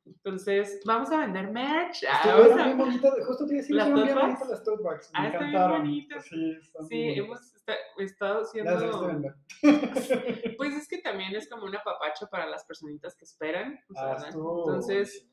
Entonces, 0.06 0.82
vamos 0.86 1.12
a 1.12 1.18
vender 1.18 1.52
merch. 1.52 2.04
Ah, 2.10 2.22
vamos 2.26 2.40
Estuvieron 2.48 2.60
a- 2.60 2.66
bien 2.66 2.78
bonitas, 2.80 3.14
justo 3.28 3.46
te 3.46 3.54
iba 3.54 3.60
a 3.60 3.62
decir, 3.62 3.76
¿Las 3.76 3.86
bien 3.86 3.98
tote 4.00 4.14
bonitas 4.14 4.40
bags? 4.40 4.50
las 4.50 4.64
tote 4.64 4.84
bags, 4.84 5.12
me 5.14 5.20
Ah, 5.20 5.22
bien 5.22 5.36
encantaron. 5.36 5.78
bonitas. 5.82 6.26
Sí, 6.26 6.58
están 6.60 6.88
Sí, 6.88 6.96
muy 6.96 7.14
hemos 7.20 7.51
debiste 7.66 8.26
haciendo... 8.26 9.08
vender. 9.08 9.36
Pues 10.58 10.74
es 10.76 10.88
que 10.88 11.00
también 11.00 11.36
es 11.36 11.50
como 11.50 11.66
un 11.66 11.76
apapacho 11.76 12.28
para 12.30 12.46
las 12.46 12.64
personitas 12.66 13.16
que 13.16 13.26
esperan. 13.26 13.80
o 13.90 13.94
sea, 13.94 14.12
Ah, 14.18 14.26
Entonces, 14.28 15.28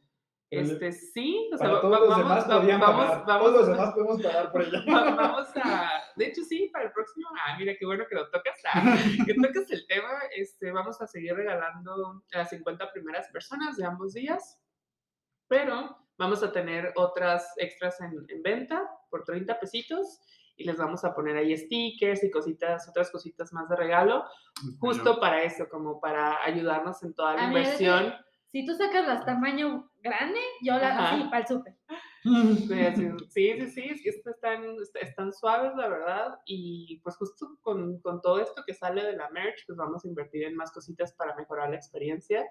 este, 0.50 0.92
sí, 0.92 1.50
o 1.52 1.58
sea, 1.58 1.68
va- 1.68 1.80
todos 1.82 1.92
va- 1.94 2.00
los 2.00 2.08
vamos, 2.08 2.24
demás 2.24 2.50
va- 2.50 2.78
vamos, 2.78 3.26
vamos, 3.26 3.26
todos 3.26 3.52
los 3.52 3.66
demás 3.68 3.94
podemos 3.94 4.22
pagar 4.22 4.52
por 4.52 4.62
ella. 4.62 4.78
va- 4.88 5.14
vamos 5.14 5.48
a, 5.56 5.90
de 6.16 6.26
hecho 6.26 6.42
sí, 6.44 6.70
para 6.72 6.86
el 6.86 6.92
próximo, 6.92 7.28
ah, 7.46 7.56
mira 7.58 7.74
qué 7.78 7.84
bueno 7.84 8.04
que 8.08 8.14
lo 8.14 8.30
tocas, 8.30 8.58
ah, 8.72 8.96
que 9.26 9.34
tocas 9.34 9.70
el 9.70 9.86
tema, 9.86 10.10
este, 10.34 10.72
vamos 10.72 11.00
a 11.02 11.06
seguir 11.06 11.34
regalando 11.34 12.22
a 12.32 12.38
las 12.38 12.48
50 12.50 12.90
primeras 12.92 13.28
personas 13.28 13.76
de 13.76 13.84
ambos 13.84 14.14
días, 14.14 14.58
pero 15.48 15.96
vamos 16.16 16.42
a 16.42 16.50
tener 16.50 16.92
otras 16.96 17.52
extras 17.58 18.00
en, 18.00 18.12
en 18.28 18.42
venta 18.42 18.88
por 19.10 19.24
30 19.24 19.58
pesitos 19.60 20.20
y 20.58 20.64
les 20.64 20.76
vamos 20.76 21.04
a 21.04 21.14
poner 21.14 21.36
ahí 21.36 21.56
stickers 21.56 22.24
y 22.24 22.30
cositas, 22.30 22.88
otras 22.88 23.10
cositas 23.10 23.52
más 23.52 23.68
de 23.68 23.76
regalo, 23.76 24.24
justo 24.80 25.20
para 25.20 25.42
eso, 25.44 25.68
como 25.70 26.00
para 26.00 26.44
ayudarnos 26.44 27.00
en 27.04 27.14
toda 27.14 27.34
la 27.34 27.46
mí, 27.46 27.58
inversión. 27.58 28.12
Si 28.48 28.66
tú 28.66 28.74
sacas 28.74 29.06
las 29.06 29.24
tamaño 29.24 29.88
grande, 30.02 30.40
yo 30.60 30.76
las 30.76 30.98
así 30.98 31.22
para 31.24 31.38
el 31.38 31.46
súper. 31.46 31.74
Sí, 33.30 33.52
sí, 33.60 33.66
sí, 33.70 33.82
es 33.90 34.02
que 34.02 34.30
están, 34.30 34.64
est- 34.80 34.96
están 34.96 35.32
suaves, 35.32 35.72
la 35.76 35.88
verdad, 35.88 36.38
y 36.46 37.00
pues 37.02 37.16
justo 37.16 37.58
con, 37.62 38.00
con 38.00 38.20
todo 38.20 38.40
esto 38.40 38.62
que 38.66 38.74
sale 38.74 39.04
de 39.04 39.16
la 39.16 39.30
merch, 39.30 39.64
pues 39.66 39.76
vamos 39.78 40.04
a 40.04 40.08
invertir 40.08 40.44
en 40.44 40.56
más 40.56 40.72
cositas 40.72 41.12
para 41.14 41.34
mejorar 41.36 41.70
la 41.70 41.76
experiencia. 41.76 42.44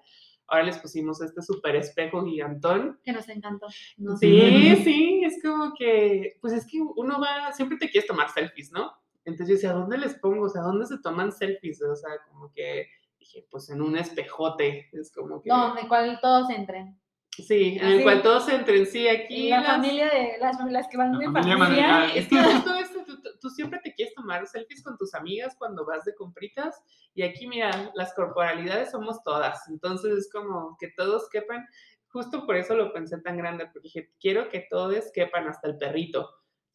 Ahora 0.46 0.64
les 0.64 0.78
pusimos 0.78 1.20
este 1.20 1.42
super 1.42 1.76
espejo 1.76 2.24
gigantón. 2.24 2.98
Que 3.04 3.12
nos 3.12 3.28
encantó. 3.28 3.66
Nos 3.98 4.18
Sí, 4.20 4.76
sí, 4.84 5.22
es 5.24 5.42
como 5.42 5.74
que, 5.74 6.38
pues 6.40 6.54
es 6.54 6.66
que 6.66 6.80
uno 6.80 7.20
va, 7.20 7.52
siempre 7.52 7.76
te 7.78 7.90
quieres 7.90 8.08
tomar 8.08 8.30
selfies, 8.30 8.72
¿no? 8.72 8.92
Entonces 9.24 9.48
yo 9.48 9.54
decía, 9.56 9.70
¿a 9.70 9.74
dónde 9.74 9.98
les 9.98 10.14
pongo? 10.14 10.46
O 10.46 10.48
sea, 10.48 10.62
¿a 10.62 10.66
dónde 10.66 10.86
se 10.86 10.98
toman 11.00 11.32
selfies? 11.32 11.82
O 11.82 11.94
sea, 11.94 12.10
como 12.30 12.50
que 12.54 12.86
dije, 13.18 13.46
pues 13.50 13.68
en 13.68 13.82
un 13.82 13.96
espejote, 13.98 14.88
es 14.92 15.12
como 15.12 15.42
que... 15.42 15.50
Donde 15.50 15.86
cual 15.86 16.18
todos 16.22 16.48
entren. 16.48 16.98
Sí, 17.42 17.78
en 17.78 17.86
el 17.86 17.94
Así. 17.94 18.02
cual 18.02 18.22
todos 18.22 18.48
entren, 18.48 18.86
sí, 18.86 19.06
aquí... 19.08 19.48
la 19.50 19.60
las- 19.60 19.70
familia 19.76 20.08
de 20.10 20.38
las 20.40 20.56
familias 20.58 20.86
que 20.90 20.96
van 20.96 21.12
La 21.12 21.18
de 21.18 21.24
familia 21.26 21.58
familia. 21.58 22.08
Sí, 22.12 22.18
es 22.18 22.28
que 22.28 22.36
justo 22.42 22.74
esto, 22.74 23.04
tú, 23.06 23.22
tú- 23.22 23.30
tú 23.40 23.50
siempre 23.50 23.80
te 23.82 23.94
quieres 23.94 24.14
tomar 24.14 24.46
selfies 24.46 24.82
con 24.82 24.96
tus 24.98 25.14
amigas 25.14 25.54
cuando 25.58 25.84
vas 25.86 26.04
de 26.04 26.14
compritas 26.14 26.82
y 27.14 27.22
aquí, 27.22 27.46
mira, 27.46 27.90
las 27.94 28.12
corporalidades 28.14 28.90
somos 28.90 29.22
todas, 29.22 29.68
entonces 29.68 30.12
es 30.18 30.30
como 30.32 30.76
que 30.80 30.88
todos 30.96 31.28
quepan, 31.30 31.66
justo 32.08 32.44
por 32.46 32.56
eso 32.56 32.74
lo 32.74 32.92
pensé 32.92 33.20
tan 33.20 33.36
grande, 33.36 33.66
porque 33.66 33.80
dije, 33.82 34.10
quiero 34.20 34.48
que 34.48 34.66
todos 34.70 35.10
quepan, 35.12 35.46
hasta 35.48 35.68
el 35.68 35.78
perrito, 35.78 36.28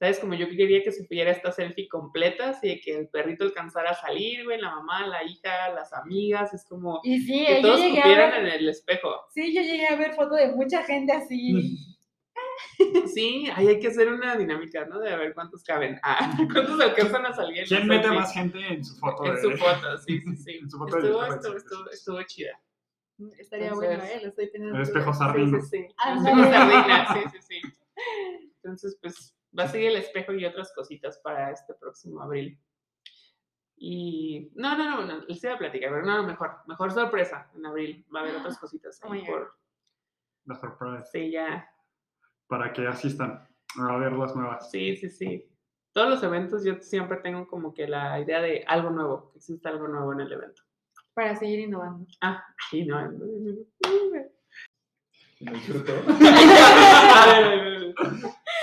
¿sabes? 0.03 0.19
Como 0.19 0.33
yo 0.33 0.49
quería 0.49 0.83
que 0.83 0.91
se 0.91 1.05
pudiera 1.05 1.31
esta 1.31 1.51
selfie 1.53 1.87
completa, 1.87 2.49
así 2.49 2.67
de 2.67 2.81
que 2.81 2.97
el 2.99 3.07
perrito 3.07 3.45
alcanzara 3.45 3.91
a 3.91 3.93
salir, 3.93 4.43
güey, 4.43 4.59
la 4.59 4.69
mamá, 4.75 5.07
la 5.07 5.23
hija, 5.23 5.69
las 5.73 5.93
amigas, 5.93 6.53
es 6.53 6.65
como 6.65 6.99
Y 7.05 7.21
sí, 7.21 7.45
que 7.47 7.55
yo 7.55 7.61
todos 7.61 7.79
ver, 7.79 8.33
en 8.35 8.45
el 8.47 8.67
espejo. 8.67 9.09
sí, 9.29 9.53
yo 9.55 9.61
llegué 9.61 9.87
a 9.87 9.95
ver 9.95 10.13
fotos 10.13 10.37
de 10.39 10.51
mucha 10.53 10.83
gente 10.83 11.13
así. 11.13 11.77
Sí, 13.07 13.47
ahí 13.55 13.67
hay 13.67 13.79
que 13.79 13.87
hacer 13.87 14.11
una 14.11 14.35
dinámica, 14.35 14.85
¿no? 14.85 14.99
De 14.99 15.11
a 15.11 15.17
ver 15.17 15.33
cuántos 15.33 15.63
caben, 15.63 15.99
ah, 16.03 16.35
cuántos 16.51 16.79
alcanzan 16.81 17.25
a 17.25 17.33
salir. 17.33 17.65
¿Quién 17.67 17.87
mete 17.87 18.09
más 18.09 18.33
gente 18.33 18.59
en 18.59 18.83
su 18.83 18.95
foto? 18.97 19.25
En 19.25 19.35
de- 19.35 19.41
su 19.41 19.51
foto, 19.57 19.97
sí, 19.99 20.19
sí, 20.19 20.35
sí. 20.35 20.51
En 20.61 20.69
su 20.69 20.77
foto 20.77 20.97
estuvo, 20.97 21.23
estuvo, 21.25 21.51
sí. 21.51 21.57
estuvo, 21.57 21.89
estuvo 21.91 22.23
chida. 22.23 22.59
Estaría 23.37 23.67
Entonces, 23.67 23.89
bueno, 23.97 24.03
¿eh? 24.03 24.19
Lo 24.21 24.27
estoy 24.29 24.51
teniendo. 24.51 24.75
El 24.77 24.83
espejo 24.83 25.13
Sí, 25.13 25.19
sardino. 25.19 25.61
sí, 25.61 25.67
sí. 25.67 25.77
El 25.77 26.17
espejo 26.17 26.43
sardina, 26.43 27.07
sí, 27.13 27.19
sí, 27.31 27.37
sí. 27.61 27.61
Entonces, 28.63 28.97
pues, 29.01 29.35
va 29.57 29.63
a 29.63 29.67
seguir 29.67 29.89
el 29.89 29.97
espejo 29.97 30.33
y 30.33 30.45
otras 30.45 30.73
cositas 30.73 31.19
para 31.19 31.51
este 31.51 31.73
próximo 31.75 32.21
abril. 32.21 32.59
Y, 33.75 34.51
no, 34.55 34.77
no, 34.77 35.01
no, 35.01 35.05
no, 35.05 35.25
les 35.25 35.43
iba 35.43 35.53
a 35.53 35.57
platicar, 35.57 35.89
pero 35.91 36.05
no, 36.05 36.23
mejor, 36.23 36.57
mejor 36.67 36.91
sorpresa 36.91 37.49
en 37.55 37.65
abril. 37.65 38.05
Va 38.13 38.21
a 38.21 38.23
haber 38.23 38.37
otras 38.37 38.57
cositas 38.59 38.99
Oh 39.03 39.11
ahí 39.11 39.21
God. 39.21 39.27
por, 39.27 39.57
La 40.45 40.55
surprise. 40.55 41.09
sí, 41.11 41.31
ya, 41.31 41.69
Para 42.47 42.71
que 42.71 42.87
asistan 42.87 43.45
a 43.77 43.97
ver 43.97 44.13
las 44.13 44.35
nuevas. 44.35 44.69
Sí, 44.71 44.95
sí, 44.95 45.09
sí. 45.09 45.49
Todos 45.91 46.09
los 46.09 46.23
eventos 46.23 46.63
yo 46.63 46.75
siempre 46.81 47.17
tengo 47.17 47.47
como 47.47 47.73
que 47.73 47.87
la 47.87 48.19
idea 48.19 48.41
de 48.41 48.63
algo 48.67 48.89
nuevo, 48.89 49.31
que 49.31 49.39
exista 49.39 49.69
algo 49.69 49.87
nuevo 49.87 50.13
en 50.13 50.21
el 50.21 50.31
evento. 50.31 50.63
Para 51.13 51.35
seguir 51.35 51.59
innovando. 51.59 52.07
Ah, 52.21 52.43
no. 52.87 53.11
Lo 55.39 55.51
disfruto. 55.51 55.93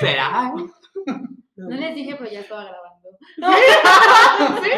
¿Será? 0.00 0.52
No 1.56 1.76
les 1.76 1.94
dije, 1.94 2.16
pero 2.16 2.30
ya 2.30 2.40
estaba 2.40 2.64
grabando. 2.64 3.08
¿Sí? 4.64 4.70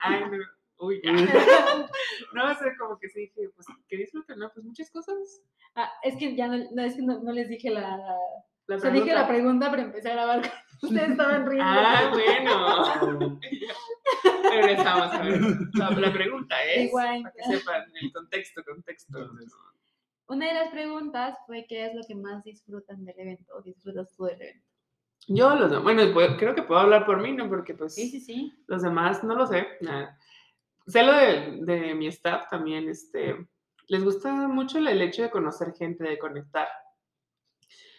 Ay, 0.00 0.20
no. 0.30 0.38
Uy, 0.78 1.00
ya. 1.02 1.12
No, 2.34 2.50
o 2.50 2.54
sea, 2.54 2.76
como 2.78 2.98
que 2.98 3.08
sí 3.08 3.20
dije, 3.20 3.48
pues, 3.54 3.66
que 3.88 3.96
disfruten, 3.96 4.38
¿no? 4.38 4.50
Pues 4.52 4.66
muchas 4.66 4.90
cosas. 4.90 5.16
Ah, 5.74 5.90
es 6.02 6.16
que 6.16 6.36
ya 6.36 6.48
no, 6.48 6.58
no, 6.72 6.82
es 6.82 6.96
que 6.96 7.02
no, 7.02 7.22
no 7.22 7.32
les 7.32 7.48
dije 7.48 7.70
la. 7.70 7.96
La 8.66 8.76
O 8.76 8.78
sea, 8.78 8.90
dije 8.90 9.14
la 9.14 9.26
pregunta. 9.26 9.70
pero 9.70 9.84
empecé 9.84 10.10
a 10.10 10.14
grabar. 10.14 10.42
Ustedes 10.82 11.10
estaban 11.10 11.46
riendo. 11.48 11.64
Ah, 11.66 12.10
bueno. 12.12 13.40
Regresamos 14.50 15.12
a 15.12 15.22
ver. 15.22 15.40
La, 15.74 15.90
la 15.90 16.12
pregunta 16.12 16.62
es, 16.64 16.88
Igual. 16.88 17.22
para 17.22 17.34
que 17.34 17.56
sepan 17.56 17.84
el 18.02 18.12
contexto, 18.12 18.62
contexto. 18.64 19.18
Una 20.28 20.48
de 20.48 20.54
las 20.54 20.70
preguntas 20.70 21.38
fue: 21.46 21.64
¿qué 21.68 21.86
es 21.86 21.94
lo 21.94 22.02
que 22.06 22.16
más 22.16 22.42
disfrutan 22.44 23.04
del 23.04 23.18
evento? 23.18 23.54
¿O 23.56 23.62
disfrutas 23.62 24.12
tú 24.14 24.24
del 24.24 24.42
evento? 24.42 24.65
Yo, 25.28 25.54
los 25.56 25.82
bueno, 25.82 26.02
puedo- 26.12 26.36
creo 26.36 26.54
que 26.54 26.62
puedo 26.62 26.80
hablar 26.80 27.04
por 27.04 27.20
mí, 27.20 27.32
¿no? 27.32 27.48
Porque 27.48 27.74
pues 27.74 27.94
Sí, 27.94 28.08
sí, 28.08 28.20
sí. 28.20 28.52
los 28.68 28.82
demás 28.82 29.24
no 29.24 29.34
lo 29.34 29.46
sé. 29.46 29.66
nada. 29.80 30.18
Sé 30.86 31.02
lo 31.02 31.12
de, 31.12 31.58
de 31.64 31.94
mi 31.94 32.06
staff 32.08 32.48
también, 32.48 32.88
este, 32.88 33.48
les 33.88 34.04
gusta 34.04 34.32
mucho 34.48 34.78
el 34.78 35.02
hecho 35.02 35.22
de 35.22 35.30
conocer 35.30 35.74
gente, 35.74 36.04
de 36.04 36.18
conectar. 36.18 36.68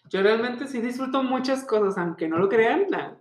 Yo 0.10 0.22
realmente 0.24 0.68
sí 0.68 0.80
disfruto 0.82 1.22
muchas 1.22 1.66
cosas, 1.66 1.98
aunque 1.98 2.28
no 2.30 2.38
lo 2.38 2.48
crean, 2.48 2.86
nada. 2.90 3.20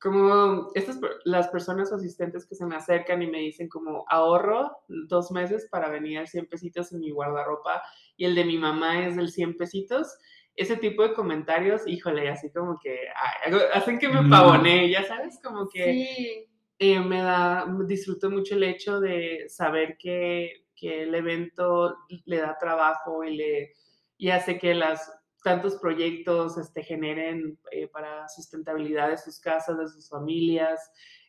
Como 0.00 0.70
estas, 0.74 0.98
las 1.24 1.48
personas 1.48 1.92
asistentes 1.92 2.46
que 2.46 2.54
se 2.54 2.64
me 2.66 2.74
acercan 2.74 3.22
y 3.22 3.26
me 3.30 3.38
dicen 3.38 3.68
como 3.68 4.04
ahorro 4.08 4.78
dos 4.88 5.30
meses 5.30 5.68
para 5.70 5.90
venir 5.90 6.18
al 6.18 6.26
100 6.26 6.46
pesitos 6.46 6.90
en 6.92 7.00
mi 7.00 7.10
guardarropa 7.10 7.82
y 8.16 8.24
el 8.24 8.34
de 8.34 8.44
mi 8.44 8.58
mamá 8.58 9.06
es 9.06 9.14
del 9.14 9.30
100 9.30 9.56
pesitos. 9.56 10.16
Ese 10.56 10.76
tipo 10.76 11.02
de 11.02 11.14
comentarios, 11.14 11.82
híjole, 11.86 12.28
así 12.28 12.50
como 12.52 12.78
que 12.78 12.98
ay, 13.14 13.52
hacen 13.72 13.98
que 13.98 14.08
me 14.08 14.20
Mm. 14.22 14.30
pavonee, 14.30 14.90
ya 14.90 15.02
sabes, 15.04 15.40
como 15.42 15.68
que 15.68 15.84
Sí. 15.84 16.48
eh, 16.78 17.00
me 17.00 17.22
da, 17.22 17.66
disfruto 17.86 18.30
mucho 18.30 18.54
el 18.56 18.64
hecho 18.64 19.00
de 19.00 19.44
saber 19.48 19.96
que, 19.98 20.64
que 20.74 21.04
el 21.04 21.14
evento 21.14 21.96
le 22.26 22.36
da 22.38 22.58
trabajo 22.58 23.24
y, 23.24 23.36
le, 23.36 23.72
y 24.18 24.30
hace 24.30 24.58
que 24.58 24.74
las, 24.74 25.10
tantos 25.44 25.76
proyectos 25.76 26.56
este, 26.58 26.82
generen 26.82 27.58
eh, 27.70 27.88
para 27.88 28.28
sustentabilidad 28.28 29.08
de 29.10 29.18
sus 29.18 29.40
casas, 29.40 29.78
de 29.78 29.88
sus 29.88 30.08
familias. 30.08 30.80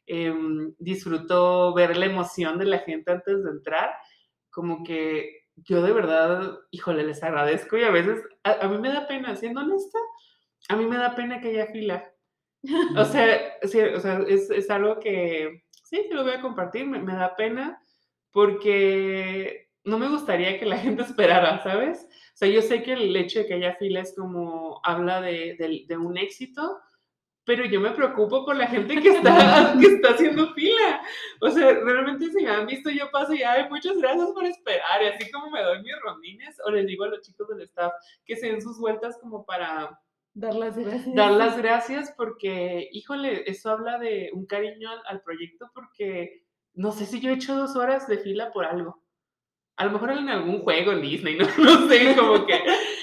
Em, 0.05 0.73
disfruto 0.79 1.73
ver 1.73 1.95
la 1.97 2.05
emoción 2.07 2.57
de 2.59 2.65
la 2.65 2.79
gente 2.79 3.11
antes 3.11 3.43
de 3.43 3.49
entrar, 3.51 3.91
como 4.51 4.83
que 4.83 5.42
yo 5.57 5.81
de 5.81 5.91
verdad, 5.93 6.59
híjole, 6.71 7.03
les 7.03 7.23
agradezco 7.23 7.77
y 7.77 7.83
a 7.83 7.91
veces, 7.91 8.21
a, 8.43 8.53
a 8.65 8.67
mí 8.69 8.77
me 8.79 8.89
da 8.89 9.07
pena, 9.07 9.35
siendo 9.35 9.61
honesta, 9.61 9.99
a 10.69 10.75
mí 10.75 10.85
me 10.85 10.97
da 10.97 11.15
pena 11.15 11.41
que 11.41 11.49
haya 11.49 11.67
fila. 11.67 12.09
O 12.97 13.05
sea, 13.05 13.53
sí, 13.63 13.79
o 13.81 13.99
sea 13.99 14.19
es, 14.27 14.49
es 14.49 14.69
algo 14.69 14.99
que 14.99 15.63
sí, 15.83 15.97
sí 16.03 16.09
lo 16.13 16.23
voy 16.23 16.33
a 16.33 16.41
compartir, 16.41 16.85
me, 16.87 16.99
me 16.99 17.13
da 17.15 17.35
pena 17.35 17.79
porque 18.31 19.69
no 19.83 19.97
me 19.99 20.09
gustaría 20.09 20.59
que 20.59 20.65
la 20.65 20.77
gente 20.85 21.03
esperara, 21.03 21.61
¿sabes? 21.63 22.07
O 22.33 22.37
sea, 22.37 22.47
yo 22.49 22.61
sé 22.61 22.83
que 22.83 22.93
el 22.93 23.15
hecho 23.15 23.39
de 23.39 23.47
que 23.47 23.53
haya 23.55 23.75
fila 23.75 24.01
es 24.01 24.15
como 24.17 24.79
habla 24.83 25.21
de, 25.21 25.55
de- 25.59 25.85
de 25.87 25.97
un 25.97 26.17
éxito, 26.17 26.79
pero 27.45 27.65
yo 27.65 27.79
me 27.81 27.91
preocupo 27.91 28.45
por 28.45 28.55
la 28.55 28.67
gente 28.67 29.01
que 29.01 29.09
está, 29.09 29.75
que 29.79 29.87
está 29.87 30.11
haciendo 30.11 30.53
fila. 30.53 31.01
O 31.41 31.49
sea, 31.49 31.73
realmente 31.73 32.29
si 32.31 32.43
me 32.43 32.49
han 32.49 32.65
visto, 32.65 32.89
yo 32.89 33.09
paso 33.11 33.33
y, 33.33 33.43
ay, 33.43 33.67
muchas 33.69 33.97
gracias 33.97 34.29
por 34.31 34.45
esperar, 34.45 35.01
y 35.01 35.07
así 35.07 35.29
como 35.31 35.49
me 35.49 35.61
doy 35.61 35.81
mis 35.81 35.99
rondines, 36.01 36.57
o 36.65 36.71
les 36.71 36.85
digo 36.87 37.03
a 37.03 37.09
los 37.09 37.21
chicos 37.21 37.47
del 37.49 37.61
staff 37.61 37.93
que 38.25 38.35
se 38.35 38.47
den 38.47 38.61
sus 38.61 38.79
vueltas 38.79 39.17
como 39.21 39.45
para 39.45 39.99
Dar 40.35 40.55
las 40.55 40.75
gracias. 40.77 41.13
dar 41.13 41.31
las 41.31 41.57
gracias 41.57 42.13
porque, 42.17 42.89
híjole, 42.91 43.43
eso 43.49 43.69
habla 43.69 43.99
de 43.99 44.31
un 44.33 44.47
cariño 44.47 44.89
al, 44.89 45.01
al 45.05 45.21
proyecto 45.21 45.69
porque 45.75 46.43
no 46.73 46.91
sé 46.91 47.05
si 47.05 47.19
yo 47.19 47.29
he 47.29 47.33
hecho 47.33 47.55
dos 47.55 47.75
horas 47.75 48.07
de 48.07 48.17
fila 48.17 48.51
por 48.51 48.65
algo. 48.65 49.02
A 49.75 49.85
lo 49.85 49.91
mejor 49.91 50.11
en 50.11 50.29
algún 50.29 50.61
juego 50.61 50.91
en 50.91 51.01
Disney, 51.01 51.35
no, 51.37 51.47
no 51.57 51.87
sé, 51.87 52.15
como 52.15 52.45
que. 52.45 52.61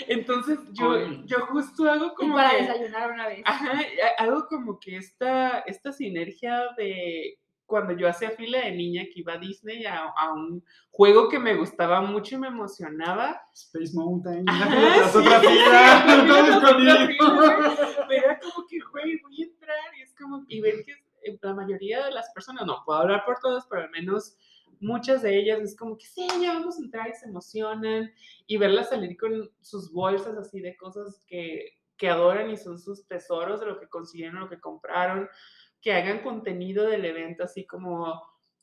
Entonces 0.09 0.59
yo, 0.73 0.93
Ay. 0.93 1.23
yo 1.27 1.41
justo 1.47 1.91
hago 1.91 2.07
Y 2.07 2.15
como 2.15 2.35
para 2.37 2.51
que. 2.51 2.63
desayunar 2.63 3.11
una 3.13 3.27
vez. 3.27 3.43
Ajá, 3.45 3.81
algo 4.19 4.47
como 4.49 4.79
que 4.79 4.97
esta, 4.97 5.61
esta 5.61 5.93
sinergia 5.93 6.69
de 6.77 7.39
cuando 7.67 7.97
yo 7.97 8.09
hacía 8.09 8.31
fila 8.33 8.59
de 8.63 8.73
niña 8.73 9.05
que 9.05 9.21
iba 9.21 9.35
a 9.35 9.39
Disney 9.39 9.85
a, 9.87 10.07
a 10.07 10.33
un 10.33 10.65
juego 10.91 11.29
que 11.29 11.39
me 11.39 11.55
gustaba 11.55 12.01
mucho 12.01 12.35
y 12.35 12.39
me 12.39 12.49
emocionaba. 12.49 13.41
Space 13.55 13.93
Mountain. 13.95 14.45
Ajá, 14.49 15.09
sí, 15.13 15.19
otra 15.19 15.41
sí, 15.41 15.47
fila. 15.47 16.05
otra 16.57 16.57
escondido. 16.57 16.97
fila, 17.07 17.77
Pero 18.09 18.25
era 18.27 18.39
como 18.41 18.67
que, 18.67 18.79
güey, 18.91 19.21
voy 19.23 19.43
a 19.43 19.45
entrar 19.47 19.79
y 19.99 20.03
es 20.03 20.15
como, 20.21 20.45
y 20.49 20.61
ver 20.61 20.85
que 20.85 20.93
eh, 21.23 21.39
la 21.43 21.55
mayoría 21.55 22.05
de 22.07 22.11
las 22.13 22.29
personas, 22.33 22.67
no 22.67 22.83
puedo 22.85 22.99
hablar 23.01 23.25
por 23.25 23.39
todos, 23.39 23.65
pero 23.71 23.83
al 23.83 23.91
menos 23.91 24.37
muchas 24.81 25.23
de 25.23 25.39
ellas 25.39 25.61
es 25.61 25.77
como 25.77 25.97
que 25.97 26.07
sí, 26.07 26.27
ya 26.41 26.55
vamos 26.55 26.79
a 26.79 26.83
entrar 26.83 27.09
y 27.09 27.15
se 27.15 27.27
emocionan 27.27 28.13
y 28.47 28.57
verlas 28.57 28.89
salir 28.89 29.17
con 29.17 29.51
sus 29.61 29.93
bolsas 29.93 30.37
así 30.37 30.61
de 30.61 30.77
cosas 30.77 31.25
que, 31.27 31.79
que 31.97 32.09
adoran 32.09 32.51
y 32.51 32.57
son 32.57 32.79
sus 32.79 33.07
tesoros 33.07 33.61
de 33.61 33.67
lo 33.67 33.79
que 33.79 33.89
consiguieron, 33.89 34.41
lo 34.41 34.49
que 34.49 34.61
compraron, 34.61 35.29
que 35.81 35.93
hagan 35.93 36.23
contenido 36.23 36.87
del 36.87 37.05
evento 37.05 37.45
así 37.45 37.67
como 37.67 38.23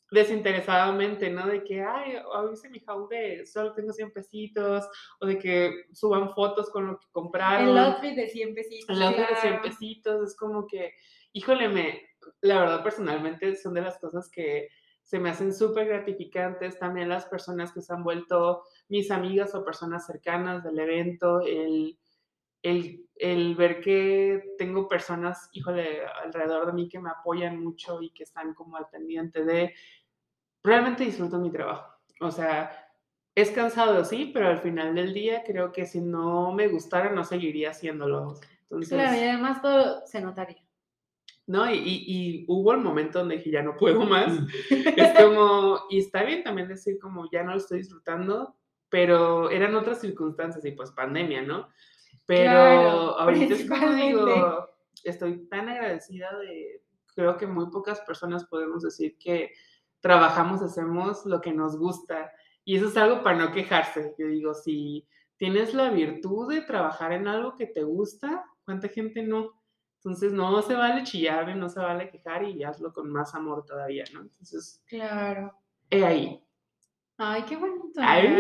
desinteresadamente, 0.10 1.30
¿no? 1.30 1.48
De 1.48 1.64
que, 1.64 1.82
ay, 1.82 2.14
hoy 2.32 2.54
hice 2.54 2.70
mi 2.70 2.82
haul 2.88 3.10
de 3.10 3.46
solo 3.46 3.74
tengo 3.74 3.92
100 3.92 4.12
pesitos, 4.12 4.88
o 5.20 5.26
de 5.26 5.38
que 5.38 5.86
suban 5.92 6.34
fotos 6.34 6.70
con 6.70 6.88
lo 6.88 7.00
que 7.00 7.08
compraron. 7.12 7.70
El 7.70 7.78
outfit 7.78 8.16
de 8.16 8.30
100 8.30 8.56
pesitos. 8.56 8.96
El 8.96 9.04
outfit 9.04 9.28
de 9.28 9.36
100 9.36 9.42
claro. 9.42 9.62
pesitos, 9.62 10.30
es 10.30 10.38
como 10.38 10.66
que, 10.66 10.94
híjole, 11.34 11.68
me, 11.68 12.02
la 12.42 12.60
verdad 12.60 12.84
personalmente 12.84 13.56
son 13.56 13.74
de 13.74 13.82
las 13.82 13.98
cosas 14.00 14.30
que 14.32 14.70
se 15.08 15.20
me 15.20 15.30
hacen 15.30 15.54
súper 15.54 15.88
gratificantes. 15.88 16.78
También 16.78 17.08
las 17.08 17.26
personas 17.26 17.72
que 17.72 17.82
se 17.82 17.94
han 17.94 18.04
vuelto 18.04 18.64
mis 18.90 19.10
amigas 19.10 19.56
o 19.56 19.64
personas 19.64 20.06
cercanas 20.06 20.66
del 20.66 20.78
evento, 20.78 21.40
el, 21.40 21.98
el, 22.62 23.08
el 23.16 23.56
ver 23.56 23.80
que 23.80 24.56
tengo 24.58 24.90
personas, 24.90 25.50
híjole, 25.54 26.06
alrededor 26.06 26.66
de 26.66 26.74
mí 26.74 26.90
que 26.90 27.00
me 27.00 27.10
apoyan 27.10 27.64
mucho 27.64 28.02
y 28.02 28.10
que 28.10 28.24
están 28.24 28.54
como 28.54 28.76
al 28.76 28.90
pendiente 28.90 29.46
de, 29.46 29.74
realmente 30.62 31.06
disfruto 31.06 31.40
mi 31.40 31.52
trabajo. 31.52 31.90
O 32.20 32.30
sea, 32.30 32.70
es 33.34 33.52
cansado, 33.52 34.04
sí, 34.04 34.32
pero 34.34 34.50
al 34.50 34.60
final 34.60 34.94
del 34.94 35.14
día 35.14 35.42
creo 35.46 35.72
que 35.72 35.86
si 35.86 36.02
no 36.02 36.52
me 36.52 36.68
gustara 36.68 37.14
no 37.14 37.24
seguiría 37.24 37.70
haciéndolo. 37.70 38.42
Entonces, 38.64 38.90
Claro, 38.90 39.16
y 39.16 39.24
además 39.24 39.62
todo 39.62 40.06
se 40.06 40.20
notaría. 40.20 40.67
¿No? 41.48 41.70
Y, 41.74 41.78
y, 41.78 42.46
hubo 42.48 42.74
el 42.74 42.82
momento 42.82 43.20
donde 43.20 43.38
dije, 43.38 43.52
ya 43.52 43.64
no 43.64 43.78
puedo 43.78 44.02
más. 44.06 44.38
es 44.70 45.20
como, 45.20 45.80
y 45.90 46.00
está 46.00 46.24
bien 46.24 46.44
también 46.44 46.68
decir 46.68 47.00
como, 47.00 47.30
ya 47.32 47.44
no 47.44 47.52
lo 47.52 47.58
estoy 47.58 47.80
disfrutando, 47.80 48.56
pero 48.90 49.50
eran 49.50 49.76
otras 49.76 50.02
circunstancias 50.02 50.64
y 50.66 50.72
pues 50.72 50.92
pandemia, 50.92 51.42
¿no? 51.42 51.70
Pero 52.26 52.50
ahorita 53.20 53.56
es 53.56 53.68
como 53.68 53.94
digo, 53.94 54.70
estoy 55.04 55.48
tan 55.48 55.70
agradecida 55.70 56.38
de, 56.38 56.84
creo 57.16 57.38
que 57.38 57.48
muy 57.48 57.70
pocas 57.72 58.02
personas 58.02 58.46
podemos 58.46 58.84
decir 58.84 59.18
que 59.18 59.54
trabajamos, 60.02 60.62
hacemos 60.62 61.26
lo 61.26 61.42
que 61.42 61.54
nos 61.54 61.78
gusta. 61.78 62.32
Y 62.66 62.76
eso 62.76 62.88
es 62.88 62.98
algo 62.98 63.24
para 63.24 63.38
no 63.38 63.54
quejarse. 63.54 64.14
Yo 64.20 64.28
digo, 64.28 64.54
si 64.54 65.08
tienes 65.38 65.74
la 65.74 65.90
virtud 65.90 66.54
de 66.54 66.62
trabajar 66.62 67.14
en 67.14 67.28
algo 67.28 67.56
que 67.56 67.68
te 67.68 67.84
gusta, 67.84 68.46
¿cuánta 68.66 68.90
gente 68.90 69.24
no? 69.24 69.57
Entonces 70.08 70.32
no 70.32 70.62
se 70.62 70.74
vale 70.74 71.04
chillar, 71.04 71.54
no 71.58 71.68
se 71.68 71.82
vale 71.82 72.10
quejar 72.10 72.42
y 72.46 72.64
hazlo 72.64 72.94
con 72.94 73.12
más 73.12 73.36
amor 73.36 73.66
todavía, 73.66 74.06
¿no? 74.14 74.22
Entonces, 74.22 74.82
claro. 74.88 75.54
He 75.90 76.06
ahí. 76.06 76.42
Ay, 77.18 77.44
qué 77.44 77.58
bonito. 77.58 78.00
Ay, 78.00 78.38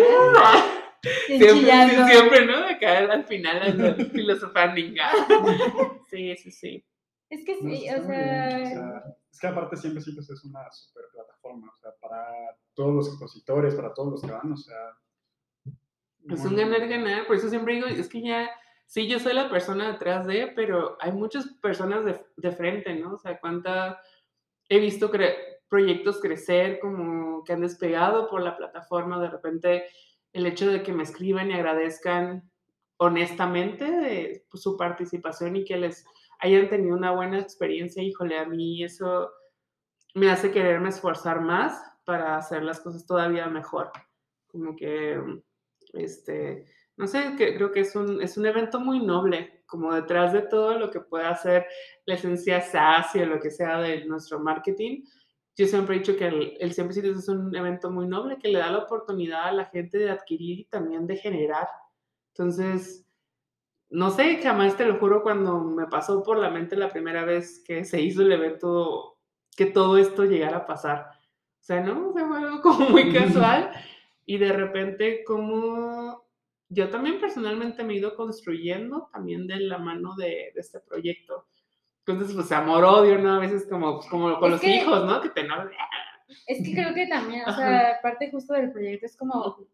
siempre, 1.28 2.06
siempre, 2.08 2.46
¿no? 2.46 2.70
Acá 2.70 3.00
al 3.00 3.26
final 3.26 4.08
filosofando. 4.14 4.80
sí, 6.10 6.38
sí, 6.38 6.52
sí. 6.52 6.86
Es 7.30 7.44
que 7.44 7.58
sí, 7.58 7.90
o, 7.90 8.04
sea... 8.06 9.04
Es 9.30 9.38
que 9.38 9.48
aparte 9.48 9.76
siempre 9.76 10.02
sientes 10.02 10.30
es 10.30 10.46
una 10.46 10.72
super 10.72 11.04
plataforma, 11.12 11.70
o 11.70 11.76
sea, 11.76 11.92
para 12.00 12.26
todos 12.76 12.94
los 12.94 13.08
expositores, 13.10 13.76
para 13.76 13.94
todos 13.94 14.12
los 14.12 14.22
que 14.22 14.32
van, 14.32 14.54
o 14.54 14.58
sea... 14.58 14.98
Es 16.30 16.46
un 16.46 16.56
ganar-ganar, 16.56 17.28
por 17.28 17.36
eso 17.36 17.50
siempre 17.50 17.74
digo, 17.76 17.88
es 17.88 18.08
que 18.08 18.22
ya, 18.22 18.50
sí, 18.88 19.08
yo 19.08 19.20
soy 19.20 19.34
la 19.34 19.50
persona 19.50 19.92
detrás 19.92 20.26
de, 20.26 20.48
pero 20.56 20.98
hay 21.00 21.12
muchas 21.12 21.48
personas 21.62 22.04
de, 22.06 22.20
de 22.38 22.52
frente, 22.52 22.96
¿no? 22.96 23.14
O 23.14 23.18
sea, 23.18 23.40
cuánta... 23.40 24.02
He 24.70 24.80
visto 24.80 25.10
proyectos 25.70 26.20
crecer 26.20 26.80
como 26.80 27.44
que 27.46 27.54
han 27.54 27.62
despegado 27.62 28.28
por 28.30 28.42
la 28.42 28.58
plataforma, 28.58 29.22
de 29.22 29.30
repente 29.30 29.86
el 30.34 30.46
hecho 30.46 30.70
de 30.70 30.84
que 30.84 30.92
me 30.92 31.04
escriban 31.04 31.50
y 31.50 31.54
agradezcan 31.54 32.52
honestamente 32.98 33.90
de 33.90 34.46
pues, 34.50 34.64
su 34.64 34.76
participación 34.76 35.56
y 35.56 35.64
que 35.64 35.78
les 35.78 36.06
hayan 36.40 36.70
tenido 36.70 36.96
una 36.96 37.12
buena 37.12 37.40
experiencia, 37.40 38.04
híjole, 38.04 38.38
a 38.38 38.46
mí 38.46 38.84
eso 38.84 39.32
me 40.14 40.30
hace 40.30 40.52
quererme 40.52 40.90
esforzar 40.90 41.42
más 41.42 41.82
para 42.06 42.38
hacer 42.38 42.64
las 42.64 42.80
cosas 42.80 43.06
todavía 43.06 43.48
mejor. 43.48 43.92
Como 44.48 44.76
que, 44.76 45.22
este, 45.94 46.66
no 46.98 47.08
sé, 47.08 47.36
que, 47.38 47.56
creo 47.56 47.72
que 47.72 47.82
es 47.82 47.96
un, 47.96 48.22
es 48.22 48.38
un 48.38 48.46
evento 48.48 48.80
muy 48.80 49.00
noble, 49.00 49.62
como 49.68 49.94
detrás 49.94 50.34
de 50.34 50.42
todo 50.42 50.78
lo 50.78 50.90
que 50.90 51.00
pueda 51.00 51.30
hacer 51.30 51.68
la 52.06 52.16
esencia 52.16 52.60
SaaS 52.60 53.16
y 53.16 53.24
lo 53.24 53.40
que 53.40 53.52
sea 53.52 53.80
de 53.80 54.06
nuestro 54.06 54.40
marketing. 54.40 55.04
Yo 55.56 55.68
siempre 55.68 55.96
he 55.96 56.00
dicho 56.00 56.18
que 56.18 56.28
el, 56.28 56.58
el 56.60 56.74
Siempre 56.74 56.96
Sitios 56.96 57.20
es 57.20 57.30
un 57.30 57.56
evento 57.56 57.92
muy 57.92 58.08
noble 58.08 58.38
que 58.40 58.50
le 58.50 58.60
da 58.60 58.72
la 58.72 58.80
oportunidad 58.80 59.48
a 59.48 59.52
la 59.52 59.66
gente 59.66 59.98
de 59.98 60.10
adquirir 60.10 60.60
y 60.60 60.66
también 60.66 61.08
de 61.08 61.18
generar. 61.18 61.68
Entonces, 62.34 63.06
no 63.90 64.10
sé, 64.10 64.40
jamás 64.42 64.76
te 64.76 64.86
lo 64.86 65.00
juro 65.00 65.24
cuando 65.24 65.60
me 65.60 65.88
pasó 65.88 66.22
por 66.24 66.38
la 66.38 66.50
mente 66.50 66.76
la 66.76 66.90
primera 66.90 67.26
vez 67.26 67.64
que 67.66 67.86
se 67.86 68.02
hizo 68.02 68.22
el 68.22 68.32
evento, 68.32 69.18
que 69.56 69.68
todo 69.68 69.98
esto 69.98 70.26
llegara 70.26 70.58
a 70.58 70.66
pasar. 70.66 71.12
O 71.60 71.64
sea, 71.64 71.82
¿no? 71.82 72.12
fue 72.12 72.22
algo 72.22 72.62
como 72.62 72.90
muy 72.90 73.14
casual 73.14 73.72
y 74.26 74.38
de 74.38 74.52
repente 74.52 75.24
como 75.24 76.27
yo 76.70 76.90
también 76.90 77.20
personalmente 77.20 77.84
me 77.84 77.94
he 77.94 77.98
ido 77.98 78.16
construyendo 78.16 79.10
también 79.12 79.48
de 79.48 79.60
la 79.62 79.78
mano 79.78 80.16
de, 80.16 80.52
este 80.56 80.80
proyecto. 80.80 81.48
Entonces, 82.06 82.36
pues 82.36 82.52
amor-odio, 82.52 83.18
¿no? 83.18 83.36
A 83.36 83.40
veces 83.40 83.68
como, 83.70 84.00
como 84.02 84.40
con 84.40 84.52
los 84.52 84.64
hijos, 84.64 85.06
¿no? 85.06 85.22
Que 85.22 85.30
te. 85.30 85.48
Es 86.46 86.64
que 86.64 86.74
creo 86.74 86.94
que 86.94 87.08
también, 87.08 87.44
o 87.48 87.54
sea, 87.54 88.00
parte 88.02 88.30
justo 88.32 88.54
del 88.54 88.72
proyecto 88.72 89.06
es 89.06 89.16
como 89.16 89.68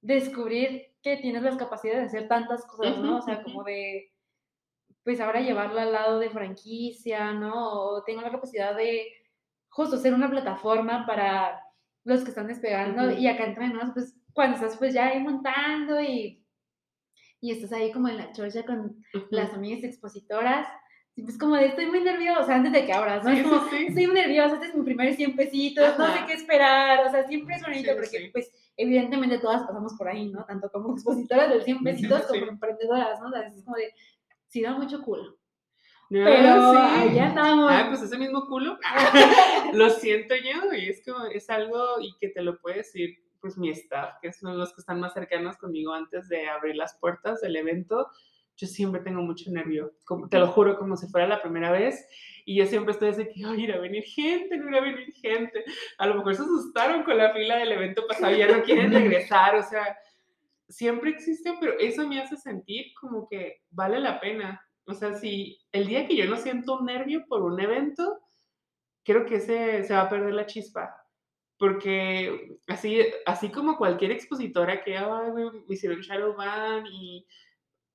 descubrir 0.00 0.92
que 1.02 1.16
tienes 1.18 1.42
las 1.42 1.56
capacidades 1.56 2.00
de 2.02 2.18
hacer 2.18 2.28
tantas 2.28 2.64
cosas, 2.66 2.98
¿no? 2.98 3.18
O 3.18 3.22
sea, 3.22 3.42
como 3.42 3.62
de, 3.64 4.12
pues 5.04 5.20
ahora 5.20 5.40
llevarlo 5.40 5.80
al 5.80 5.92
lado 5.92 6.18
de 6.18 6.30
franquicia, 6.30 7.32
¿no? 7.32 7.72
O 7.72 8.02
tengo 8.04 8.22
la 8.22 8.30
capacidad 8.30 8.74
de 8.76 9.06
justo 9.68 9.96
ser 9.96 10.14
una 10.14 10.30
plataforma 10.30 11.06
para 11.06 11.60
los 12.04 12.22
que 12.22 12.30
están 12.30 12.48
despegando 12.48 13.10
y 13.12 13.26
acá 13.26 13.44
entre 13.44 13.68
nos, 13.68 13.92
pues 13.92 14.16
cuando 14.32 14.56
estás 14.56 14.76
pues 14.76 14.94
ya 14.94 15.08
ahí 15.08 15.20
montando 15.20 16.00
y, 16.00 16.39
y 17.40 17.52
estás 17.52 17.72
ahí 17.72 17.92
como 17.92 18.08
en 18.08 18.18
la 18.18 18.32
chorcha 18.32 18.64
con 18.64 19.04
las 19.30 19.52
amigas 19.54 19.84
expositoras, 19.84 20.66
y 21.16 21.22
pues 21.22 21.36
como 21.36 21.56
de 21.56 21.66
estoy 21.66 21.86
muy 21.86 22.00
nerviosa 22.00 22.54
antes 22.54 22.72
de 22.72 22.86
que 22.86 22.92
abras, 22.92 23.24
¿no? 23.24 23.30
como, 23.42 23.66
estoy 23.66 24.06
muy 24.06 24.14
nerviosa, 24.14 24.54
este 24.54 24.66
es 24.68 24.74
mi 24.74 24.84
primer 24.84 25.14
100 25.14 25.36
pesitos, 25.36 25.98
no 25.98 26.06
sé 26.06 26.20
qué 26.26 26.34
esperar, 26.34 27.06
o 27.06 27.10
sea, 27.10 27.26
siempre 27.26 27.56
es 27.56 27.62
bonito 27.62 27.92
porque 27.94 28.30
pues 28.32 28.50
evidentemente 28.76 29.38
todas 29.38 29.62
pasamos 29.62 29.94
por 29.94 30.08
ahí, 30.08 30.30
¿no? 30.30 30.44
Tanto 30.44 30.70
como 30.70 30.92
expositoras 30.94 31.50
del 31.50 31.62
100 31.62 31.82
pesitos 31.82 32.22
como 32.22 32.46
emprendedoras, 32.46 33.20
¿no? 33.20 33.28
O 33.28 33.30
sea, 33.32 33.42
es 33.42 33.64
como 33.64 33.76
de, 33.76 33.92
sí 34.48 34.62
da 34.62 34.72
mucho 34.72 35.02
culo. 35.02 35.36
Pero 36.08 36.72
sí. 36.72 37.14
ya 37.14 37.28
estamos. 37.28 37.70
Ah, 37.70 37.86
pues 37.88 38.02
ese 38.02 38.18
mismo 38.18 38.46
culo, 38.46 38.78
lo 39.74 39.90
siento 39.90 40.34
yo, 40.34 40.74
y 40.74 40.88
es 40.88 41.04
como, 41.04 41.26
es 41.26 41.48
algo 41.50 42.00
y 42.00 42.16
que 42.18 42.30
te 42.30 42.42
lo 42.42 42.58
puede 42.60 42.78
decir, 42.78 43.16
pues 43.40 43.56
mi 43.58 43.70
staff, 43.70 44.14
que 44.20 44.32
son 44.32 44.58
los 44.58 44.74
que 44.74 44.80
están 44.80 45.00
más 45.00 45.14
cercanos 45.14 45.56
conmigo 45.56 45.92
antes 45.92 46.28
de 46.28 46.48
abrir 46.48 46.76
las 46.76 46.98
puertas 46.98 47.40
del 47.40 47.56
evento, 47.56 48.08
yo 48.56 48.66
siempre 48.66 49.00
tengo 49.00 49.22
mucho 49.22 49.50
nervio, 49.50 49.94
como, 50.04 50.28
te 50.28 50.38
lo 50.38 50.48
juro, 50.48 50.78
como 50.78 50.96
si 50.96 51.08
fuera 51.08 51.26
la 51.26 51.40
primera 51.40 51.70
vez, 51.70 52.06
y 52.44 52.56
yo 52.56 52.66
siempre 52.66 52.92
estoy 52.92 53.08
así 53.08 53.24
que, 53.24 53.44
ay, 53.44 53.64
irá 53.64 53.76
a 53.76 53.80
venir 53.80 54.04
gente, 54.04 54.56
no 54.58 54.68
irá 54.68 54.78
a 54.78 54.82
venir 54.82 55.12
gente. 55.14 55.64
A 55.98 56.06
lo 56.06 56.16
mejor 56.16 56.34
se 56.34 56.42
asustaron 56.42 57.04
con 57.04 57.16
la 57.16 57.32
fila 57.32 57.56
del 57.56 57.72
evento 57.72 58.06
pasado 58.06 58.34
ya 58.36 58.48
no 58.48 58.62
quieren 58.62 58.92
regresar. 58.92 59.56
O 59.56 59.62
sea, 59.62 59.96
siempre 60.68 61.10
existen, 61.10 61.54
pero 61.60 61.78
eso 61.78 62.06
me 62.06 62.20
hace 62.20 62.36
sentir 62.36 62.86
como 63.00 63.28
que 63.28 63.62
vale 63.70 64.00
la 64.00 64.20
pena. 64.20 64.60
O 64.86 64.94
sea, 64.94 65.14
si 65.14 65.60
el 65.72 65.86
día 65.86 66.06
que 66.06 66.16
yo 66.16 66.26
no 66.26 66.36
siento 66.36 66.78
un 66.78 66.86
nervio 66.86 67.24
por 67.28 67.42
un 67.42 67.60
evento, 67.60 68.20
creo 69.04 69.24
que 69.26 69.36
ese 69.36 69.84
se 69.84 69.94
va 69.94 70.02
a 70.02 70.08
perder 70.08 70.34
la 70.34 70.46
chispa. 70.46 70.94
Porque 71.60 72.56
así, 72.68 73.02
así 73.26 73.50
como 73.50 73.76
cualquier 73.76 74.12
expositora 74.12 74.82
que, 74.82 74.96
ay, 74.96 75.30
me 75.30 75.74
hicieron 75.74 76.00
shadow 76.00 76.34
ban 76.34 76.86
y 76.86 77.26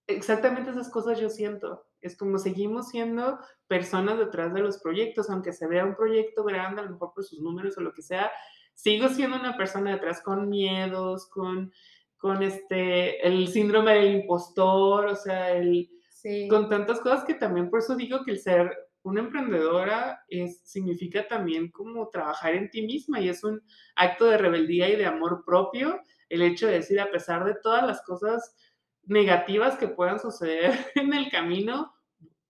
exactamente 0.05 0.69
esas 0.69 0.91
cosas 0.91 1.19
yo 1.19 1.31
siento. 1.31 1.83
Es 1.99 2.15
como 2.15 2.37
seguimos 2.37 2.89
siendo 2.89 3.39
personas 3.67 4.19
detrás 4.19 4.53
de 4.53 4.61
los 4.61 4.77
proyectos, 4.77 5.31
aunque 5.31 5.51
se 5.51 5.65
vea 5.65 5.83
un 5.83 5.95
proyecto 5.95 6.43
grande, 6.43 6.81
a 6.81 6.85
lo 6.85 6.91
mejor 6.91 7.13
por 7.15 7.23
sus 7.23 7.41
números 7.41 7.75
o 7.79 7.81
lo 7.81 7.91
que 7.91 8.03
sea, 8.03 8.31
sigo 8.75 9.09
siendo 9.09 9.37
una 9.37 9.57
persona 9.57 9.93
detrás 9.93 10.21
con 10.21 10.47
miedos, 10.47 11.27
con, 11.29 11.73
con 12.17 12.43
este, 12.43 13.27
el 13.27 13.47
síndrome 13.47 13.95
del 13.95 14.15
impostor, 14.17 15.07
o 15.07 15.15
sea, 15.15 15.53
el, 15.53 15.89
con 16.49 16.69
tantas 16.69 16.99
cosas 16.99 17.23
que 17.23 17.33
también 17.33 17.71
por 17.71 17.79
eso 17.79 17.95
digo 17.95 18.23
que 18.23 18.31
el 18.31 18.39
ser 18.39 18.84
una 19.05 19.21
emprendedora 19.21 20.23
es, 20.27 20.61
significa 20.63 21.27
también 21.27 21.69
como 21.69 22.09
trabajar 22.09 22.55
en 22.55 22.71
ti 22.71 22.81
misma 22.81 23.21
y 23.21 23.29
es 23.29 23.43
un 23.43 23.61
acto 23.95 24.25
de 24.25 24.39
rebeldía 24.39 24.89
y 24.89 24.95
de 24.95 25.05
amor 25.05 25.43
propio 25.45 26.01
el 26.27 26.41
hecho 26.41 26.65
de 26.65 26.73
decir 26.73 26.99
a 26.99 27.11
pesar 27.11 27.45
de 27.45 27.53
todas 27.61 27.85
las 27.85 28.01
cosas 28.01 28.55
negativas 29.03 29.77
que 29.77 29.87
puedan 29.87 30.19
suceder 30.19 30.73
en 30.95 31.13
el 31.13 31.29
camino, 31.29 31.93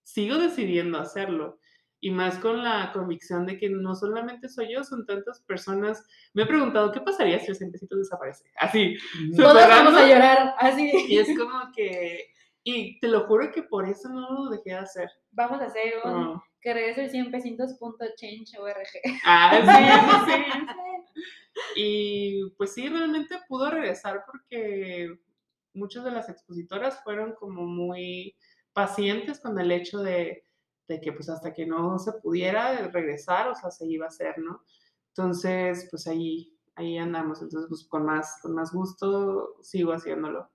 sigo 0.02 0.38
decidiendo 0.38 0.98
hacerlo. 0.98 1.58
Y 2.00 2.10
más 2.10 2.38
con 2.38 2.62
la 2.62 2.90
convicción 2.94 3.44
de 3.44 3.58
que 3.58 3.68
no 3.68 3.94
solamente 3.94 4.48
soy 4.48 4.72
yo, 4.72 4.82
son 4.82 5.04
tantas 5.04 5.40
personas. 5.40 6.06
Me 6.32 6.44
he 6.44 6.46
preguntado, 6.46 6.90
¿qué 6.90 7.00
pasaría 7.02 7.38
si 7.38 7.48
el 7.48 7.56
Siempecitos 7.56 7.98
desaparece? 7.98 8.44
Así. 8.58 8.96
Todos 9.36 9.54
vamos 9.54 9.94
a 9.94 10.08
llorar, 10.08 10.54
así. 10.58 10.90
Y 11.08 11.18
es 11.18 11.36
como 11.36 11.70
que... 11.74 12.30
Y 12.68 12.98
te 12.98 13.06
lo 13.06 13.28
juro 13.28 13.52
que 13.52 13.62
por 13.62 13.88
eso 13.88 14.08
no 14.08 14.28
lo 14.28 14.50
dejé 14.50 14.70
de 14.70 14.74
hacer. 14.74 15.08
Vamos 15.30 15.60
a 15.60 15.66
hacer 15.66 15.94
un... 16.02 16.42
Que 16.60 16.74
regrese 16.74 17.04
el 17.04 17.10
100 17.10 17.30
Ah, 19.24 19.52
sí, 20.26 20.32
sí, 20.32 20.42
sí. 21.14 21.22
Y 21.76 22.50
pues 22.56 22.74
sí, 22.74 22.88
realmente 22.88 23.36
pudo 23.48 23.70
regresar 23.70 24.24
porque 24.26 25.16
muchas 25.74 26.02
de 26.02 26.10
las 26.10 26.28
expositoras 26.28 27.04
fueron 27.04 27.36
como 27.36 27.62
muy 27.62 28.34
pacientes 28.72 29.38
con 29.38 29.56
el 29.60 29.70
hecho 29.70 30.00
de, 30.00 30.42
que 30.88 31.12
pues 31.12 31.28
hasta 31.28 31.54
que 31.54 31.66
no 31.66 32.00
se 32.00 32.14
pudiera 32.14 32.88
regresar, 32.88 33.46
o 33.46 33.54
sea, 33.54 33.70
se 33.70 33.86
iba 33.86 34.06
a 34.06 34.08
hacer, 34.08 34.40
¿no? 34.40 34.64
Entonces, 35.10 35.86
pues 35.88 36.08
ahí, 36.08 36.58
ahí 36.74 36.98
andamos, 36.98 37.42
entonces 37.42 37.68
pues 37.68 37.86
con 37.86 38.04
más, 38.04 38.40
con 38.42 38.54
más 38.56 38.72
gusto 38.72 39.54
sigo 39.62 39.92
haciéndolo. 39.92 40.50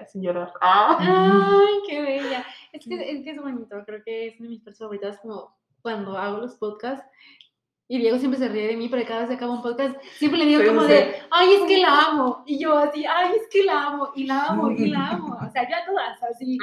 Ya, 0.00 0.06
sin 0.06 0.22
llorar. 0.22 0.52
¡Ay, 0.60 1.74
qué 1.88 2.00
bella! 2.00 2.44
Es 2.72 2.84
que, 2.86 2.94
es 2.94 3.24
que 3.24 3.30
es 3.30 3.40
bonito, 3.40 3.82
creo 3.84 4.02
que 4.04 4.28
es 4.28 4.40
una 4.40 4.48
de 4.48 4.54
mis 4.54 4.62
partes 4.62 4.78
favoritas 4.78 5.18
como 5.20 5.56
cuando 5.82 6.16
hago 6.18 6.38
los 6.38 6.56
podcasts 6.56 7.06
y 7.90 7.98
Diego 7.98 8.18
siempre 8.18 8.38
se 8.38 8.48
ríe 8.48 8.66
de 8.66 8.76
mí, 8.76 8.88
porque 8.88 9.06
cada 9.06 9.20
vez 9.20 9.30
que 9.30 9.36
acaba 9.36 9.54
un 9.54 9.62
podcast, 9.62 9.96
siempre 10.18 10.38
le 10.38 10.44
digo 10.44 10.62
como 10.66 10.84
de, 10.84 11.14
ay, 11.30 11.54
es 11.54 11.62
que 11.62 11.78
la 11.78 12.02
amo. 12.02 12.42
Y 12.46 12.58
yo 12.58 12.76
así, 12.76 13.06
ay, 13.06 13.32
es 13.34 13.48
que 13.50 13.64
la 13.64 13.86
amo, 13.86 14.10
y 14.14 14.24
la 14.24 14.44
amo, 14.44 14.70
y 14.70 14.90
la 14.90 15.08
amo. 15.12 15.38
O 15.42 15.50
sea, 15.50 15.66
ya 15.66 15.86
todas 15.86 16.22
así. 16.22 16.58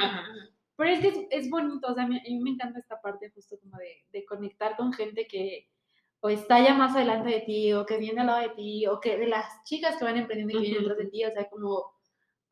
Pero 0.76 0.90
es 0.90 1.00
que 1.00 1.08
es, 1.08 1.18
es 1.30 1.50
bonito, 1.50 1.88
o 1.88 1.94
sea, 1.94 2.04
a 2.04 2.06
mí, 2.06 2.16
a 2.16 2.22
mí 2.22 2.38
me 2.38 2.50
encanta 2.50 2.78
esta 2.78 3.00
parte 3.00 3.30
justo 3.30 3.58
como 3.60 3.76
de, 3.78 4.04
de 4.12 4.24
conectar 4.24 4.76
con 4.76 4.92
gente 4.92 5.26
que 5.26 5.68
o 6.20 6.28
está 6.28 6.60
ya 6.60 6.74
más 6.74 6.94
adelante 6.94 7.30
de 7.30 7.40
ti, 7.40 7.72
o 7.72 7.84
que 7.84 7.98
viene 7.98 8.20
al 8.20 8.26
lado 8.28 8.42
de 8.42 8.54
ti, 8.54 8.86
o 8.86 9.00
que 9.00 9.18
de 9.18 9.26
las 9.26 9.64
chicas 9.64 9.96
que 9.96 10.04
van 10.04 10.16
emprendiendo 10.16 10.52
y 10.52 10.56
que 10.56 10.60
vienen 10.60 10.82
detrás 10.82 10.98
de 10.98 11.10
ti, 11.10 11.24
o 11.24 11.32
sea, 11.32 11.48
como, 11.48 11.92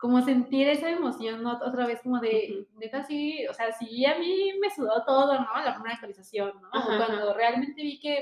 como 0.05 0.21
sentir 0.21 0.69
esa 0.69 0.91
emoción, 0.91 1.43
¿no? 1.43 1.53
Otra 1.65 1.87
vez 1.87 1.99
como 2.03 2.21
de, 2.21 2.67
neta, 2.77 3.05
sí, 3.05 3.47
o 3.49 3.55
sea, 3.55 3.73
sí, 3.73 4.05
a 4.05 4.19
mí 4.19 4.53
me 4.61 4.69
sudó 4.69 5.03
todo, 5.07 5.33
¿no? 5.33 5.47
La 5.65 5.73
primera 5.73 5.95
actualización, 5.95 6.61
¿no? 6.61 6.69
Ajá, 6.73 6.97
ajá. 6.97 7.07
Cuando 7.07 7.33
realmente 7.33 7.81
vi 7.81 7.99
que, 7.99 8.19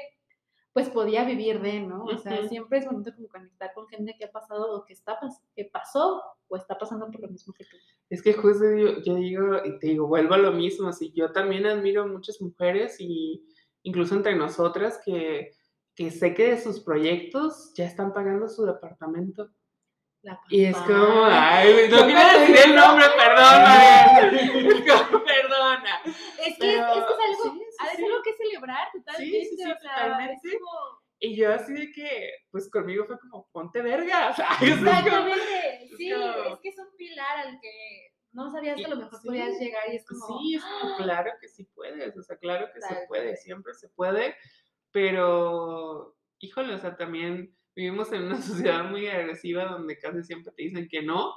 pues, 0.73 0.89
podía 0.91 1.25
vivir 1.25 1.61
de, 1.61 1.81
¿no? 1.81 2.05
O 2.05 2.19
sea, 2.19 2.39
Ujú. 2.39 2.49
siempre 2.49 2.79
es 2.79 2.87
bonito 2.87 3.13
como 3.17 3.27
conectar 3.27 3.73
con 3.75 3.89
gente 3.89 4.15
que 4.17 4.27
ha 4.27 4.31
pasado 4.31 4.77
o 4.77 4.85
que 4.85 4.93
está, 4.93 5.19
pas- 5.19 5.43
que 5.57 5.65
pasó 5.65 6.23
o 6.47 6.57
está 6.57 6.79
pasando 6.79 7.11
por 7.11 7.21
lo 7.21 7.27
mismo 7.27 7.53
que 7.53 7.65
tú. 7.65 7.77
Es 8.11 8.23
que 8.23 8.33
justo 8.33 8.65
yo, 8.77 9.03
yo 9.03 9.17
digo, 9.17 9.57
y 9.65 9.77
te 9.81 9.89
digo, 9.89 10.07
vuelvo 10.07 10.35
a 10.35 10.39
lo 10.39 10.53
mismo, 10.53 10.87
así, 10.89 11.11
yo 11.17 11.33
también 11.33 11.67
admiro 11.67 12.03
a 12.03 12.07
muchas 12.07 12.41
mujeres 12.41 13.01
y 13.01 13.45
incluso 13.83 14.15
entre 14.15 14.37
nosotras 14.37 15.01
que, 15.05 15.51
que 15.97 16.13
sé 16.13 16.33
que 16.33 16.51
de 16.53 16.61
sus 16.61 16.79
proyectos 16.79 17.73
ya 17.75 17.87
están 17.87 18.13
pagando 18.13 18.49
su 18.49 18.65
departamento. 18.67 19.51
Y 20.51 20.65
es 20.67 20.77
como, 20.77 21.25
ay, 21.25 21.89
no 21.91 22.05
quiero 22.07 22.39
decir 22.41 22.57
el 22.67 22.75
nombre, 22.77 23.07
como, 24.89 25.25
perdona. 25.25 26.01
Es 26.05 26.15
que, 26.37 26.49
es, 26.49 26.57
Pero- 26.59 26.93
es 26.93 27.05
que 27.05 27.13
es 27.13 27.19
algo, 27.21 27.43
sí, 27.43 27.51
sí, 27.59 27.77
ha 27.81 27.91
de 27.91 27.97
sí. 27.97 28.05
algo 28.05 28.23
que 28.23 28.33
celebrar 28.35 28.89
totalmente, 28.93 29.49
o 29.53 29.57
sea, 29.57 29.79
totalmente. 29.79 30.59
como... 30.59 31.03
Y 31.25 31.37
yo 31.37 31.53
así 31.55 31.73
de 31.73 31.93
que, 31.93 32.31
pues 32.51 32.69
conmigo 32.71 33.05
fue 33.07 33.19
como, 33.19 33.49
ponte 33.53 33.81
verga, 33.83 34.31
Exactamente, 34.61 35.89
sí, 35.97 36.11
como- 36.13 36.55
es 36.55 36.61
que 36.61 36.69
es 36.69 36.79
un 36.79 36.97
pilar 36.97 37.39
al 37.47 37.61
que 37.61 38.09
no 38.33 38.51
sabías 38.51 38.77
que 38.77 38.85
a 38.87 38.89
lo 38.89 38.97
mejor 38.97 39.21
podías 39.25 39.59
llegar 39.59 39.93
y 39.93 39.97
es 39.97 40.07
como... 40.07 40.39
Sí, 40.41 40.55
es 40.57 40.63
como, 40.65 40.97
claro 40.99 41.33
que 41.41 41.49
sí 41.49 41.65
puedes, 41.75 42.17
o 42.17 42.23
sea, 42.23 42.37
claro 42.39 42.69
que 42.73 42.81
se 42.81 43.07
puede, 43.09 43.37
siempre 43.37 43.75
se 43.75 43.89
puede, 43.91 44.37
pero, 44.93 46.17
híjole, 46.39 46.75
o 46.75 46.79
sea, 46.79 46.97
también 46.97 47.57
vivimos 47.75 48.13
en 48.13 48.25
una 48.25 48.41
sociedad 48.43 48.85
muy 48.85 49.07
agresiva 49.09 49.65
donde 49.65 49.99
casi 49.99 50.23
siempre 50.23 50.53
te 50.57 50.63
dicen 50.63 50.89
que 50.89 51.03
no, 51.03 51.35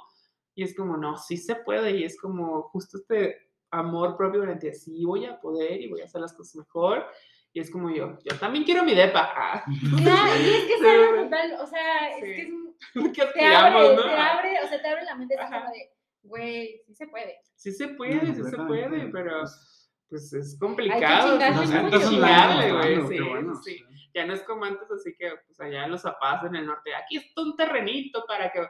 y 0.54 0.62
es 0.64 0.74
como, 0.76 0.96
no, 0.96 1.16
sí 1.16 1.36
se 1.36 1.56
puede, 1.56 1.90
y 1.92 2.04
es 2.04 2.18
como 2.20 2.62
justo 2.62 2.98
este 2.98 3.50
amor 3.70 4.16
propio 4.16 4.42
frente 4.42 4.70
a 4.70 4.74
sí 4.74 5.04
voy 5.04 5.26
a 5.26 5.38
poder 5.40 5.80
y 5.80 5.88
voy 5.88 6.00
a 6.00 6.04
hacer 6.04 6.20
las 6.20 6.32
cosas 6.32 6.56
mejor, 6.56 7.04
y 7.52 7.60
es 7.60 7.70
como 7.70 7.90
yo, 7.90 8.18
yo 8.24 8.38
también 8.38 8.64
quiero 8.64 8.84
mi 8.84 8.94
depa, 8.94 9.32
ah, 9.34 9.64
Claro, 10.02 10.40
y 10.40 10.48
es 10.50 10.64
que 10.66 10.74
es 10.74 10.82
algo 10.82 11.22
total, 11.24 11.56
o 11.60 11.66
sea, 11.66 12.10
es 12.10 12.24
Sí. 12.24 12.34
que 12.34 12.42
es 12.42 12.48
un- 12.52 12.76
que 13.12 13.22
te 13.22 13.22
aspiramos, 13.22 13.82
abre, 13.84 13.96
¿no? 13.96 14.02
te 14.02 14.16
abre, 14.16 14.50
o 14.64 14.68
sea, 14.68 14.82
te 14.82 14.88
abre 14.88 15.04
la 15.04 15.14
mente, 15.16 15.34
es 15.34 15.40
como 15.40 15.70
de, 15.72 15.92
güey, 16.22 16.82
sí 16.86 16.94
se 16.94 17.06
puede. 17.08 17.36
Sí 17.54 17.72
se 17.72 17.88
puede, 17.88 18.34
sí 18.34 18.42
se 18.44 18.56
puede, 18.56 19.08
pero 19.12 19.40
pues, 19.40 19.90
pues 20.10 20.32
es 20.34 20.58
complicado. 20.58 21.32
chingarle 21.32 21.66
sí, 21.66 21.72
mucho. 21.72 21.96
hay 21.96 22.00
que 22.02 22.06
chingarle, 22.08 22.72
bueno, 22.72 22.78
güey, 22.78 22.94
bueno, 22.94 23.08
sí, 23.08 23.14
qué 23.16 23.22
bueno, 23.22 23.54
sí. 23.62 23.72
sí. 23.78 23.84
Ya 24.16 24.24
no 24.24 24.32
es 24.32 24.42
como 24.44 24.64
antes, 24.64 24.90
así 24.90 25.14
que 25.14 25.30
pues 25.46 25.60
allá 25.60 25.84
en 25.84 25.90
los 25.90 26.00
zapás 26.00 26.42
en 26.42 26.56
el 26.56 26.64
norte, 26.64 26.94
aquí 26.94 27.18
está 27.18 27.42
un 27.42 27.54
terrenito 27.54 28.24
para 28.26 28.50
que. 28.50 28.66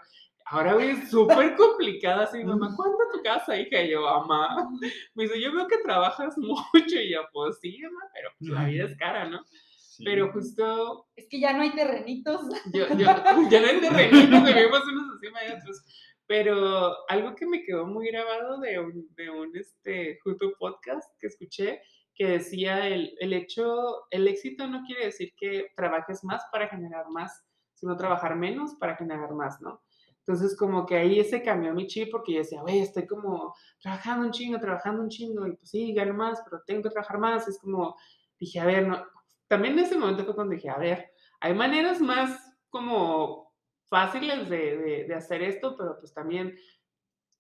Ahora, 0.46 0.74
güey, 0.74 0.90
es 0.90 1.08
súper 1.08 1.54
complicada 1.54 2.24
así, 2.24 2.42
mamá, 2.42 2.74
¿cuándo 2.74 2.98
tu 3.12 3.22
casa, 3.22 3.56
hija? 3.56 3.80
Y 3.80 3.90
yo, 3.90 4.00
mamá, 4.00 4.68
me 5.14 5.22
dice, 5.22 5.40
yo 5.40 5.52
veo 5.54 5.68
que 5.68 5.78
trabajas 5.78 6.36
mucho, 6.38 6.96
y 7.00 7.12
yo, 7.12 7.20
pues 7.32 7.60
sí, 7.60 7.78
mamá, 7.80 8.10
pero 8.12 8.30
pues, 8.40 8.50
la 8.50 8.64
vida 8.64 8.84
es 8.86 8.96
cara, 8.96 9.28
¿no? 9.28 9.44
Sí. 9.46 10.02
Pero 10.04 10.32
justo 10.32 11.06
Es 11.14 11.28
que 11.28 11.38
ya 11.38 11.52
no 11.52 11.62
hay 11.62 11.70
terrenitos. 11.70 12.40
yo, 12.72 12.88
yo, 12.88 13.06
ya 13.50 13.60
no 13.60 13.66
es 13.68 13.80
de 13.80 13.90
renitos, 13.90 14.44
vivimos 14.44 14.82
unos 14.88 15.14
encima 15.14 15.40
de 15.42 15.52
otros. 15.54 15.84
Pero 16.26 17.08
algo 17.08 17.36
que 17.36 17.46
me 17.46 17.62
quedó 17.62 17.86
muy 17.86 18.08
grabado 18.08 18.58
de 18.58 18.80
un, 18.80 19.08
de 19.14 19.30
un 19.30 19.56
este, 19.56 20.18
justo 20.24 20.52
podcast 20.58 21.08
que 21.20 21.28
escuché, 21.28 21.82
que 22.16 22.26
decía 22.26 22.88
el, 22.88 23.14
el 23.20 23.32
hecho, 23.34 24.06
el 24.10 24.26
éxito 24.26 24.66
no 24.66 24.82
quiere 24.84 25.06
decir 25.06 25.32
que 25.36 25.68
trabajes 25.76 26.24
más 26.24 26.42
para 26.50 26.68
generar 26.68 27.08
más, 27.10 27.44
sino 27.74 27.96
trabajar 27.96 28.34
menos 28.34 28.74
para 28.76 28.96
generar 28.96 29.32
más, 29.34 29.60
¿no? 29.60 29.82
Entonces 30.26 30.56
como 30.56 30.86
que 30.86 30.96
ahí 30.96 31.22
se 31.22 31.42
cambió 31.42 31.72
mi 31.72 31.86
chip 31.86 32.10
porque 32.10 32.32
yo 32.32 32.38
decía, 32.38 32.60
güey, 32.60 32.80
estoy 32.80 33.06
como 33.06 33.54
trabajando 33.80 34.26
un 34.26 34.32
chingo, 34.32 34.58
trabajando 34.58 35.02
un 35.02 35.08
chingo, 35.08 35.46
y 35.46 35.52
pues 35.52 35.70
sí, 35.70 35.92
gano 35.92 36.14
más, 36.14 36.42
pero 36.42 36.62
tengo 36.66 36.82
que 36.82 36.90
trabajar 36.90 37.18
más. 37.18 37.46
Es 37.46 37.60
como, 37.60 37.94
dije, 38.40 38.58
a 38.58 38.64
ver, 38.64 38.88
no. 38.88 39.06
También 39.46 39.78
en 39.78 39.84
ese 39.84 39.96
momento 39.96 40.24
fue 40.24 40.34
cuando 40.34 40.54
dije, 40.54 40.68
a 40.68 40.78
ver, 40.78 41.12
hay 41.38 41.54
maneras 41.54 42.00
más 42.00 42.40
como 42.70 43.54
fáciles 43.84 44.48
de, 44.48 44.76
de, 44.76 45.04
de 45.04 45.14
hacer 45.14 45.42
esto, 45.42 45.76
pero 45.76 45.96
pues 46.00 46.12
también 46.12 46.56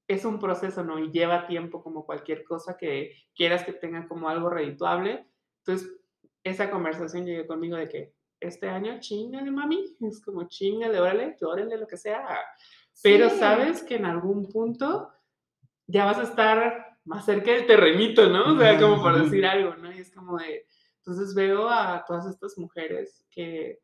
es 0.08 0.24
un 0.24 0.38
proceso, 0.38 0.84
¿no? 0.84 0.98
Y 0.98 1.10
lleva 1.10 1.46
tiempo 1.46 1.82
como 1.82 2.04
cualquier 2.04 2.44
cosa 2.44 2.76
que 2.76 3.12
quieras 3.34 3.64
que 3.64 3.72
tenga 3.72 4.06
como 4.06 4.28
algo 4.28 4.48
redituable. 4.50 5.26
Entonces, 5.64 5.90
esa 6.44 6.70
conversación 6.70 7.26
llegó 7.26 7.46
conmigo 7.46 7.76
de 7.76 7.88
que 7.88 8.12
este 8.38 8.68
año, 8.68 9.00
chingale, 9.00 9.50
mami, 9.50 9.96
es 10.00 10.22
como 10.22 10.44
chingale, 10.48 11.00
órale, 11.00 11.36
llórale, 11.40 11.76
lo 11.76 11.86
que 11.86 11.96
sea. 11.96 12.24
Pero 13.02 13.28
Sí. 13.30 13.38
sabes 13.38 13.82
que 13.82 13.96
en 13.96 14.04
algún 14.04 14.48
punto 14.48 15.10
ya 15.86 16.04
vas 16.04 16.18
a 16.18 16.22
estar 16.24 16.98
más 17.04 17.24
cerca 17.24 17.50
del 17.52 17.66
terrenito, 17.66 18.28
¿no? 18.28 18.54
O 18.54 18.58
sea, 18.58 18.78
como 18.78 19.02
por 19.02 19.20
decir 19.22 19.44
algo, 19.46 19.74
¿no? 19.76 19.92
Y 19.92 19.98
es 19.98 20.12
como 20.14 20.36
de, 20.38 20.66
entonces 20.98 21.34
veo 21.34 21.68
a 21.68 22.04
todas 22.06 22.26
estas 22.26 22.58
mujeres 22.58 23.26
que, 23.30 23.80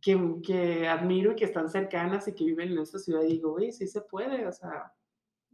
que, 0.00 0.18
que 0.44 0.88
admiro 0.88 1.32
y 1.32 1.36
que 1.36 1.44
están 1.44 1.68
cercanas 1.68 2.26
y 2.28 2.34
que 2.34 2.44
viven 2.44 2.72
en 2.72 2.78
esta 2.78 2.98
ciudad 2.98 3.22
y 3.22 3.32
digo, 3.34 3.52
güey, 3.52 3.72
sí 3.72 3.86
se 3.86 4.00
puede, 4.00 4.46
o 4.46 4.52
sea, 4.52 4.92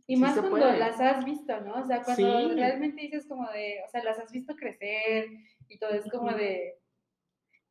Y 0.07 0.17
Sí 0.17 0.23
más 0.23 0.35
se 0.35 0.41
cuando 0.41 0.59
puede. 0.59 0.79
las 0.79 0.99
has 1.01 1.25
visto, 1.25 1.61
¿no? 1.61 1.75
O 1.83 1.85
sea, 1.87 2.03
cuando 2.03 2.49
Sí. 2.49 2.55
realmente 2.55 3.03
dices 3.03 3.27
como 3.27 3.51
de, 3.51 3.81
o 3.87 3.89
sea, 3.91 4.03
las 4.05 4.19
has 4.19 4.31
visto 4.33 4.55
crecer 4.57 5.27
y 5.69 5.79
todo 5.79 5.91
es 5.91 6.09
como 6.11 6.31
de, 6.33 6.79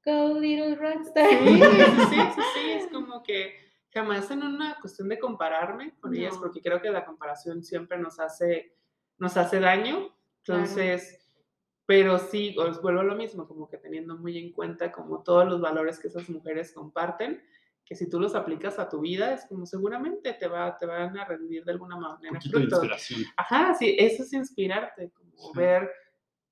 go 0.06 0.40
little 0.40 0.76
rockstar. 0.76 1.28
Sí, 1.30 1.38
sí, 2.12 2.16
sí, 2.36 2.42
sí, 2.54 2.72
es 2.74 2.88
como 2.88 3.24
que 3.24 3.56
jamás 3.92 4.30
en 4.32 4.44
una 4.44 4.78
cuestión 4.80 5.10
de 5.10 5.18
compararme 5.18 5.96
con 6.00 6.14
ellas, 6.16 6.36
No. 6.36 6.42
porque 6.42 6.62
creo 6.62 6.82
que 6.82 6.92
la 6.92 7.06
comparación 7.06 7.64
siempre 7.64 7.98
nos 7.98 8.20
hace, 8.20 8.76
nos 9.18 9.36
hace 9.38 9.60
daño. 9.60 10.16
Claro. 10.44 10.62
Pero 11.88 12.20
sí, 12.20 12.56
os 12.60 12.82
vuelvo 12.82 13.00
a 13.00 13.04
lo 13.06 13.16
mismo, 13.16 13.48
como 13.48 13.68
que 13.68 13.78
teniendo 13.78 14.16
muy 14.18 14.38
en 14.38 14.52
cuenta 14.52 14.92
como 14.92 15.24
todos 15.24 15.48
los 15.48 15.60
valores 15.62 15.98
que 15.98 16.10
esas 16.10 16.30
mujeres 16.30 16.72
comparten, 16.74 17.42
que 17.86 17.96
si 17.96 18.10
tú 18.10 18.20
los 18.20 18.36
aplicas 18.36 18.78
a 18.78 18.90
tu 18.90 19.00
vida, 19.00 19.34
es 19.34 19.46
como 19.46 19.66
seguramente 19.66 20.34
te, 20.34 20.48
va, 20.50 20.78
te 20.78 20.86
van 20.86 21.18
a 21.18 21.24
rendir 21.26 21.64
de 21.64 21.72
alguna 21.72 21.96
Un 21.96 22.02
manera 22.02 22.42
frutos. 22.42 22.62
inspiración. 22.84 23.22
Ajá, 23.38 23.74
sí, 23.74 23.96
eso 23.98 24.24
es 24.24 24.34
inspirarte, 24.34 25.10
como 25.12 25.32
Sí. 25.32 25.52
ver 25.58 25.90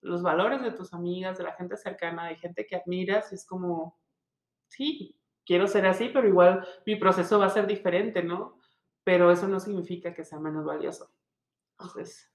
los 0.01 0.21
valores 0.23 0.61
de 0.61 0.71
tus 0.71 0.93
amigas, 0.93 1.37
de 1.37 1.43
la 1.43 1.53
gente 1.53 1.75
cercana, 1.75 2.27
de 2.27 2.35
gente 2.37 2.65
que 2.65 2.75
admiras, 2.77 3.31
y 3.31 3.35
es 3.35 3.45
como, 3.45 3.99
sí, 4.69 5.19
quiero 5.45 5.67
ser 5.67 5.85
así, 5.87 6.09
pero 6.13 6.27
igual 6.27 6.65
mi 6.85 6.95
proceso 6.95 7.39
va 7.39 7.47
a 7.47 7.49
ser 7.49 7.67
diferente, 7.67 8.23
¿no? 8.23 8.59
Pero 9.03 9.31
eso 9.31 9.47
no 9.49 9.59
significa 9.59 10.13
que 10.13 10.23
sea 10.23 10.39
menos 10.39 10.63
valioso. 10.63 11.11
Entonces, 11.77 12.31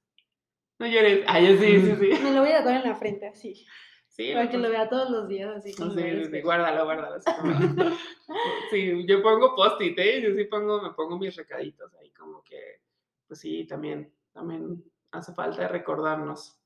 no 0.81 0.87
llores. 0.87 1.25
Ay, 1.29 1.57
sí, 1.59 1.81
sí, 1.81 1.95
sí. 1.97 2.23
Me 2.25 2.33
lo 2.33 2.41
voy 2.41 2.51
a 2.51 2.59
tatuar 2.59 2.77
en 2.77 2.89
la 2.91 2.97
frente 2.97 3.29
así, 3.29 3.67
Sí, 4.09 4.33
para 4.33 4.47
que 4.51 4.59
pues, 4.59 4.63
lo 4.63 4.71
vea 4.71 4.89
todos 4.89 5.11
los 5.11 5.29
días 5.29 5.57
así. 5.57 5.71
Sí, 5.71 5.77
cuando 5.77 5.95
sí, 6.01 6.25
sí, 6.25 6.41
guárdalo, 6.41 6.85
guárdalo. 6.85 7.15
así 7.17 7.31
como- 7.39 7.53
sí, 8.71 9.07
yo 9.07 9.23
pongo 9.23 9.55
post-it, 9.55 9.97
¿eh? 9.99 10.21
Yo 10.23 10.35
sí 10.35 10.45
pongo, 10.45 10.83
me 10.83 10.91
pongo 10.91 11.17
mis 11.19 11.37
recaditos 11.37 11.95
ahí, 11.95 12.11
como 12.11 12.43
que, 12.43 12.81
pues 13.29 13.39
sí, 13.41 13.65
también, 13.67 14.13
también 14.33 14.83
hace 15.13 15.33
falta 15.33 15.69
recordarnos. 15.69 16.59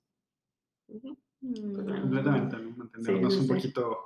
Ujú. 0.89 1.17
Mm. 1.41 1.75
Completamente, 1.75 2.57
¿no? 2.57 2.71
Mantenernos 2.77 3.35
sí, 3.35 3.41
un 3.41 3.47
sí. 3.47 3.53
poquito 3.53 3.99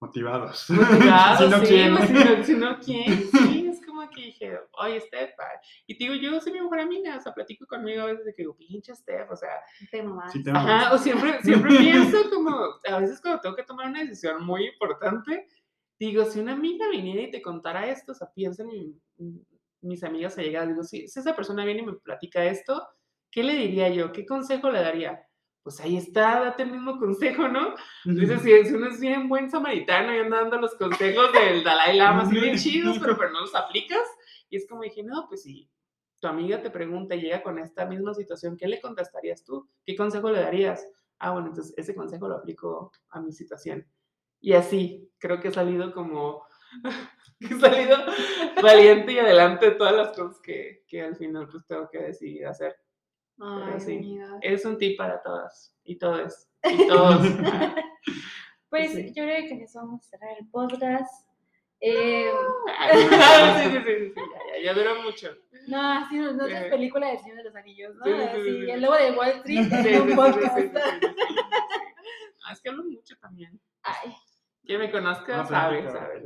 motivados. 0.00 0.66
Motivados, 0.70 1.38
si 1.38 1.48
no 1.50 1.60
sí, 1.60 1.66
quieren. 1.66 1.96
pues, 1.96 2.08
si 2.08 2.14
no, 2.14 2.44
si 2.44 2.54
no 2.54 2.78
quieren, 2.84 3.30
sí, 3.30 3.66
es 3.68 3.84
como 3.86 4.08
que 4.10 4.22
dije, 4.22 4.58
oye, 4.72 5.00
Steph, 5.00 5.32
ah", 5.38 5.60
y 5.86 5.96
te 5.98 6.04
digo, 6.04 6.14
yo 6.14 6.40
soy 6.40 6.52
mi 6.52 6.60
mejor 6.60 6.80
amiga, 6.80 7.16
o 7.16 7.20
sea, 7.20 7.32
platico 7.34 7.66
conmigo 7.66 8.02
a 8.02 8.06
veces 8.06 8.24
de 8.24 8.34
que 8.34 8.42
digo, 8.42 8.56
pinche 8.56 8.94
Steph, 8.94 9.30
o 9.30 9.36
sea, 9.36 9.50
Te 9.90 10.02
mamás. 10.02 10.32
Sí 10.32 10.42
te 10.42 10.50
Ajá, 10.50 10.92
o 10.94 10.98
siempre, 10.98 11.40
siempre 11.42 11.70
pienso 11.78 12.30
como, 12.30 12.56
a 12.88 12.98
veces 13.00 13.20
cuando 13.20 13.40
tengo 13.40 13.56
que 13.56 13.64
tomar 13.64 13.88
una 13.88 14.00
decisión 14.00 14.44
muy 14.44 14.66
importante, 14.66 15.46
digo, 15.98 16.24
si 16.24 16.40
una 16.40 16.52
amiga 16.52 16.88
viniera 16.90 17.20
y 17.22 17.30
te 17.30 17.42
contara 17.42 17.86
esto, 17.88 18.12
o 18.12 18.14
sea, 18.14 18.32
piensa 18.32 18.62
en 18.62 18.68
mi- 18.68 19.44
mis 19.82 20.02
amigas 20.04 20.36
allegadas, 20.38 20.68
digo, 20.68 20.82
si, 20.82 21.08
si 21.08 21.20
esa 21.20 21.34
persona 21.36 21.64
viene 21.64 21.80
y 21.82 21.86
me 21.86 21.92
platica 21.94 22.44
esto, 22.44 22.86
¿qué 23.30 23.42
le 23.42 23.54
diría 23.54 23.88
yo? 23.90 24.12
¿Qué 24.12 24.24
consejo 24.26 24.70
le 24.70 24.80
daría? 24.80 25.26
Pues 25.70 25.78
ahí 25.82 25.96
está, 25.96 26.40
date 26.40 26.64
el 26.64 26.72
mismo 26.72 26.98
consejo, 26.98 27.46
¿no? 27.46 27.76
Dices, 28.04 28.42
si 28.42 28.64
si 28.64 28.74
uno 28.74 28.88
es 28.88 28.98
bien 28.98 29.28
buen 29.28 29.48
samaritano 29.48 30.12
y 30.12 30.18
anda 30.18 30.40
dando 30.40 30.56
los 30.56 30.74
consejos 30.74 31.32
del 31.32 31.62
Dalai 31.62 31.96
Lama, 31.96 32.22
así 32.22 32.40
bien 32.40 32.56
chidos, 32.56 32.98
pero, 32.98 33.16
pero 33.16 33.30
no 33.30 33.42
los 33.42 33.54
aplicas, 33.54 34.02
y 34.48 34.56
es 34.56 34.66
como 34.66 34.82
dije, 34.82 35.04
no, 35.04 35.26
pues 35.28 35.44
si 35.44 35.70
tu 36.18 36.26
amiga 36.26 36.60
te 36.60 36.70
pregunta 36.70 37.14
y 37.14 37.20
llega 37.20 37.44
con 37.44 37.60
esta 37.60 37.86
misma 37.86 38.14
situación, 38.14 38.56
¿qué 38.56 38.66
le 38.66 38.80
contestarías 38.80 39.44
tú? 39.44 39.70
¿Qué 39.86 39.94
consejo 39.94 40.28
le 40.28 40.40
darías? 40.40 40.84
Ah, 41.20 41.30
bueno, 41.30 41.46
entonces 41.46 41.72
ese 41.76 41.94
consejo 41.94 42.26
lo 42.26 42.34
aplico 42.34 42.90
a 43.10 43.20
mi 43.20 43.30
situación. 43.30 43.86
Y 44.40 44.54
así, 44.54 45.08
creo 45.18 45.38
que 45.38 45.48
he 45.48 45.52
salido 45.52 45.94
como, 45.94 46.46
he 47.38 47.60
salido 47.60 47.96
valiente 48.60 49.12
y 49.12 49.18
adelante 49.20 49.66
de 49.66 49.76
todas 49.76 49.94
las 49.94 50.08
cosas 50.18 50.40
que, 50.40 50.82
que 50.88 51.02
al 51.02 51.14
final 51.14 51.46
pues 51.48 51.64
tengo 51.64 51.88
que 51.88 51.98
decidir 51.98 52.48
hacer. 52.48 52.74
Ay, 53.40 53.80
sí. 53.80 53.96
amiga. 53.96 54.38
Es 54.42 54.64
un 54.64 54.76
tip 54.78 54.96
para 54.98 55.22
todas 55.22 55.74
y 55.84 55.96
todos. 55.98 56.46
Y 56.64 56.86
todos. 56.88 57.26
Pues 58.68 58.92
Sí. 58.92 59.12
yo 59.12 59.24
creo 59.24 59.48
que 59.48 59.64
eso 59.64 59.80
vamos 59.80 60.06
a 60.06 60.10
cerrar 60.10 60.36
el 60.38 60.48
podcast. 60.48 61.26
Eh, 61.80 62.30
Ay, 62.78 62.98
sí, 63.02 63.08
sí, 63.08 63.78
sí, 63.78 63.82
sí, 63.84 64.12
sí, 64.14 64.20
ya, 64.20 64.58
ya, 64.58 64.62
ya 64.64 64.74
duró 64.74 65.02
mucho. 65.02 65.28
no, 65.66 65.92
así 65.92 66.18
no, 66.18 66.32
no 66.34 66.46
es 66.46 66.66
Eh. 66.66 66.68
película 66.70 67.08
del 67.08 67.18
Señor 67.18 67.38
de 67.38 67.44
los 67.44 67.56
Anillos, 67.56 67.96
¿no? 67.96 68.04
Sí, 68.04 68.10
sí, 68.12 68.16
sí, 68.18 68.28
Así, 68.28 68.42
sí, 68.44 68.64
sí. 68.66 68.70
el 68.70 68.80
lobo 68.82 68.94
de 68.94 69.10
Wall 69.12 69.28
Street 69.44 70.02
un 70.02 70.14
podcast. 70.14 70.58
Es 72.52 72.60
que 72.60 72.68
hablo 72.68 72.84
mucho 72.84 73.16
también. 73.20 73.60
Ay, 73.82 74.12
Quien 74.64 74.78
me 74.80 74.90
conozca 74.92 75.34
Una 75.34 75.46
sabe, 75.46 75.90
sabe. 75.90 76.22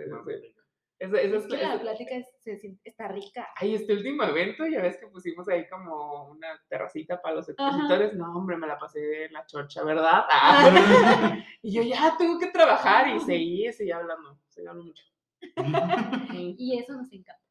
Esa- 0.99 1.21
esa 1.21 1.37
es 1.37 1.43
es 1.45 1.49
que 1.51 1.57
la- 1.63 1.81
plática 1.81 2.15
es- 2.15 2.29
se 2.43 2.57
siente- 2.59 2.81
está 2.89 3.09
rica. 3.09 3.49
Ay, 3.57 3.75
este 3.75 3.93
último 3.95 4.23
evento, 4.25 4.65
ya 4.67 4.81
ves 4.81 4.97
que 4.97 5.09
pusimos 5.09 5.49
ahí 5.49 5.69
como 5.69 6.27
una 6.27 6.49
terracita 6.69 7.21
para 7.21 7.35
los 7.37 7.49
expositores. 7.49 8.15
No, 8.15 8.37
hombre, 8.37 8.57
me 8.57 8.67
la 8.69 8.79
pasé 8.79 9.25
en 9.25 9.33
la 9.33 9.45
chorcha, 9.45 9.83
¿verdad? 9.83 10.25
Ah. 10.31 10.65
y 11.63 11.73
yo 11.75 11.83
ya 11.83 12.17
tengo 12.17 12.39
que 12.39 12.47
trabajar 12.47 13.09
y 13.09 13.19
seguí, 13.21 13.71
seguí 13.73 13.91
hablando, 13.91 14.39
seguí 14.49 14.67
hablando 14.69 14.85
mucho. 14.89 15.05
Y 16.59 16.79
eso 16.79 16.93
nos 16.95 17.13
encanta. 17.13 17.43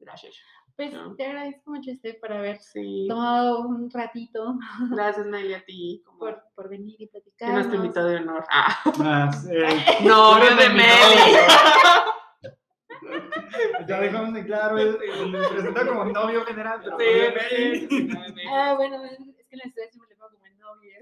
Gracias. 0.00 0.34
Pues 0.74 0.92
No. 0.94 1.14
te 1.16 1.26
agradezco 1.26 1.72
mucho, 1.72 1.90
este 1.90 2.14
por 2.14 2.32
haber 2.32 2.58
Sí, 2.58 3.06
tomado 3.08 3.60
un 3.66 3.90
ratito 3.90 4.54
gracias, 4.92 5.26
Nelly, 5.26 5.54
a 5.54 5.64
ti. 5.64 6.02
Como 6.06 6.18
por, 6.20 6.42
por 6.54 6.68
venir 6.68 6.94
y 7.00 7.06
que 7.06 7.10
platicar. 7.12 7.52
nuestro 7.52 7.76
invitado 7.76 8.08
de 8.08 8.16
honor. 8.16 8.44
Ah, 8.50 8.78
Ah, 9.00 9.32
sí. 9.32 9.50
novio 10.06 10.44
eres 10.44 10.56
de 10.56 10.68
Meli. 10.70 11.36
Ya 13.86 14.00
dejamos 14.00 14.36
en 14.36 14.44
claro, 14.44 14.78
él 14.78 14.98
se 15.00 15.54
presenta 15.54 15.86
como 15.86 16.04
novio 16.06 16.44
general, 16.44 16.80
pero 16.82 16.98
Sí, 17.50 17.86
sí. 17.88 18.08
Ah, 18.50 18.74
bueno, 18.76 19.04
es 19.04 19.18
que 19.18 19.56
en 19.56 19.58
la 19.58 19.66
historia 19.66 19.90
siempre 19.90 20.10
le 20.10 20.16
pongo 20.16 20.30
como 20.32 20.46
el 20.46 20.58
novio. 20.58 20.98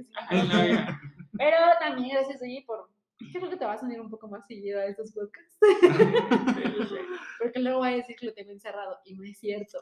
Pero 1.39 1.57
también 1.81 2.11
gracias, 2.17 2.41
oye, 2.43 2.65
por... 2.67 2.89
Yo 3.19 3.41
creo 3.41 3.51
que 3.51 3.57
te 3.57 3.65
vas 3.65 3.83
a 3.83 3.87
unir 3.87 3.99
un 3.99 4.11
poco 4.11 4.29
más 4.29 4.47
seguido 4.47 4.79
a 4.79 4.85
estos 4.85 5.11
podcasts. 5.13 5.57
Sí, 5.59 6.63
sí, 6.65 6.87
sí. 6.87 6.97
Porque 7.39 7.61
luego 7.61 7.79
voy 7.79 7.89
a 7.89 7.97
decir 7.97 8.15
que 8.15 8.27
lo 8.27 8.35
tengo 8.35 8.51
encerrado. 8.51 8.99
Y 9.07 9.15
no 9.15 9.25
es 9.25 9.39
cierto. 9.39 9.79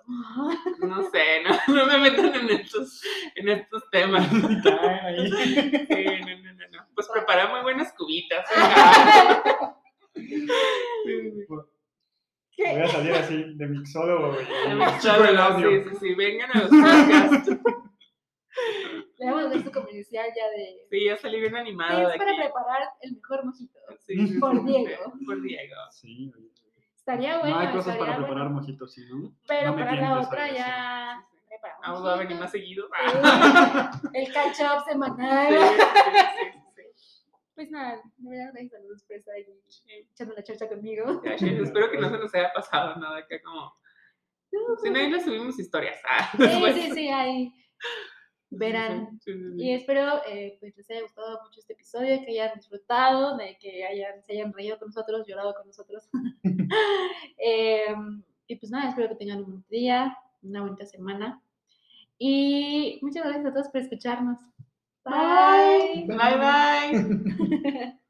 No 0.78 1.02
sé, 1.10 1.42
no, 1.42 1.50
no 1.74 1.86
me 1.86 1.98
metan 1.98 2.32
en 2.32 2.50
estos, 2.50 3.02
en 3.34 3.48
estos 3.48 3.90
temas. 3.90 4.28
Sí, 4.30 4.40
no, 6.20 6.36
no, 6.38 6.52
no, 6.54 6.68
no. 6.70 6.86
Pues 6.94 7.08
prepara 7.12 7.48
muy 7.48 7.62
buenas 7.62 7.92
cubitas. 7.92 8.46
venga. 8.54 9.76
Sí, 10.14 10.46
sí, 11.32 11.46
sí. 12.56 12.62
Voy 12.62 12.80
a 12.82 12.88
salir 12.88 13.12
así 13.12 13.44
de 13.54 13.66
mixólogo, 13.66 14.32
güey. 14.32 14.46
El 15.28 15.38
audio. 15.38 15.70
Sí, 15.70 15.90
sí, 15.90 15.96
sí, 16.00 16.14
vengan 16.14 16.50
a 16.54 16.58
los 16.60 16.70
podcasts. 16.70 17.50
Le 19.18 19.30
dar 19.30 19.62
su 19.62 19.72
comercial 19.72 20.26
ya 20.36 20.48
de... 20.50 20.86
Sí, 20.90 21.04
ya 21.06 21.16
salí 21.16 21.40
bien 21.40 21.56
animado 21.56 22.00
de 22.00 22.04
Tips 22.06 22.18
para 22.18 22.30
aquí. 22.32 22.40
preparar 22.42 22.88
el 23.00 23.14
mejor 23.14 23.44
mojito. 23.44 23.78
Sí, 24.06 24.14
Por 24.40 24.64
Diego. 24.64 25.12
Por 25.26 25.42
Diego. 25.42 25.74
Sí, 25.90 26.32
güey. 26.34 26.50
Estaría 26.96 27.38
bueno. 27.38 27.54
no 27.56 27.60
hay 27.60 27.72
cosas 27.72 27.96
para 27.96 28.16
preparar 28.16 28.44
bueno. 28.44 28.60
mojitos, 28.60 28.92
¿sí, 28.94 29.04
no? 29.10 29.32
Pero 29.46 29.70
No 29.72 29.76
para 29.76 29.94
la 29.94 30.20
otra 30.20 30.50
ya... 30.52 31.24
Sí, 31.48 31.54
Vamos 31.82 32.06
a 32.06 32.16
venir 32.16 32.38
más 32.38 32.50
seguido. 32.50 32.88
Sí. 32.88 33.18
El 34.14 34.32
catch 34.32 34.60
up 34.60 34.84
Sí, 34.84 34.90
semanal. 34.92 35.48
sí, 35.52 35.58
sí, 35.58 36.50
sí. 36.52 36.53
Pues 37.54 37.70
nada, 37.70 38.02
de 38.16 38.30
verdad, 38.30 38.52
gracias 38.52 38.74
a 38.74 38.84
los 38.84 39.04
por 39.04 39.16
estar 39.16 39.34
ahí 39.34 39.46
echando 40.12 40.34
la 40.34 40.42
charcha 40.42 40.68
conmigo. 40.68 41.20
Gracias. 41.22 41.60
Espero 41.60 41.90
que 41.90 41.98
no 41.98 42.10
se 42.10 42.18
nos 42.18 42.34
haya 42.34 42.52
pasado 42.52 42.96
nada 42.96 43.18
acá 43.18 43.40
como. 43.42 43.72
Si 44.82 44.90
no, 44.90 44.98
ahí 44.98 45.10
le 45.10 45.20
subimos 45.20 45.58
historias. 45.58 46.00
Ah, 46.08 46.30
Sí, 46.32 46.38
después. 46.42 46.74
sí, 46.74 46.90
sí, 46.92 47.08
ahí 47.08 47.52
verán. 48.50 49.20
Sí, 49.20 49.32
sí, 49.32 49.52
sí. 49.56 49.62
Y 49.62 49.72
espero 49.72 50.20
eh, 50.28 50.56
pues 50.60 50.76
les 50.76 50.90
haya 50.90 51.02
gustado 51.02 51.40
mucho 51.44 51.60
este 51.60 51.74
episodio, 51.74 52.20
que 52.24 52.32
hayan 52.32 52.56
disfrutado, 52.56 53.36
de 53.36 53.56
que 53.60 53.84
hayan, 53.84 54.22
se 54.24 54.32
hayan 54.32 54.52
reído 54.52 54.78
con 54.78 54.88
nosotros, 54.88 55.26
llorado 55.26 55.54
con 55.54 55.66
nosotros. 55.66 56.08
Em, 57.38 58.22
y 58.46 58.56
pues 58.56 58.70
nada, 58.70 58.88
espero 58.90 59.08
que 59.10 59.16
tengan 59.16 59.38
un 59.38 59.50
buen 59.50 59.64
día, 59.68 60.16
una 60.42 60.62
bonita 60.62 60.86
semana. 60.86 61.42
Y 62.18 62.98
muchas 63.02 63.24
gracias 63.24 63.46
a 63.46 63.52
todos 63.52 63.68
por 63.68 63.80
escucharnos. 63.80 64.38
Bye. 65.04 66.06
Bye, 66.08 66.36
bye. 66.36 67.90